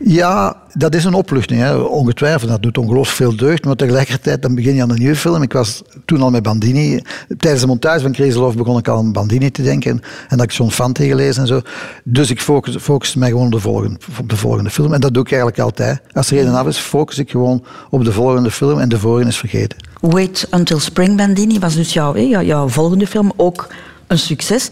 Ja, 0.05 0.55
dat 0.73 0.95
is 0.95 1.03
een 1.03 1.13
opluchting. 1.13 1.61
Hè. 1.61 1.75
Ongetwijfeld, 1.75 2.51
dat 2.51 2.61
doet 2.61 2.77
ongelooflijk 2.77 3.17
veel 3.17 3.35
deugd. 3.35 3.65
Maar 3.65 3.75
tegelijkertijd 3.75 4.41
dan 4.41 4.55
begin 4.55 4.75
je 4.75 4.81
aan 4.81 4.89
een 4.89 4.99
nieuwe 4.99 5.15
film. 5.15 5.41
Ik 5.41 5.53
was 5.53 5.81
toen 6.05 6.21
al 6.21 6.29
met 6.29 6.43
Bandini. 6.43 7.01
Tijdens 7.37 7.61
de 7.61 7.67
montage 7.67 7.99
van 7.99 8.11
Crazy 8.11 8.37
Love 8.37 8.57
begon 8.57 8.77
ik 8.77 8.87
al 8.87 8.97
aan 8.97 9.11
Bandini 9.11 9.51
te 9.51 9.61
denken. 9.61 10.01
En 10.27 10.37
dat 10.37 10.45
ik 10.45 10.51
John 10.51 10.71
Fante 10.71 11.05
gelezen 11.05 11.41
en 11.41 11.47
zo. 11.47 11.61
Dus 12.03 12.29
ik 12.29 12.41
focus, 12.41 12.75
focus 12.75 13.15
mij 13.15 13.29
gewoon 13.29 13.45
op 13.45 13.51
de, 13.51 13.59
volgende, 13.59 13.97
op 14.19 14.29
de 14.29 14.37
volgende 14.37 14.69
film. 14.69 14.93
En 14.93 15.01
dat 15.01 15.13
doe 15.13 15.23
ik 15.23 15.31
eigenlijk 15.31 15.61
altijd. 15.61 16.01
Als 16.13 16.31
er 16.31 16.37
reden 16.37 16.53
af 16.53 16.67
is, 16.67 16.77
focus 16.77 17.17
ik 17.17 17.29
gewoon 17.29 17.63
op 17.89 18.03
de 18.03 18.11
volgende 18.11 18.51
film. 18.51 18.79
En 18.79 18.89
de 18.89 18.99
vorige 18.99 19.27
is 19.27 19.37
vergeten. 19.37 19.77
Wait 19.99 20.47
Until 20.51 20.79
Spring 20.79 21.17
Bandini 21.17 21.59
was 21.59 21.75
dus 21.75 21.93
jouw, 21.93 22.17
jouw 22.17 22.67
volgende 22.67 23.07
film. 23.07 23.31
Ook 23.35 23.67
een 24.07 24.19
succes. 24.19 24.69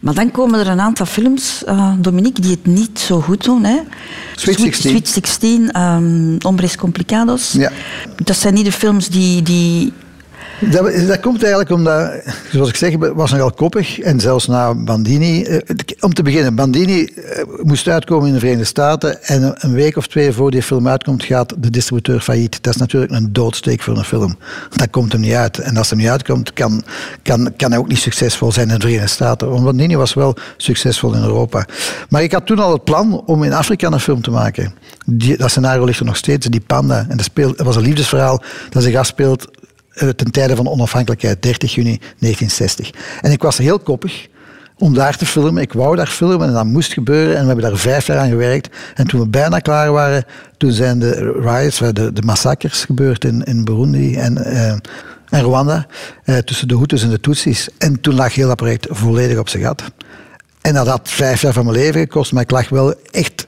Maar 0.00 0.14
dan 0.14 0.30
komen 0.30 0.60
er 0.60 0.66
een 0.66 0.80
aantal 0.80 1.06
films, 1.06 1.62
uh, 1.68 1.92
Dominique, 1.98 2.42
die 2.42 2.50
het 2.50 2.66
niet 2.66 2.98
zo 2.98 3.20
goed 3.20 3.44
doen. 3.44 3.64
Hè? 3.64 3.78
Sweet 4.34 4.60
16. 4.60 4.90
Sweet 4.90 5.08
16, 5.08 5.80
um, 5.80 6.36
Hombres 6.38 6.76
Complicados. 6.76 7.52
Ja. 7.52 7.72
Dat 8.24 8.36
zijn 8.36 8.54
niet 8.54 8.64
de 8.64 8.72
films 8.72 9.08
die, 9.08 9.42
die 9.42 9.92
dat, 10.60 11.20
komt 11.20 11.42
eigenlijk 11.42 11.70
omdat, 11.70 12.12
zoals 12.52 12.68
ik 12.68 12.76
zeg, 12.76 12.94
was 12.96 13.30
nogal 13.30 13.52
koppig. 13.52 13.98
En 13.98 14.20
zelfs 14.20 14.46
na 14.46 14.74
Bandini. 14.74 15.42
Eh, 15.42 15.76
om 16.00 16.14
te 16.14 16.22
beginnen, 16.22 16.54
Bandini 16.54 17.04
eh, 17.04 17.44
moest 17.62 17.88
uitkomen 17.88 18.26
in 18.26 18.32
de 18.32 18.38
Verenigde 18.38 18.66
Staten. 18.66 19.22
En 19.22 19.54
een 19.56 19.72
week 19.72 19.96
of 19.96 20.06
twee 20.06 20.32
voor 20.32 20.50
die 20.50 20.62
film 20.62 20.88
uitkomt, 20.88 21.24
gaat 21.24 21.54
de 21.58 21.70
distributeur 21.70 22.20
failliet. 22.20 22.62
Dat 22.62 22.74
is 22.74 22.80
natuurlijk 22.80 23.12
een 23.12 23.32
doodsteek 23.32 23.82
voor 23.82 23.96
een 23.96 24.04
film. 24.04 24.38
Dat 24.76 24.90
komt 24.90 25.12
hem 25.12 25.20
niet 25.20 25.32
uit. 25.32 25.58
En 25.58 25.76
als 25.76 25.90
hij 25.90 25.98
niet 25.98 26.08
uitkomt, 26.08 26.52
kan, 26.52 26.82
kan, 27.22 27.52
kan 27.56 27.70
hij 27.70 27.80
ook 27.80 27.88
niet 27.88 27.98
succesvol 27.98 28.52
zijn 28.52 28.68
in 28.68 28.74
de 28.74 28.80
Verenigde 28.80 29.08
Staten. 29.08 29.50
Want 29.50 29.64
Bandini 29.64 29.96
was 29.96 30.14
wel 30.14 30.36
succesvol 30.56 31.14
in 31.14 31.22
Europa. 31.22 31.66
Maar 32.08 32.22
ik 32.22 32.32
had 32.32 32.46
toen 32.46 32.58
al 32.58 32.72
het 32.72 32.84
plan 32.84 33.22
om 33.26 33.42
in 33.44 33.52
Afrika 33.52 33.90
een 33.90 34.00
film 34.00 34.22
te 34.22 34.30
maken. 34.30 34.74
Die, 35.06 35.36
dat 35.36 35.50
scenario 35.50 35.84
ligt 35.84 35.98
er 35.98 36.04
nog 36.04 36.16
steeds, 36.16 36.46
die 36.46 36.60
panda. 36.60 37.06
En 37.08 37.16
dat, 37.16 37.24
speelt, 37.24 37.56
dat 37.56 37.66
was 37.66 37.76
een 37.76 37.82
liefdesverhaal 37.82 38.42
dat 38.70 38.82
zich 38.82 38.94
afspeelt 38.94 39.48
ten 39.94 40.30
tijde 40.30 40.56
van 40.56 40.64
de 40.64 40.70
onafhankelijkheid, 40.70 41.42
30 41.42 41.74
juni 41.74 41.98
1960. 41.98 42.90
En 43.20 43.32
ik 43.32 43.42
was 43.42 43.58
heel 43.58 43.78
koppig 43.78 44.28
om 44.78 44.94
daar 44.94 45.16
te 45.16 45.26
filmen. 45.26 45.62
Ik 45.62 45.72
wou 45.72 45.96
daar 45.96 46.06
filmen 46.06 46.46
en 46.48 46.52
dat 46.52 46.64
moest 46.64 46.92
gebeuren. 46.92 47.36
En 47.36 47.40
we 47.40 47.46
hebben 47.46 47.64
daar 47.64 47.76
vijf 47.76 48.06
jaar 48.06 48.18
aan 48.18 48.28
gewerkt. 48.28 48.76
En 48.94 49.06
toen 49.06 49.20
we 49.20 49.28
bijna 49.28 49.58
klaar 49.58 49.92
waren, 49.92 50.24
toen 50.56 50.72
zijn 50.72 50.98
de 50.98 51.32
riots, 51.40 51.78
de, 51.78 52.12
de 52.12 52.22
massacres 52.22 52.84
gebeurd 52.84 53.24
in, 53.24 53.42
in 53.42 53.64
Burundi 53.64 54.16
en, 54.16 54.44
en 55.28 55.42
Rwanda. 55.42 55.86
Uh, 56.24 56.38
tussen 56.38 56.68
de 56.68 56.76
Hutus 56.76 57.02
en 57.02 57.10
de 57.10 57.20
Tutsis. 57.20 57.68
En 57.78 58.00
toen 58.00 58.14
lag 58.14 58.34
heel 58.34 58.48
dat 58.48 58.56
project 58.56 58.86
volledig 58.90 59.38
op 59.38 59.48
zijn 59.48 59.62
gat. 59.62 59.82
En 60.60 60.74
dat 60.74 60.86
had 60.86 61.08
vijf 61.08 61.42
jaar 61.42 61.52
van 61.52 61.64
mijn 61.64 61.76
leven 61.76 62.00
gekost, 62.00 62.32
maar 62.32 62.42
ik 62.42 62.50
lag 62.50 62.68
wel 62.68 62.94
echt 63.10 63.46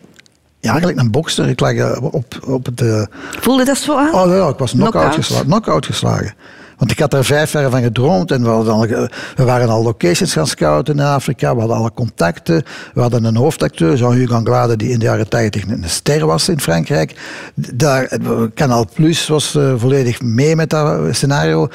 ja, 0.63 0.71
eigenlijk 0.71 1.01
een 1.01 1.11
bokster. 1.11 1.49
Ik 1.49 1.61
lag 1.61 2.01
op, 2.01 2.25
op 2.47 2.67
het... 2.67 2.81
Uh... 2.81 3.03
Voelde 3.41 3.65
dat 3.65 3.77
zo 3.77 3.97
aan? 3.97 4.15
Oh 4.15 4.27
ja, 4.27 4.49
ik 4.49 4.59
was 4.59 4.71
knock-out 4.71 5.15
geslagen, 5.15 5.47
knock 5.47 5.85
geslagen. 5.85 6.35
Want 6.79 6.91
ik 6.91 6.99
had 6.99 7.11
daar 7.11 7.25
vijf 7.25 7.53
jaar 7.53 7.71
van 7.71 7.83
gedroomd 7.83 8.31
en 8.31 8.43
we, 8.43 8.49
al, 8.49 8.87
we, 8.87 9.45
waren 9.45 9.69
al 9.69 9.83
locations 9.83 10.33
gaan 10.33 10.47
scouten 10.47 10.99
in 10.99 11.05
Afrika. 11.05 11.55
We 11.55 11.59
hadden 11.61 11.77
alle 11.77 11.93
contacten. 11.95 12.65
We 12.95 13.01
hadden 13.01 13.25
een 13.25 13.37
hoofdacteur, 13.37 13.97
Jean-Hugues 13.97 14.37
Anglade, 14.37 14.77
die 14.77 14.91
in 14.91 14.99
de 14.99 15.05
jaren 15.05 15.29
tachtig 15.29 15.67
een 15.69 15.85
ster 15.87 16.27
was 16.27 16.49
in 16.49 16.61
Frankrijk. 16.61 17.15
Daar, 17.55 18.19
Canal 18.55 18.87
Plus 18.95 19.29
was 19.29 19.55
uh, 19.55 19.73
volledig 19.77 20.23
mee 20.23 20.57
met 20.57 20.71
dat 20.71 21.15
scenario. 21.15 21.69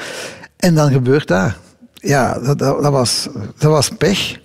En 0.56 0.74
dan 0.74 0.90
gebeurt 0.90 1.28
dat. 1.28 1.52
Ja, 1.94 2.38
dat, 2.38 2.58
dat, 2.58 2.82
dat 2.82 2.92
was, 2.92 3.28
dat 3.58 3.70
was 3.70 3.88
pech 3.88 4.38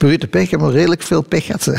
brute 0.00 0.26
pech. 0.26 0.50
Wel 0.50 0.72
redelijk 0.72 1.02
veel 1.02 1.22
pech 1.22 1.44
gehad. 1.44 1.66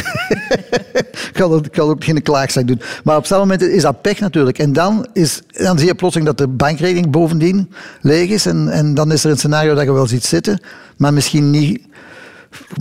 ik, 1.27 1.29
kan, 1.34 1.63
ik 1.63 1.71
kan 1.71 1.89
ook 1.89 2.03
geen 2.03 2.21
klaagzak 2.21 2.67
doen. 2.67 2.81
Maar 3.03 3.17
op 3.17 3.25
zo'n 3.25 3.38
moment 3.38 3.62
is 3.62 3.81
dat 3.81 4.01
pech 4.01 4.19
natuurlijk. 4.19 4.60
En 4.60 4.73
dan, 4.73 5.07
is, 5.13 5.41
dan 5.47 5.77
zie 5.77 5.88
je 5.88 5.95
plotseling 5.95 6.29
dat 6.29 6.38
de 6.38 6.47
bankrekening 6.47 7.12
bovendien 7.12 7.71
leeg 8.01 8.29
is. 8.29 8.45
En, 8.45 8.69
en 8.69 8.93
dan 8.93 9.12
is 9.12 9.23
er 9.23 9.31
een 9.31 9.38
scenario 9.38 9.73
dat 9.73 9.84
je 9.84 9.91
wel 9.91 10.07
ziet 10.07 10.23
zitten, 10.23 10.62
maar 10.97 11.13
misschien 11.13 11.49
niet... 11.49 11.81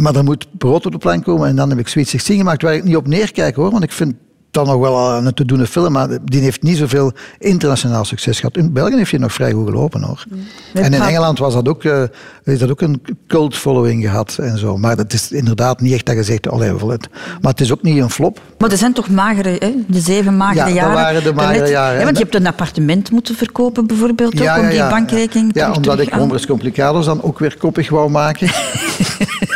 Maar 0.00 0.16
er 0.16 0.24
moet 0.24 0.46
brood 0.59 0.87
op 0.87 0.92
de 0.92 0.98
plank 0.98 1.24
komen. 1.24 1.48
En 1.48 1.57
dan 1.57 1.70
heb 1.70 1.79
ik 1.79 1.88
Sweet 1.88 2.09
16 2.09 2.37
gemaakt, 2.37 2.62
waar 2.62 2.74
ik 2.74 2.85
niet 2.85 2.96
op 2.96 3.07
neerkijk 3.07 3.57
hoor. 3.57 3.70
Want 3.70 3.83
ik 3.83 3.92
vind 3.92 4.14
dan 4.51 4.67
nog 4.67 4.79
wel 4.79 5.17
een 5.17 5.35
te 5.35 5.45
doen 5.45 5.67
film, 5.67 5.93
maar 5.93 6.09
die 6.25 6.41
heeft 6.41 6.63
niet 6.63 6.77
zoveel 6.77 7.13
internationaal 7.39 8.05
succes 8.05 8.41
gehad. 8.41 8.57
In 8.57 8.73
België 8.73 8.97
heeft 8.97 9.11
hij 9.11 9.21
nog 9.21 9.33
vrij 9.33 9.53
goed 9.53 9.67
gelopen 9.67 10.03
hoor. 10.03 10.25
Mm. 10.29 10.41
En 10.73 10.93
in 10.93 11.03
Engeland 11.03 11.39
was 11.39 11.55
dat 11.55 11.69
ook, 11.69 11.85
uh, 11.85 12.03
heeft 12.45 12.61
dat 12.61 12.71
ook 12.71 12.81
een 12.81 13.03
cult 13.27 13.57
following 13.57 14.03
gehad 14.03 14.37
en 14.41 14.59
zo. 14.59 14.77
Maar 14.77 14.97
dat 14.97 15.13
is 15.13 15.33
inderdaad 15.33 15.81
niet 15.81 15.93
echt 15.93 16.07
dat 16.07 16.15
je 16.15 16.23
zegt, 16.23 16.49
allee. 16.49 16.73
Maar 16.73 17.51
het 17.51 17.61
is 17.61 17.73
ook 17.73 17.83
niet 17.83 18.03
een 18.03 18.11
flop. 18.11 18.41
Maar 18.59 18.71
er 18.71 18.77
zijn 18.77 18.93
toch 18.93 19.09
magere, 19.09 19.57
hè? 19.59 19.75
de 19.87 20.01
zeven 20.01 20.37
magere 20.37 20.69
ja, 20.69 20.75
jaren. 20.75 20.97
Ja, 20.97 21.03
waren 21.03 21.23
de 21.23 21.33
magere 21.33 21.71
jaren. 21.71 21.99
Ja, 21.99 22.05
want 22.05 22.17
je 22.17 22.23
hebt 22.23 22.35
een 22.35 22.47
appartement 22.47 23.11
moeten 23.11 23.35
verkopen 23.35 23.87
bijvoorbeeld, 23.87 24.41
ook, 24.41 24.59
om 24.59 24.69
die 24.69 24.89
bankrekening 24.89 25.51
Ja, 25.55 25.73
omdat 25.73 26.01
ik 26.01 26.13
Hombres 26.13 26.47
Complicados 26.47 27.05
dan 27.05 27.23
ook 27.23 27.39
weer 27.39 27.57
koppig 27.59 27.91
wou 27.91 28.11
maken. 28.11 28.49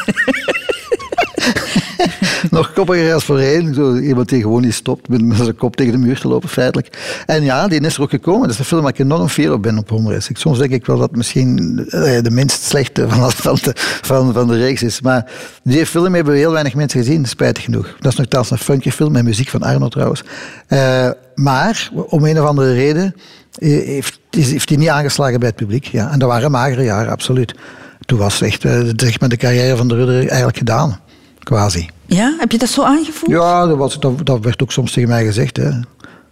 nog 2.54 2.72
koppiger 2.72 3.14
als 3.14 3.24
voorheen. 3.24 3.74
Zo, 3.74 3.96
iemand 3.96 4.28
die 4.28 4.42
gewoon 4.42 4.62
niet 4.62 4.74
stopt 4.74 5.08
met, 5.08 5.36
zijn 5.36 5.56
kop 5.56 5.76
tegen 5.76 5.92
de 5.92 5.98
muur 5.98 6.20
te 6.20 6.28
lopen, 6.28 6.48
feitelijk. 6.48 7.22
En 7.26 7.42
ja, 7.42 7.68
die 7.68 7.80
is 7.80 7.94
er 7.94 8.02
ook 8.02 8.10
gekomen. 8.10 8.42
Dat 8.42 8.50
is 8.50 8.58
een 8.58 8.64
film 8.64 8.82
waar 8.82 8.92
ik 8.92 8.98
enorm 8.98 9.28
fier 9.28 9.52
op 9.52 9.62
ben 9.62 9.78
op 9.78 9.88
Homeres. 9.88 10.30
Soms 10.32 10.58
denk 10.58 10.70
ik 10.70 10.86
wel 10.86 10.98
dat 10.98 11.16
misschien 11.16 11.84
eh, 11.88 12.22
de 12.22 12.30
minst 12.30 12.62
slechte 12.62 13.08
van, 13.08 13.54
de, 13.62 13.72
van, 14.02 14.32
van 14.32 14.48
de 14.48 14.56
reeks 14.56 14.82
is. 14.82 15.00
Maar 15.00 15.30
die 15.62 15.86
film 15.86 16.14
hebben 16.14 16.34
heel 16.34 16.52
weinig 16.52 16.74
mensen 16.74 17.00
gezien, 17.00 17.26
spijtig 17.26 17.64
genoeg. 17.64 17.96
Dat 18.00 18.12
is 18.12 18.18
nogthans 18.18 18.50
een 18.50 18.58
funky 18.58 18.90
film 18.90 19.12
met 19.12 19.24
muziek 19.24 19.48
van 19.48 19.62
Arno 19.62 19.88
trouwens. 19.88 20.22
Uh, 20.68 21.08
maar 21.34 21.90
om 22.06 22.24
een 22.24 22.40
of 22.40 22.46
andere 22.46 22.72
reden 22.72 23.14
eh, 23.58 23.68
heeft, 23.86 24.20
heeft 24.30 24.68
hij 24.68 24.78
niet 24.78 24.88
aangeslagen 24.88 25.38
bij 25.38 25.48
het 25.48 25.56
publiek. 25.56 25.84
Ja. 25.84 26.10
En 26.10 26.18
dat 26.18 26.28
waren 26.28 26.50
magere 26.50 26.82
jaren, 26.82 27.12
absoluut. 27.12 27.54
Toen 28.00 28.18
was 28.18 28.40
echt, 28.40 28.62
zeg 28.96 29.20
maar, 29.20 29.28
de 29.28 29.36
carrière 29.36 29.76
van 29.76 29.88
de 29.88 29.94
Rudder 29.94 30.18
eigenlijk 30.28 30.56
gedaan 30.56 31.00
quasi. 31.44 31.88
Ja, 32.06 32.34
heb 32.38 32.52
je 32.52 32.58
dat 32.58 32.68
zo 32.68 32.82
aangevoeld? 32.82 33.30
Ja, 33.30 33.66
dat, 33.66 33.76
was, 33.76 34.00
dat, 34.00 34.26
dat 34.26 34.40
werd 34.40 34.62
ook 34.62 34.72
soms 34.72 34.92
tegen 34.92 35.08
mij 35.08 35.24
gezegd. 35.24 35.56
Hè. 35.56 35.70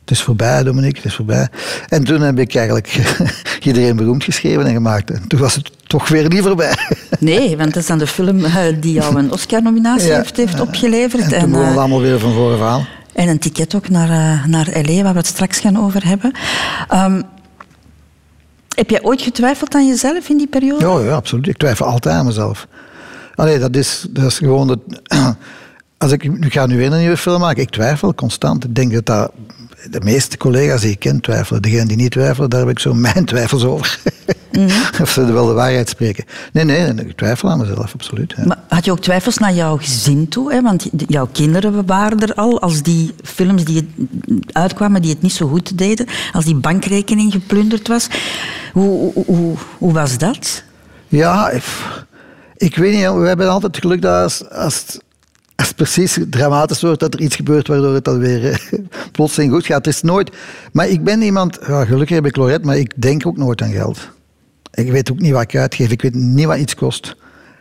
Het 0.00 0.10
is 0.10 0.22
voorbij, 0.22 0.62
Dominique, 0.62 0.96
het 0.96 1.04
is 1.04 1.14
voorbij. 1.14 1.48
En 1.88 2.04
toen 2.04 2.20
heb 2.20 2.38
ik 2.38 2.54
eigenlijk 2.54 3.16
iedereen 3.62 3.96
beroemd 3.96 4.24
geschreven 4.24 4.66
en 4.66 4.72
gemaakt. 4.72 5.10
En 5.10 5.28
toen 5.28 5.40
was 5.40 5.54
het 5.54 5.70
toch 5.86 6.08
weer 6.08 6.28
niet 6.28 6.42
voorbij. 6.42 6.74
Nee, 7.18 7.56
want 7.56 7.74
dat 7.74 7.82
is 7.82 7.88
dan 7.88 7.98
de 7.98 8.06
film 8.06 8.44
eh, 8.44 8.54
die 8.80 8.92
jou 8.92 9.16
een 9.16 9.32
Oscar-nominatie 9.32 10.12
heeft, 10.12 10.36
heeft 10.36 10.60
opgeleverd. 10.60 11.32
En 11.32 11.40
toen 11.40 11.50
begon 11.50 11.66
het 11.66 11.76
allemaal 11.76 12.00
weer 12.00 12.18
van 12.18 12.32
voren 12.32 12.66
aan. 12.66 12.86
En 13.12 13.28
een 13.28 13.38
ticket 13.38 13.74
ook 13.74 13.88
naar, 13.88 14.08
uh, 14.08 14.46
naar 14.46 14.68
L.A., 14.82 15.02
waar 15.02 15.12
we 15.12 15.18
het 15.18 15.26
straks 15.26 15.58
gaan 15.58 15.78
over 15.78 16.06
hebben. 16.06 16.32
Um, 16.94 17.22
heb 18.74 18.90
jij 18.90 19.02
ooit 19.02 19.22
getwijfeld 19.22 19.74
aan 19.74 19.86
jezelf 19.86 20.28
in 20.28 20.36
die 20.36 20.46
periode? 20.46 20.86
Ja, 20.86 21.00
ja, 21.00 21.14
absoluut. 21.14 21.46
Ik 21.46 21.56
twijfel 21.56 21.86
altijd 21.86 22.14
aan 22.14 22.26
mezelf. 22.26 22.66
Allee, 23.34 23.58
dat 23.58 23.76
is, 23.76 24.06
dat 24.10 24.24
is 24.24 24.38
gewoon... 24.38 24.68
als 26.02 26.12
ik 26.12 26.30
ga 26.40 26.66
nu 26.66 26.76
weer 26.76 26.92
een 26.92 26.98
nieuwe 26.98 27.16
film 27.16 27.40
maken, 27.40 27.62
ik 27.62 27.70
twijfel 27.70 28.14
constant. 28.14 28.64
Ik 28.64 28.74
denk 28.74 28.92
dat 28.92 29.06
dat 29.06 29.32
de 29.90 30.00
meeste 30.00 30.36
collega's 30.36 30.80
die 30.80 30.90
ik 30.90 30.98
ken 30.98 31.20
twijfelen. 31.20 31.62
Degenen 31.62 31.88
die 31.88 31.96
niet 31.96 32.10
twijfelen, 32.10 32.50
daar 32.50 32.60
heb 32.60 32.68
ik 32.68 32.78
zo 32.78 32.94
mijn 33.08 33.24
twijfels 33.24 33.64
over. 33.64 33.98
of 35.00 35.10
ze 35.10 35.32
wel 35.32 35.46
de 35.46 35.52
waarheid 35.52 35.88
spreken. 35.88 36.24
Nee, 36.52 36.64
nee, 36.64 36.94
ik 36.94 37.16
twijfel 37.16 37.50
aan 37.50 37.58
mezelf, 37.58 37.94
absoluut. 37.94 38.34
Ja. 38.36 38.44
Maar 38.46 38.58
had 38.68 38.84
je 38.84 38.90
ook 38.90 39.00
twijfels 39.00 39.38
naar 39.38 39.52
jouw 39.52 39.76
gezin 39.76 40.28
toe? 40.28 40.52
Hè? 40.52 40.62
Want 40.62 40.88
jouw 41.06 41.28
kinderen 41.32 41.86
waren 41.86 42.20
er 42.20 42.34
al. 42.34 42.60
Als 42.60 42.82
die 42.82 43.14
films 43.22 43.64
die 43.64 43.88
uitkwamen 44.52 45.02
die 45.02 45.10
het 45.10 45.22
niet 45.22 45.32
zo 45.32 45.48
goed 45.48 45.78
deden. 45.78 46.06
Als 46.32 46.44
die 46.44 46.54
bankrekening 46.56 47.32
geplunderd 47.32 47.88
was. 47.88 48.06
Hoe, 48.72 49.12
hoe, 49.14 49.24
hoe, 49.26 49.56
hoe 49.78 49.92
was 49.92 50.18
dat? 50.18 50.62
Ja, 51.08 51.50
ik, 51.50 51.64
ik 52.56 52.76
weet 52.76 52.94
niet. 52.94 53.20
We 53.20 53.26
hebben 53.26 53.48
altijd 53.48 53.76
geluk 53.76 54.02
dat 54.02 54.50
als, 54.50 54.98
het 55.66 55.76
precies 55.76 56.18
dramatisch 56.30 56.80
wordt, 56.80 57.00
dat 57.00 57.14
er 57.14 57.20
iets 57.20 57.36
gebeurt 57.36 57.68
waardoor 57.68 57.94
het 57.94 58.04
dan 58.04 58.18
weer 58.18 58.50
eh, 58.50 58.58
plotseling 59.12 59.52
goed 59.52 59.66
gaat. 59.66 59.84
Het 59.84 59.94
is 59.94 60.02
nooit... 60.02 60.30
Maar 60.72 60.88
ik 60.88 61.04
ben 61.04 61.22
iemand... 61.22 61.58
Ja, 61.66 61.84
gelukkig 61.84 62.16
heb 62.16 62.26
ik 62.26 62.36
Lorette, 62.36 62.66
maar 62.66 62.78
ik 62.78 62.92
denk 63.02 63.26
ook 63.26 63.36
nooit 63.36 63.62
aan 63.62 63.72
geld. 63.72 63.98
Ik 64.74 64.90
weet 64.90 65.10
ook 65.10 65.18
niet 65.18 65.32
wat 65.32 65.42
ik 65.42 65.56
uitgeef. 65.56 65.90
Ik 65.90 66.02
weet 66.02 66.14
niet 66.14 66.46
wat 66.46 66.58
iets 66.58 66.74
kost. 66.74 67.16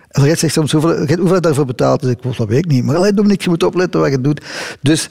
En 0.08 0.22
Lorette 0.22 0.40
zegt 0.40 0.54
soms, 0.54 0.72
hoeveel, 0.72 0.98
hoeveel 0.98 1.34
je 1.34 1.40
daarvoor 1.40 1.66
betaalt? 1.66 2.02
Dus 2.02 2.12
ik, 2.12 2.38
dat 2.38 2.48
weet 2.48 2.58
ik 2.66 2.72
niet. 2.72 2.84
Maar 2.84 2.96
alleen 2.96 3.16
Dominique, 3.16 3.44
je 3.44 3.50
moet 3.50 3.64
opletten 3.64 4.00
wat 4.00 4.12
je 4.12 4.22
doet. 4.22 4.42
Dus 4.82 5.08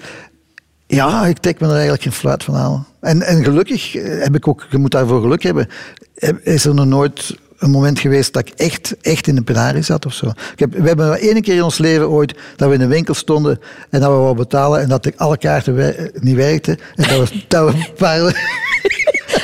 ja, 0.86 1.26
ik 1.26 1.38
trek 1.38 1.60
me 1.60 1.66
er 1.66 1.72
eigenlijk 1.72 2.02
geen 2.02 2.12
fluit 2.12 2.44
van 2.44 2.54
aan. 2.54 2.86
En, 3.00 3.22
en 3.22 3.44
gelukkig 3.44 3.94
eh, 3.96 4.22
heb 4.22 4.34
ik 4.34 4.48
ook, 4.48 4.66
je 4.70 4.78
moet 4.78 4.90
daarvoor 4.90 5.20
geluk 5.20 5.42
hebben, 5.42 5.68
heb- 6.14 6.40
is 6.46 6.64
er 6.64 6.74
nog 6.74 6.86
nooit 6.86 7.36
een 7.60 7.70
moment 7.70 7.98
geweest 7.98 8.32
dat 8.32 8.48
ik 8.48 8.52
echt, 8.56 8.94
echt 9.00 9.26
in 9.26 9.34
de 9.34 9.42
penarie 9.42 9.82
zat 9.82 10.06
of 10.06 10.12
zo. 10.14 10.26
Ik 10.26 10.58
heb, 10.58 10.72
we 10.74 10.86
hebben 10.86 11.08
maar 11.08 11.18
één 11.18 11.42
keer 11.42 11.54
in 11.54 11.62
ons 11.62 11.78
leven 11.78 12.08
ooit 12.08 12.34
dat 12.56 12.68
we 12.68 12.74
in 12.74 12.80
een 12.80 12.88
winkel 12.88 13.14
stonden 13.14 13.60
en 13.90 14.00
dat 14.00 14.08
we 14.10 14.14
wouden 14.16 14.36
betalen 14.36 14.80
en 14.80 14.88
dat 14.88 15.02
de- 15.02 15.12
alle 15.16 15.38
kaarten 15.38 15.94
niet 16.20 16.36
werkten. 16.36 16.78
En 16.94 17.08
dat 17.18 17.28
we, 17.28 17.42
dat 17.48 17.72
we 17.74 17.86
paar... 17.96 18.18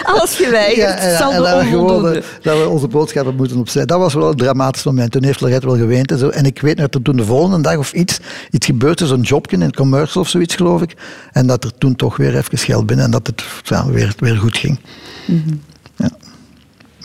Alles 0.05 0.37
geweigerd. 0.37 0.77
Ja, 0.77 0.95
en, 0.97 1.17
zal 1.17 1.31
en 1.33 1.37
de 1.43 1.49
dat, 1.49 1.61
we 1.61 1.67
gewoon, 1.69 1.81
onvoldoende. 1.85 2.19
eh, 2.19 2.25
dat 2.43 2.59
we 2.59 2.69
onze 2.69 2.89
boodschappen 2.89 3.35
moeten 3.37 3.57
opzij. 3.59 3.85
Dat 3.87 3.99
was 3.99 4.14
wel 4.14 4.31
een 4.31 4.37
dramatisch 4.37 4.83
moment. 4.85 5.12
Toen 5.12 5.25
heeft 5.25 5.41
Lorette 5.41 5.67
wel 5.67 5.77
geweend 5.77 6.11
en 6.11 6.19
zo. 6.19 6.29
En 6.29 6.45
ik 6.45 6.61
weet 6.61 6.77
nog 6.77 6.85
dat 6.87 6.95
er 6.95 7.03
toen 7.03 7.17
de 7.17 7.25
volgende 7.25 7.61
dag 7.61 7.77
of 7.77 7.93
iets, 7.93 8.19
iets 8.51 8.67
gebeurde, 8.67 9.07
zo'n 9.07 9.21
jobje 9.21 9.57
in 9.57 9.62
een 9.62 9.75
commercial 9.75 10.23
of 10.23 10.29
zoiets, 10.29 10.55
geloof 10.55 10.83
ik. 10.83 10.95
En 11.33 11.47
dat 11.47 11.64
er 11.64 11.71
toen 11.79 11.97
toch 11.97 12.17
weer 12.17 12.37
even 12.37 12.59
geld 12.59 12.87
binnen 12.87 13.05
en 13.05 13.11
dat 13.11 13.27
het 13.27 13.45
ja, 13.62 13.87
weer, 13.87 14.14
weer 14.19 14.37
goed 14.37 14.57
ging. 14.57 14.79
Ja. 15.27 15.35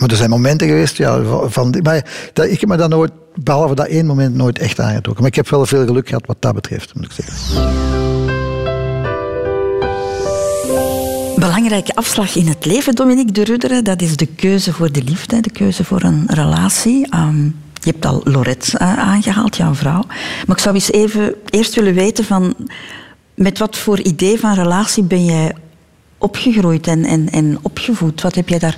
Maar 0.01 0.09
er 0.09 0.15
zijn 0.15 0.29
momenten 0.29 0.67
geweest, 0.67 0.97
ja, 0.97 1.23
van, 1.47 1.75
maar 1.83 2.05
dat, 2.33 2.45
ik 2.45 2.59
heb 2.59 2.69
me 2.69 2.77
dan 2.77 2.89
nooit, 2.89 3.11
behalve 3.35 3.75
dat 3.75 3.87
één 3.87 4.05
moment, 4.05 4.35
nooit 4.35 4.59
echt 4.59 4.79
aangetrokken. 4.79 5.21
Maar 5.23 5.31
ik 5.31 5.35
heb 5.35 5.49
wel 5.49 5.65
veel 5.65 5.85
geluk 5.85 6.07
gehad 6.07 6.25
wat 6.25 6.35
dat 6.39 6.53
betreft, 6.53 6.95
moet 6.95 7.05
ik 7.05 7.11
zeggen. 7.11 7.35
Belangrijke 11.35 11.95
afslag 11.95 12.35
in 12.35 12.47
het 12.47 12.65
leven, 12.65 12.95
Dominique 12.95 13.31
de 13.31 13.43
Rudderen, 13.43 13.83
dat 13.83 14.01
is 14.01 14.17
de 14.17 14.25
keuze 14.25 14.73
voor 14.73 14.91
de 14.91 15.03
liefde, 15.03 15.39
de 15.39 15.51
keuze 15.51 15.83
voor 15.83 16.01
een 16.01 16.23
relatie. 16.27 17.07
Ehm, 17.09 17.43
je 17.73 17.91
hebt 17.91 18.05
al 18.05 18.21
Lorette 18.23 18.77
eh, 18.77 18.97
aangehaald, 18.97 19.57
jouw 19.57 19.73
vrouw. 19.73 20.03
Maar 20.47 20.55
ik 20.55 20.61
zou 20.61 20.75
eens 20.75 20.91
even 20.91 21.35
eerst 21.49 21.75
willen 21.75 21.93
weten 21.93 22.25
van... 22.25 22.55
Met 23.35 23.57
wat 23.57 23.77
voor 23.77 23.99
idee 23.99 24.39
van 24.39 24.53
relatie 24.53 25.03
ben 25.03 25.25
jij 25.25 25.55
opgegroeid 26.17 26.87
en, 26.87 27.05
en, 27.05 27.29
en 27.29 27.57
opgevoed? 27.61 28.21
Wat 28.21 28.35
heb 28.35 28.49
jij 28.49 28.59
daar 28.59 28.77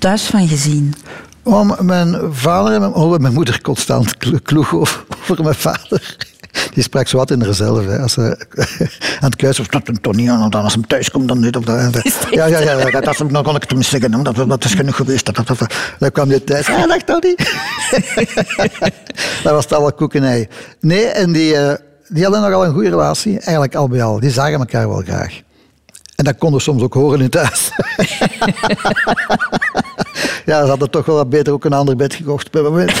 thuis 0.00 0.22
van 0.22 0.48
gezien? 0.48 0.94
Oh, 1.42 1.80
mijn 1.80 2.16
vader 2.30 2.72
en 2.72 2.80
mijn, 2.80 2.92
oh, 2.92 3.18
mijn 3.18 3.32
moeder 3.34 3.60
constant 3.60 4.16
klo- 4.16 4.38
kloeg 4.42 4.74
over, 4.74 5.04
over 5.30 5.42
mijn 5.44 5.54
vader. 5.54 6.16
Die 6.74 6.82
sprak 6.82 7.08
zo 7.08 7.16
wat 7.16 7.30
in 7.30 7.42
haarzelf. 7.42 7.86
Hè. 7.86 7.98
Als 7.98 8.12
ze 8.12 8.46
aan 9.20 9.30
het 9.30 9.36
kuisen 9.36 9.62
was, 9.64 9.72
dat 9.72 9.86
hem 9.86 10.00
toch 10.00 10.14
niet 10.14 10.28
aan, 10.28 10.50
dan 10.50 10.62
als 10.62 10.74
hij 10.74 10.82
thuis 10.86 11.10
komt, 11.10 11.28
dan 11.28 11.40
dit 11.46 11.56
of 11.56 11.64
dat. 11.64 11.92
Ja, 12.30 12.46
ja, 12.46 12.58
ja, 12.58 12.88
ja, 12.88 13.00
dat, 13.00 13.16
dan 13.30 13.42
kon 13.42 13.54
ik 13.54 13.60
het 13.62 13.70
hem 13.70 13.82
zeggen. 13.82 14.12
hè. 14.14 14.22
Dat, 14.22 14.48
dat 14.48 14.64
is 14.64 14.74
genoeg 14.74 14.96
geweest. 14.96 15.26
Dat, 15.26 15.46
dat, 15.46 15.58
dat. 15.58 15.74
Dan 15.98 16.10
kwam 16.10 16.28
hij 16.28 16.40
thuis. 16.40 16.68
Ah, 16.68 16.88
dacht 16.88 17.06
dat 17.06 17.22
niet. 17.22 17.38
dat 19.42 19.52
was 19.52 19.64
het 19.64 19.72
alle 19.72 19.92
koekenij. 19.92 20.48
Nee, 20.80 21.04
en 21.04 21.32
die, 21.32 21.56
eh, 21.56 21.74
die 22.08 22.22
hadden 22.22 22.40
nogal 22.42 22.64
een 22.64 22.72
goede 22.72 22.88
relatie. 22.88 23.32
Eigenlijk 23.38 23.74
al 23.74 23.88
bij 23.88 24.02
al. 24.02 24.20
Die 24.20 24.30
zagen 24.30 24.58
elkaar 24.58 24.88
wel 24.88 25.02
graag. 25.06 25.40
En 26.20 26.26
dat 26.26 26.38
konden 26.38 26.58
we 26.58 26.64
soms 26.64 26.82
ook 26.82 26.94
horen 26.94 27.20
in 27.20 27.28
thuis. 27.28 27.70
ja, 30.50 30.62
ze 30.62 30.68
hadden 30.68 30.90
toch 30.90 31.06
wel 31.06 31.16
wat 31.16 31.30
beter 31.30 31.52
ook 31.52 31.64
een 31.64 31.72
ander 31.72 31.96
bed 31.96 32.14
gekocht 32.14 32.50
per 32.50 32.62
moment. 32.62 32.92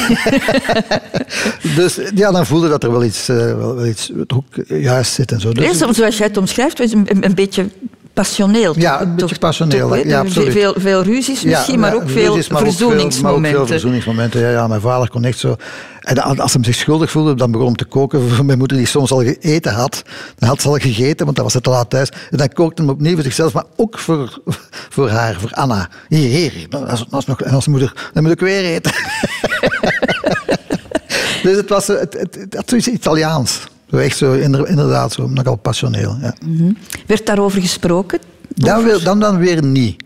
dus 1.76 1.98
ja, 2.14 2.30
dan 2.30 2.46
voelde 2.46 2.68
dat 2.68 2.82
er 2.82 2.90
wel 2.90 3.04
iets, 3.04 3.28
eh, 3.28 3.36
wel, 3.36 3.74
wel 3.74 3.86
iets 3.86 4.12
ook 4.26 4.44
juist 4.66 5.12
zit 5.12 5.32
en 5.32 5.40
zo. 5.40 5.52
Dus, 5.52 5.64
Eerst, 5.64 5.96
zoals 5.96 6.16
jij 6.16 6.26
het 6.26 6.36
omschrijft, 6.36 6.80
is 6.80 6.92
een, 6.92 7.04
een, 7.10 7.24
een 7.24 7.34
beetje 7.34 7.68
passioneel. 8.12 8.74
Ja, 8.76 8.98
toch? 8.98 9.06
een 9.06 9.16
beetje 9.16 9.38
passioneel, 9.38 9.88
toch, 9.88 10.04
ja, 10.04 10.18
absoluut. 10.18 10.52
Veel, 10.52 10.74
veel 10.76 11.02
ruzies 11.02 11.42
misschien, 11.42 11.80
maar 11.80 11.94
ook 11.94 12.10
veel 12.10 12.34
ruzies, 12.34 12.48
maar 12.48 12.58
ook 12.58 12.64
veel- 12.64 12.76
verzoeningsmomenten. 12.76 13.42
maar 13.42 13.50
ook 13.50 13.56
veel 13.56 13.66
verzoeningsmomenten. 13.66 14.40
Ja, 14.40 14.50
ja, 14.50 14.66
mijn 14.66 14.80
vader 14.80 15.10
kon 15.10 15.24
echt 15.24 15.38
zo... 15.38 15.56
En 16.00 16.38
als 16.38 16.52
hij 16.52 16.64
zich 16.64 16.74
schuldig 16.74 17.10
voelde, 17.10 17.34
dan 17.34 17.50
begon 17.50 17.66
hij 17.66 17.76
te 17.76 17.84
koken 17.84 18.28
voor 18.28 18.44
mijn 18.44 18.58
moeder, 18.58 18.76
die 18.76 18.86
soms 18.86 19.10
al 19.10 19.22
gegeten 19.22 19.72
had. 19.72 20.02
Dan 20.38 20.48
had 20.48 20.60
ze 20.60 20.68
al 20.68 20.74
gegeten, 20.74 21.24
want 21.24 21.36
dan 21.36 21.44
was 21.44 21.54
het 21.54 21.62
te 21.62 21.70
laat 21.70 21.90
thuis. 21.90 22.08
En 22.30 22.36
dan 22.38 22.48
kookte 22.48 22.82
hij 22.82 22.90
opnieuw 22.90 23.14
voor 23.14 23.22
zichzelf, 23.22 23.52
maar 23.52 23.64
ook 23.76 23.98
voor, 23.98 24.40
voor 24.96 25.08
haar, 25.08 25.40
voor 25.40 25.50
Anna. 25.52 25.88
Hier, 26.08 26.28
hier. 26.28 26.66
Als, 26.88 27.04
als 27.10 27.26
nog, 27.26 27.42
en 27.42 27.52
als 27.52 27.66
moeder, 27.66 28.10
dan 28.12 28.22
moet 28.22 28.32
ik 28.32 28.40
weer 28.40 28.64
eten. 28.64 28.92
dus 31.42 31.56
het, 31.56 31.68
was, 31.68 31.86
het, 31.86 32.16
het, 32.18 32.34
het 32.34 32.54
had 32.54 32.68
zoiets 32.68 32.88
Italiaans. 32.88 33.60
Echt 33.92 34.16
zo, 34.16 34.32
inder- 34.32 34.68
inderdaad, 34.68 35.12
zo, 35.12 35.28
nogal 35.28 35.56
passioneel. 35.56 36.16
Ja. 36.20 36.34
Werd 37.06 37.26
daarover 37.26 37.60
gesproken? 37.60 38.18
Dan, 38.54 38.84
weer, 38.84 39.02
dan, 39.04 39.20
dan 39.20 39.38
weer 39.38 39.64
niet. 39.64 40.02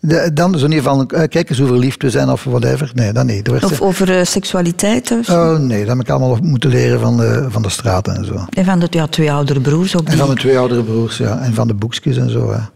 De- 0.00 0.30
dan 0.34 0.58
zo 0.58 0.66
niet 0.66 0.82
van, 0.82 1.08
eh, 1.10 1.28
kijk 1.28 1.48
eens 1.48 1.58
hoe 1.58 1.66
verliefd 1.66 2.02
we 2.02 2.10
zijn 2.10 2.28
of 2.30 2.44
whatever. 2.44 2.90
Nee, 2.94 3.12
dan 3.12 3.26
niet. 3.26 3.48
Werd- 3.48 3.64
Of 3.64 3.80
over 3.80 4.18
eh, 4.18 4.24
seksualiteit? 4.24 5.10
Of 5.10 5.24
zo? 5.24 5.52
Oh 5.54 5.58
nee, 5.58 5.78
dat 5.84 5.88
heb 5.96 6.00
ik 6.04 6.10
allemaal 6.10 6.38
moeten 6.42 6.70
leren 6.70 7.00
van 7.00 7.16
de, 7.16 7.46
van 7.48 7.62
de 7.62 7.68
straten 7.68 8.16
en 8.16 8.24
zo. 8.24 8.44
En 8.50 8.64
van 8.64 8.78
de 8.80 8.86
ja, 8.90 9.06
twee 9.06 9.32
oudere 9.32 9.60
broers 9.60 9.96
ook. 9.96 10.08
En 10.08 10.16
van 10.16 10.26
mijn 10.26 10.38
twee 10.38 10.58
oudere 10.58 10.82
broers, 10.82 11.16
ja. 11.16 11.38
En 11.38 11.54
van 11.54 11.66
de 11.68 11.74
boekjes 11.74 12.16
en 12.16 12.30
zo. 12.30 12.50
Ja. 12.52 12.70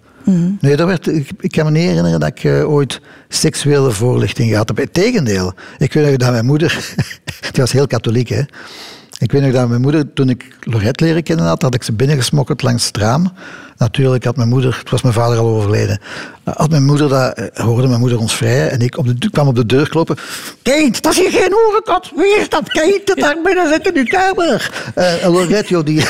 Nee, 0.60 0.76
dat 0.76 0.86
werd, 0.86 1.06
ik, 1.06 1.30
ik 1.40 1.50
kan 1.50 1.64
me 1.64 1.70
niet 1.70 1.82
herinneren 1.88 2.20
dat 2.20 2.28
ik 2.28 2.44
eh, 2.44 2.70
ooit 2.70 3.00
seksuele 3.28 3.90
voorlichting 3.90 4.50
gehad 4.50 4.68
heb. 4.68 4.80
Integendeel. 4.80 5.52
Ik 5.78 5.92
weet 5.92 6.06
nog 6.08 6.16
dat 6.16 6.30
mijn 6.30 6.46
moeder... 6.46 6.94
die 7.52 7.62
was 7.62 7.72
heel 7.72 7.86
katholiek, 7.86 8.28
hè. 8.28 8.42
Ik 9.18 9.32
weet 9.32 9.42
nog 9.42 9.52
dat 9.52 9.68
mijn 9.68 9.80
moeder, 9.80 10.12
toen 10.12 10.28
ik 10.28 10.56
Lorette 10.60 11.04
leren 11.04 11.22
kennen 11.22 11.46
had, 11.46 11.62
had 11.62 11.74
ik 11.74 11.82
ze 11.82 11.92
binnengesmokkeld 11.92 12.62
langs 12.62 12.86
het 12.86 12.96
raam. 12.96 13.32
Natuurlijk 13.76 14.24
had 14.24 14.36
mijn 14.36 14.48
moeder, 14.48 14.76
het 14.78 14.90
was 14.90 15.02
mijn 15.02 15.14
vader 15.14 15.38
al 15.38 15.46
overleden, 15.46 16.00
had 16.44 16.70
mijn 16.70 16.84
moeder 16.84 17.08
dat, 17.08 17.32
eh, 17.32 17.64
hoorde 17.64 17.88
mijn 17.88 18.00
moeder 18.00 18.18
ons 18.18 18.36
vrij 18.36 18.68
en 18.68 18.80
ik 18.80 18.98
op 18.98 19.20
de, 19.20 19.30
kwam 19.30 19.48
op 19.48 19.54
de 19.54 19.66
deur 19.66 19.88
kloppen. 19.88 20.16
Kind, 20.62 21.02
dat 21.02 21.12
is 21.12 21.18
hier 21.18 21.30
geen 21.30 21.52
hoerenkat. 21.52 22.10
Wie 22.16 22.36
is 22.40 22.48
dat 22.48 22.68
kind 22.68 23.06
dat 23.06 23.18
daar 23.18 23.36
binnen 23.42 23.68
zit 23.68 23.86
in 23.86 23.96
uw 23.96 24.04
kamer? 24.04 24.70
En 24.94 25.30
Lorette, 25.30 25.68
joh, 25.68 25.84
die, 25.84 26.04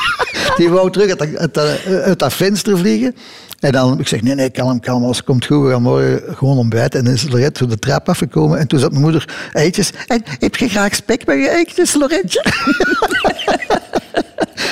die 0.56 0.70
wou 0.70 0.90
terug 0.90 1.16
uit, 1.16 1.58
uit 1.88 2.18
dat 2.18 2.32
venster 2.32 2.78
vliegen. 2.78 3.14
En 3.60 3.72
dan, 3.72 3.98
ik 3.98 4.08
zeg, 4.08 4.22
nee, 4.22 4.34
nee, 4.34 4.50
kalm, 4.50 4.80
kalm, 4.80 5.04
alles 5.04 5.24
komt 5.24 5.46
goed, 5.46 5.62
we 5.62 5.70
gaan 5.70 5.82
morgen 5.82 6.22
gewoon 6.36 6.58
ontbijten. 6.58 6.98
En 6.98 7.04
dan 7.04 7.14
is 7.14 7.28
Lorette 7.28 7.58
zo 7.58 7.66
de 7.66 7.78
trap 7.78 8.08
afgekomen 8.08 8.58
en 8.58 8.66
toen 8.66 8.78
zat 8.78 8.90
mijn 8.90 9.02
moeder 9.02 9.48
eitjes. 9.52 9.92
En 10.06 10.22
heb 10.38 10.56
je 10.56 10.68
graag 10.68 10.94
spek 10.94 11.24
bij 11.24 11.38
je 11.38 11.48
eitjes, 11.48 11.94
Loretje? 11.94 12.44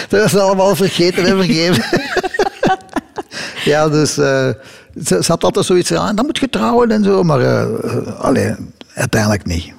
dat 0.08 0.22
was 0.22 0.36
allemaal 0.36 0.76
vergeten 0.76 1.24
en 1.24 1.36
vergeven. 1.36 1.84
ja, 3.72 3.88
dus 3.88 4.18
eh, 4.18 4.48
ze, 5.04 5.22
had 5.26 5.44
altijd 5.44 5.66
zoiets 5.66 5.88
van, 5.88 5.96
ah, 5.98 6.16
dan 6.16 6.24
moet 6.24 6.38
je 6.38 6.48
trouwen 6.48 6.90
en 6.90 7.04
zo, 7.04 7.22
maar 7.22 7.40
eh, 7.40 7.62
eh, 7.62 8.20
allee, 8.20 8.54
uiteindelijk 8.94 9.46
niet. 9.46 9.72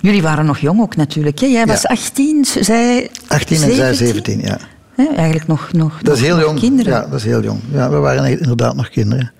Jullie 0.00 0.22
waren 0.22 0.44
nog 0.44 0.58
jong 0.58 0.80
ook 0.80 0.96
natuurlijk. 0.96 1.38
Hè? 1.38 1.46
Jij 1.46 1.66
was 1.66 1.82
Ja. 1.82 1.88
18, 1.88 2.44
zij 2.44 3.10
18 3.26 3.62
en 3.62 3.74
zij 3.74 3.94
17, 3.94 4.40
ja. 4.40 4.58
Hè? 5.00 5.14
Eigenlijk 5.16 5.46
nog, 5.46 5.72
nog, 5.72 5.98
Dat 6.02 6.16
is 6.16 6.22
heel 6.22 6.36
nog 6.36 6.44
jong. 6.44 6.58
kinderen. 6.58 6.92
Ja, 6.92 7.00
dat 7.00 7.18
is 7.18 7.24
heel 7.24 7.42
jong. 7.42 7.60
Ja, 7.72 7.90
we 7.90 7.96
waren 7.96 8.38
inderdaad 8.40 8.74
nog 8.76 8.88
kinderen. 8.88 9.32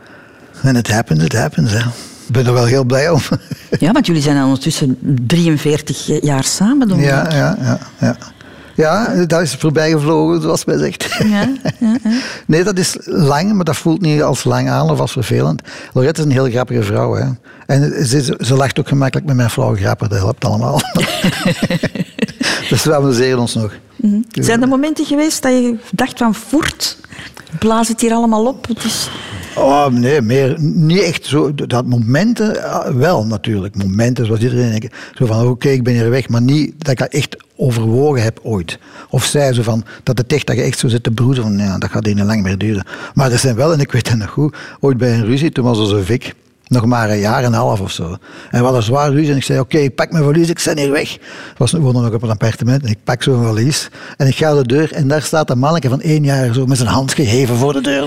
En 0.63 0.75
het 0.75 0.91
happens, 0.91 1.23
het 1.23 1.33
happens. 1.33 1.73
Hè. 1.73 1.79
Ik 1.79 2.33
ben 2.37 2.47
er 2.47 2.53
wel 2.53 2.65
heel 2.65 2.85
blij 2.85 3.11
om. 3.11 3.21
Ja, 3.79 3.93
want 3.93 4.07
jullie 4.07 4.23
zijn 4.23 4.43
ondertussen 4.45 4.99
43 5.27 6.23
jaar 6.23 6.45
samen. 6.45 7.01
Ja, 7.01 7.27
ja, 7.31 7.57
ja. 7.61 7.79
Ja, 7.99 8.17
ja 8.75 9.25
dat 9.27 9.41
is 9.41 9.55
voorbij 9.55 9.91
gevlogen, 9.91 10.43
zoals 10.43 10.65
men 10.65 10.79
zegt. 10.79 11.17
Ja, 11.19 11.27
ja, 11.29 11.49
ja. 11.79 11.97
Nee, 12.47 12.65
dat 12.65 12.79
is 12.79 12.97
lang, 13.05 13.53
maar 13.55 13.65
dat 13.65 13.77
voelt 13.77 14.01
niet 14.01 14.23
als 14.23 14.45
lang 14.45 14.71
aan 14.71 14.91
of 14.91 15.01
als 15.01 15.13
vervelend. 15.13 15.63
Lorette 15.93 16.21
is 16.21 16.27
een 16.27 16.33
heel 16.33 16.51
grappige 16.51 16.83
vrouw. 16.83 17.15
Hè. 17.15 17.25
En 17.67 18.07
ze, 18.07 18.37
ze 18.41 18.55
lacht 18.55 18.79
ook 18.79 18.89
gemakkelijk 18.89 19.27
met 19.27 19.37
mijn 19.37 19.51
flauwe 19.51 19.77
grappen. 19.77 20.09
Dat 20.09 20.19
helpt 20.19 20.45
allemaal. 20.45 20.81
dus 22.75 22.85
we 22.85 22.95
amuseren 22.95 23.39
ons 23.39 23.55
nog. 23.55 23.73
Zijn 24.31 24.63
er 24.63 24.69
momenten 24.69 25.05
geweest 25.05 25.43
dat 25.43 25.53
je 25.53 25.77
dacht 25.93 26.19
van 26.19 26.35
voert, 26.35 26.99
blaas 27.59 27.89
het 27.89 28.01
hier 28.01 28.13
allemaal 28.13 28.47
op? 28.47 28.67
Het 28.67 28.85
is... 28.85 29.09
Oh, 29.57 29.87
nee, 29.87 30.21
meer, 30.21 30.57
niet 30.61 31.03
echt 31.03 31.27
zo. 31.27 31.55
Dat 31.55 31.87
momenten, 31.87 32.65
ah, 32.65 32.95
wel 32.95 33.27
natuurlijk. 33.27 33.77
Momenten 33.77 34.27
zoals 34.27 34.41
iedereen 34.41 34.71
denkt. 34.71 34.97
Zo 35.15 35.27
van, 35.27 35.47
oké, 35.47 35.69
ik 35.69 35.85
ben 35.85 35.95
hier 35.95 36.11
weg. 36.11 36.29
Maar 36.29 36.43
niet 36.43 36.75
dat 36.79 36.93
ik 36.93 36.99
dat 36.99 37.13
echt 37.13 37.37
overwogen 37.57 38.23
heb 38.23 38.41
ooit. 38.43 38.79
Of 39.09 39.25
zij 39.25 39.53
zo 39.53 39.63
van, 39.63 39.85
dat 40.03 40.19
het 40.19 40.33
echt, 40.33 40.47
dat 40.47 40.57
je 40.57 40.63
echt 40.63 40.79
zo 40.79 40.89
zit 40.89 41.03
te 41.03 41.11
broeden 41.11 41.43
van, 41.43 41.59
ja, 41.59 41.79
dat 41.79 41.91
gaat 41.91 42.07
hier 42.07 42.15
niet 42.15 42.25
lang 42.25 42.43
meer 42.43 42.59
duren. 42.59 42.87
Maar 43.15 43.33
er 43.33 43.39
zijn 43.39 43.57
wel, 43.57 43.73
en 43.73 43.81
ik 43.81 43.93
weet 43.93 44.09
het 44.09 44.19
nog 44.19 44.31
goed, 44.31 44.57
ooit 44.81 44.97
bij 44.97 45.15
een 45.15 45.25
ruzie, 45.25 45.53
toen 45.53 45.65
was 45.65 45.79
er 45.79 45.87
zo'n 45.87 46.05
Vic, 46.05 46.35
nog 46.71 46.87
maar 46.87 47.11
een 47.11 47.19
jaar 47.19 47.39
en 47.39 47.45
een 47.45 47.53
half 47.53 47.81
of 47.81 47.91
zo. 47.91 48.17
En 48.51 48.59
we 48.59 48.65
hadden 48.65 48.83
zwaar 48.83 49.11
ruzie 49.11 49.31
en 49.31 49.37
ik 49.37 49.45
zei, 49.45 49.61
oké, 49.61 49.91
pak 49.91 50.13
mijn 50.13 50.25
valies, 50.25 50.49
ik 50.49 50.63
ben 50.65 50.79
hier 50.79 50.91
weg. 50.91 51.19
Was, 51.57 51.73
we 51.73 51.79
woonden 51.79 52.03
nog 52.03 52.13
op 52.13 52.23
een 52.23 52.31
appartement 52.31 52.83
en 52.83 52.89
ik 52.89 52.99
pak 53.05 53.23
zo'n 53.23 53.45
valies 53.45 53.89
en 54.17 54.27
ik 54.27 54.37
ga 54.37 54.55
de 54.55 54.67
deur 54.67 54.93
en 54.93 55.09
daar 55.09 55.23
staat 55.23 55.51
een 55.51 55.59
manneke 55.59 55.89
van 55.89 56.01
één 56.01 56.25
jaar 56.25 56.55
zo 56.55 56.67
met 56.67 56.77
zijn 56.77 56.89
hand 56.89 57.15
geheven 57.15 57.57
voor 57.57 57.73
de 57.73 57.81
deur. 57.81 58.07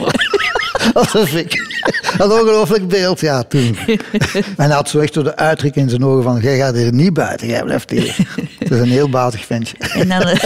Dat 0.93 1.11
was 1.11 1.33
ik. 1.33 1.71
Een 2.17 2.31
ongelooflijk 2.31 2.87
beeld, 2.87 3.19
ja, 3.19 3.43
toen. 3.43 3.77
En 4.57 4.65
hij 4.65 4.69
had 4.69 4.89
zo 4.89 4.99
echt 4.99 5.13
zo 5.13 5.23
de 5.23 5.35
uitdruk 5.35 5.75
in 5.75 5.89
zijn 5.89 6.05
ogen 6.05 6.23
van, 6.23 6.39
jij 6.39 6.57
gaat 6.57 6.75
hier 6.75 6.93
niet 6.93 7.13
buiten, 7.13 7.47
jij 7.47 7.63
blijft 7.63 7.89
hier. 7.89 8.15
Het 8.59 8.71
is 8.71 8.79
een 8.79 8.89
heel 8.89 9.09
bazig 9.09 9.45
ventje. 9.45 9.77
En 9.77 10.09
dan 10.09 10.21
eh, 10.21 10.43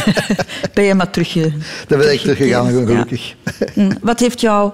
ben 0.73 0.83
je 0.83 0.93
maar 0.95 1.09
terug... 1.09 1.33
Dan 1.87 1.99
ben 1.99 2.13
ik 2.13 2.19
teruggegaan, 2.19 2.67
gewoon 2.67 2.87
gelukkig. 2.87 3.35
Mm, 3.73 3.91
Wat 4.01 4.19
heeft 4.19 4.41
jou 4.41 4.71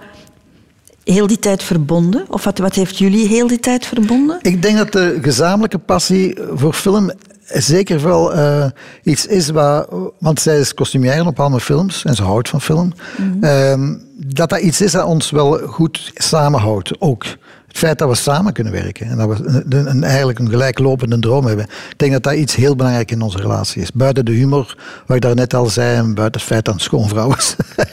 heel 1.04 1.28
die 1.28 1.39
tijd 1.39 1.64
verbonden? 1.64 2.26
Of 2.30 2.43
wat, 2.43 2.58
wat 2.58 2.76
heeft 2.76 2.97
jullie 2.97 3.28
heel 3.28 3.47
die 3.47 3.60
tijd 3.60 3.86
verbonden? 3.86 4.38
Ik 4.41 4.62
denk 4.62 4.78
dat 4.78 4.91
de 4.91 5.18
gezamenlijke 5.22 5.78
passie 5.78 6.38
voor 6.54 6.74
film 6.74 7.12
zeker 7.47 8.04
wel 8.04 8.34
eh, 8.34 8.66
iets 9.04 9.26
is 9.26 9.49
waar... 9.49 9.86
Want 10.20 10.39
zij 10.39 10.60
is 10.60 10.74
kostumière 10.74 11.26
op 11.26 11.39
allemaal 11.39 11.60
films 11.60 12.06
en 12.06 12.16
ze 12.16 12.24
houdt 12.24 12.49
van 12.49 12.62
film. 12.62 12.93
Ehm, 13.41 13.95
dat 14.16 14.49
dat 14.49 14.60
iets 14.60 14.82
is 14.82 14.91
dat 14.91 15.06
ons 15.06 15.32
wel 15.32 15.58
goed 15.58 16.12
samenhoudt, 16.14 17.01
ook. 17.01 17.26
Het 17.74 17.82
feit 17.82 17.97
dat 17.97 18.09
we 18.09 18.15
samen 18.15 18.53
kunnen 18.53 18.74
werken 18.74 19.07
en 19.07 19.17
dat 19.17 19.38
we 19.38 19.63
een, 19.69 20.03
eigenlijk 20.03 20.39
een 20.39 20.49
gelijklopende 20.49 21.19
droom 21.19 21.45
hebben. 21.45 21.65
Ik 21.65 21.93
denk 21.97 22.11
dat 22.11 22.24
dat 22.24 22.34
iets 22.34 22.55
heel 22.55 22.76
belangrijk 22.76 23.11
in 23.11 23.21
onze 23.21 23.38
relatie 23.38 23.82
is. 23.82 23.91
Buiten 23.91 24.26
de 24.26 24.32
humor, 24.32 24.78
wat 25.05 25.15
ik 25.15 25.21
daarnet 25.21 25.53
al 25.53 25.65
zei, 25.65 25.97
en 25.97 26.13
buiten 26.13 26.39
het 26.41 26.49
feit 26.49 26.65
dat 26.65 26.74
het 26.74 26.84
schoonvrouw 26.84 27.36
is. 27.36 27.55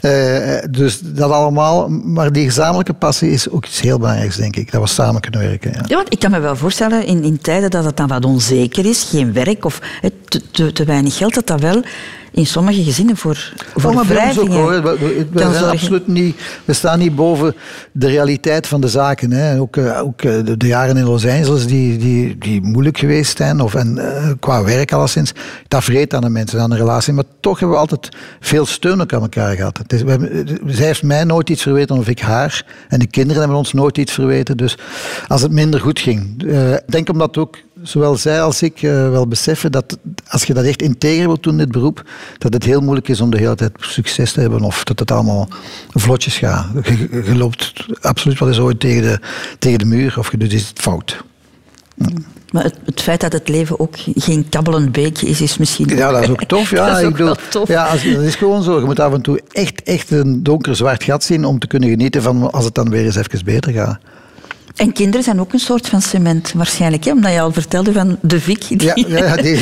Eh, 0.00 0.58
dus 0.70 1.00
dat 1.00 1.30
allemaal, 1.30 1.88
maar 1.88 2.32
die 2.32 2.44
gezamenlijke 2.44 2.92
passie 2.92 3.30
is 3.30 3.50
ook 3.50 3.66
iets 3.66 3.80
heel 3.80 3.98
belangrijks, 3.98 4.36
denk 4.36 4.56
ik. 4.56 4.72
Dat 4.72 4.82
we 4.82 4.88
samen 4.88 5.20
kunnen 5.20 5.40
werken. 5.40 5.72
Ja. 5.72 5.82
Ja, 5.86 5.96
want 5.96 6.12
ik 6.12 6.18
kan 6.18 6.30
me 6.30 6.38
wel 6.38 6.56
voorstellen, 6.56 7.06
in, 7.06 7.24
in 7.24 7.38
tijden 7.38 7.70
dat 7.70 7.84
het 7.84 7.96
dan 7.96 8.08
wat 8.08 8.24
onzeker 8.24 8.86
is, 8.86 9.02
geen 9.02 9.32
werk 9.32 9.64
of 9.64 9.80
te, 10.28 10.50
te, 10.50 10.72
te 10.72 10.84
weinig 10.84 11.16
geld, 11.16 11.34
dat 11.34 11.46
dat 11.46 11.60
wel 11.60 11.82
in 12.32 12.46
sommige 12.46 12.82
gezinnen 12.84 13.16
voor, 13.16 13.52
voor 13.76 13.90
Oh, 13.90 13.96
maar 14.08 14.34
ook, 14.38 14.48
hoor. 14.48 14.70
We, 14.70 14.80
we- 14.82 14.98
we 14.98 15.26
kan 15.32 15.38
zijn 15.40 15.52
zorgen. 15.52 15.70
absoluut 15.70 16.06
niet, 16.06 16.36
we 16.64 16.72
staan 16.72 16.98
niet 16.98 17.14
boven 17.16 17.54
de 17.92 18.06
realiteit 18.06 18.66
van 18.66 18.80
de 18.80 18.88
zaken. 18.88 19.30
Hè. 19.32 19.60
Ook, 19.60 19.76
eh, 19.76 20.00
ook 20.02 20.22
eh, 20.22 20.44
de, 20.44 20.56
de 20.56 20.66
jaren 20.66 20.96
in 20.96 21.04
Los 21.04 21.26
Angeles 21.26 21.66
die, 21.66 21.98
die, 21.98 22.38
die 22.38 22.62
moeilijk 22.62 22.98
geweest 22.98 23.36
zijn, 23.36 23.60
of, 23.60 23.74
en, 23.74 23.98
eh, 23.98 24.30
qua 24.40 24.64
werk 24.64 24.92
alleszins, 24.92 25.32
dat 25.68 25.84
vreet 25.84 26.14
aan 26.14 26.20
de 26.20 26.28
mensen, 26.28 26.60
aan 26.60 26.70
de 26.70 26.76
relatie. 26.76 27.12
Maar 27.12 27.24
toch 27.40 27.58
hebben 27.58 27.76
we 27.76 27.82
altijd 27.82 28.08
veel 28.40 28.66
steun 28.66 29.00
ook 29.00 29.12
aan 29.12 29.22
elkaar 29.22 29.56
gehad. 29.56 29.78
Het 29.78 29.92
is, 29.92 30.02
we 30.02 30.10
hebben, 30.10 30.58
zij 30.66 30.86
heeft 30.86 31.02
mij 31.02 31.24
nooit 31.24 31.50
iets 31.50 31.62
verweten 31.62 31.96
of 31.96 32.08
ik 32.08 32.20
haar. 32.20 32.64
En 32.88 32.98
de 32.98 33.06
kinderen 33.06 33.38
hebben 33.40 33.58
ons 33.58 33.72
nooit 33.72 33.98
iets 33.98 34.12
verweten. 34.12 34.56
Dus 34.56 34.78
als 35.28 35.42
het 35.42 35.52
minder 35.52 35.80
goed 35.80 35.98
ging. 36.00 36.42
Ik 36.42 36.82
denk 36.86 37.08
omdat 37.08 37.36
ook 37.36 37.56
zowel 37.82 38.16
zij 38.16 38.42
als 38.42 38.62
ik 38.62 38.82
eh, 38.82 39.10
wel 39.10 39.28
beseffen 39.28 39.72
dat 39.72 39.98
als 40.28 40.44
je 40.44 40.54
dat 40.54 40.64
echt 40.64 40.82
integer 40.82 41.26
wilt 41.26 41.42
doen, 41.42 41.56
dit 41.56 41.70
beroep, 41.70 42.02
dat 42.38 42.52
het 42.52 42.64
heel 42.64 42.80
moeilijk 42.80 43.08
is 43.08 43.20
om 43.20 43.30
de 43.30 43.38
hele 43.38 43.54
tijd 43.54 43.72
succes 43.78 44.32
te 44.32 44.40
hebben 44.40 44.60
of 44.60 44.84
dat 44.84 44.98
het 44.98 45.10
allemaal 45.10 45.48
vlotjes 45.88 46.38
gaat. 46.38 46.66
Je, 46.82 47.34
loopt 47.36 47.86
absoluut 48.00 48.38
wel 48.38 48.48
eens 48.48 48.58
ooit 48.58 48.80
tegen 48.80 49.02
de, 49.02 49.20
tegen 49.58 49.78
de 49.78 49.84
muur 49.84 50.14
of 50.18 50.30
je 50.30 50.36
doet 50.36 50.52
iets 50.52 50.72
fout. 50.74 51.24
Maar 52.50 52.62
het, 52.62 52.76
het 52.84 53.00
feit 53.00 53.20
dat 53.20 53.32
het 53.32 53.48
leven 53.48 53.80
ook 53.80 53.94
geen 53.96 54.48
kabbelend 54.48 54.92
beekje 54.92 55.26
is, 55.26 55.40
is 55.40 55.58
misschien... 55.58 55.88
Ja, 55.88 56.10
dat 56.10 56.22
is 56.22 56.28
ook 56.28 56.44
tof. 56.44 56.70
Ja, 56.70 56.86
dat 56.88 56.96
is 56.96 57.02
ik 57.02 57.08
ook 57.08 57.16
bedoel, 57.16 57.34
tof. 57.50 57.68
Ja, 57.68 57.86
als, 57.86 58.02
dat 58.02 58.22
is 58.22 58.34
gewoon 58.34 58.62
zo. 58.62 58.78
Je 58.78 58.84
moet 58.84 59.00
af 59.00 59.12
en 59.12 59.20
toe 59.20 59.40
echt, 59.50 59.82
echt 59.82 60.10
een 60.10 60.42
donker 60.42 60.76
zwart 60.76 61.04
gat 61.04 61.24
zien 61.24 61.44
om 61.44 61.58
te 61.58 61.66
kunnen 61.66 61.88
genieten 61.88 62.22
van 62.22 62.52
als 62.52 62.64
het 62.64 62.74
dan 62.74 62.90
weer 62.90 63.04
eens 63.04 63.16
even 63.16 63.44
beter 63.44 63.72
gaat. 63.72 63.98
En 64.78 64.92
kinderen 64.92 65.24
zijn 65.24 65.40
ook 65.40 65.52
een 65.52 65.58
soort 65.58 65.88
van 65.88 66.02
cement, 66.02 66.52
waarschijnlijk. 66.52 67.04
Hè? 67.04 67.10
Omdat 67.10 67.32
je 67.32 67.40
al 67.40 67.52
vertelde 67.52 67.92
van 67.92 68.18
de 68.22 68.40
Vic. 68.40 68.62
Ja, 68.68 68.92
ja, 68.94 69.36
die, 69.36 69.56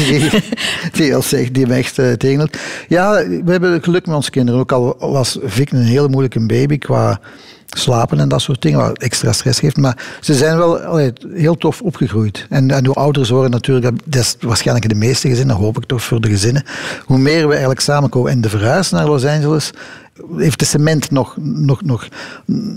die, 0.92 1.20
die, 1.30 1.50
die 1.50 1.66
me 1.66 1.74
echt 1.74 1.98
uh, 1.98 2.12
tegenhoudt. 2.12 2.58
Ja, 2.88 3.12
we 3.44 3.50
hebben 3.50 3.82
geluk 3.82 4.06
met 4.06 4.16
onze 4.16 4.30
kinderen. 4.30 4.60
Ook 4.60 4.72
al 4.72 4.96
was 4.98 5.38
Vic 5.42 5.70
een 5.70 5.82
hele 5.82 6.08
moeilijke 6.08 6.46
baby 6.46 6.78
qua 6.78 7.20
slapen 7.66 8.20
en 8.20 8.28
dat 8.28 8.40
soort 8.40 8.62
dingen, 8.62 8.78
wat 8.78 8.98
extra 8.98 9.32
stress 9.32 9.60
geeft. 9.60 9.76
Maar 9.76 10.18
ze 10.20 10.34
zijn 10.34 10.56
wel 10.56 10.96
heel 11.34 11.56
tof 11.56 11.80
opgegroeid. 11.82 12.46
En, 12.50 12.70
en 12.70 12.86
hoe 12.86 12.94
ouder 12.94 13.26
ze 13.26 13.32
worden 13.32 13.50
natuurlijk, 13.50 13.96
dat 14.04 14.22
is 14.22 14.36
waarschijnlijk 14.40 14.88
de 14.88 14.94
meeste 14.94 15.28
gezinnen, 15.28 15.56
hoop 15.56 15.76
ik 15.76 15.84
toch 15.84 16.02
voor 16.02 16.20
de 16.20 16.28
gezinnen, 16.28 16.64
hoe 17.04 17.18
meer 17.18 17.42
we 17.42 17.50
eigenlijk 17.50 17.80
samenkomen. 17.80 18.30
En 18.30 18.40
de 18.40 18.48
verhuis 18.48 18.90
naar 18.90 19.06
Los 19.06 19.24
Angeles 19.24 19.70
heeft 20.36 20.58
de 20.58 20.64
cement 20.64 21.10
nog, 21.10 21.36
nog, 21.40 21.82
nog, 21.82 22.08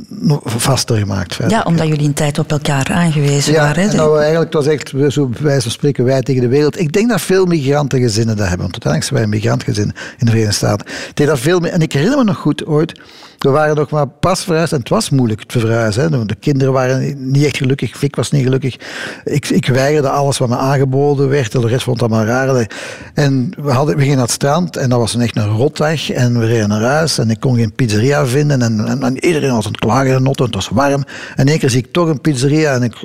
nog 0.07 0.41
vaster 0.43 0.97
gemaakt. 0.97 1.37
Ja, 1.47 1.61
omdat 1.61 1.87
jullie 1.87 2.07
een 2.07 2.13
tijd 2.13 2.39
op 2.39 2.51
elkaar 2.51 2.91
aangewezen 2.91 3.53
Ja, 3.53 3.61
waren. 3.61 3.89
en 3.89 3.95
nou, 3.95 4.19
eigenlijk, 4.19 4.53
het 4.53 4.65
was 4.65 4.73
echt, 4.73 4.93
zo 5.13 5.29
wijze 5.39 5.61
van 5.61 5.71
spreken, 5.71 6.03
wij 6.05 6.21
tegen 6.21 6.41
de 6.41 6.47
wereld. 6.47 6.79
Ik 6.79 6.91
denk 6.93 7.09
dat 7.09 7.21
veel 7.21 7.45
migrantengezinnen 7.45 8.37
dat 8.37 8.47
hebben. 8.47 8.69
Want 8.69 8.83
uiteindelijk 8.83 9.03
zijn 9.03 9.19
wij 9.19 9.23
een 9.23 9.41
migrantgezin 9.41 9.93
in 10.17 10.25
de 10.25 10.31
Verenigde 10.31 10.55
Staten. 10.55 10.87
Ik 10.87 11.15
denk 11.15 11.29
dat 11.29 11.39
veel, 11.39 11.61
en 11.61 11.81
ik 11.81 11.93
herinner 11.93 12.17
me 12.17 12.23
nog 12.23 12.37
goed 12.37 12.65
ooit, 12.65 12.99
we 13.39 13.49
waren 13.49 13.75
nog 13.75 13.89
maar 13.89 14.07
pas 14.07 14.43
verhuisd 14.43 14.73
en 14.73 14.79
het 14.79 14.89
was 14.89 15.09
moeilijk 15.09 15.43
te 15.43 15.59
verhuizen. 15.59 16.13
Hè. 16.13 16.25
De 16.25 16.35
kinderen 16.35 16.73
waren 16.73 17.31
niet 17.31 17.45
echt 17.45 17.57
gelukkig, 17.57 17.97
Vic 17.97 18.15
was 18.15 18.31
niet 18.31 18.43
gelukkig. 18.43 18.75
Ik, 19.23 19.49
ik 19.49 19.67
weigerde 19.67 20.09
alles 20.09 20.37
wat 20.37 20.49
me 20.49 20.57
aangeboden 20.57 21.29
werd, 21.29 21.51
de 21.51 21.67
rest 21.67 21.83
vond 21.83 21.99
dat 21.99 22.09
maar 22.09 22.25
raar. 22.25 22.67
En 23.13 23.51
we, 23.61 23.71
hadden, 23.71 23.95
we 23.95 24.01
gingen 24.01 24.15
naar 24.15 24.25
het 24.25 24.33
strand 24.33 24.77
en 24.77 24.89
dat 24.89 24.99
was 24.99 25.13
een 25.13 25.21
echt 25.21 25.35
een 25.35 25.47
rotweg. 25.47 26.09
En 26.09 26.39
we 26.39 26.45
reden 26.45 26.69
naar 26.69 26.81
huis 26.81 27.17
en 27.17 27.28
ik 27.30 27.39
kon 27.39 27.55
geen 27.55 27.73
pizzeria 27.73 28.25
vinden. 28.25 28.61
En, 28.61 28.88
en, 28.88 29.03
en 29.03 29.25
iedereen 29.25 29.51
was 29.51 29.65
aan 29.65 29.71
het 29.71 29.82
klagen 29.82 30.15
en 30.15 30.25
het 30.25 30.55
was 30.55 30.69
warm. 30.69 31.03
En 31.36 31.45
in 31.45 31.47
één 31.47 31.59
keer 31.59 31.69
zie 31.69 31.80
ik 31.80 31.91
toch 31.91 32.07
een 32.07 32.21
pizzeria 32.21 32.73
en 32.73 32.84
ik 32.84 32.95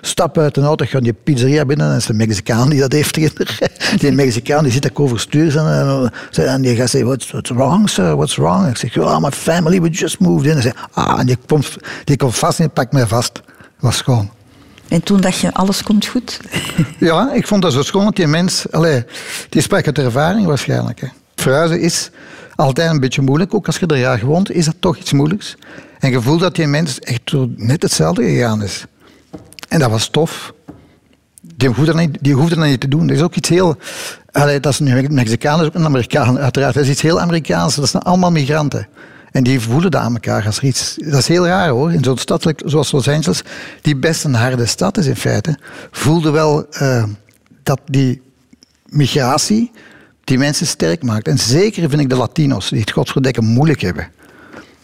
stap 0.00 0.38
uit 0.38 0.54
de 0.54 0.60
auto, 0.60 0.84
ik 0.84 0.90
ga 0.90 0.98
in 0.98 1.04
die 1.04 1.12
pizzeria 1.12 1.64
binnen 1.64 1.86
en 1.86 1.92
dat 1.92 2.02
is 2.02 2.08
een 2.08 2.16
Mexicaan 2.16 2.70
die 2.70 2.80
dat 2.80 2.92
heeft. 2.92 3.16
Die 4.00 4.12
Mexicaan 4.12 4.62
die 4.62 4.72
zit 4.72 4.90
ook 4.90 5.00
overstuur 5.00 5.58
en, 5.58 6.12
en 6.32 6.62
die 6.62 6.76
gaat 6.76 6.90
zeggen, 6.90 7.08
what's, 7.08 7.30
what's 7.30 7.50
wrong 7.50 7.88
sir, 7.88 8.16
what's 8.16 8.36
wrong? 8.36 8.68
Ik 8.68 8.76
zeg, 8.76 8.98
oh, 8.98 9.18
my 9.18 9.30
family, 9.30 9.80
we 9.80 9.88
just 9.88 10.20
moved 10.20 10.46
in. 10.46 10.56
En 10.56 10.62
zei, 10.62 10.74
ah, 10.92 11.20
en 11.20 11.26
die 11.26 11.38
komt, 11.46 11.76
die 12.04 12.16
komt 12.16 12.38
vast 12.38 12.60
en 12.60 12.70
pakt 12.70 12.92
mij 12.92 13.06
vast. 13.06 13.34
Dat 13.34 13.42
was 13.78 13.96
schoon. 13.96 14.30
En 14.88 15.02
toen 15.02 15.20
dacht 15.20 15.38
je, 15.38 15.54
alles 15.54 15.82
komt 15.82 16.06
goed. 16.06 16.40
Ja, 16.98 17.32
ik 17.32 17.46
vond 17.46 17.62
dat 17.62 17.72
zo 17.72 17.82
schoon 17.82 18.04
dat 18.04 18.16
die 18.16 18.26
mens... 18.26 18.70
Allee, 18.70 19.04
die 19.48 19.62
sprak 19.62 19.86
uit 19.86 19.98
ervaring 19.98 20.46
waarschijnlijk. 20.46 21.00
Hè. 21.00 21.06
Verhuizen 21.36 21.80
is 21.80 22.10
altijd 22.58 22.90
een 22.90 23.00
beetje 23.00 23.22
moeilijk. 23.22 23.54
Ook 23.54 23.66
als 23.66 23.78
je 23.78 23.86
er 23.86 23.98
jaar 23.98 24.18
gewoond, 24.18 24.50
is 24.50 24.64
dat 24.64 24.74
toch 24.78 24.96
iets 24.96 25.12
moeilijks. 25.12 25.56
En 25.98 26.10
je 26.10 26.22
voelt 26.22 26.40
dat 26.40 26.54
die 26.54 26.66
mens 26.66 26.98
echt 26.98 27.32
net 27.56 27.82
hetzelfde 27.82 28.22
gegaan 28.22 28.62
is. 28.62 28.84
En 29.68 29.78
dat 29.78 29.90
was 29.90 30.08
tof. 30.08 30.54
Die 31.40 31.68
hoefde, 31.68 31.84
dat 31.84 31.96
niet, 31.96 32.18
die 32.20 32.56
niet 32.56 32.80
te 32.80 32.88
doen. 32.88 33.06
Dat 33.06 33.16
is 33.16 33.22
ook 33.22 33.34
iets 33.34 33.48
heel... 33.48 33.76
Dat 34.32 34.66
is 34.66 34.78
een 34.78 35.14
Mexicaan, 35.14 35.58
dat 35.58 35.60
is 35.60 35.66
ook 35.66 35.74
een 35.74 35.84
Amerikaan, 35.84 36.38
uiteraard. 36.38 36.74
Dat 36.74 36.84
is 36.84 36.90
iets 36.90 37.02
heel 37.02 37.20
Amerikaans. 37.20 37.74
Dat 37.74 37.88
zijn 37.88 38.02
allemaal 38.02 38.30
migranten. 38.30 38.88
En 39.30 39.42
die 39.42 39.60
voelen 39.60 39.90
dat 39.90 40.00
aan 40.00 40.14
elkaar 40.14 40.46
als 40.46 40.60
iets... 40.60 40.96
Dat 40.96 41.18
is 41.18 41.28
heel 41.28 41.46
raar 41.46 41.68
hoor. 41.68 41.92
In 41.92 42.04
zo'n 42.04 42.18
stad 42.18 42.52
zoals 42.64 42.92
Los 42.92 43.08
Angeles, 43.08 43.42
die 43.82 43.96
best 43.96 44.24
een 44.24 44.34
harde 44.34 44.66
stad 44.66 44.96
is 44.96 45.06
in 45.06 45.16
feite, 45.16 45.58
voelde 45.90 46.30
wel 46.30 46.66
eh, 46.70 47.04
dat 47.62 47.80
die 47.84 48.22
migratie 48.86 49.70
die 50.28 50.38
mensen 50.38 50.66
sterk 50.66 51.02
maakt. 51.02 51.28
En 51.28 51.38
zeker 51.38 51.88
vind 51.88 52.00
ik 52.02 52.08
de 52.08 52.16
Latino's, 52.16 52.68
die 52.68 52.80
het 52.80 52.90
godverdekken 52.90 53.44
moeilijk 53.44 53.80
hebben. 53.80 54.08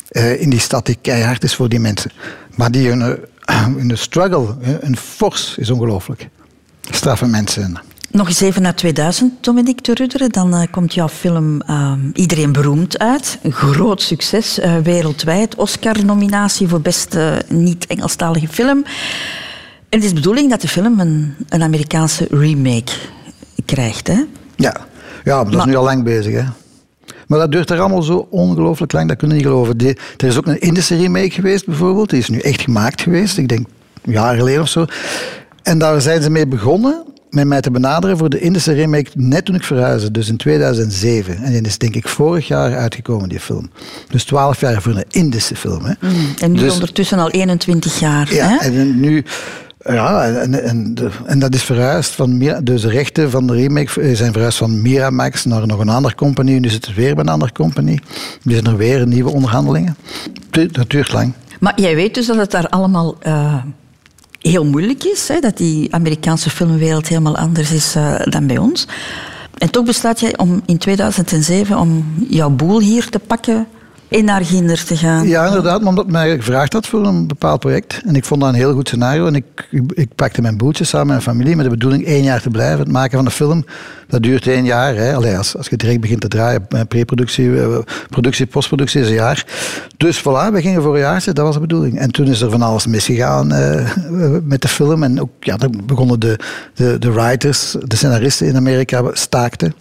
eh, 0.09 0.41
in 0.41 0.51
die 0.51 0.59
stad 0.61 0.87
die 0.87 0.99
keihard 1.01 1.45
is 1.45 1.55
voor 1.55 1.69
die 1.69 1.81
mensen. 1.81 2.11
Maar 2.55 2.71
die 2.71 2.89
hun, 2.89 3.03
eh, 3.45 3.65
hun 3.65 3.99
struggle, 3.99 4.57
hun, 4.61 4.97
force 4.97 5.61
is 5.61 5.71
ongelooflijk. 5.71 6.29
Straffe 6.91 7.27
mensen. 7.27 7.81
Nog 8.11 8.29
eens 8.29 8.41
even 8.41 8.63
naar 8.63 8.75
2000, 8.75 9.33
Dominique 9.45 9.83
de 9.83 9.95
Rudderen. 9.95 10.31
Dan 10.31 10.55
eh, 10.55 10.63
komt 10.71 10.95
jouw 10.95 11.09
film 11.09 11.63
Iedereen 12.13 12.53
Beroemd 12.53 12.99
uit. 12.99 13.39
Een 13.43 13.53
groot 13.53 14.03
succes 14.03 14.59
wereldwijd. 14.83 15.55
Oscar-nominatie 15.55 16.69
voor 16.69 16.81
beste 16.81 17.43
niet-Engelstalige 17.49 18.49
film. 18.49 18.85
En 19.89 20.01
het 20.01 20.03
is 20.03 20.09
de 20.09 20.15
bedoeling 20.15 20.51
dat 20.51 20.61
de 20.61 20.69
film 20.69 21.01
een, 21.01 21.35
een 21.49 21.63
Amerikaanse 21.63 22.27
remake 22.31 22.93
krijgt. 23.65 24.07
Hè? 24.07 24.21
Ja, 24.57 24.87
ja 25.25 25.43
maar 25.43 25.53
dat 25.53 25.61
is 25.61 25.67
nu 25.67 25.77
al 25.77 25.85
lang 25.85 26.05
bezig. 26.05 26.35
Hè. 26.35 26.43
Maar 27.27 27.39
dat 27.39 27.53
duurt 27.53 27.71
er 27.71 27.81
allemaal 27.81 28.03
zo 28.03 28.27
ongelooflijk 28.31 28.93
lang, 28.93 29.09
dat 29.09 29.17
kunnen 29.17 29.37
we 29.37 29.43
niet 29.43 29.53
geloven. 29.53 29.79
Er 30.17 30.27
is 30.27 30.37
ook 30.37 30.47
een 30.47 30.61
Indische 30.61 30.97
remake 30.97 31.31
geweest 31.31 31.67
bijvoorbeeld, 31.67 32.11
die 32.11 32.19
is 32.19 32.29
nu 32.29 32.39
echt 32.39 32.61
gemaakt 32.61 33.01
geweest, 33.01 33.39
ik 33.39 33.49
denk 33.49 33.67
een 34.03 34.13
jaar 34.13 34.37
geleden 34.37 34.61
of 34.61 34.69
zo. 34.69 34.85
En 35.63 35.79
daar 35.79 36.01
zijn 36.01 36.23
ze 36.23 36.31
mee 36.31 36.47
begonnen, 36.47 37.05
met 37.31 37.47
mij 37.47 37.61
te 37.61 37.71
benaderen 37.71 38.19
voor 38.19 38.29
de 38.31 38.39
Indische 38.41 38.73
remake 38.73 39.11
net 39.15 39.45
toen 39.45 39.55
ik 39.55 39.65
verhuisde, 39.65 40.11
dus 40.11 40.29
in 40.29 40.37
2007. 40.37 41.37
En 41.43 41.53
die 41.53 41.63
is 41.63 41.79
denk 41.79 41.95
ik 41.95 42.09
vorig 42.09 42.49
jaar 42.49 42.77
uitgekomen, 42.77 43.29
die 43.29 43.41
film. 43.41 43.71
Dus 44.09 44.25
12 44.25 44.61
jaar 44.61 44.83
voor 44.83 44.95
een 44.97 45.05
Indische 45.11 45.57
film. 45.57 45.85
Hè. 45.85 45.93
En 46.39 46.53
nu 46.53 46.59
Dus- 46.59 46.73
ondertussen 46.73 47.19
al 47.19 47.31
21 47.31 47.99
jaar. 48.01 48.35
Ja, 48.35 48.49
hè? 48.49 48.57
en 48.57 49.01
nu... 49.01 49.25
Ja, 49.85 50.25
en, 50.25 50.63
en, 50.63 50.95
en 51.27 51.39
dat 51.39 51.55
is 51.55 51.63
verhuisd 51.63 52.11
van... 52.11 52.39
Dus 52.63 52.83
de 52.83 52.89
rechten 52.89 53.31
van 53.31 53.47
de 53.47 53.53
remake 53.53 54.01
eh, 54.01 54.17
zijn 54.17 54.33
verhuisd 54.33 54.59
van 54.59 54.83
Miramax 54.83 55.45
naar 55.45 55.67
nog 55.67 55.79
een 55.79 55.89
andere 55.89 56.15
compagnie. 56.15 56.61
Nu 56.61 56.69
zit 56.69 56.87
het 56.87 56.95
weer 56.95 57.15
bij 57.15 57.25
een 57.25 57.31
andere 57.31 57.53
compagnie. 57.53 58.01
Nu 58.43 58.53
zijn 58.53 58.67
er 58.67 58.77
weer 58.77 59.07
nieuwe 59.07 59.31
onderhandelingen. 59.31 59.97
Dat 60.51 60.91
duurt 60.91 61.13
lang. 61.13 61.33
Maar 61.61 61.81
jij 61.81 61.95
weet 61.95 62.15
dus 62.15 62.27
dat 62.27 62.37
het 62.37 62.51
daar 62.51 62.69
allemaal 62.69 63.17
eh, 63.21 63.63
heel 64.41 64.65
moeilijk 64.65 65.05
is. 65.05 65.29
Hè? 65.29 65.41
Dat 65.41 65.57
die 65.57 65.95
Amerikaanse 65.95 66.51
filmwereld 66.51 67.09
helemaal 67.09 67.37
anders 67.37 67.71
is 67.71 67.95
eh, 67.95 68.21
dan 68.25 68.47
bij 68.47 68.59
ons. 68.59 68.87
En 69.59 69.71
toch 69.71 69.85
besluit 69.85 70.21
jij 70.21 70.37
om 70.37 70.63
in 70.67 70.79
2007 70.79 71.79
om 71.79 72.15
jouw 72.29 72.51
boel 72.51 72.81
hier 72.81 73.09
te 73.09 73.19
pakken 73.19 73.67
en 74.15 74.25
naar 74.25 74.45
Ginder 74.45 74.85
te 74.85 74.97
gaan. 74.97 75.29
Ja, 75.29 75.47
inderdaad, 75.47 75.85
omdat 75.85 76.07
mij 76.07 76.37
gevraagd 76.37 76.73
had 76.73 76.87
voor 76.87 77.07
een 77.07 77.27
bepaald 77.27 77.61
project. 77.61 78.01
En 78.05 78.17
ik 78.17 78.25
vond 78.25 78.41
dat 78.41 78.49
een 78.49 78.55
heel 78.55 78.73
goed 78.73 78.89
scenario. 78.89 79.27
En 79.27 79.35
ik, 79.35 79.45
ik, 79.95 80.15
pakte 80.15 80.43
mijn 80.43 80.57
boeltje 80.57 80.85
samen 80.85 81.07
met 81.07 81.17
mijn 81.17 81.37
familie 81.37 81.57
met 81.57 81.65
de 81.65 81.71
bedoeling 81.71 82.05
één 82.05 82.23
jaar 82.23 82.43
te 82.43 82.51
blijven. 82.51 82.79
Het 82.79 82.89
maken 82.89 83.17
van 83.17 83.27
een 83.27 83.33
film, 83.33 83.65
dat 84.09 84.23
duurt 84.23 84.47
één 84.47 84.65
jaar. 84.65 84.95
Hè. 84.95 85.15
Allee, 85.15 85.37
als, 85.37 85.57
je 85.71 85.77
direct 85.77 86.01
begint 86.01 86.21
te 86.21 86.29
draaien, 86.29 86.67
eh, 86.69 86.81
pre-productie, 86.89 87.61
eh, 87.61 87.79
productie, 88.09 88.47
postproductie 88.47 89.01
is 89.01 89.09
een 89.09 89.15
jaar. 89.15 89.47
Dus 89.97 90.21
voilà, 90.21 90.53
we 90.53 90.61
gingen 90.61 90.83
voor 90.83 90.95
een 90.95 91.01
jaar 91.01 91.21
zitten, 91.21 91.35
dat 91.35 91.45
was 91.45 91.55
de 91.55 91.61
bedoeling. 91.61 91.99
En 91.99 92.11
toen 92.11 92.27
is 92.27 92.41
er 92.41 92.51
van 92.51 92.63
alles 92.63 92.87
misgegaan 92.87 93.53
eh, 93.53 93.87
met 94.43 94.63
de 94.63 94.69
film. 94.69 95.03
En 95.03 95.21
ook, 95.21 95.31
ja, 95.41 95.57
dan 95.57 95.81
begonnen 95.87 96.21
de, 96.21 96.39
de, 96.75 96.99
de 96.99 97.13
writers, 97.13 97.77
de 97.85 97.97
scenaristen 97.97 98.47
in 98.47 98.57
Amerika 98.57 99.11
staakten. 99.13 99.75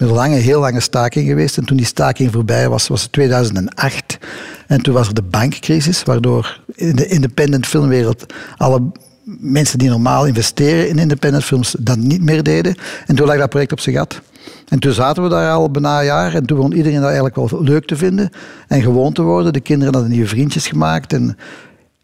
Een 0.00 0.08
lange, 0.08 0.36
heel 0.36 0.60
lange 0.60 0.80
staking 0.80 1.26
geweest. 1.26 1.56
En 1.56 1.64
toen 1.64 1.76
die 1.76 1.86
staking 1.86 2.32
voorbij 2.32 2.68
was, 2.68 2.88
was 2.88 3.02
het 3.02 3.12
2008. 3.12 4.18
En 4.66 4.82
toen 4.82 4.94
was 4.94 5.08
er 5.08 5.14
de 5.14 5.22
bankcrisis, 5.22 6.02
waardoor 6.02 6.60
in 6.74 6.96
de 6.96 7.06
independent 7.06 7.66
filmwereld 7.66 8.34
alle 8.56 8.82
mensen 9.24 9.78
die 9.78 9.88
normaal 9.88 10.26
investeren 10.26 10.88
in 10.88 10.98
independent 10.98 11.44
films 11.44 11.76
dat 11.78 11.96
niet 11.96 12.22
meer 12.22 12.42
deden. 12.42 12.74
En 13.06 13.14
toen 13.14 13.26
lag 13.26 13.38
dat 13.38 13.48
project 13.48 13.72
op 13.72 13.80
zijn 13.80 13.96
gat. 13.96 14.20
En 14.68 14.78
toen 14.78 14.92
zaten 14.92 15.22
we 15.22 15.28
daar 15.28 15.52
al 15.52 15.70
bijna 15.70 15.98
een 15.98 16.04
jaar 16.04 16.34
en 16.34 16.46
toen 16.46 16.56
begon 16.56 16.72
iedereen 16.72 17.00
dat 17.00 17.10
eigenlijk 17.10 17.36
wel 17.36 17.62
leuk 17.62 17.86
te 17.86 17.96
vinden 17.96 18.30
en 18.68 18.82
gewoon 18.82 19.12
te 19.12 19.22
worden. 19.22 19.52
De 19.52 19.60
kinderen 19.60 19.92
hadden 19.92 20.12
nieuwe 20.12 20.28
vriendjes 20.28 20.66
gemaakt 20.66 21.12
en, 21.12 21.36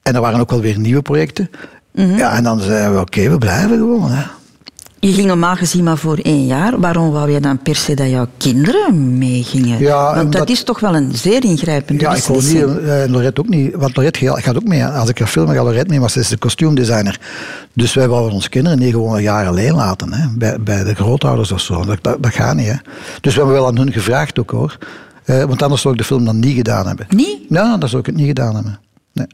en 0.03 0.15
er 0.15 0.21
waren 0.21 0.41
ook 0.41 0.51
wel 0.51 0.61
weer 0.61 0.79
nieuwe 0.79 1.03
projecten. 1.03 1.51
Ja, 1.93 2.37
en 2.37 2.43
dan 2.43 2.61
zeiden 2.61 2.95
we, 2.95 3.01
oké, 3.01 3.31
we 3.31 3.39
blijven 3.39 3.79
gewoon. 3.79 4.11
Hè. 4.11 4.25
Je 5.07 5.13
ging 5.13 5.27
normaal 5.27 5.57
gezien 5.57 5.85
maar 5.85 5.99
voor 5.99 6.19
één 6.23 6.47
jaar. 6.47 6.81
Waarom 6.81 7.11
wou 7.11 7.31
je 7.31 7.41
dan 7.41 7.59
per 7.59 7.77
se 7.77 7.95
dat 7.95 8.09
jouw 8.09 8.27
kinderen 8.37 9.19
meegingen? 9.19 9.79
Ja, 9.79 10.15
Want 10.15 10.33
dat 10.33 10.49
is 10.51 10.63
toch 10.63 10.81
wel 10.81 10.95
een 10.97 11.15
zeer 11.15 11.45
ingrijpende 11.45 12.03
Ja, 12.03 12.15
ik 12.15 12.25
wil 12.25 12.41
niet, 12.41 12.79
eh, 12.79 13.05
Lorette 13.07 13.41
ook 13.41 13.49
niet, 13.49 13.75
want 13.75 13.97
Lorette 13.97 14.19
gaat- 14.41 14.57
ook 14.57 14.65
mee. 14.65 14.85
Als 14.85 15.09
ik 15.09 15.19
ga 15.19 15.27
filmen, 15.27 15.55
gaat 15.55 15.65
Lorette 15.65 15.89
mee, 15.91 16.01
maar 16.01 16.11
ze 16.11 16.21
is 16.21 16.29
de 16.29 16.37
kostuumdesigner. 16.37 17.21
Dus 17.73 17.95
wij 17.95 18.09
wouden 18.09 18.33
onze 18.33 18.49
kinderen 18.49 18.79
niet 18.79 18.93
gewoon 18.93 19.17
een 19.17 19.23
jaar 19.23 19.47
alleen 19.47 19.75
laten, 19.75 20.13
hè, 20.13 20.27
bij, 20.37 20.61
bij 20.61 20.85
de 20.85 20.95
grootouders 20.95 21.53
of 21.53 21.61
zo. 21.61 21.85
Dat, 21.85 21.99
dat, 22.01 22.23
dat 22.23 22.35
gaat 22.35 22.57
niet. 22.57 22.67
Hè. 22.67 22.77
Dus 23.21 23.33
we 23.35 23.41
hebben 23.41 23.59
wel 23.59 23.67
aan 23.67 23.79
hun 23.79 23.93
gevraagd 23.93 24.39
ook 24.39 24.51
hoor. 24.51 24.77
Eh, 25.25 25.45
want 25.45 25.63
anders 25.63 25.83
zou 25.83 25.95
ik 25.95 26.01
de 26.01 26.07
film 26.07 26.25
dan 26.25 26.39
niet 26.39 26.57
gedaan 26.57 26.87
hebben. 26.87 27.07
Niet? 27.09 27.39
Ja, 27.49 27.77
dan 27.77 27.89
zou 27.89 28.01
ik 28.01 28.07
het 28.07 28.17
niet 28.17 28.27
gedaan 28.27 28.55
hebben. 28.55 28.79
Nee. 29.13 29.27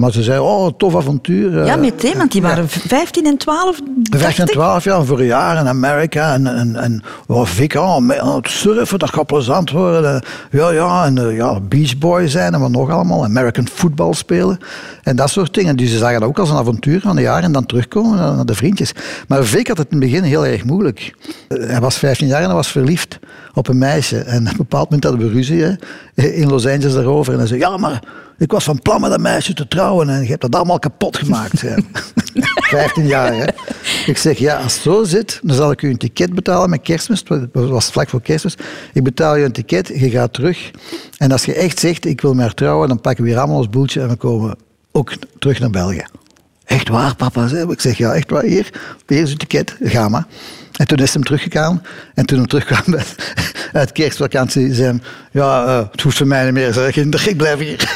Maar 0.00 0.12
ze 0.12 0.22
zei, 0.22 0.38
oh, 0.40 0.70
tof 0.76 0.96
avontuur. 0.96 1.60
eh, 1.60 1.66
Ja, 1.66 1.76
meteen, 1.76 2.16
want 2.16 2.32
die 2.32 2.42
waren 2.42 2.68
15 2.68 3.26
en 3.26 3.36
12. 3.36 3.76
15 3.76 3.84
en 4.10 4.18
dacht 4.20 4.38
ik. 4.38 4.46
12 4.46 4.84
jaar 4.84 5.04
voor 5.04 5.18
een 5.18 5.26
jaar 5.26 5.58
in 5.58 5.68
Amerika. 5.68 6.32
En, 6.34 6.46
en, 6.46 6.76
en 6.76 7.02
oh, 7.26 7.48
oh, 7.74 7.98
oh, 8.22 8.34
het 8.36 8.48
surfen, 8.48 8.98
dat 8.98 9.14
gaat 9.14 9.26
plezant 9.26 9.70
worden. 9.70 10.22
Ja, 10.50 10.70
ja, 10.70 11.04
en 11.04 11.18
eh, 11.18 11.36
ja, 11.36 11.60
Beach 11.60 11.98
Boy 11.98 12.28
zijn 12.28 12.54
en 12.54 12.60
wat 12.60 12.70
nog 12.70 12.90
allemaal. 12.90 13.24
American 13.24 13.68
football 13.68 14.12
spelen. 14.12 14.58
En 15.02 15.16
dat 15.16 15.30
soort 15.30 15.54
dingen. 15.54 15.76
Dus 15.76 15.90
ze 15.90 15.98
zagen 15.98 16.20
dat 16.20 16.28
ook 16.28 16.38
als 16.38 16.50
een 16.50 16.56
avontuur 16.56 17.00
van 17.00 17.16
een 17.16 17.22
jaar 17.22 17.42
en 17.42 17.52
dan 17.52 17.66
terugkomen 17.66 18.16
naar, 18.18 18.46
de 18.46 18.54
vriendjes. 18.54 18.92
Maar 19.28 19.44
Vic 19.44 19.68
had 19.68 19.78
het 19.78 19.86
in 19.90 20.00
het 20.00 20.10
begin 20.10 20.22
heel 20.24 20.46
erg 20.46 20.64
moeilijk. 20.64 21.14
Eh, 21.48 21.68
Hij 21.68 21.80
was 21.80 21.96
15 21.96 22.26
jaar 22.26 22.40
en 22.40 22.46
hij 22.46 22.54
was 22.54 22.68
verliefd 22.70 23.18
op 23.54 23.68
een 23.68 23.78
meisje. 23.78 24.18
En 24.18 24.42
op 24.42 24.50
een 24.50 24.56
bepaald 24.56 24.84
moment 24.84 25.04
hadden 25.04 25.26
we 25.28 25.32
ruzie 25.34 25.62
hè, 25.62 26.22
in 26.22 26.48
Los 26.48 26.66
Angeles 26.66 26.94
daarover. 26.94 27.32
En 27.32 27.38
hij 27.38 27.48
zei, 27.48 27.60
ja, 27.60 27.76
maar 27.76 28.02
ik 28.38 28.52
was 28.52 28.64
van 28.64 28.82
plan 28.82 29.00
met 29.00 29.10
dat 29.10 29.20
meisje 29.20 29.54
te 29.54 29.68
trouwen 29.68 30.08
en 30.08 30.22
je 30.22 30.28
hebt 30.28 30.40
dat 30.40 30.54
allemaal 30.54 30.78
kapot 30.78 31.16
gemaakt. 31.16 31.58
zei 31.58 31.74
hij. 31.74 31.84
15 32.56 33.06
jaar, 33.06 33.34
hè. 33.34 33.44
Ik 34.06 34.16
zeg, 34.18 34.38
ja, 34.38 34.56
als 34.56 34.74
het 34.74 34.82
zo 34.82 35.04
zit, 35.04 35.40
dan 35.42 35.56
zal 35.56 35.70
ik 35.70 35.82
u 35.82 35.90
een 35.90 35.96
ticket 35.96 36.34
betalen 36.34 36.70
met 36.70 36.82
kerstmis. 36.82 37.22
Het 37.28 37.48
was 37.52 37.90
vlak 37.90 38.08
voor 38.08 38.22
kerstmis. 38.22 38.56
Ik 38.92 39.04
betaal 39.04 39.36
je 39.36 39.44
een 39.44 39.52
ticket, 39.52 39.88
je 39.88 40.10
gaat 40.10 40.32
terug. 40.32 40.70
En 41.18 41.32
als 41.32 41.44
je 41.44 41.54
echt 41.54 41.78
zegt, 41.78 42.04
ik 42.04 42.20
wil 42.20 42.36
haar 42.38 42.54
trouwen, 42.54 42.88
dan 42.88 43.00
pakken 43.00 43.24
we 43.24 43.30
hier 43.30 43.38
allemaal 43.38 43.56
ons 43.56 43.70
boeltje 43.70 44.00
en 44.00 44.08
we 44.08 44.16
komen 44.16 44.56
ook 44.92 45.12
terug 45.38 45.60
naar 45.60 45.70
België. 45.70 46.04
Echt 46.66 46.88
waar, 46.88 47.14
papa? 47.16 47.46
zei. 47.46 47.70
Ik 47.70 47.80
zeg, 47.80 47.98
ja, 47.98 48.12
echt 48.12 48.30
waar. 48.30 48.42
Hier, 48.42 48.70
hier 49.06 49.22
is 49.22 49.30
uw 49.30 49.36
ticket, 49.36 49.76
ga 49.82 50.08
maar. 50.08 50.26
En 50.76 50.86
toen 50.86 50.98
is 50.98 51.14
hij 51.14 51.22
teruggegaan. 51.22 51.82
En 52.14 52.26
toen 52.26 52.38
hij 52.38 52.46
terugkwam 52.46 52.94
uit- 52.96 53.34
uit 53.72 53.92
kerstvakantie, 53.92 54.74
zei 54.74 54.88
hij, 54.88 55.00
ja, 55.30 55.64
eh, 55.66 55.84
het 55.90 56.00
hoeft 56.00 56.16
voor 56.16 56.26
mij 56.26 56.44
niet 56.44 56.52
meer. 56.52 56.72
Zeg, 56.72 56.96
ik 57.26 57.36
blijf 57.36 57.58
hier. 57.58 57.84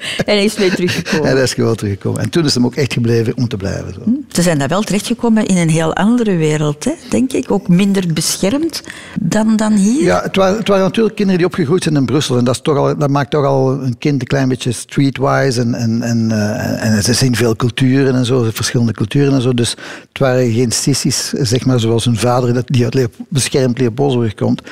En 0.00 0.34
hij 0.36 0.44
is 0.44 0.56
mee 0.58 0.70
teruggekomen. 0.70 1.26
En 1.30 1.34
hij 1.34 1.42
is 1.42 1.54
gewoon 1.54 1.74
teruggekomen. 1.76 2.20
En 2.22 2.28
toen 2.30 2.44
is 2.44 2.54
hem 2.54 2.64
ook 2.64 2.74
echt 2.74 2.92
gebleven 2.92 3.36
om 3.36 3.48
te 3.48 3.56
blijven. 3.56 3.92
Zo. 3.94 4.00
Ze 4.40 4.46
zijn 4.46 4.58
daar 4.58 4.68
wel 4.68 4.82
terechtgekomen 4.82 5.46
in 5.46 5.56
een 5.56 5.68
heel 5.68 5.94
andere 5.94 6.36
wereld, 6.36 6.84
hè, 6.84 6.92
denk 7.10 7.32
ik. 7.32 7.50
Ook 7.50 7.68
minder 7.68 8.12
beschermd 8.12 8.82
dan, 9.20 9.56
dan 9.56 9.72
hier. 9.72 10.02
Ja, 10.02 10.22
het 10.22 10.36
waren, 10.36 10.56
het 10.56 10.68
natuurlijk 10.68 11.16
kinderen 11.16 11.38
die 11.38 11.46
opgegroeid 11.46 11.82
zijn 11.82 11.96
in 11.96 12.04
Brussel. 12.04 12.38
En 12.38 12.44
dat, 12.44 12.54
is 12.54 12.60
toch 12.60 12.76
al, 12.76 12.96
dat 12.98 13.10
maakt 13.10 13.30
toch 13.30 13.44
al 13.44 13.72
een 13.72 13.98
kind 13.98 14.20
een 14.20 14.26
klein 14.26 14.48
beetje 14.48 14.72
streetwise. 14.72 15.60
En, 15.60 15.74
en, 15.74 16.02
en, 16.02 16.30
eh, 16.30 16.84
en 16.84 17.02
ze 17.02 17.12
zien 17.12 17.36
veel 17.36 17.56
culturen 17.56 18.14
en 18.14 18.24
zo, 18.24 18.48
verschillende 18.52 18.92
culturen 18.92 19.32
en 19.34 19.42
zo. 19.42 19.54
Dus 19.54 19.70
het 20.08 20.18
waren 20.18 20.52
geen 20.52 20.72
sissies, 20.72 21.28
zeg 21.32 21.64
maar, 21.66 21.80
zoals 21.80 22.04
hun 22.04 22.16
vader, 22.18 22.54
dat- 22.54 22.68
die 22.68 22.84
uit 22.84 22.94
Leop, 22.94 23.14
beschermd 23.28 23.78
Leopoldsburg 23.78 24.34
komt. 24.34 24.62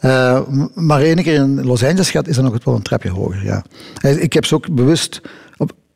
Eh, 0.00 0.40
maar 0.74 1.00
één 1.00 1.22
keer 1.22 1.34
in 1.34 1.64
Los 1.64 1.84
Angeles 1.84 2.10
gaat, 2.10 2.28
is 2.28 2.36
er 2.36 2.42
nog 2.42 2.64
wel 2.64 2.74
een 2.74 2.82
trapje 2.82 3.10
hoger. 3.10 3.44
Ja. 3.44 3.64
Ik 4.00 4.32
heb 4.32 4.44
ze 4.44 4.54
ook 4.54 4.74
bewust 4.74 5.20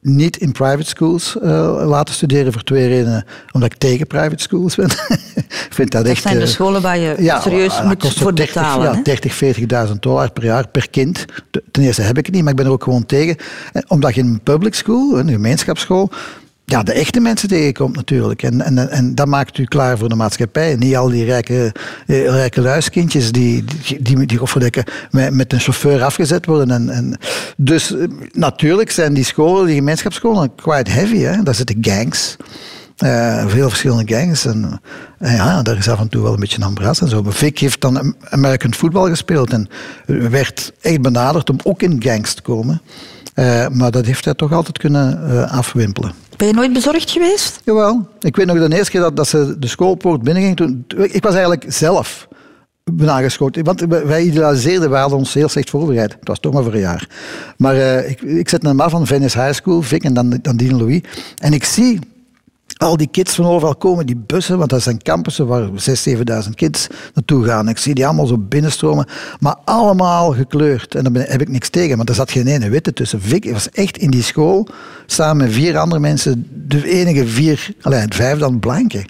niet 0.06 0.36
in 0.36 0.52
private 0.52 0.88
schools 0.88 1.38
eh, 1.38 1.82
laten 1.86 2.14
studeren 2.14 2.52
voor 2.52 2.62
twee 2.62 2.88
redenen. 2.88 3.24
Omdat 3.52 3.72
ik 3.72 3.78
tegen 3.78 4.06
private 4.06 4.42
schools 4.42 4.74
ben. 4.74 4.90
ik 5.68 5.68
vind 5.70 5.90
dat, 5.90 6.02
Dat 6.02 6.12
echt... 6.12 6.22
zijn 6.22 6.36
de 6.36 6.42
eh, 6.42 6.48
scholen 6.48 6.82
waar 6.82 6.98
je 6.98 7.14
ja, 7.18 7.40
serieus 7.40 7.82
moet 7.82 7.98
kost 7.98 8.18
voor 8.18 8.34
30, 8.34 8.54
betalen. 8.54 8.90
Ja, 8.90 8.96
hè? 8.96 9.02
30, 9.02 9.88
40.000 9.88 9.92
dollar 10.00 10.32
per 10.32 10.44
jaar 10.44 10.68
per 10.68 10.90
kind. 10.90 11.24
Ten 11.70 11.82
eerste 11.82 12.02
heb 12.02 12.18
ik 12.18 12.26
het 12.26 12.34
niet, 12.34 12.42
maar 12.42 12.52
ik 12.52 12.58
ben 12.58 12.66
er 12.66 12.72
ook 12.72 12.82
gewoon 12.82 13.06
tegen. 13.06 13.36
En 13.72 13.84
Omdat 13.90 14.14
je 14.14 14.20
in 14.20 14.26
een 14.26 14.40
public 14.40 14.74
school, 14.74 15.18
een 15.18 15.30
gemeenschapsschool, 15.30 16.10
ja, 16.66 16.82
de 16.82 16.92
echte 16.92 17.20
mensen 17.20 17.48
tegenkomt 17.48 17.96
natuurlijk. 17.96 18.42
En, 18.42 18.60
en, 18.60 18.90
en 18.90 19.14
dat 19.14 19.26
maakt 19.26 19.58
u 19.58 19.64
klaar 19.64 19.98
voor 19.98 20.08
de 20.08 20.14
maatschappij. 20.14 20.76
Niet 20.76 20.96
al 20.96 21.08
die 21.08 21.24
rijke, 21.24 21.72
eh, 22.06 22.26
rijke 22.26 22.60
luiskindjes 22.60 23.32
die, 23.32 23.64
die, 23.64 24.02
die, 24.02 24.26
die 24.26 24.84
met, 25.10 25.32
met 25.32 25.52
een 25.52 25.60
chauffeur 25.60 26.02
afgezet 26.02 26.46
worden. 26.46 26.70
En, 26.70 26.90
en, 26.90 27.18
dus 27.56 27.96
eh, 27.96 28.04
natuurlijk 28.32 28.90
zijn 28.90 29.14
die 29.14 29.24
scholen, 29.24 29.66
die 29.66 29.74
gemeenschapsscholen, 29.74 30.54
quite 30.54 30.90
heavy. 30.90 31.18
Hè? 31.18 31.42
Daar 31.42 31.54
zitten 31.54 31.76
gangs. 31.80 32.36
Eh, 32.96 33.46
veel 33.46 33.68
verschillende 33.68 34.14
gangs. 34.14 34.44
En, 34.46 34.80
ja, 35.18 35.62
daar 35.62 35.76
is 35.76 35.88
af 35.88 36.00
en 36.00 36.08
toe 36.08 36.22
wel 36.22 36.32
een 36.32 36.40
beetje 36.40 36.56
een 36.56 36.66
ambras 36.66 37.00
en 37.00 37.08
zo. 37.08 37.22
Maar 37.22 37.32
Vic 37.32 37.58
heeft 37.58 37.80
dan 37.80 38.14
American 38.28 38.74
football 38.74 39.08
gespeeld 39.08 39.52
en 39.52 39.68
werd 40.06 40.72
echt 40.80 41.02
benaderd 41.02 41.50
om 41.50 41.58
ook 41.62 41.82
in 41.82 42.02
gangs 42.02 42.34
te 42.34 42.42
komen. 42.42 42.80
Maar 43.72 43.90
dat 43.90 44.06
heeft 44.06 44.24
hij 44.24 44.34
toch 44.34 44.52
altijd 44.52 44.78
kunnen 44.78 45.30
eh, 45.30 45.52
afwimpelen. 45.52 46.12
Ben 46.36 46.46
je 46.48 46.54
nooit 46.54 46.72
bezorgd 46.72 47.10
geweest? 47.10 47.60
Jawel. 47.64 48.08
Ik 48.20 48.36
weet 48.36 48.46
nog 48.46 48.68
de 48.68 48.76
eerste 48.76 48.90
keer 48.90 49.00
dat, 49.00 49.16
dat 49.16 49.28
ze 49.28 49.56
de 49.58 49.66
schoolpoort 49.66 50.22
binnenging. 50.22 50.56
Toen, 50.56 50.84
ik 50.96 51.22
was 51.22 51.32
eigenlijk 51.32 51.64
zelf 51.68 52.28
aangeschoten. 53.06 53.64
Want 53.64 53.80
wij- 53.80 54.22
idealiseerden, 54.22 54.90
wij 54.90 55.00
hadden 55.00 55.18
ons 55.18 55.34
heel 55.34 55.48
slecht 55.48 55.70
voorbereid. 55.70 56.12
Het 56.12 56.28
was 56.28 56.40
toch 56.40 56.52
maar 56.52 56.62
voor 56.62 56.72
een 56.74 56.80
jaar. 56.80 57.08
Maar 57.56 57.74
eh, 57.76 58.10
ik, 58.10 58.20
ik 58.22 58.48
zet 58.48 58.62
hem 58.62 58.80
af 58.80 58.90
van 58.90 59.06
Venice 59.06 59.40
High 59.40 59.52
School, 59.54 59.82
Vic 59.82 60.04
en 60.04 60.14
dan, 60.14 60.38
dan 60.42 60.56
Louis. 60.76 61.00
En 61.38 61.52
ik 61.52 61.64
zie 61.64 61.98
al 62.84 62.96
die 62.96 63.08
kids 63.10 63.34
van 63.34 63.44
overal 63.46 63.76
komen, 63.76 64.06
die 64.06 64.22
bussen, 64.26 64.58
want 64.58 64.70
dat 64.70 64.82
zijn 64.82 65.02
campussen 65.02 65.46
waar 65.46 65.68
6.000, 65.68 65.72
7.000 66.44 66.50
kids 66.54 66.86
naartoe 67.14 67.44
gaan. 67.44 67.68
Ik 67.68 67.78
zie 67.78 67.94
die 67.94 68.06
allemaal 68.06 68.26
zo 68.26 68.38
binnenstromen, 68.38 69.06
maar 69.40 69.56
allemaal 69.64 70.32
gekleurd. 70.32 70.94
En 70.94 71.12
daar 71.12 71.28
heb 71.28 71.40
ik 71.40 71.48
niks 71.48 71.68
tegen, 71.68 71.96
want 71.96 72.08
er 72.08 72.14
zat 72.14 72.30
geen 72.30 72.46
ene 72.46 72.68
witte 72.68 72.92
tussen. 72.92 73.20
Vic 73.20 73.52
was 73.52 73.70
echt 73.70 73.96
in 73.96 74.10
die 74.10 74.22
school, 74.22 74.68
samen 75.06 75.44
met 75.44 75.54
vier 75.54 75.78
andere 75.78 76.00
mensen, 76.00 76.48
de 76.66 76.88
enige 76.88 77.26
vier, 77.26 77.74
alleen 77.80 78.12
vijf 78.12 78.38
dan 78.38 78.58
blanke. 78.58 79.04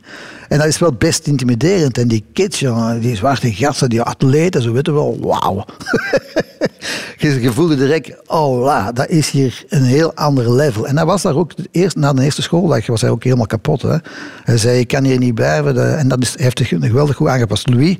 En 0.49 0.59
dat 0.59 0.67
is 0.67 0.79
wel 0.79 0.93
best 0.93 1.27
intimiderend. 1.27 1.99
En 1.99 2.09
die 2.09 2.25
kids, 2.33 2.61
jongen, 2.61 3.01
die 3.01 3.17
zwarte 3.17 3.53
gasten, 3.53 3.89
die 3.89 4.03
atleten, 4.03 4.63
zo 4.63 4.73
weten 4.73 4.95
wel, 4.95 5.19
wauw. 5.21 5.65
je, 7.17 7.53
voelde 7.53 7.77
direct, 7.77 8.29
oh 8.31 8.63
la, 8.63 8.93
dat 8.93 9.09
is 9.09 9.31
hier 9.31 9.65
een 9.69 9.83
heel 9.83 10.15
ander 10.15 10.53
level. 10.53 10.87
En 10.87 10.97
hij 10.97 11.07
was 11.07 11.23
daar 11.23 11.37
ook, 11.37 11.57
de 11.57 11.69
eerste, 11.71 11.99
na 11.99 12.13
de 12.13 12.23
eerste 12.23 12.43
schooldag 12.43 12.87
was 12.87 13.01
hij 13.01 13.11
ook 13.11 13.25
helemaal 13.25 13.47
kapot. 13.47 13.83
Hè. 13.83 13.97
Hij 14.45 14.59
zei, 14.59 14.79
ik 14.79 14.89
kan 14.89 15.05
hier 15.05 15.19
niet 15.19 15.35
blijven. 15.35 15.99
En 15.99 16.09
dat 16.09 16.23
is, 16.23 16.39
heeft 16.39 16.59
zich 16.59 16.69
geweldig 16.69 17.17
goed 17.17 17.29
aangepast. 17.29 17.69
Louis 17.69 17.97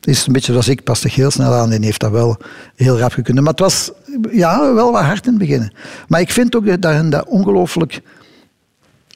is 0.00 0.26
een 0.26 0.32
beetje 0.32 0.52
zoals 0.52 0.68
ik, 0.68 0.84
past 0.84 1.02
zich 1.02 1.14
heel 1.14 1.30
snel 1.30 1.52
aan 1.52 1.72
en 1.72 1.82
heeft 1.82 2.00
dat 2.00 2.10
wel 2.10 2.36
heel 2.74 2.98
rap 2.98 3.12
gekund. 3.12 3.40
Maar 3.40 3.50
het 3.50 3.60
was 3.60 3.90
ja, 4.30 4.74
wel 4.74 4.92
wat 4.92 5.02
hard 5.02 5.26
in 5.26 5.32
het 5.32 5.40
begin. 5.40 5.72
Maar 6.08 6.20
ik 6.20 6.30
vind 6.30 6.56
ook 6.56 6.82
dat 6.82 6.92
hen 6.92 7.10
dat 7.10 7.26
ongelooflijk 7.26 8.00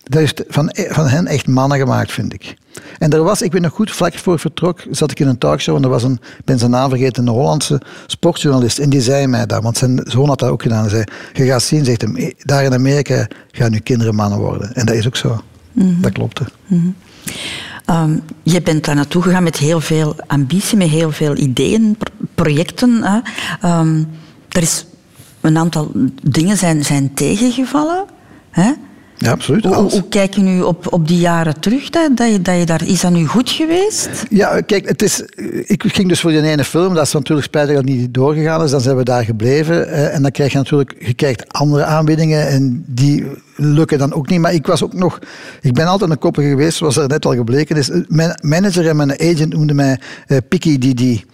dat 0.08 0.18
heeft 0.20 0.42
van, 0.48 0.70
van 0.88 1.06
hen 1.08 1.26
echt 1.26 1.46
mannen 1.46 1.78
gemaakt, 1.78 2.12
vind 2.12 2.32
ik. 2.32 2.56
En 2.98 3.10
er 3.12 3.22
was, 3.22 3.42
ik 3.42 3.52
weet 3.52 3.62
nog 3.62 3.72
goed, 3.72 3.90
vlak 3.90 4.14
voor 4.14 4.34
ik 4.34 4.40
vertrok, 4.40 4.82
zat 4.90 5.10
ik 5.10 5.20
in 5.20 5.28
een 5.28 5.38
talkshow 5.38 5.76
en 5.76 5.82
er 5.82 5.88
was 5.88 6.02
een, 6.02 6.12
ik 6.38 6.44
ben 6.44 6.58
zijn 6.58 6.70
naam 6.70 6.88
vergeten, 6.88 7.26
een 7.26 7.32
Hollandse 7.32 7.80
sportjournalist. 8.06 8.78
En 8.78 8.90
die 8.90 9.00
zei 9.00 9.26
mij 9.26 9.46
dat, 9.46 9.62
want 9.62 9.78
zijn 9.78 10.00
zoon 10.04 10.28
had 10.28 10.38
dat 10.38 10.50
ook 10.50 10.62
gedaan. 10.62 10.80
Hij 10.80 10.90
zei, 10.90 11.04
je 11.32 11.44
gaat 11.44 11.62
zien, 11.62 11.84
zegt 11.84 12.00
hem, 12.02 12.16
"Eh, 12.16 12.30
daar 12.38 12.64
in 12.64 12.72
Amerika 12.72 13.26
gaan 13.50 13.70
nu 13.70 13.78
kinderen 13.78 14.14
mannen 14.14 14.38
worden. 14.38 14.74
En 14.74 14.86
dat 14.86 14.94
is 14.94 15.06
ook 15.06 15.16
zo. 15.16 15.40
Dat 15.72 16.12
klopte. 16.12 16.44
Ehm, 17.84 18.16
je 18.42 18.62
bent 18.62 18.84
daar 18.84 18.94
naartoe 18.94 19.22
gegaan 19.22 19.42
met 19.42 19.56
heel 19.56 19.80
veel 19.80 20.16
ambitie, 20.26 20.76
met 20.78 20.88
heel 20.88 21.10
veel 21.10 21.36
ideeën, 21.36 21.96
pro- 21.98 22.14
projecten. 22.34 23.02
Hè. 23.02 23.18
Ehm, 23.60 24.02
er 24.48 24.62
is 24.62 24.86
een 25.40 25.58
aantal 25.58 25.90
dingen 26.22 26.56
zijn, 26.56 26.84
zijn 26.84 27.14
tegengevallen. 27.14 28.04
Hè. 28.50 28.72
Ja, 29.18 29.30
absoluut. 29.30 29.64
Hoe, 29.64 30.08
kijk 30.08 30.34
je 30.34 30.40
nu 30.40 30.60
op, 30.62 30.92
op 30.92 31.08
die 31.08 31.18
jaren 31.18 31.60
terug? 31.60 31.90
Dat, 31.90 32.16
dat 32.16 32.30
je, 32.32 32.42
dat 32.42 32.58
je 32.58 32.66
daar, 32.66 32.86
is 32.86 33.00
dat 33.00 33.10
nu 33.12 33.26
goed 33.26 33.50
geweest? 33.50 34.08
Ja, 34.30 34.60
kijk, 34.60 34.88
het 34.88 35.02
is, 35.02 35.20
ik 35.66 35.82
ging 35.86 36.08
dus 36.08 36.20
voor 36.20 36.30
die 36.30 36.42
ene 36.42 36.64
film. 36.64 36.94
Dat 36.94 37.06
is 37.06 37.12
natuurlijk 37.12 37.46
spijtig 37.46 37.74
dat 37.74 37.84
niet 37.84 38.14
doorgegaan 38.14 38.62
is. 38.64 38.70
Dan 38.70 38.80
zijn 38.80 38.96
we 38.96 39.02
daar 39.02 39.24
gebleven. 39.24 39.88
eh, 39.88 40.14
En 40.14 40.22
dan 40.22 40.30
krijg 40.30 40.52
je 40.52 40.58
natuurlijk 40.58 40.94
je 40.98 41.14
krijgt 41.14 41.52
andere 41.52 41.84
aanbiedingen. 41.84 42.48
En 42.48 42.84
die 42.86 43.26
lukken 43.56 43.98
dan 43.98 44.12
ook 44.14 44.28
niet. 44.28 44.40
Maar 44.40 44.54
ik 44.54 44.66
was 44.66 44.82
ook 44.84 44.92
nog... 44.94 45.18
Ik 45.60 45.72
ben 45.74 45.86
altijd 45.86 46.10
een 46.10 46.18
koppige 46.18 46.48
geweest, 46.48 46.76
zoals 46.76 46.96
er 46.96 47.08
net 47.08 47.26
al 47.26 47.34
gebleken 47.34 47.76
is. 47.76 47.90
Mijn 48.08 48.38
manager 48.42 48.88
en 48.88 48.96
mijn 48.96 49.12
agent 49.12 49.52
noemden 49.52 49.76
mij 49.76 50.00
eh, 50.26 50.36
Picky 50.48 50.78
Didi 50.78 51.24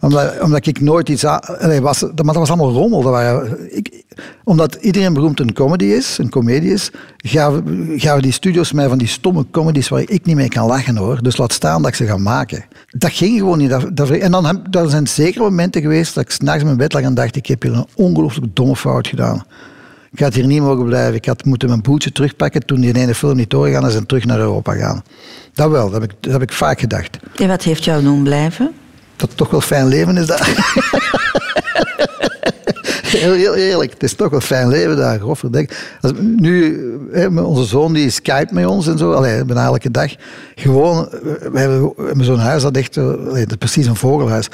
omdat, 0.00 0.40
omdat 0.40 0.66
ik 0.66 0.80
nooit 0.80 1.08
iets 1.08 1.24
allee, 1.24 1.80
was, 1.80 2.02
maar 2.02 2.14
dat 2.14 2.34
was 2.34 2.48
allemaal 2.48 2.72
rommel. 2.72 3.02
Dat 3.02 3.12
waren, 3.12 3.76
ik, 3.76 4.04
omdat 4.44 4.74
iedereen 4.74 5.12
beroemd 5.12 5.40
een 5.40 5.52
comedy 5.52 5.84
is, 5.84 6.18
een 6.18 6.30
comedie 6.30 6.72
is, 6.72 6.90
gaven, 7.16 8.22
die 8.22 8.32
studios 8.32 8.72
mij 8.72 8.88
van 8.88 8.98
die 8.98 9.08
stomme 9.08 9.44
comedies 9.50 9.88
waar 9.88 10.00
ik 10.00 10.24
niet 10.24 10.36
mee 10.36 10.48
kan 10.48 10.66
lachen 10.66 10.96
hoor. 10.96 11.22
Dus 11.22 11.36
laat 11.36 11.52
staan 11.52 11.82
dat 11.82 11.90
ik 11.90 11.96
ze 11.96 12.06
ga 12.06 12.16
maken. 12.16 12.64
Dat 12.90 13.12
ging 13.12 13.38
gewoon 13.38 13.58
niet. 13.58 13.70
Dat, 13.70 13.96
dat, 13.96 14.10
en 14.10 14.30
dan 14.30 14.66
er 14.70 14.90
zijn 14.90 15.06
zeker 15.06 15.40
momenten 15.40 15.82
geweest 15.82 16.14
dat 16.14 16.24
ik 16.24 16.30
s'nachts 16.30 16.60
in 16.60 16.66
mijn 16.66 16.78
bed 16.78 16.92
lag 16.92 17.02
en 17.02 17.14
dacht 17.14 17.36
ik 17.36 17.46
heb 17.46 17.62
hier 17.62 17.74
een 17.74 17.86
ongelooflijk 17.94 18.56
domme 18.56 18.76
fout 18.76 19.06
gedaan. 19.06 19.44
Ik 20.12 20.18
had 20.18 20.34
hier 20.34 20.46
niet 20.46 20.60
mogen 20.60 20.84
blijven. 20.84 21.14
Ik 21.14 21.24
had 21.24 21.44
moeten 21.44 21.68
mijn 21.68 21.82
boeltje 21.82 22.12
terugpakken 22.12 22.66
toen 22.66 22.80
die 22.80 22.94
ene 22.94 23.14
film 23.14 23.36
niet 23.36 23.50
doorgegaan 23.50 23.86
is 23.86 23.94
en 23.94 24.06
terug 24.06 24.24
naar 24.24 24.38
Europa 24.38 24.74
gaan. 24.74 25.02
Dat 25.54 25.70
wel, 25.70 25.90
dat 25.90 26.00
heb 26.00 26.10
ik, 26.10 26.16
dat 26.20 26.32
heb 26.32 26.42
ik 26.42 26.52
vaak 26.52 26.80
gedacht. 26.80 27.18
En 27.36 27.48
wat 27.48 27.62
heeft 27.62 27.84
jou 27.84 28.02
doen 28.02 28.22
blijven? 28.22 28.72
Dat 29.20 29.36
toch 29.36 29.50
wel 29.50 29.60
fijn 29.60 29.86
leven 29.86 30.16
is 30.16 30.26
daar. 30.26 30.48
Heel, 33.18 33.32
heel 33.32 33.54
eerlijk, 33.54 33.92
het 33.92 34.02
is 34.02 34.14
toch 34.14 34.30
wel 34.30 34.40
fijn 34.40 34.68
leven 34.68 34.96
daar, 34.96 35.18
grofferdek. 35.18 35.96
Als, 36.00 36.12
nu, 36.36 36.80
onze 37.36 37.64
zoon 37.64 37.92
die 37.92 38.10
skype 38.10 38.54
met 38.54 38.66
ons 38.66 38.86
en 38.86 38.98
zo, 38.98 39.12
allee, 39.12 39.44
bijna 39.44 39.64
elke 39.64 39.90
dag. 39.90 40.14
Gewoon, 40.54 41.08
we 41.52 41.58
hebben, 41.58 41.92
hebben 41.96 42.24
zo'n 42.24 42.38
huis 42.38 42.62
dat 42.62 42.76
echt, 42.76 42.96
allee, 42.98 43.42
dat 43.42 43.50
is 43.50 43.56
precies 43.56 43.86
een 43.86 43.96
vogelhuis. 43.96 44.48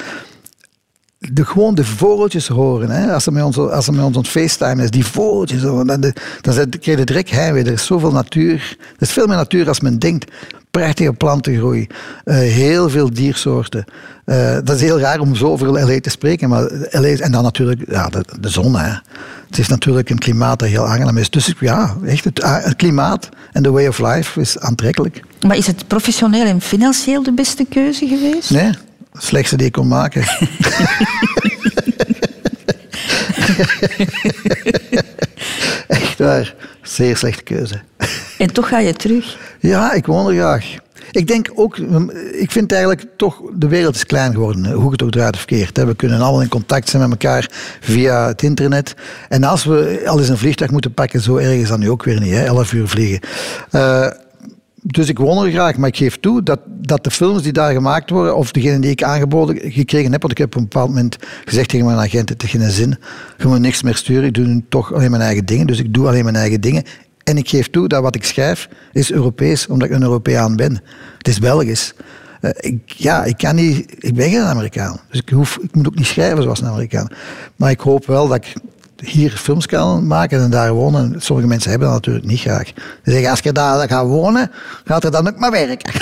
De, 1.17 1.45
gewoon 1.45 1.75
de 1.75 1.83
vogeltjes 1.83 2.47
horen, 2.47 2.89
hè, 2.89 3.13
als 3.13 3.23
ze 3.23 3.31
met 3.31 3.43
ons, 3.43 3.57
als 3.57 3.85
ze 3.85 3.91
met 3.91 4.05
ons 4.05 4.17
aan 4.17 4.25
facetimen 4.25 4.83
is, 4.83 4.91
die 4.91 5.05
vogeltjes, 5.05 5.61
zo, 5.61 5.83
dan, 5.83 6.01
de, 6.01 6.13
dan 6.41 6.53
krijg 6.53 6.97
je 6.99 7.05
direct 7.05 7.31
heimwee. 7.31 7.63
Er 7.63 7.71
is 7.71 7.85
zoveel 7.85 8.11
natuur, 8.11 8.77
er 8.79 9.01
is 9.01 9.11
veel 9.11 9.27
meer 9.27 9.35
natuur 9.35 9.67
als 9.67 9.79
men 9.79 9.99
denkt. 9.99 10.31
Prachtige 10.77 11.13
plantengroei, 11.13 11.87
eh, 12.23 12.35
heel 12.37 12.89
veel 12.89 13.13
diersoorten. 13.13 13.85
Eh, 14.25 14.57
dat 14.63 14.75
is 14.75 14.81
heel 14.81 14.99
raar 14.99 15.19
om 15.19 15.35
zo 15.35 15.45
over 15.45 15.67
LA 15.67 15.99
te 15.99 16.09
spreken, 16.09 16.49
maar 16.49 16.71
LA, 16.91 17.07
en 17.07 17.31
dan 17.31 17.43
natuurlijk 17.43 17.81
ja, 17.89 18.09
de, 18.09 18.25
de 18.39 18.49
zon. 18.49 18.75
Hè. 18.75 18.89
Het 19.47 19.57
is 19.57 19.67
natuurlijk 19.67 20.09
een 20.09 20.17
klimaat 20.17 20.59
dat 20.59 20.69
heel 20.69 20.87
aangenaam 20.87 21.17
is. 21.17 21.29
Dus 21.29 21.53
ja, 21.59 21.95
echt 22.05 22.23
het, 22.23 22.41
ah, 22.41 22.63
het 22.63 22.75
klimaat 22.75 23.29
en 23.51 23.63
de 23.63 23.71
way 23.71 23.87
of 23.87 23.99
life 23.99 24.41
is 24.41 24.59
aantrekkelijk. 24.59 25.23
Maar 25.47 25.57
is 25.57 25.67
het 25.67 25.87
professioneel 25.87 26.45
en 26.45 26.61
financieel 26.61 27.23
de 27.23 27.33
beste 27.33 27.65
keuze 27.69 28.07
geweest? 28.07 28.51
Nee, 28.51 28.71
het 29.13 29.23
slechtste 29.23 29.57
die 29.57 29.65
ik 29.65 29.71
kon 29.71 29.87
maken. 29.87 30.23
Echt 36.17 36.29
waar, 36.29 36.55
zeer 36.81 37.17
slechte 37.17 37.43
keuze. 37.43 37.81
En 38.37 38.53
toch 38.53 38.67
ga 38.67 38.79
je 38.79 38.93
terug. 38.93 39.37
Ja, 39.59 39.93
ik 39.93 40.05
woon 40.05 40.27
er 40.27 40.33
graag. 40.33 40.75
Ik 41.11 41.27
denk 41.27 41.51
ook, 41.55 41.77
ik 42.31 42.51
vind 42.51 42.71
eigenlijk 42.71 43.05
toch, 43.17 43.41
de 43.53 43.67
wereld 43.67 43.95
is 43.95 44.05
klein 44.05 44.33
geworden, 44.33 44.71
hoe 44.71 44.91
het 44.91 45.01
ook 45.01 45.11
draait 45.11 45.35
of 45.35 45.45
keert. 45.45 45.77
We 45.77 45.95
kunnen 45.95 46.21
allemaal 46.21 46.41
in 46.41 46.47
contact 46.47 46.89
zijn 46.89 47.09
met 47.09 47.11
elkaar 47.11 47.49
via 47.79 48.27
het 48.27 48.41
internet. 48.41 48.95
En 49.29 49.43
als 49.43 49.63
we 49.63 50.03
al 50.05 50.19
eens 50.19 50.29
een 50.29 50.37
vliegtuig 50.37 50.71
moeten 50.71 50.93
pakken, 50.93 51.21
zo 51.21 51.35
erg 51.35 51.61
is 51.61 51.67
dat 51.67 51.79
nu 51.79 51.89
ook 51.89 52.03
weer 52.03 52.19
niet, 52.19 52.33
hè, 52.33 52.43
11 52.43 52.73
uur 52.73 52.87
vliegen. 52.87 53.19
Eh, 53.71 54.07
dus 54.87 55.09
ik 55.09 55.17
woon 55.17 55.45
er 55.45 55.51
graag, 55.51 55.77
maar 55.77 55.89
ik 55.89 55.97
geef 55.97 56.17
toe 56.19 56.43
dat, 56.43 56.59
dat 56.65 57.03
de 57.03 57.11
films 57.11 57.41
die 57.43 57.51
daar 57.51 57.73
gemaakt 57.73 58.09
worden, 58.09 58.35
of 58.35 58.51
degene 58.51 58.79
die 58.79 58.91
ik 58.91 59.03
aangeboden 59.03 59.71
gekregen 59.71 60.11
heb, 60.11 60.21
want 60.21 60.33
ik 60.33 60.37
heb 60.37 60.47
op 60.47 60.55
een 60.55 60.67
bepaald 60.67 60.89
moment 60.89 61.17
gezegd 61.45 61.69
tegen 61.69 61.85
mijn 61.85 61.97
agent, 61.97 62.29
het 62.29 62.41
heeft 62.41 62.53
geen 62.53 62.71
zin, 62.71 62.97
je 63.37 63.47
moet 63.47 63.59
niks 63.59 63.81
meer 63.81 63.95
sturen, 63.95 64.23
ik 64.23 64.33
doe 64.33 64.45
nu 64.45 64.65
toch 64.69 64.93
alleen 64.93 65.11
mijn 65.11 65.23
eigen 65.23 65.45
dingen, 65.45 65.67
dus 65.67 65.79
ik 65.79 65.93
doe 65.93 66.07
alleen 66.07 66.23
mijn 66.23 66.35
eigen 66.35 66.61
dingen. 66.61 66.83
En 67.23 67.37
ik 67.37 67.49
geef 67.49 67.69
toe 67.69 67.87
dat 67.87 68.01
wat 68.01 68.15
ik 68.15 68.23
schrijf 68.23 68.69
is 68.91 69.11
Europees, 69.11 69.67
omdat 69.67 69.87
ik 69.87 69.93
een 69.93 70.01
Europeaan 70.01 70.55
ben. 70.55 70.81
Het 71.17 71.27
is 71.27 71.39
Belgisch. 71.39 71.93
Eh, 72.41 72.51
ik, 72.57 72.81
ja, 72.85 73.23
ik 73.23 73.37
kan 73.37 73.55
niet, 73.55 73.95
ik 73.97 74.15
ben 74.15 74.29
geen 74.29 74.41
Amerikaan, 74.41 74.99
dus 75.09 75.19
ik, 75.19 75.29
hoef, 75.29 75.57
ik 75.61 75.75
moet 75.75 75.87
ook 75.87 75.95
niet 75.95 76.05
schrijven 76.05 76.43
zoals 76.43 76.61
een 76.61 76.67
Amerikaan. 76.67 77.07
Maar 77.55 77.71
ik 77.71 77.79
hoop 77.79 78.05
wel 78.05 78.27
dat 78.27 78.37
ik 78.37 78.53
hier 79.05 79.31
films 79.31 79.65
kan 79.65 80.07
maken 80.07 80.41
en 80.41 80.49
daar 80.49 80.73
wonen. 80.73 81.15
Sommige 81.17 81.47
mensen 81.47 81.69
hebben 81.69 81.87
dat 81.87 81.97
natuurlijk 81.97 82.25
niet 82.25 82.39
graag. 82.39 82.67
Ze 83.03 83.11
zeggen, 83.11 83.29
als 83.29 83.39
je 83.39 83.51
daar 83.51 83.87
gaat 83.87 84.05
wonen, 84.05 84.51
gaat 84.85 85.03
er 85.03 85.11
dan 85.11 85.27
ook 85.27 85.37
maar 85.37 85.51
werken. 85.51 85.93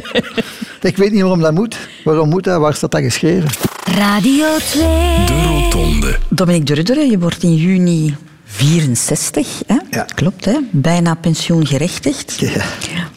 ik 0.80 0.96
weet 0.96 1.12
niet 1.12 1.20
waarom 1.20 1.40
dat 1.40 1.52
moet. 1.52 1.76
Waarom 2.04 2.28
moet 2.28 2.44
dat? 2.44 2.60
Waar 2.60 2.74
staat 2.74 2.90
dat 2.90 3.02
geschreven? 3.02 3.48
Radio 3.84 4.46
2. 4.58 4.82
De 5.26 5.42
Rotonde. 5.46 6.18
Dominique 6.28 6.64
de 6.66 6.74
Rudderen, 6.74 7.10
je 7.10 7.18
wordt 7.18 7.42
in 7.42 7.54
juni 7.54 8.16
64, 8.44 9.62
hè? 9.66 9.76
Ja. 9.90 10.06
klopt, 10.14 10.44
hè? 10.44 10.58
bijna 10.70 11.14
pensioengerechtigd. 11.14 12.38
Ja. 12.38 12.64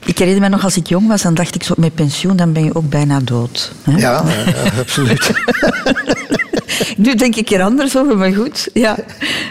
Ik 0.06 0.18
herinner 0.18 0.42
me 0.42 0.50
nog 0.50 0.64
als 0.64 0.78
ik 0.78 0.88
jong 0.88 1.08
was, 1.08 1.22
dan 1.22 1.34
dacht 1.34 1.56
ik 1.56 1.64
zo, 1.64 1.74
met 1.78 1.96
pensioen 1.96 2.36
dan 2.36 2.54
ben 2.54 2.64
je 2.64 2.76
ook 2.76 2.90
bijna 2.90 3.20
dood. 3.20 3.72
Hè? 3.84 3.98
Ja, 3.98 4.24
eh, 4.24 4.80
absoluut. 4.80 5.32
Nu 6.98 7.16
denk 7.16 7.36
ik 7.36 7.50
er 7.50 7.62
anders 7.62 7.98
over, 7.98 8.18
maar 8.18 8.34
goed. 8.34 8.70
Ja. 8.74 8.96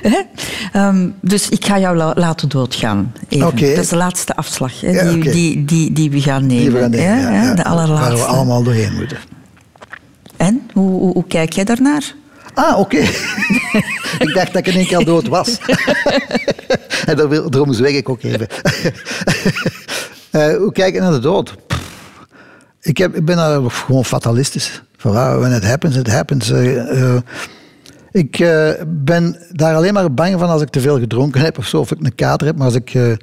Hè? 0.02 0.20
Ehm, 0.72 1.08
dus 1.20 1.48
ik 1.48 1.64
ga 1.64 1.78
jou 1.78 1.96
la- 1.96 2.12
laten 2.16 2.48
doodgaan. 2.48 3.12
Dat 3.28 3.60
is 3.60 3.88
de 3.88 3.96
laatste 3.96 4.36
afslag 4.36 4.80
Ja, 4.80 5.10
die, 5.12 5.30
die, 5.30 5.64
die, 5.64 5.92
die 5.92 6.10
we 6.10 6.20
gaan 6.20 6.46
nemen. 6.46 6.62
Die 6.62 6.72
we 6.72 6.78
gaan 6.80 6.90
nemen, 6.90 7.32
ja. 7.32 7.54
De 7.54 7.64
allerlaatste. 7.64 8.16
Waar 8.16 8.16
we 8.16 8.24
allemaal 8.36 8.62
doorheen 8.62 8.94
moeten. 8.94 9.18
En, 10.36 10.62
hoe, 10.72 10.90
hoe, 10.90 11.12
hoe 11.12 11.26
kijk 11.26 11.52
jij 11.52 11.64
daarnaar? 11.64 12.14
Ah, 12.54 12.78
oké. 12.78 12.96
ik 14.24 14.30
dacht 14.34 14.52
dat 14.52 14.56
ik 14.56 14.66
in 14.66 14.74
één 14.78 14.86
keer 14.86 14.96
al 14.96 15.04
dood 15.04 15.26
was. 15.28 15.58
en 17.06 17.16
daarom 17.50 17.72
zweeg 17.72 17.96
ik 17.96 18.08
ook 18.08 18.22
even. 18.22 18.46
Eh, 20.30 20.56
hoe 20.56 20.72
kijk 20.72 20.94
ik 20.94 21.00
naar 21.00 21.12
de 21.12 21.18
dood? 21.18 21.54
Ik, 22.80 22.98
heb, 22.98 23.14
ik 23.16 23.24
ben 23.24 23.36
daar 23.36 23.70
gewoon 23.70 24.04
fatalistisch. 24.04 24.82
Voilà, 24.98 25.38
when 25.38 25.52
it 25.52 25.64
happens, 25.64 25.96
it 25.96 26.06
happens. 26.06 26.50
Eh, 26.50 27.02
eh, 27.02 27.22
ik 28.10 28.38
eh, 28.38 28.70
ben 28.86 29.36
daar 29.52 29.74
alleen 29.74 29.92
maar 29.92 30.14
bang 30.14 30.38
van 30.38 30.48
als 30.48 30.62
ik 30.62 30.68
te 30.68 30.80
veel 30.80 30.98
gedronken 30.98 31.40
heb 31.40 31.58
of 31.58 31.66
zo, 31.66 31.78
of 31.78 31.90
ik 31.90 31.98
een 32.00 32.14
kater 32.14 32.46
heb. 32.46 32.56
Maar 32.56 32.66
als, 32.66 32.74
ik, 32.74 33.18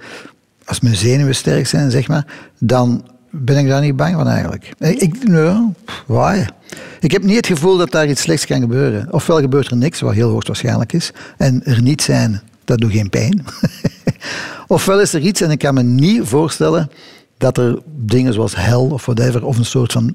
als 0.65 0.79
mijn 0.79 0.95
zenuwen 0.95 1.35
sterk 1.35 1.67
zijn, 1.67 1.91
zeg 1.91 2.07
maar, 2.07 2.25
dan 2.59 3.07
ben 3.29 3.57
ik 3.57 3.67
daar 3.67 3.81
niet 3.81 3.95
bang 3.95 4.15
van 4.15 4.27
eigenlijk. 4.27 4.73
Ik, 4.77 5.27
nee, 5.27 5.73
waaien. 6.05 6.47
ik 6.99 7.11
heb 7.11 7.23
niet 7.23 7.35
het 7.35 7.47
gevoel 7.47 7.77
dat 7.77 7.91
daar 7.91 8.07
iets 8.07 8.21
slechts 8.21 8.45
kan 8.45 8.59
gebeuren. 8.59 9.13
Ofwel 9.13 9.39
gebeurt 9.39 9.71
er 9.71 9.77
niks, 9.77 9.99
wat 9.99 10.13
heel 10.13 10.29
hoogstwaarschijnlijk 10.29 10.93
is. 10.93 11.11
En 11.37 11.63
er 11.65 11.81
niet 11.81 12.01
zijn, 12.01 12.41
dat 12.65 12.77
doet 12.77 12.91
geen 12.91 13.09
pijn. 13.09 13.45
Ofwel 14.67 15.01
is 15.01 15.13
er 15.13 15.21
iets 15.21 15.41
en 15.41 15.51
ik 15.51 15.59
kan 15.59 15.73
me 15.73 15.83
niet 15.83 16.21
voorstellen 16.23 16.89
dat 17.37 17.57
er 17.57 17.79
dingen 17.85 18.33
zoals 18.33 18.55
hel 18.55 18.85
of 18.85 19.05
whatever, 19.05 19.45
of 19.45 19.57
een 19.57 19.65
soort 19.65 19.91
van 19.91 20.13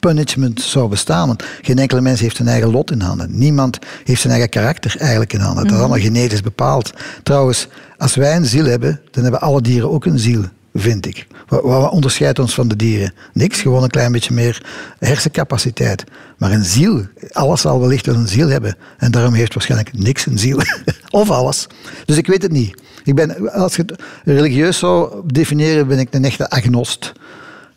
punishment 0.00 0.60
zou 0.60 0.88
bestaan. 0.88 1.26
Want 1.26 1.44
geen 1.62 1.78
enkele 1.78 2.00
mens 2.00 2.20
heeft 2.20 2.36
zijn 2.36 2.48
eigen 2.48 2.70
lot 2.70 2.90
in 2.90 3.00
handen. 3.00 3.38
Niemand 3.38 3.78
heeft 4.04 4.20
zijn 4.20 4.32
eigen 4.32 4.50
karakter 4.50 4.96
eigenlijk 4.98 5.32
in 5.32 5.40
handen. 5.40 5.64
Dat 5.64 5.72
is 5.72 5.78
allemaal 5.78 5.98
genetisch 5.98 6.42
bepaald. 6.42 6.92
Trouwens, 7.22 7.68
als 7.96 8.14
wij 8.14 8.36
een 8.36 8.46
ziel 8.46 8.64
hebben, 8.64 9.00
dan 9.10 9.22
hebben 9.22 9.40
alle 9.40 9.60
dieren 9.60 9.90
ook 9.90 10.04
een 10.04 10.18
ziel. 10.18 10.44
vind 10.74 11.06
ik. 11.06 11.26
Wat, 11.46 11.62
wat 11.62 11.90
onderscheidt 11.90 12.38
ons 12.38 12.54
van 12.54 12.68
de 12.68 12.76
dieren? 12.76 13.12
Niks, 13.32 13.60
gewoon 13.60 13.82
een 13.82 13.90
klein 13.90 14.12
beetje 14.12 14.34
meer 14.34 14.66
hersencapaciteit. 14.98 16.04
Maar 16.38 16.52
een 16.52 16.64
ziel, 16.64 17.02
alles 17.32 17.60
zal 17.60 17.80
wellicht 17.80 18.06
wel 18.06 18.14
een 18.14 18.28
ziel 18.28 18.48
hebben. 18.48 18.76
En 18.98 19.10
daarom 19.10 19.34
heeft 19.34 19.54
waarschijnlijk 19.54 19.98
niks 19.98 20.26
een 20.26 20.38
ziel. 20.38 20.60
of 21.10 21.30
alles. 21.30 21.66
Dus 22.04 22.16
ik 22.16 22.26
weet 22.26 22.42
het 22.42 22.52
niet. 22.52 22.82
Ik 23.04 23.14
ben, 23.14 23.52
als 23.52 23.76
je 23.76 23.82
het 23.86 24.02
religieus 24.24 24.78
zou 24.78 25.22
definiëren, 25.24 25.88
ben 25.88 25.98
ik 25.98 26.14
een 26.14 26.24
echte 26.24 26.50
agnost. 26.50 27.12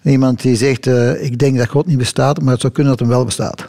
Iemand 0.03 0.41
die 0.41 0.55
zegt, 0.55 0.87
eh, 0.87 1.23
ik 1.23 1.37
denk 1.39 1.57
dat 1.57 1.67
God 1.67 1.85
niet 1.85 1.97
bestaat, 1.97 2.41
maar 2.41 2.51
het 2.51 2.61
zou 2.61 2.73
kunnen 2.73 2.91
dat 2.97 3.01
hem 3.07 3.09
wel 3.15 3.25
bestaat. 3.25 3.67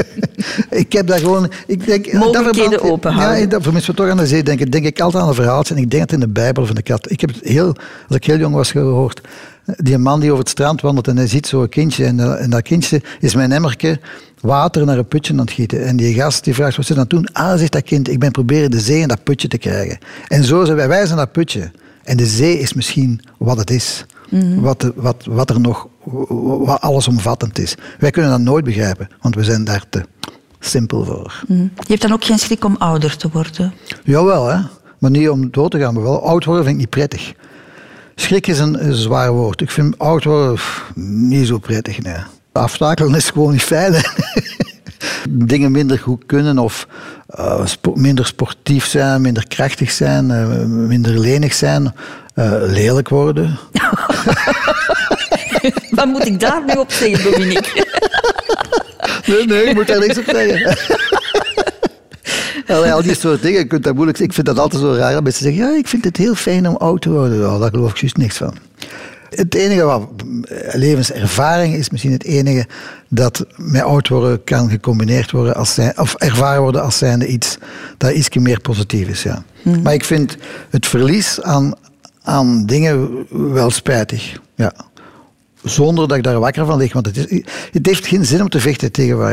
ik 0.70 0.92
heb 0.92 1.06
daar 1.06 1.18
gewoon... 1.18 1.50
Ik 1.66 1.86
denk, 1.86 2.12
Mogelijkheden 2.12 2.70
dat 2.70 2.80
openhouden. 2.80 3.40
Ja, 3.40 3.46
dat, 3.46 3.62
voor 3.62 3.72
mensen 3.72 3.94
toch 3.94 4.08
aan 4.08 4.16
de 4.16 4.26
zee 4.26 4.42
denken, 4.42 4.70
denk 4.70 4.84
ik 4.84 5.00
altijd 5.00 5.22
aan 5.22 5.28
een 5.28 5.34
verhaaltje. 5.34 5.74
En 5.74 5.80
ik 5.80 5.90
denk 5.90 6.02
het 6.02 6.12
in 6.12 6.20
de 6.20 6.28
Bijbel 6.28 6.62
of 6.62 6.68
in 6.68 6.74
de 6.74 6.82
kat. 6.82 7.10
Ik 7.10 7.20
heb 7.20 7.30
het 7.34 7.44
heel, 7.44 7.66
als 8.08 8.16
ik 8.16 8.24
heel 8.24 8.38
jong 8.38 8.54
was 8.54 8.70
gehoord, 8.70 9.20
die 9.76 9.98
man 9.98 10.20
die 10.20 10.28
over 10.30 10.42
het 10.42 10.52
strand 10.52 10.80
wandelt 10.80 11.08
en 11.08 11.16
hij 11.16 11.26
ziet 11.26 11.46
zo'n 11.46 11.68
kindje. 11.68 12.04
En, 12.04 12.16
dat- 12.16 12.38
en 12.38 12.50
dat 12.50 12.62
kindje 12.62 13.02
is 13.20 13.34
met 13.34 13.44
een 13.44 13.52
emmertje 13.52 14.00
water 14.40 14.84
naar 14.86 14.98
een 14.98 15.08
putje 15.08 15.32
aan 15.32 15.38
het 15.38 15.50
gieten. 15.50 15.84
En 15.84 15.96
die 15.96 16.14
gast 16.14 16.44
die 16.44 16.54
vraagt, 16.54 16.76
wat 16.76 16.90
aan 16.90 16.98
het 16.98 17.10
doen? 17.10 17.28
Ah, 17.32 17.58
zegt 17.58 17.72
dat 17.72 17.82
kind, 17.82 18.08
ik 18.10 18.18
ben 18.18 18.30
proberen 18.30 18.70
de 18.70 18.80
zee 18.80 19.00
in 19.00 19.08
dat 19.08 19.22
putje 19.22 19.48
te 19.48 19.58
krijgen. 19.58 19.98
En 20.28 20.44
zo 20.44 20.64
zijn 20.64 20.76
wij, 20.76 20.88
wij 20.88 21.06
zijn 21.06 21.18
dat 21.18 21.32
putje. 21.32 21.70
En 22.04 22.16
de 22.16 22.26
zee 22.26 22.58
is 22.58 22.72
misschien 22.72 23.20
wat 23.38 23.56
het 23.58 23.70
is. 23.70 24.04
Wat, 24.60 24.80
de- 24.80 24.92
wat, 24.96 25.24
wat 25.28 25.50
er 25.50 25.60
nog, 25.60 25.86
wat 26.64 26.80
allesomvattend 26.80 27.58
is. 27.58 27.74
Wij 27.98 28.10
kunnen 28.10 28.30
dat 28.30 28.40
nooit 28.40 28.64
begrijpen, 28.64 29.08
want 29.20 29.34
we 29.34 29.44
zijn 29.44 29.64
daar 29.64 29.84
te 29.90 30.02
simpel 30.60 31.04
voor. 31.04 31.42
Je 31.48 31.68
hebt 31.86 32.02
dan 32.02 32.12
ook 32.12 32.24
geen 32.24 32.38
schrik 32.38 32.64
om 32.64 32.76
ouder 32.78 33.16
te 33.16 33.28
worden. 33.32 33.72
Jawel, 34.04 34.46
hè. 34.48 34.58
Maar 34.98 35.10
niet 35.10 35.28
om 35.28 35.50
dood 35.50 35.70
te 35.70 35.78
gaan, 35.78 35.94
maar 35.94 36.02
wel 36.02 36.26
oud 36.26 36.44
worden 36.44 36.64
vind 36.64 36.74
ik 36.76 36.80
niet 36.80 36.90
prettig. 36.90 37.32
Schrik 38.14 38.46
is 38.46 38.58
een, 38.58 38.86
een 38.86 38.94
zwaar 38.94 39.32
woord. 39.32 39.60
Ik 39.60 39.70
vind 39.70 39.98
oud 39.98 40.24
worden 40.24 40.54
pff, 40.54 40.90
niet 40.94 41.46
zo 41.46 41.58
prettig, 41.58 42.02
nee. 42.02 42.16
Aftakelen 42.52 43.14
is 43.14 43.30
gewoon 43.30 43.52
niet 43.52 43.62
fijn, 43.62 43.92
hè. 43.92 44.00
Dingen 45.30 45.72
minder 45.72 45.98
goed 45.98 46.26
kunnen 46.26 46.58
of 46.58 46.86
eh, 47.26 47.66
spo- 47.66 47.94
minder 47.94 48.26
sportief 48.26 48.86
zijn, 48.86 49.20
minder 49.20 49.48
krachtig 49.48 49.90
zijn, 49.90 50.30
eh, 50.30 50.64
minder 50.66 51.18
lenig 51.18 51.54
zijn, 51.54 51.94
eh, 52.34 52.52
lelijk 52.60 53.08
worden. 53.08 53.58
Wat 55.90 56.06
moet 56.06 56.26
ik 56.26 56.40
daar 56.40 56.64
nu 56.66 56.72
op 56.72 56.92
zeggen, 56.92 57.32
Dominique? 57.32 57.86
Nee, 59.26 59.46
nee, 59.46 59.64
ik 59.64 59.74
moet 59.74 59.86
daar 59.86 59.98
niks 59.98 60.18
op 60.18 60.24
zeggen. 60.26 60.76
Allee, 62.76 62.92
al 62.92 63.02
die 63.02 63.14
soort 63.14 63.42
dingen, 63.42 63.58
je 63.58 63.66
kunt 63.66 63.84
dat 63.84 63.94
moeilijk 63.94 64.18
Ik 64.18 64.32
vind 64.32 64.46
dat 64.46 64.58
altijd 64.58 64.82
zo 64.82 64.92
raar. 64.92 65.22
Mensen 65.22 65.42
zeggen, 65.42 65.62
ja, 65.62 65.76
ik 65.76 65.88
vind 65.88 66.04
het 66.04 66.16
heel 66.16 66.34
fijn 66.34 66.68
om 66.68 66.76
oud 66.76 67.02
te 67.02 67.10
worden. 67.10 67.40
Ja, 67.40 67.58
daar 67.58 67.70
geloof 67.70 67.90
ik 67.90 67.96
juist 67.96 68.16
niks 68.16 68.36
van. 68.36 68.54
Het 69.28 69.54
enige 69.54 69.82
wat 69.82 70.08
levenservaring 70.72 71.74
is 71.74 71.90
misschien 71.90 72.12
het 72.12 72.24
enige 72.24 72.66
dat 73.08 73.46
met 73.56 73.82
oud 73.82 74.08
worden 74.08 74.44
kan 74.44 74.70
gecombineerd 74.70 75.30
worden 75.30 75.54
als 75.54 75.74
zijn, 75.74 75.98
of 75.98 76.14
ervaren 76.14 76.62
worden 76.62 76.82
als 76.82 76.98
zijnde 76.98 77.26
iets 77.26 77.58
dat 77.96 78.12
iets 78.12 78.36
meer 78.36 78.60
positief 78.60 79.08
is. 79.08 79.22
Ja. 79.22 79.42
Maar 79.82 79.94
ik 79.94 80.04
vind 80.04 80.36
het 80.70 80.86
verlies 80.86 81.42
aan, 81.42 81.74
aan 82.22 82.66
dingen 82.66 83.10
wel 83.52 83.70
spijtig. 83.70 84.40
Ja 84.54 84.72
zonder 85.62 86.08
dat 86.08 86.16
ik 86.16 86.22
daar 86.22 86.38
wakker 86.40 86.66
van 86.66 86.78
lig. 86.78 86.92
Want 86.92 87.06
het, 87.06 87.16
is, 87.30 87.42
het 87.72 87.86
heeft 87.86 88.06
geen 88.06 88.24
zin 88.24 88.40
om 88.40 88.48
te 88.48 88.60
vechten 88.60 88.92
tegen 88.92 89.18
waar 89.18 89.32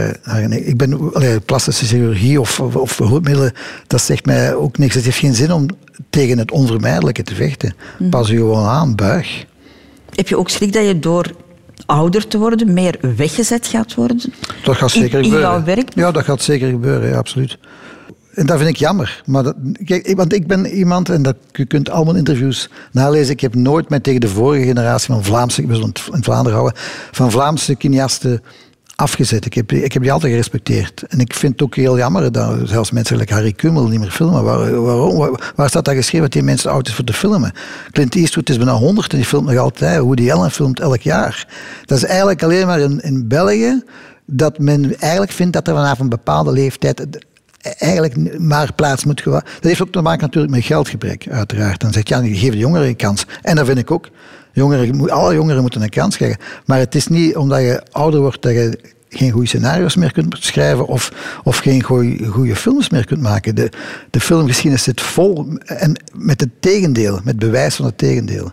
je- 0.49 0.65
Ik 0.65 0.77
ben 0.77 1.13
allee, 1.13 1.39
plastische 1.39 1.85
chirurgie 1.85 2.39
of, 2.41 2.59
of, 2.59 2.75
of 2.75 2.97
hulpmiddelen, 2.97 3.53
dat 3.87 4.01
zegt 4.01 4.25
mij 4.25 4.55
ook 4.55 4.77
niks. 4.77 4.95
Het 4.95 5.03
heeft 5.03 5.17
geen 5.17 5.35
zin 5.35 5.51
om 5.51 5.65
tegen 6.09 6.37
het 6.37 6.51
onvermijdelijke 6.51 7.23
te 7.23 7.35
vechten. 7.35 7.73
Pas 8.09 8.27
je 8.29 8.35
gewoon 8.35 8.65
aan, 8.67 8.95
buig. 8.95 9.45
Heb 10.15 10.27
je 10.27 10.37
ook 10.37 10.49
schrik 10.49 10.73
dat 10.73 10.85
je 10.85 10.99
door 10.99 11.31
ouder 11.85 12.27
te 12.27 12.37
worden 12.37 12.73
meer 12.73 12.97
weggezet 13.15 13.67
gaat 13.67 13.95
worden? 13.95 14.21
Dat 14.63 14.75
gaat 14.75 14.93
In- 14.95 15.01
zeker 15.01 15.17
in 15.17 15.23
gebeuren. 15.23 15.49
jouw 15.49 15.63
werk? 15.63 15.89
Ja, 15.95 16.11
dat 16.11 16.23
gaat 16.23 16.41
zeker 16.41 16.69
gebeuren, 16.69 17.09
ja, 17.09 17.17
absoluut. 17.17 17.57
En 18.39 18.45
dat 18.45 18.57
vind 18.57 18.69
ik 18.69 18.75
jammer. 18.75 19.21
Maar 19.25 19.53
kijk, 19.85 20.13
want 20.15 20.33
ik 20.33 20.47
ben 20.47 20.65
iemand, 20.65 21.09
en 21.09 21.21
dat, 21.21 21.35
je 21.51 21.65
kunt 21.65 21.89
allemaal 21.89 22.15
interviews 22.15 22.69
nalezen. 22.91 23.33
Ik 23.33 23.39
heb 23.39 23.55
nooit 23.55 23.89
mij 23.89 23.99
tegen 23.99 24.21
de 24.21 24.27
vorige 24.27 24.65
generatie 24.65 25.13
van 25.13 25.23
Vlaamse, 25.23 25.61
ik 25.61 25.67
ben 25.67 25.81
in 26.11 26.23
Vlaanderen 26.23 26.57
houden, 26.59 26.79
van 27.11 27.31
Vlaamse 27.31 27.75
cineasten 27.77 28.41
afgezet. 28.95 29.45
Ik 29.45 29.53
heb, 29.53 29.71
ik 29.71 29.93
heb 29.93 30.01
die 30.01 30.11
altijd 30.11 30.31
gerespecteerd. 30.31 31.03
En 31.07 31.19
ik 31.19 31.33
vind 31.33 31.51
het 31.51 31.61
ook 31.61 31.75
heel 31.75 31.97
jammer 31.97 32.31
dat 32.31 32.57
zelfs 32.63 32.91
mensen 32.91 33.29
Harry 33.29 33.51
Kummel 33.51 33.87
niet 33.87 33.99
meer 33.99 34.11
filmen. 34.11 34.43
Waar, 34.43 34.81
waarom? 34.81 35.17
Waar, 35.17 35.53
waar 35.55 35.69
staat 35.69 35.85
dat 35.85 35.95
geschreven 35.95 36.21
dat 36.21 36.31
die 36.31 36.43
mensen 36.43 36.71
oud 36.71 36.87
is 36.87 36.93
voor 36.93 37.05
te 37.05 37.13
filmen? 37.13 37.51
Clint 37.91 38.15
Eastwood 38.15 38.49
is 38.49 38.57
bijna 38.57 38.73
100 38.73 39.11
en 39.11 39.17
die 39.17 39.25
filmt 39.25 39.47
nog 39.47 39.57
altijd. 39.57 39.99
Woody 39.99 40.31
Allen 40.31 40.51
filmt 40.51 40.79
elk 40.79 41.01
jaar. 41.01 41.47
Dat 41.85 41.97
is 41.97 42.03
eigenlijk 42.03 42.43
alleen 42.43 42.67
maar 42.67 42.79
in, 42.79 42.99
in 42.99 43.27
België 43.27 43.83
dat 44.31 44.59
men 44.59 44.99
eigenlijk 44.99 45.31
vindt 45.31 45.53
dat 45.53 45.67
er 45.67 45.73
vanaf 45.73 45.99
een 45.99 46.09
bepaalde 46.09 46.51
leeftijd 46.51 47.07
eigenlijk 47.61 48.39
maar 48.39 48.73
plaats 48.73 49.05
moet 49.05 49.21
gewa- 49.21 49.39
Dat 49.39 49.63
heeft 49.63 49.81
ook 49.81 49.91
te 49.91 50.01
maken 50.01 50.21
natuurlijk 50.21 50.53
met 50.53 50.63
geldgebrek, 50.63 51.27
uiteraard. 51.29 51.81
Dan 51.81 51.91
zegt 51.93 52.07
ja, 52.09 52.19
je 52.19 52.35
geeft 52.35 52.51
de 52.51 52.57
jongeren 52.57 52.87
een 52.87 52.95
kans. 52.95 53.25
En 53.41 53.55
dat 53.55 53.65
vind 53.65 53.77
ik 53.77 53.91
ook. 53.91 54.09
Jongeren, 54.51 55.09
alle 55.09 55.33
jongeren 55.33 55.61
moeten 55.61 55.81
een 55.81 55.89
kans 55.89 56.15
krijgen. 56.15 56.39
Maar 56.65 56.79
het 56.79 56.95
is 56.95 57.07
niet 57.07 57.35
omdat 57.35 57.59
je 57.59 57.83
ouder 57.91 58.19
wordt 58.19 58.41
dat 58.41 58.51
je 58.51 58.79
geen 59.09 59.31
goede 59.31 59.47
scenario's 59.47 59.95
meer 59.95 60.11
kunt 60.11 60.37
schrijven 60.39 60.87
of, 60.87 61.11
of 61.43 61.57
geen 61.57 61.83
goede 62.29 62.55
films 62.55 62.89
meer 62.89 63.05
kunt 63.05 63.21
maken. 63.21 63.55
De, 63.55 63.71
de 64.09 64.19
filmgeschiedenis 64.19 64.83
zit 64.83 65.01
vol 65.01 65.47
en 65.65 66.03
met 66.15 66.39
het 66.39 66.49
tegendeel, 66.59 67.19
met 67.23 67.39
bewijs 67.39 67.75
van 67.75 67.85
het 67.85 67.97
tegendeel. 67.97 68.51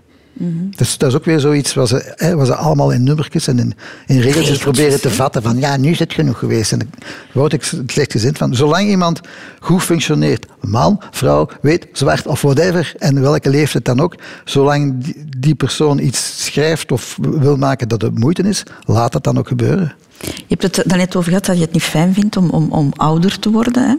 Dus 0.77 0.99
dat 0.99 1.09
is 1.09 1.17
ook 1.17 1.25
weer 1.25 1.41
zoiets 1.41 1.75
wat 1.75 1.89
ze, 1.89 2.13
hè, 2.17 2.37
wat 2.37 2.47
ze 2.47 2.55
allemaal 2.55 2.91
in 2.91 3.03
nummertjes 3.03 3.47
en 3.47 3.59
in, 3.59 3.75
in 4.07 4.21
regeltjes 4.21 4.59
proberen 4.59 5.01
te 5.01 5.11
vatten. 5.11 5.43
Van 5.43 5.59
ja, 5.59 5.77
nu 5.77 5.91
is 5.91 5.99
het 5.99 6.13
genoeg 6.13 6.39
geweest. 6.39 6.73
En 6.73 6.79
daar 6.79 6.89
word 7.33 7.53
ik 7.53 7.73
slecht 7.87 8.13
gezind 8.13 8.39
van. 8.39 8.55
Zolang 8.55 8.89
iemand 8.89 9.21
goed 9.61 9.83
functioneert, 9.83 10.47
man, 10.61 11.03
vrouw, 11.11 11.49
weet, 11.61 11.87
zwart 11.93 12.27
of 12.27 12.43
whatever, 12.43 12.95
en 12.99 13.21
welke 13.21 13.51
leeftijd 13.51 13.85
dan 13.85 14.01
ook, 14.01 14.15
zolang 14.45 15.05
die, 15.05 15.25
die 15.39 15.55
persoon 15.55 15.99
iets 15.99 16.45
schrijft 16.45 16.93
of 16.93 17.19
wil 17.21 17.57
maken 17.57 17.89
dat 17.89 18.03
het 18.03 18.19
moeite 18.19 18.43
is, 18.43 18.63
laat 18.85 19.13
dat 19.13 19.25
dan 19.25 19.39
ook 19.39 19.49
gebeuren. 19.49 19.95
Je 20.21 20.57
hebt 20.57 20.63
het 20.63 20.83
daarnet 20.87 21.17
over 21.17 21.29
gehad 21.29 21.47
dat 21.47 21.57
je 21.57 21.63
het 21.63 21.73
niet 21.73 21.83
fijn 21.83 22.15
vindt 22.15 22.37
om, 22.37 22.51
om, 22.51 22.71
om 22.73 22.93
ouder 22.97 23.39
te 23.39 23.51
worden. 23.51 23.89
Hè? 23.89 23.95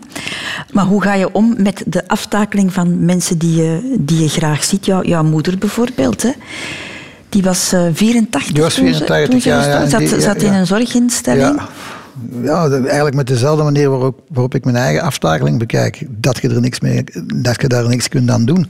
Maar 0.71 0.85
hoe 0.85 1.01
ga 1.01 1.13
je 1.13 1.31
om 1.33 1.55
met 1.57 1.83
de 1.85 2.07
aftakeling 2.07 2.73
van 2.73 3.05
mensen 3.05 3.37
die 3.37 3.55
je, 3.55 3.95
die 3.99 4.19
je 4.21 4.29
graag 4.29 4.63
ziet? 4.63 4.85
Jouw, 4.85 5.03
jouw 5.03 5.23
moeder 5.23 5.57
bijvoorbeeld, 5.57 6.21
hè? 6.21 6.31
die 7.29 7.43
was 7.43 7.73
eh, 7.73 7.81
84 7.93 8.53
Die 8.53 8.63
was 8.63 8.73
toen 8.73 8.87
ze- 8.87 8.93
84, 8.93 9.29
toen 9.29 9.41
ze 9.41 9.49
ja, 9.49 9.55
gestorven 9.57 9.83
ja, 9.83 9.89
zat. 9.89 9.99
die- 9.99 10.09
ja, 10.09 10.19
zat 10.33 10.41
in 10.41 10.53
een 10.53 10.67
zorginstelling. 10.67 11.61
Ja, 12.43 12.69
eigenlijk 12.69 13.15
met 13.15 13.27
dezelfde 13.27 13.63
manier 13.63 13.89
waarop, 13.89 14.19
waarop 14.29 14.55
ik 14.55 14.63
mijn 14.63 14.75
eigen 14.77 15.01
aftakeling 15.01 15.59
bekijk. 15.59 16.05
Dat 16.09 16.37
je, 16.41 16.49
er 16.49 16.61
niks 16.61 16.79
mee, 16.79 17.03
dat 17.35 17.61
je 17.61 17.67
daar 17.67 17.87
niks 17.87 18.07
kunt 18.07 18.29
aan 18.29 18.45
doen. 18.45 18.67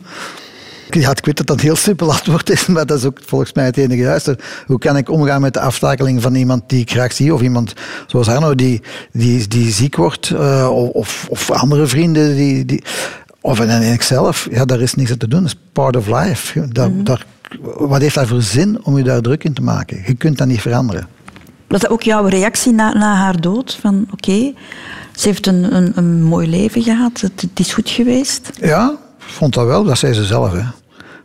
Ja, 0.90 1.12
ik 1.12 1.26
weet 1.26 1.38
dat 1.38 1.48
dat 1.48 1.56
een 1.58 1.64
heel 1.64 1.76
simpel 1.76 2.12
antwoord 2.12 2.50
is, 2.50 2.66
maar 2.66 2.86
dat 2.86 2.98
is 2.98 3.06
ook 3.06 3.20
volgens 3.26 3.54
mij 3.54 3.66
het 3.66 3.78
enige 3.78 4.02
juiste. 4.02 4.38
Hoe 4.66 4.80
kan 4.80 4.98
ik 4.98 5.10
omgaan 5.10 5.42
met 5.42 5.54
de 5.54 5.60
aftakeling 5.60 6.22
van 6.22 6.36
iemand 6.36 6.64
die 6.68 6.82
ik 6.82 6.92
graag 6.92 7.14
zie, 7.14 7.34
of 7.34 7.42
iemand 7.42 7.74
zoals 8.08 8.28
Arno 8.28 8.56
die, 8.56 8.82
die, 9.12 9.48
die 9.48 9.72
ziek 9.72 9.96
wordt, 9.96 10.30
eh, 10.30 10.70
of, 10.94 11.28
of 11.30 11.52
andere 11.52 11.88
vrienden 11.88 12.36
die... 12.36 12.66
die 12.66 12.84
of 13.42 13.60
en 13.60 13.94
ik 13.94 14.02
zelf, 14.02 14.48
ja, 14.52 14.66
daar 14.66 14.80
is 14.80 14.94
niks 14.94 15.12
aan 15.12 15.18
te 15.18 15.28
doen. 15.28 15.42
Dat 15.42 15.50
is 15.50 15.60
part 15.74 15.96
of 15.96 16.08
life. 16.08 16.68
Daar, 16.68 16.90
daar, 17.04 17.26
wat 17.62 18.02
heeft 18.02 18.16
dat 18.16 18.28
voor 18.28 18.42
zin 18.42 18.86
om 18.86 18.98
je 18.98 19.04
daar 19.04 19.22
druk 19.22 19.44
in 19.44 19.54
te 19.54 19.62
maken? 19.62 20.04
Je 20.06 20.14
kunt 20.14 20.38
dat 20.38 20.48
niet 20.48 20.62
veranderen. 20.62 21.08
Was 21.68 21.82
dat 21.82 21.90
ook 21.90 22.02
jouw 22.02 22.26
reactie 22.26 22.72
na, 22.72 22.94
na 22.94 23.16
haar 23.16 23.42
dood? 23.42 23.78
Van 23.82 24.08
oké, 24.12 24.54
ze 25.16 25.28
heeft 25.28 25.48
een, 25.48 25.76
een, 25.76 25.92
een 25.96 26.24
mooi 26.24 26.50
leven 26.50 26.84
gehad, 26.84 27.22
het, 27.22 27.42
het 27.42 27.60
is 27.60 27.74
goed 27.74 27.90
geweest. 27.90 28.50
Ja, 28.62 28.96
vond 29.28 29.54
dat 29.54 29.66
wel. 29.66 29.84
Dat 29.84 29.98
zei 29.98 30.14
ze 30.14 30.26
zelf. 30.26 30.52
Hè. 30.52 30.62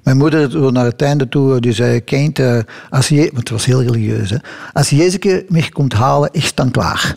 Mijn 0.02 0.16
moeder, 0.16 0.72
naar 0.72 0.84
het 0.84 1.02
einde 1.02 1.28
toe, 1.28 1.60
die 1.60 1.72
zei... 1.72 2.04
Kind, 2.04 2.38
eh, 2.38 2.58
als 2.90 3.08
je... 3.08 3.16
Want 3.16 3.36
het 3.36 3.50
was 3.50 3.64
heel 3.64 3.82
religieus, 3.82 4.30
hè. 4.30 4.36
Als 4.72 4.90
je 4.90 4.96
Jezus 4.96 5.42
mij 5.48 5.68
komt 5.68 5.92
halen, 5.92 6.28
is 6.32 6.54
dan 6.54 6.70
klaar. 6.70 7.16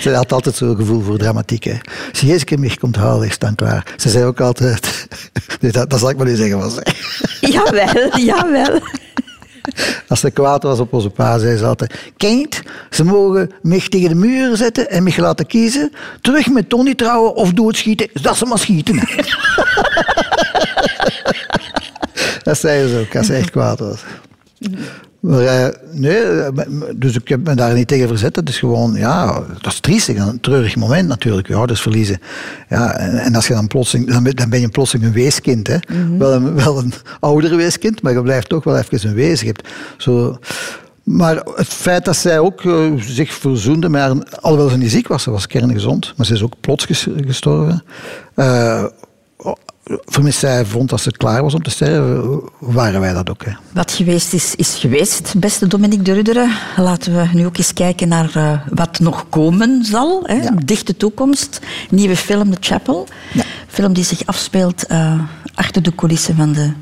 Ze 0.00 0.14
had 0.14 0.32
altijd 0.32 0.54
zo'n 0.54 0.76
gevoel 0.76 1.00
voor 1.00 1.18
dramatiek. 1.18 1.64
Hè. 1.64 1.78
Als 2.10 2.20
je 2.20 2.26
Jezus 2.26 2.56
mij 2.58 2.76
komt 2.76 2.96
halen, 2.96 3.28
is 3.28 3.38
dan 3.38 3.54
klaar. 3.54 3.94
Ze 3.96 4.08
zei 4.08 4.24
ook 4.24 4.40
altijd... 4.40 5.08
Dat, 5.72 5.90
dat 5.90 6.00
zal 6.00 6.10
ik 6.10 6.16
maar 6.16 6.26
niet 6.26 6.36
zeggen. 6.36 6.58
Was, 6.58 6.74
Jawel, 7.40 8.18
jawel. 8.18 8.80
Als 10.08 10.20
ze 10.20 10.30
kwaad 10.30 10.62
was 10.62 10.78
op 10.78 10.92
onze 10.92 11.10
pa, 11.10 11.38
zei 11.38 11.56
ze 11.56 11.64
altijd... 11.64 12.12
Kind, 12.16 12.62
ze 12.90 13.04
mogen 13.04 13.50
mij 13.62 13.80
tegen 13.88 14.08
de 14.08 14.14
muur 14.14 14.56
zetten 14.56 14.90
en 14.90 15.02
mij 15.02 15.14
laten 15.16 15.46
kiezen. 15.46 15.92
Terug 16.20 16.46
met 16.46 16.68
Tony 16.68 16.94
trouwen 16.94 17.34
of 17.34 17.52
doodschieten. 17.52 18.08
Dat 18.12 18.36
ze 18.36 18.46
maar 18.46 18.58
schieten. 18.58 18.96
dat 22.42 22.58
zei 22.58 22.88
ze 22.88 22.98
ook, 23.06 23.16
als 23.16 23.26
ze 23.26 23.34
echt 23.34 23.50
kwaad 23.50 23.78
was. 23.78 24.00
Maar, 25.20 25.40
eh, 25.40 25.68
nee, 25.92 26.22
eh, 26.22 26.48
dus 26.96 27.14
ik 27.16 27.28
heb 27.28 27.46
me 27.46 27.54
daar 27.54 27.74
niet 27.74 27.88
tegen 27.88 28.08
verzet. 28.08 28.36
Het 28.36 28.48
is 28.48 28.58
gewoon, 28.58 28.94
ja, 28.94 29.42
dat 29.60 29.72
is 29.72 29.80
triestig. 29.80 30.16
Een 30.16 30.40
treurig 30.40 30.76
moment 30.76 31.08
natuurlijk, 31.08 31.48
je 31.48 31.54
ouders 31.54 31.80
verliezen. 31.80 32.18
Ja, 32.68 32.94
en, 32.94 33.18
en 33.18 33.34
als 33.34 33.46
je 33.46 33.54
dan 33.54 33.66
plotseling, 33.66 34.10
dan 34.12 34.22
ben, 34.22 34.36
dan 34.36 34.50
ben 34.50 34.60
je 34.60 34.68
plotseling 34.68 35.06
een 35.06 35.14
weeskind. 35.14 35.66
Hè? 35.66 35.76
wel, 36.18 36.32
een, 36.32 36.54
wel 36.54 36.78
een 36.78 36.92
ouder 37.20 37.56
weeskind, 37.56 38.02
maar 38.02 38.12
je 38.12 38.22
blijft 38.22 38.48
toch 38.48 38.64
wel 38.64 38.76
even 38.78 39.08
een 39.08 39.14
wees. 39.14 39.40
Je 39.40 39.46
hebt 39.46 39.68
zo... 39.96 40.38
Maar 41.02 41.36
het 41.54 41.68
feit 41.68 42.04
dat 42.04 42.16
zij 42.16 42.38
ook 42.38 42.64
eh, 42.64 42.92
zich 42.96 43.32
verzoende 43.32 43.88
met 43.88 44.00
haar, 44.00 44.14
alhoewel 44.40 44.68
ze 44.68 44.76
niet 44.76 44.90
ziek 44.90 45.08
was, 45.08 45.22
ze 45.22 45.30
was 45.30 45.46
kerngezond, 45.46 46.12
maar 46.16 46.26
ze 46.26 46.34
is 46.34 46.42
ook 46.42 46.54
plots 46.60 46.84
ges- 46.84 47.06
gestorven. 47.26 47.82
Vermits 49.84 50.38
zij 50.38 50.64
vond 50.64 50.88
dat 50.88 51.00
ze 51.00 51.10
klaar 51.10 51.42
was 51.42 51.54
om 51.54 51.62
te 51.62 51.70
sterven, 51.70 52.42
waren 52.58 53.00
wij 53.00 53.12
dat 53.12 53.30
ook. 53.30 53.44
Hè. 53.44 53.52
Wat 53.72 53.92
geweest 53.92 54.32
is, 54.32 54.54
is 54.54 54.74
geweest, 54.74 55.34
beste 55.38 55.66
Dominique 55.66 56.02
de 56.02 56.12
Rudderen. 56.12 56.50
Laten 56.76 57.14
we 57.14 57.28
nu 57.32 57.46
ook 57.46 57.56
eens 57.56 57.72
kijken 57.72 58.08
naar 58.08 58.36
eh, 58.36 58.60
wat 58.68 58.98
nog 58.98 59.26
komen 59.28 59.84
zal. 59.84 60.22
Hè? 60.24 60.34
Ja. 60.34 60.54
Dichte 60.64 60.96
toekomst. 60.96 61.60
Nieuwe 61.90 62.16
film 62.16 62.50
The 62.50 62.56
Chapel. 62.60 63.08
Film 63.66 63.92
die 63.92 64.04
zich 64.04 64.26
afspeelt 64.26 64.86
eh, 64.86 65.20
achter 65.54 65.82
de 65.82 65.94
coulissen 65.94 66.36
van 66.36 66.52
de 66.52 66.72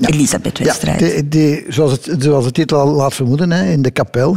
Elisabeth-wedstrijd. 0.00 1.00
Ja, 1.00 1.06
die, 1.06 1.28
die, 1.28 1.64
zoals, 1.68 1.92
het, 1.92 2.16
zoals 2.18 2.44
de 2.44 2.50
titel 2.52 2.78
al 2.78 2.86
laat 2.92 3.14
vermoeden, 3.14 3.52
hè, 3.52 3.70
in 3.70 3.82
de 3.82 3.90
kapel. 3.90 4.36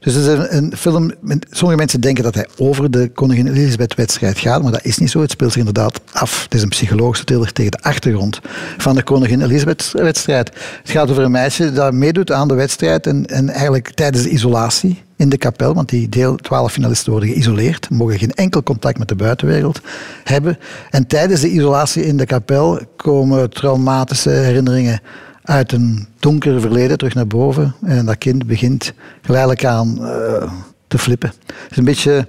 Dus 0.00 0.14
het 0.14 0.24
is 0.24 0.32
een, 0.32 0.56
een 0.56 0.76
film. 0.76 1.12
met- 1.20 1.46
Sommige 1.50 1.78
mensen 1.78 2.00
denken 2.00 2.24
dat 2.24 2.34
hij 2.34 2.46
over 2.58 2.90
de 2.90 3.08
Koningin 3.08 3.46
Elisabeth-wedstrijd 3.46 4.38
gaat, 4.38 4.62
maar 4.62 4.72
dat 4.72 4.84
is 4.84 4.98
niet 4.98 5.10
zo. 5.10 5.20
Het 5.20 5.30
speelt 5.30 5.50
zich 5.52 5.58
inderdaad 5.66 6.00
af. 6.12 6.42
Het 6.42 6.54
is 6.54 6.62
een 6.62 6.68
psychologische 6.68 7.24
thriller 7.24 7.52
tegen 7.52 7.70
de 7.70 7.80
achtergrond 7.82 8.40
van 8.78 8.94
de 8.94 9.02
Koningin 9.02 9.42
Elisabeth-wedstrijd. 9.42 10.50
Het 10.82 10.90
gaat 10.90 11.10
over 11.10 11.22
een 11.22 11.30
meisje 11.30 11.72
dat 11.72 11.92
meedoet 11.92 12.32
aan 12.32 12.48
de 12.48 12.54
wedstrijd 12.54 13.06
en, 13.06 13.26
en 13.26 13.48
eigenlijk 13.50 13.90
tijdens 13.94 14.22
de 14.24 14.30
isolatie 14.30 15.02
in 15.16 15.28
de 15.28 15.38
kapel, 15.38 15.74
want 15.74 15.88
die 15.88 16.08
deel 16.08 16.36
12 16.36 16.72
finalisten 16.72 17.10
worden 17.10 17.28
geïsoleerd, 17.28 17.90
mogen 17.90 18.18
geen 18.18 18.34
enkel 18.34 18.62
contact 18.62 18.98
met 18.98 19.08
de 19.08 19.14
buitenwereld 19.14 19.80
hebben. 20.24 20.58
En 20.90 21.06
tijdens 21.06 21.40
de 21.40 21.50
isolatie 21.50 22.04
in 22.04 22.16
de 22.16 22.26
kapel 22.26 22.80
komen 22.96 23.50
traumatische 23.50 24.30
herinneringen 24.30 25.00
uit 25.42 25.72
een 25.72 26.06
donker 26.18 26.60
verleden 26.60 26.98
terug 26.98 27.14
naar 27.14 27.26
boven. 27.26 27.74
En 27.82 28.06
dat 28.06 28.18
kind 28.18 28.46
begint 28.46 28.92
geleidelijk 29.22 29.64
aan 29.64 30.06
eh, 30.06 30.52
te 30.88 30.98
flippen. 30.98 31.32
Het 31.46 31.70
is 31.70 31.76
een 31.76 31.84
beetje 31.84 32.28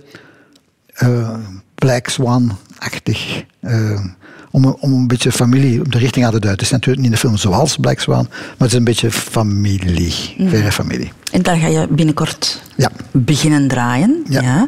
eh, 0.93 1.35
Black 1.75 2.07
Swan-achtig. 2.07 3.43
eh, 3.59 4.05
om, 4.51 4.65
een- 4.65 4.75
om 4.79 4.93
een 4.93 5.07
beetje 5.07 5.31
familie, 5.31 5.83
om 5.83 5.91
de 5.91 5.97
richting 5.97 6.25
aan 6.25 6.31
te 6.31 6.39
duiden. 6.39 6.51
Het 6.51 6.61
is 6.61 6.69
natuurlijk 6.71 7.01
niet 7.03 7.11
een 7.11 7.17
film 7.17 7.37
zoals 7.37 7.75
Black 7.77 7.99
Swan, 7.99 8.27
maar 8.29 8.55
het 8.57 8.67
is 8.67 8.73
een 8.73 8.83
beetje 8.83 9.11
familie, 9.11 10.13
verre 10.47 10.71
familie. 10.71 11.11
En 11.31 11.41
daar 11.41 11.55
ga 11.57 11.67
je 11.67 11.87
binnenkort 11.89 12.61
Ja. 12.75 12.91
beginnen 13.11 13.67
draaien. 13.67 14.23
Ja. 14.29 14.67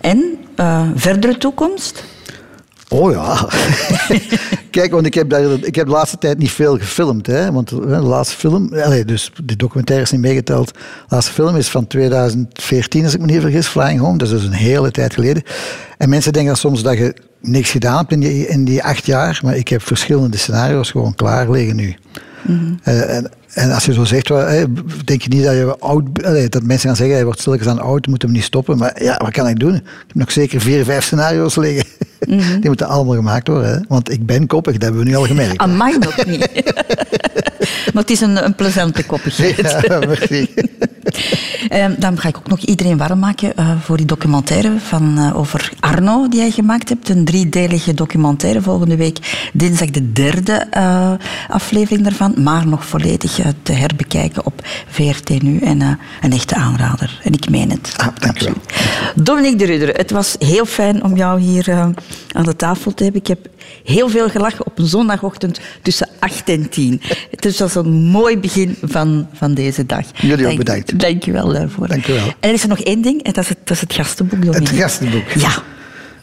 En 0.00 0.24
eh, 0.56 0.82
verdere 0.94 1.38
toekomst? 1.38 2.04
Oh 2.88 3.12
ja. 3.12 3.48
Kijk, 4.70 4.92
want 4.92 5.06
ik 5.06 5.14
heb, 5.14 5.30
daar, 5.30 5.50
ik 5.50 5.74
heb 5.74 5.86
de 5.86 5.92
laatste 5.92 6.18
tijd 6.18 6.38
niet 6.38 6.50
veel 6.50 6.78
gefilmd. 6.78 7.26
Hè, 7.26 7.52
want 7.52 7.68
de 7.68 7.76
laatste 7.86 8.36
film, 8.36 8.74
allee, 8.74 9.04
dus 9.04 9.32
de 9.44 9.56
documentaire 9.56 10.04
is 10.04 10.10
niet 10.10 10.20
meegeteld. 10.20 10.72
De 10.74 10.80
laatste 11.08 11.32
film 11.32 11.56
is 11.56 11.68
van 11.68 11.86
2014, 11.86 13.04
als 13.04 13.14
ik 13.14 13.20
me 13.20 13.26
niet 13.26 13.40
vergis, 13.40 13.66
Flying 13.66 14.00
Home. 14.00 14.18
Dat 14.18 14.28
is 14.28 14.34
dus 14.34 14.44
een 14.44 14.52
hele 14.52 14.90
tijd 14.90 15.14
geleden. 15.14 15.42
En 15.98 16.08
mensen 16.08 16.32
denken 16.32 16.56
soms 16.56 16.82
dat 16.82 16.98
je 16.98 17.14
niks 17.40 17.70
gedaan 17.70 17.96
hebt 17.96 18.12
in 18.12 18.20
die, 18.20 18.46
in 18.46 18.64
die 18.64 18.82
acht 18.82 19.06
jaar. 19.06 19.40
Maar 19.44 19.56
ik 19.56 19.68
heb 19.68 19.82
verschillende 19.82 20.36
scenario's 20.36 20.90
gewoon 20.90 21.14
klaar 21.14 21.50
liggen 21.50 21.76
nu. 21.76 21.96
Eh, 22.82 23.16
en, 23.16 23.30
en 23.54 23.70
als 23.72 23.84
je 23.84 23.92
zo 23.92 24.04
zegt, 24.04 24.28
denk 25.04 25.22
je 25.22 25.28
niet 25.28 25.44
dat 25.44 25.54
je 25.54 25.76
oud 25.78 26.04
dat 26.52 26.62
mensen 26.62 26.88
gaan 26.88 26.96
zeggen, 26.96 27.14
hij 27.14 27.24
wordt 27.24 27.40
stilletjes 27.40 27.68
aan 27.68 27.80
oud, 27.80 28.06
moeten 28.06 28.28
we 28.28 28.34
niet 28.34 28.44
stoppen. 28.44 28.78
Maar 28.78 29.02
ja, 29.02 29.16
wat 29.16 29.30
kan 29.30 29.48
ik 29.48 29.58
doen? 29.58 29.74
Ik 29.74 29.82
heb 30.06 30.16
nog 30.16 30.32
zeker 30.32 30.60
vier, 30.60 30.84
vijf 30.84 31.04
scenario's 31.04 31.56
liggen. 31.56 31.97
Die 32.18 32.60
moeten 32.62 32.88
allemaal 32.88 33.14
gemaakt 33.14 33.48
worden. 33.48 33.70
Hè? 33.70 33.78
Want 33.88 34.10
ik 34.10 34.26
ben 34.26 34.46
koppig, 34.46 34.72
dat 34.72 34.82
hebben 34.82 35.00
we 35.00 35.08
nu 35.08 35.16
al 35.16 35.24
gemerkt. 35.24 35.66
Nog 35.66 36.26
niet. 36.26 36.48
maar 37.92 38.02
het 38.02 38.10
is 38.10 38.20
een, 38.20 38.44
een 38.44 38.54
plezante 38.54 39.04
koppigheid. 39.04 39.56
Ja. 39.88 40.00
Ehm, 41.68 41.94
dan 41.98 42.18
ga 42.18 42.28
ik 42.28 42.36
ook 42.36 42.48
nog 42.48 42.60
iedereen 42.60 42.96
warm 42.96 43.18
maken 43.18 43.56
eh, 43.56 43.70
voor 43.80 43.96
die 43.96 44.06
documentaire 44.06 44.78
van, 44.78 45.18
eh, 45.18 45.36
over 45.36 45.72
Arno 45.80 46.28
die 46.28 46.40
jij 46.40 46.50
gemaakt 46.50 46.88
hebt. 46.88 47.08
Een 47.08 47.24
driedelige 47.24 47.94
documentaire. 47.94 48.62
Volgende 48.62 48.96
week 48.96 49.48
dinsdag 49.52 49.90
de 49.90 50.12
derde 50.12 50.52
eh, 50.52 51.12
aflevering 51.48 52.02
daarvan. 52.04 52.34
Maar 52.36 52.66
nog 52.66 52.86
volledig 52.86 53.40
te 53.62 53.72
herbekijken 53.72 54.46
op 54.46 54.66
VRT 54.88 55.42
Nu. 55.42 55.58
En 55.58 55.98
een 56.20 56.32
echte 56.32 56.54
aanrader. 56.54 57.20
En 57.22 57.32
ik 57.32 57.50
meen 57.50 57.70
het. 57.70 57.94
Ah, 57.96 58.06
dank. 58.18 58.38
Dominique 59.14 59.56
de 59.56 59.64
Rudder, 59.64 59.88
het 59.88 60.10
was 60.10 60.36
heel 60.38 60.64
fijn 60.64 61.04
om 61.04 61.16
jou 61.16 61.40
hier 61.40 61.92
aan 62.32 62.44
de 62.44 62.56
tafel 62.56 62.94
te 62.94 63.02
hebben. 63.02 63.20
Ik 63.20 63.26
heb 63.26 63.38
heel 63.84 64.08
veel 64.08 64.28
gelachen 64.28 64.66
op 64.66 64.78
een 64.78 64.86
zondagochtend 64.86 65.60
tussen 65.82 66.08
8 66.18 66.48
en 66.48 66.68
10. 66.68 67.00
Het 67.30 67.58
was 67.58 67.74
een 67.74 67.90
mooi 67.92 68.38
begin 68.38 68.76
van, 68.82 69.26
van 69.32 69.54
deze 69.54 69.86
dag. 69.86 70.04
Jullie 70.14 70.36
ook 70.36 70.42
Dank- 70.42 70.58
bedankt. 70.58 70.98
Dank 71.00 71.22
je 71.22 71.32
wel 71.32 71.48
daarvoor. 71.52 71.88
Dank 71.88 72.06
u 72.06 72.12
wel. 72.12 72.26
En 72.26 72.34
er 72.48 72.52
is 72.52 72.62
er 72.62 72.68
nog 72.68 72.80
één 72.80 73.02
ding, 73.02 73.22
en 73.22 73.32
dat 73.32 73.42
is 73.44 73.48
het, 73.48 73.58
dat 73.64 73.76
is 73.76 73.80
het 73.80 73.92
gastenboek, 73.92 74.42
Dominique. 74.44 74.68
Het 74.74 74.80
gastenboek. 74.82 75.28
Ja. 75.30 75.50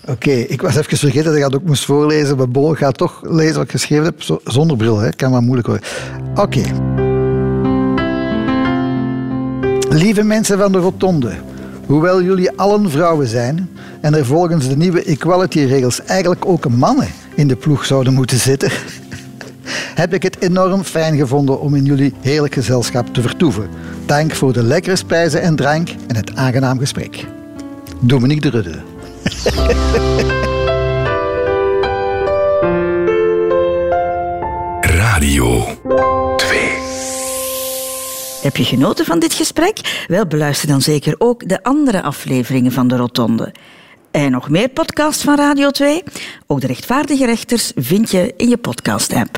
Oké, 0.07 0.31
ik 0.31 0.61
was 0.61 0.75
even 0.75 0.97
vergeten 0.97 1.23
dat 1.25 1.35
ik 1.35 1.41
dat 1.41 1.55
ook 1.55 1.63
moest 1.65 1.85
voorlezen. 1.85 2.37
Maar 2.37 2.49
bon, 2.49 2.71
ik 2.71 2.77
ga 2.77 2.91
toch 2.91 3.21
lezen 3.23 3.53
wat 3.55 3.63
ik 3.63 3.71
geschreven 3.71 4.05
heb 4.05 4.21
zo- 4.23 4.41
zonder 4.43 4.77
bril. 4.77 4.97
Hè. 4.99 5.09
Kan 5.09 5.31
maar 5.31 5.41
moeilijk 5.41 5.67
worden. 5.67 5.87
Oké. 6.35 6.61
Lieve 9.89 10.23
mensen 10.23 10.57
van 10.57 10.71
de 10.71 10.77
Rotonde. 10.77 11.31
Hoewel 11.85 12.21
jullie 12.21 12.51
allen 12.51 12.89
vrouwen 12.89 13.27
zijn 13.27 13.69
en 14.01 14.13
er 14.13 14.25
volgens 14.25 14.67
de 14.67 14.77
nieuwe 14.77 15.03
equality-regels 15.03 16.03
eigenlijk 16.03 16.45
ook 16.45 16.69
mannen 16.69 17.07
in 17.35 17.47
de 17.47 17.55
ploeg 17.55 17.85
zouden 17.85 18.13
moeten 18.13 18.37
zitten, 18.37 18.71
heb 20.01 20.13
ik 20.13 20.23
het 20.23 20.41
enorm 20.41 20.83
fijn 20.83 21.17
gevonden 21.17 21.59
om 21.59 21.75
in 21.75 21.85
jullie 21.85 22.13
heerlijk 22.21 22.53
gezelschap 22.53 23.13
te 23.13 23.21
vertoeven. 23.21 23.69
Dank 24.05 24.35
voor 24.35 24.53
de 24.53 24.63
lekkere 24.63 24.95
spijzen 24.95 25.41
en 25.41 25.55
drank 25.55 25.89
en 26.07 26.15
het 26.15 26.35
aangenaam 26.35 26.79
gesprek. 26.79 27.25
Dominique 27.99 28.49
de 28.51 28.57
Rudde. 28.57 28.81
Radio 34.81 35.65
2. 36.37 36.84
Heb 38.45 38.57
je 38.57 38.63
genoten 38.63 39.05
van 39.05 39.19
dit 39.19 39.33
gesprek? 39.33 40.05
Wel, 40.07 40.25
beluister 40.25 40.67
dan 40.67 40.81
zeker 40.81 41.15
ook 41.17 41.49
de 41.49 41.63
andere 41.63 42.01
afleveringen 42.01 42.71
van 42.71 42.87
de 42.87 42.95
Rotonde. 42.95 43.53
En 44.11 44.31
nog 44.31 44.49
meer 44.49 44.69
podcasts 44.69 45.23
van 45.23 45.35
Radio 45.35 45.69
2? 45.69 46.03
Ook 46.47 46.61
de 46.61 46.67
rechtvaardige 46.67 47.25
rechters 47.25 47.71
vind 47.75 48.11
je 48.11 48.33
in 48.37 48.49
je 48.49 48.57
podcast-app. 48.57 49.29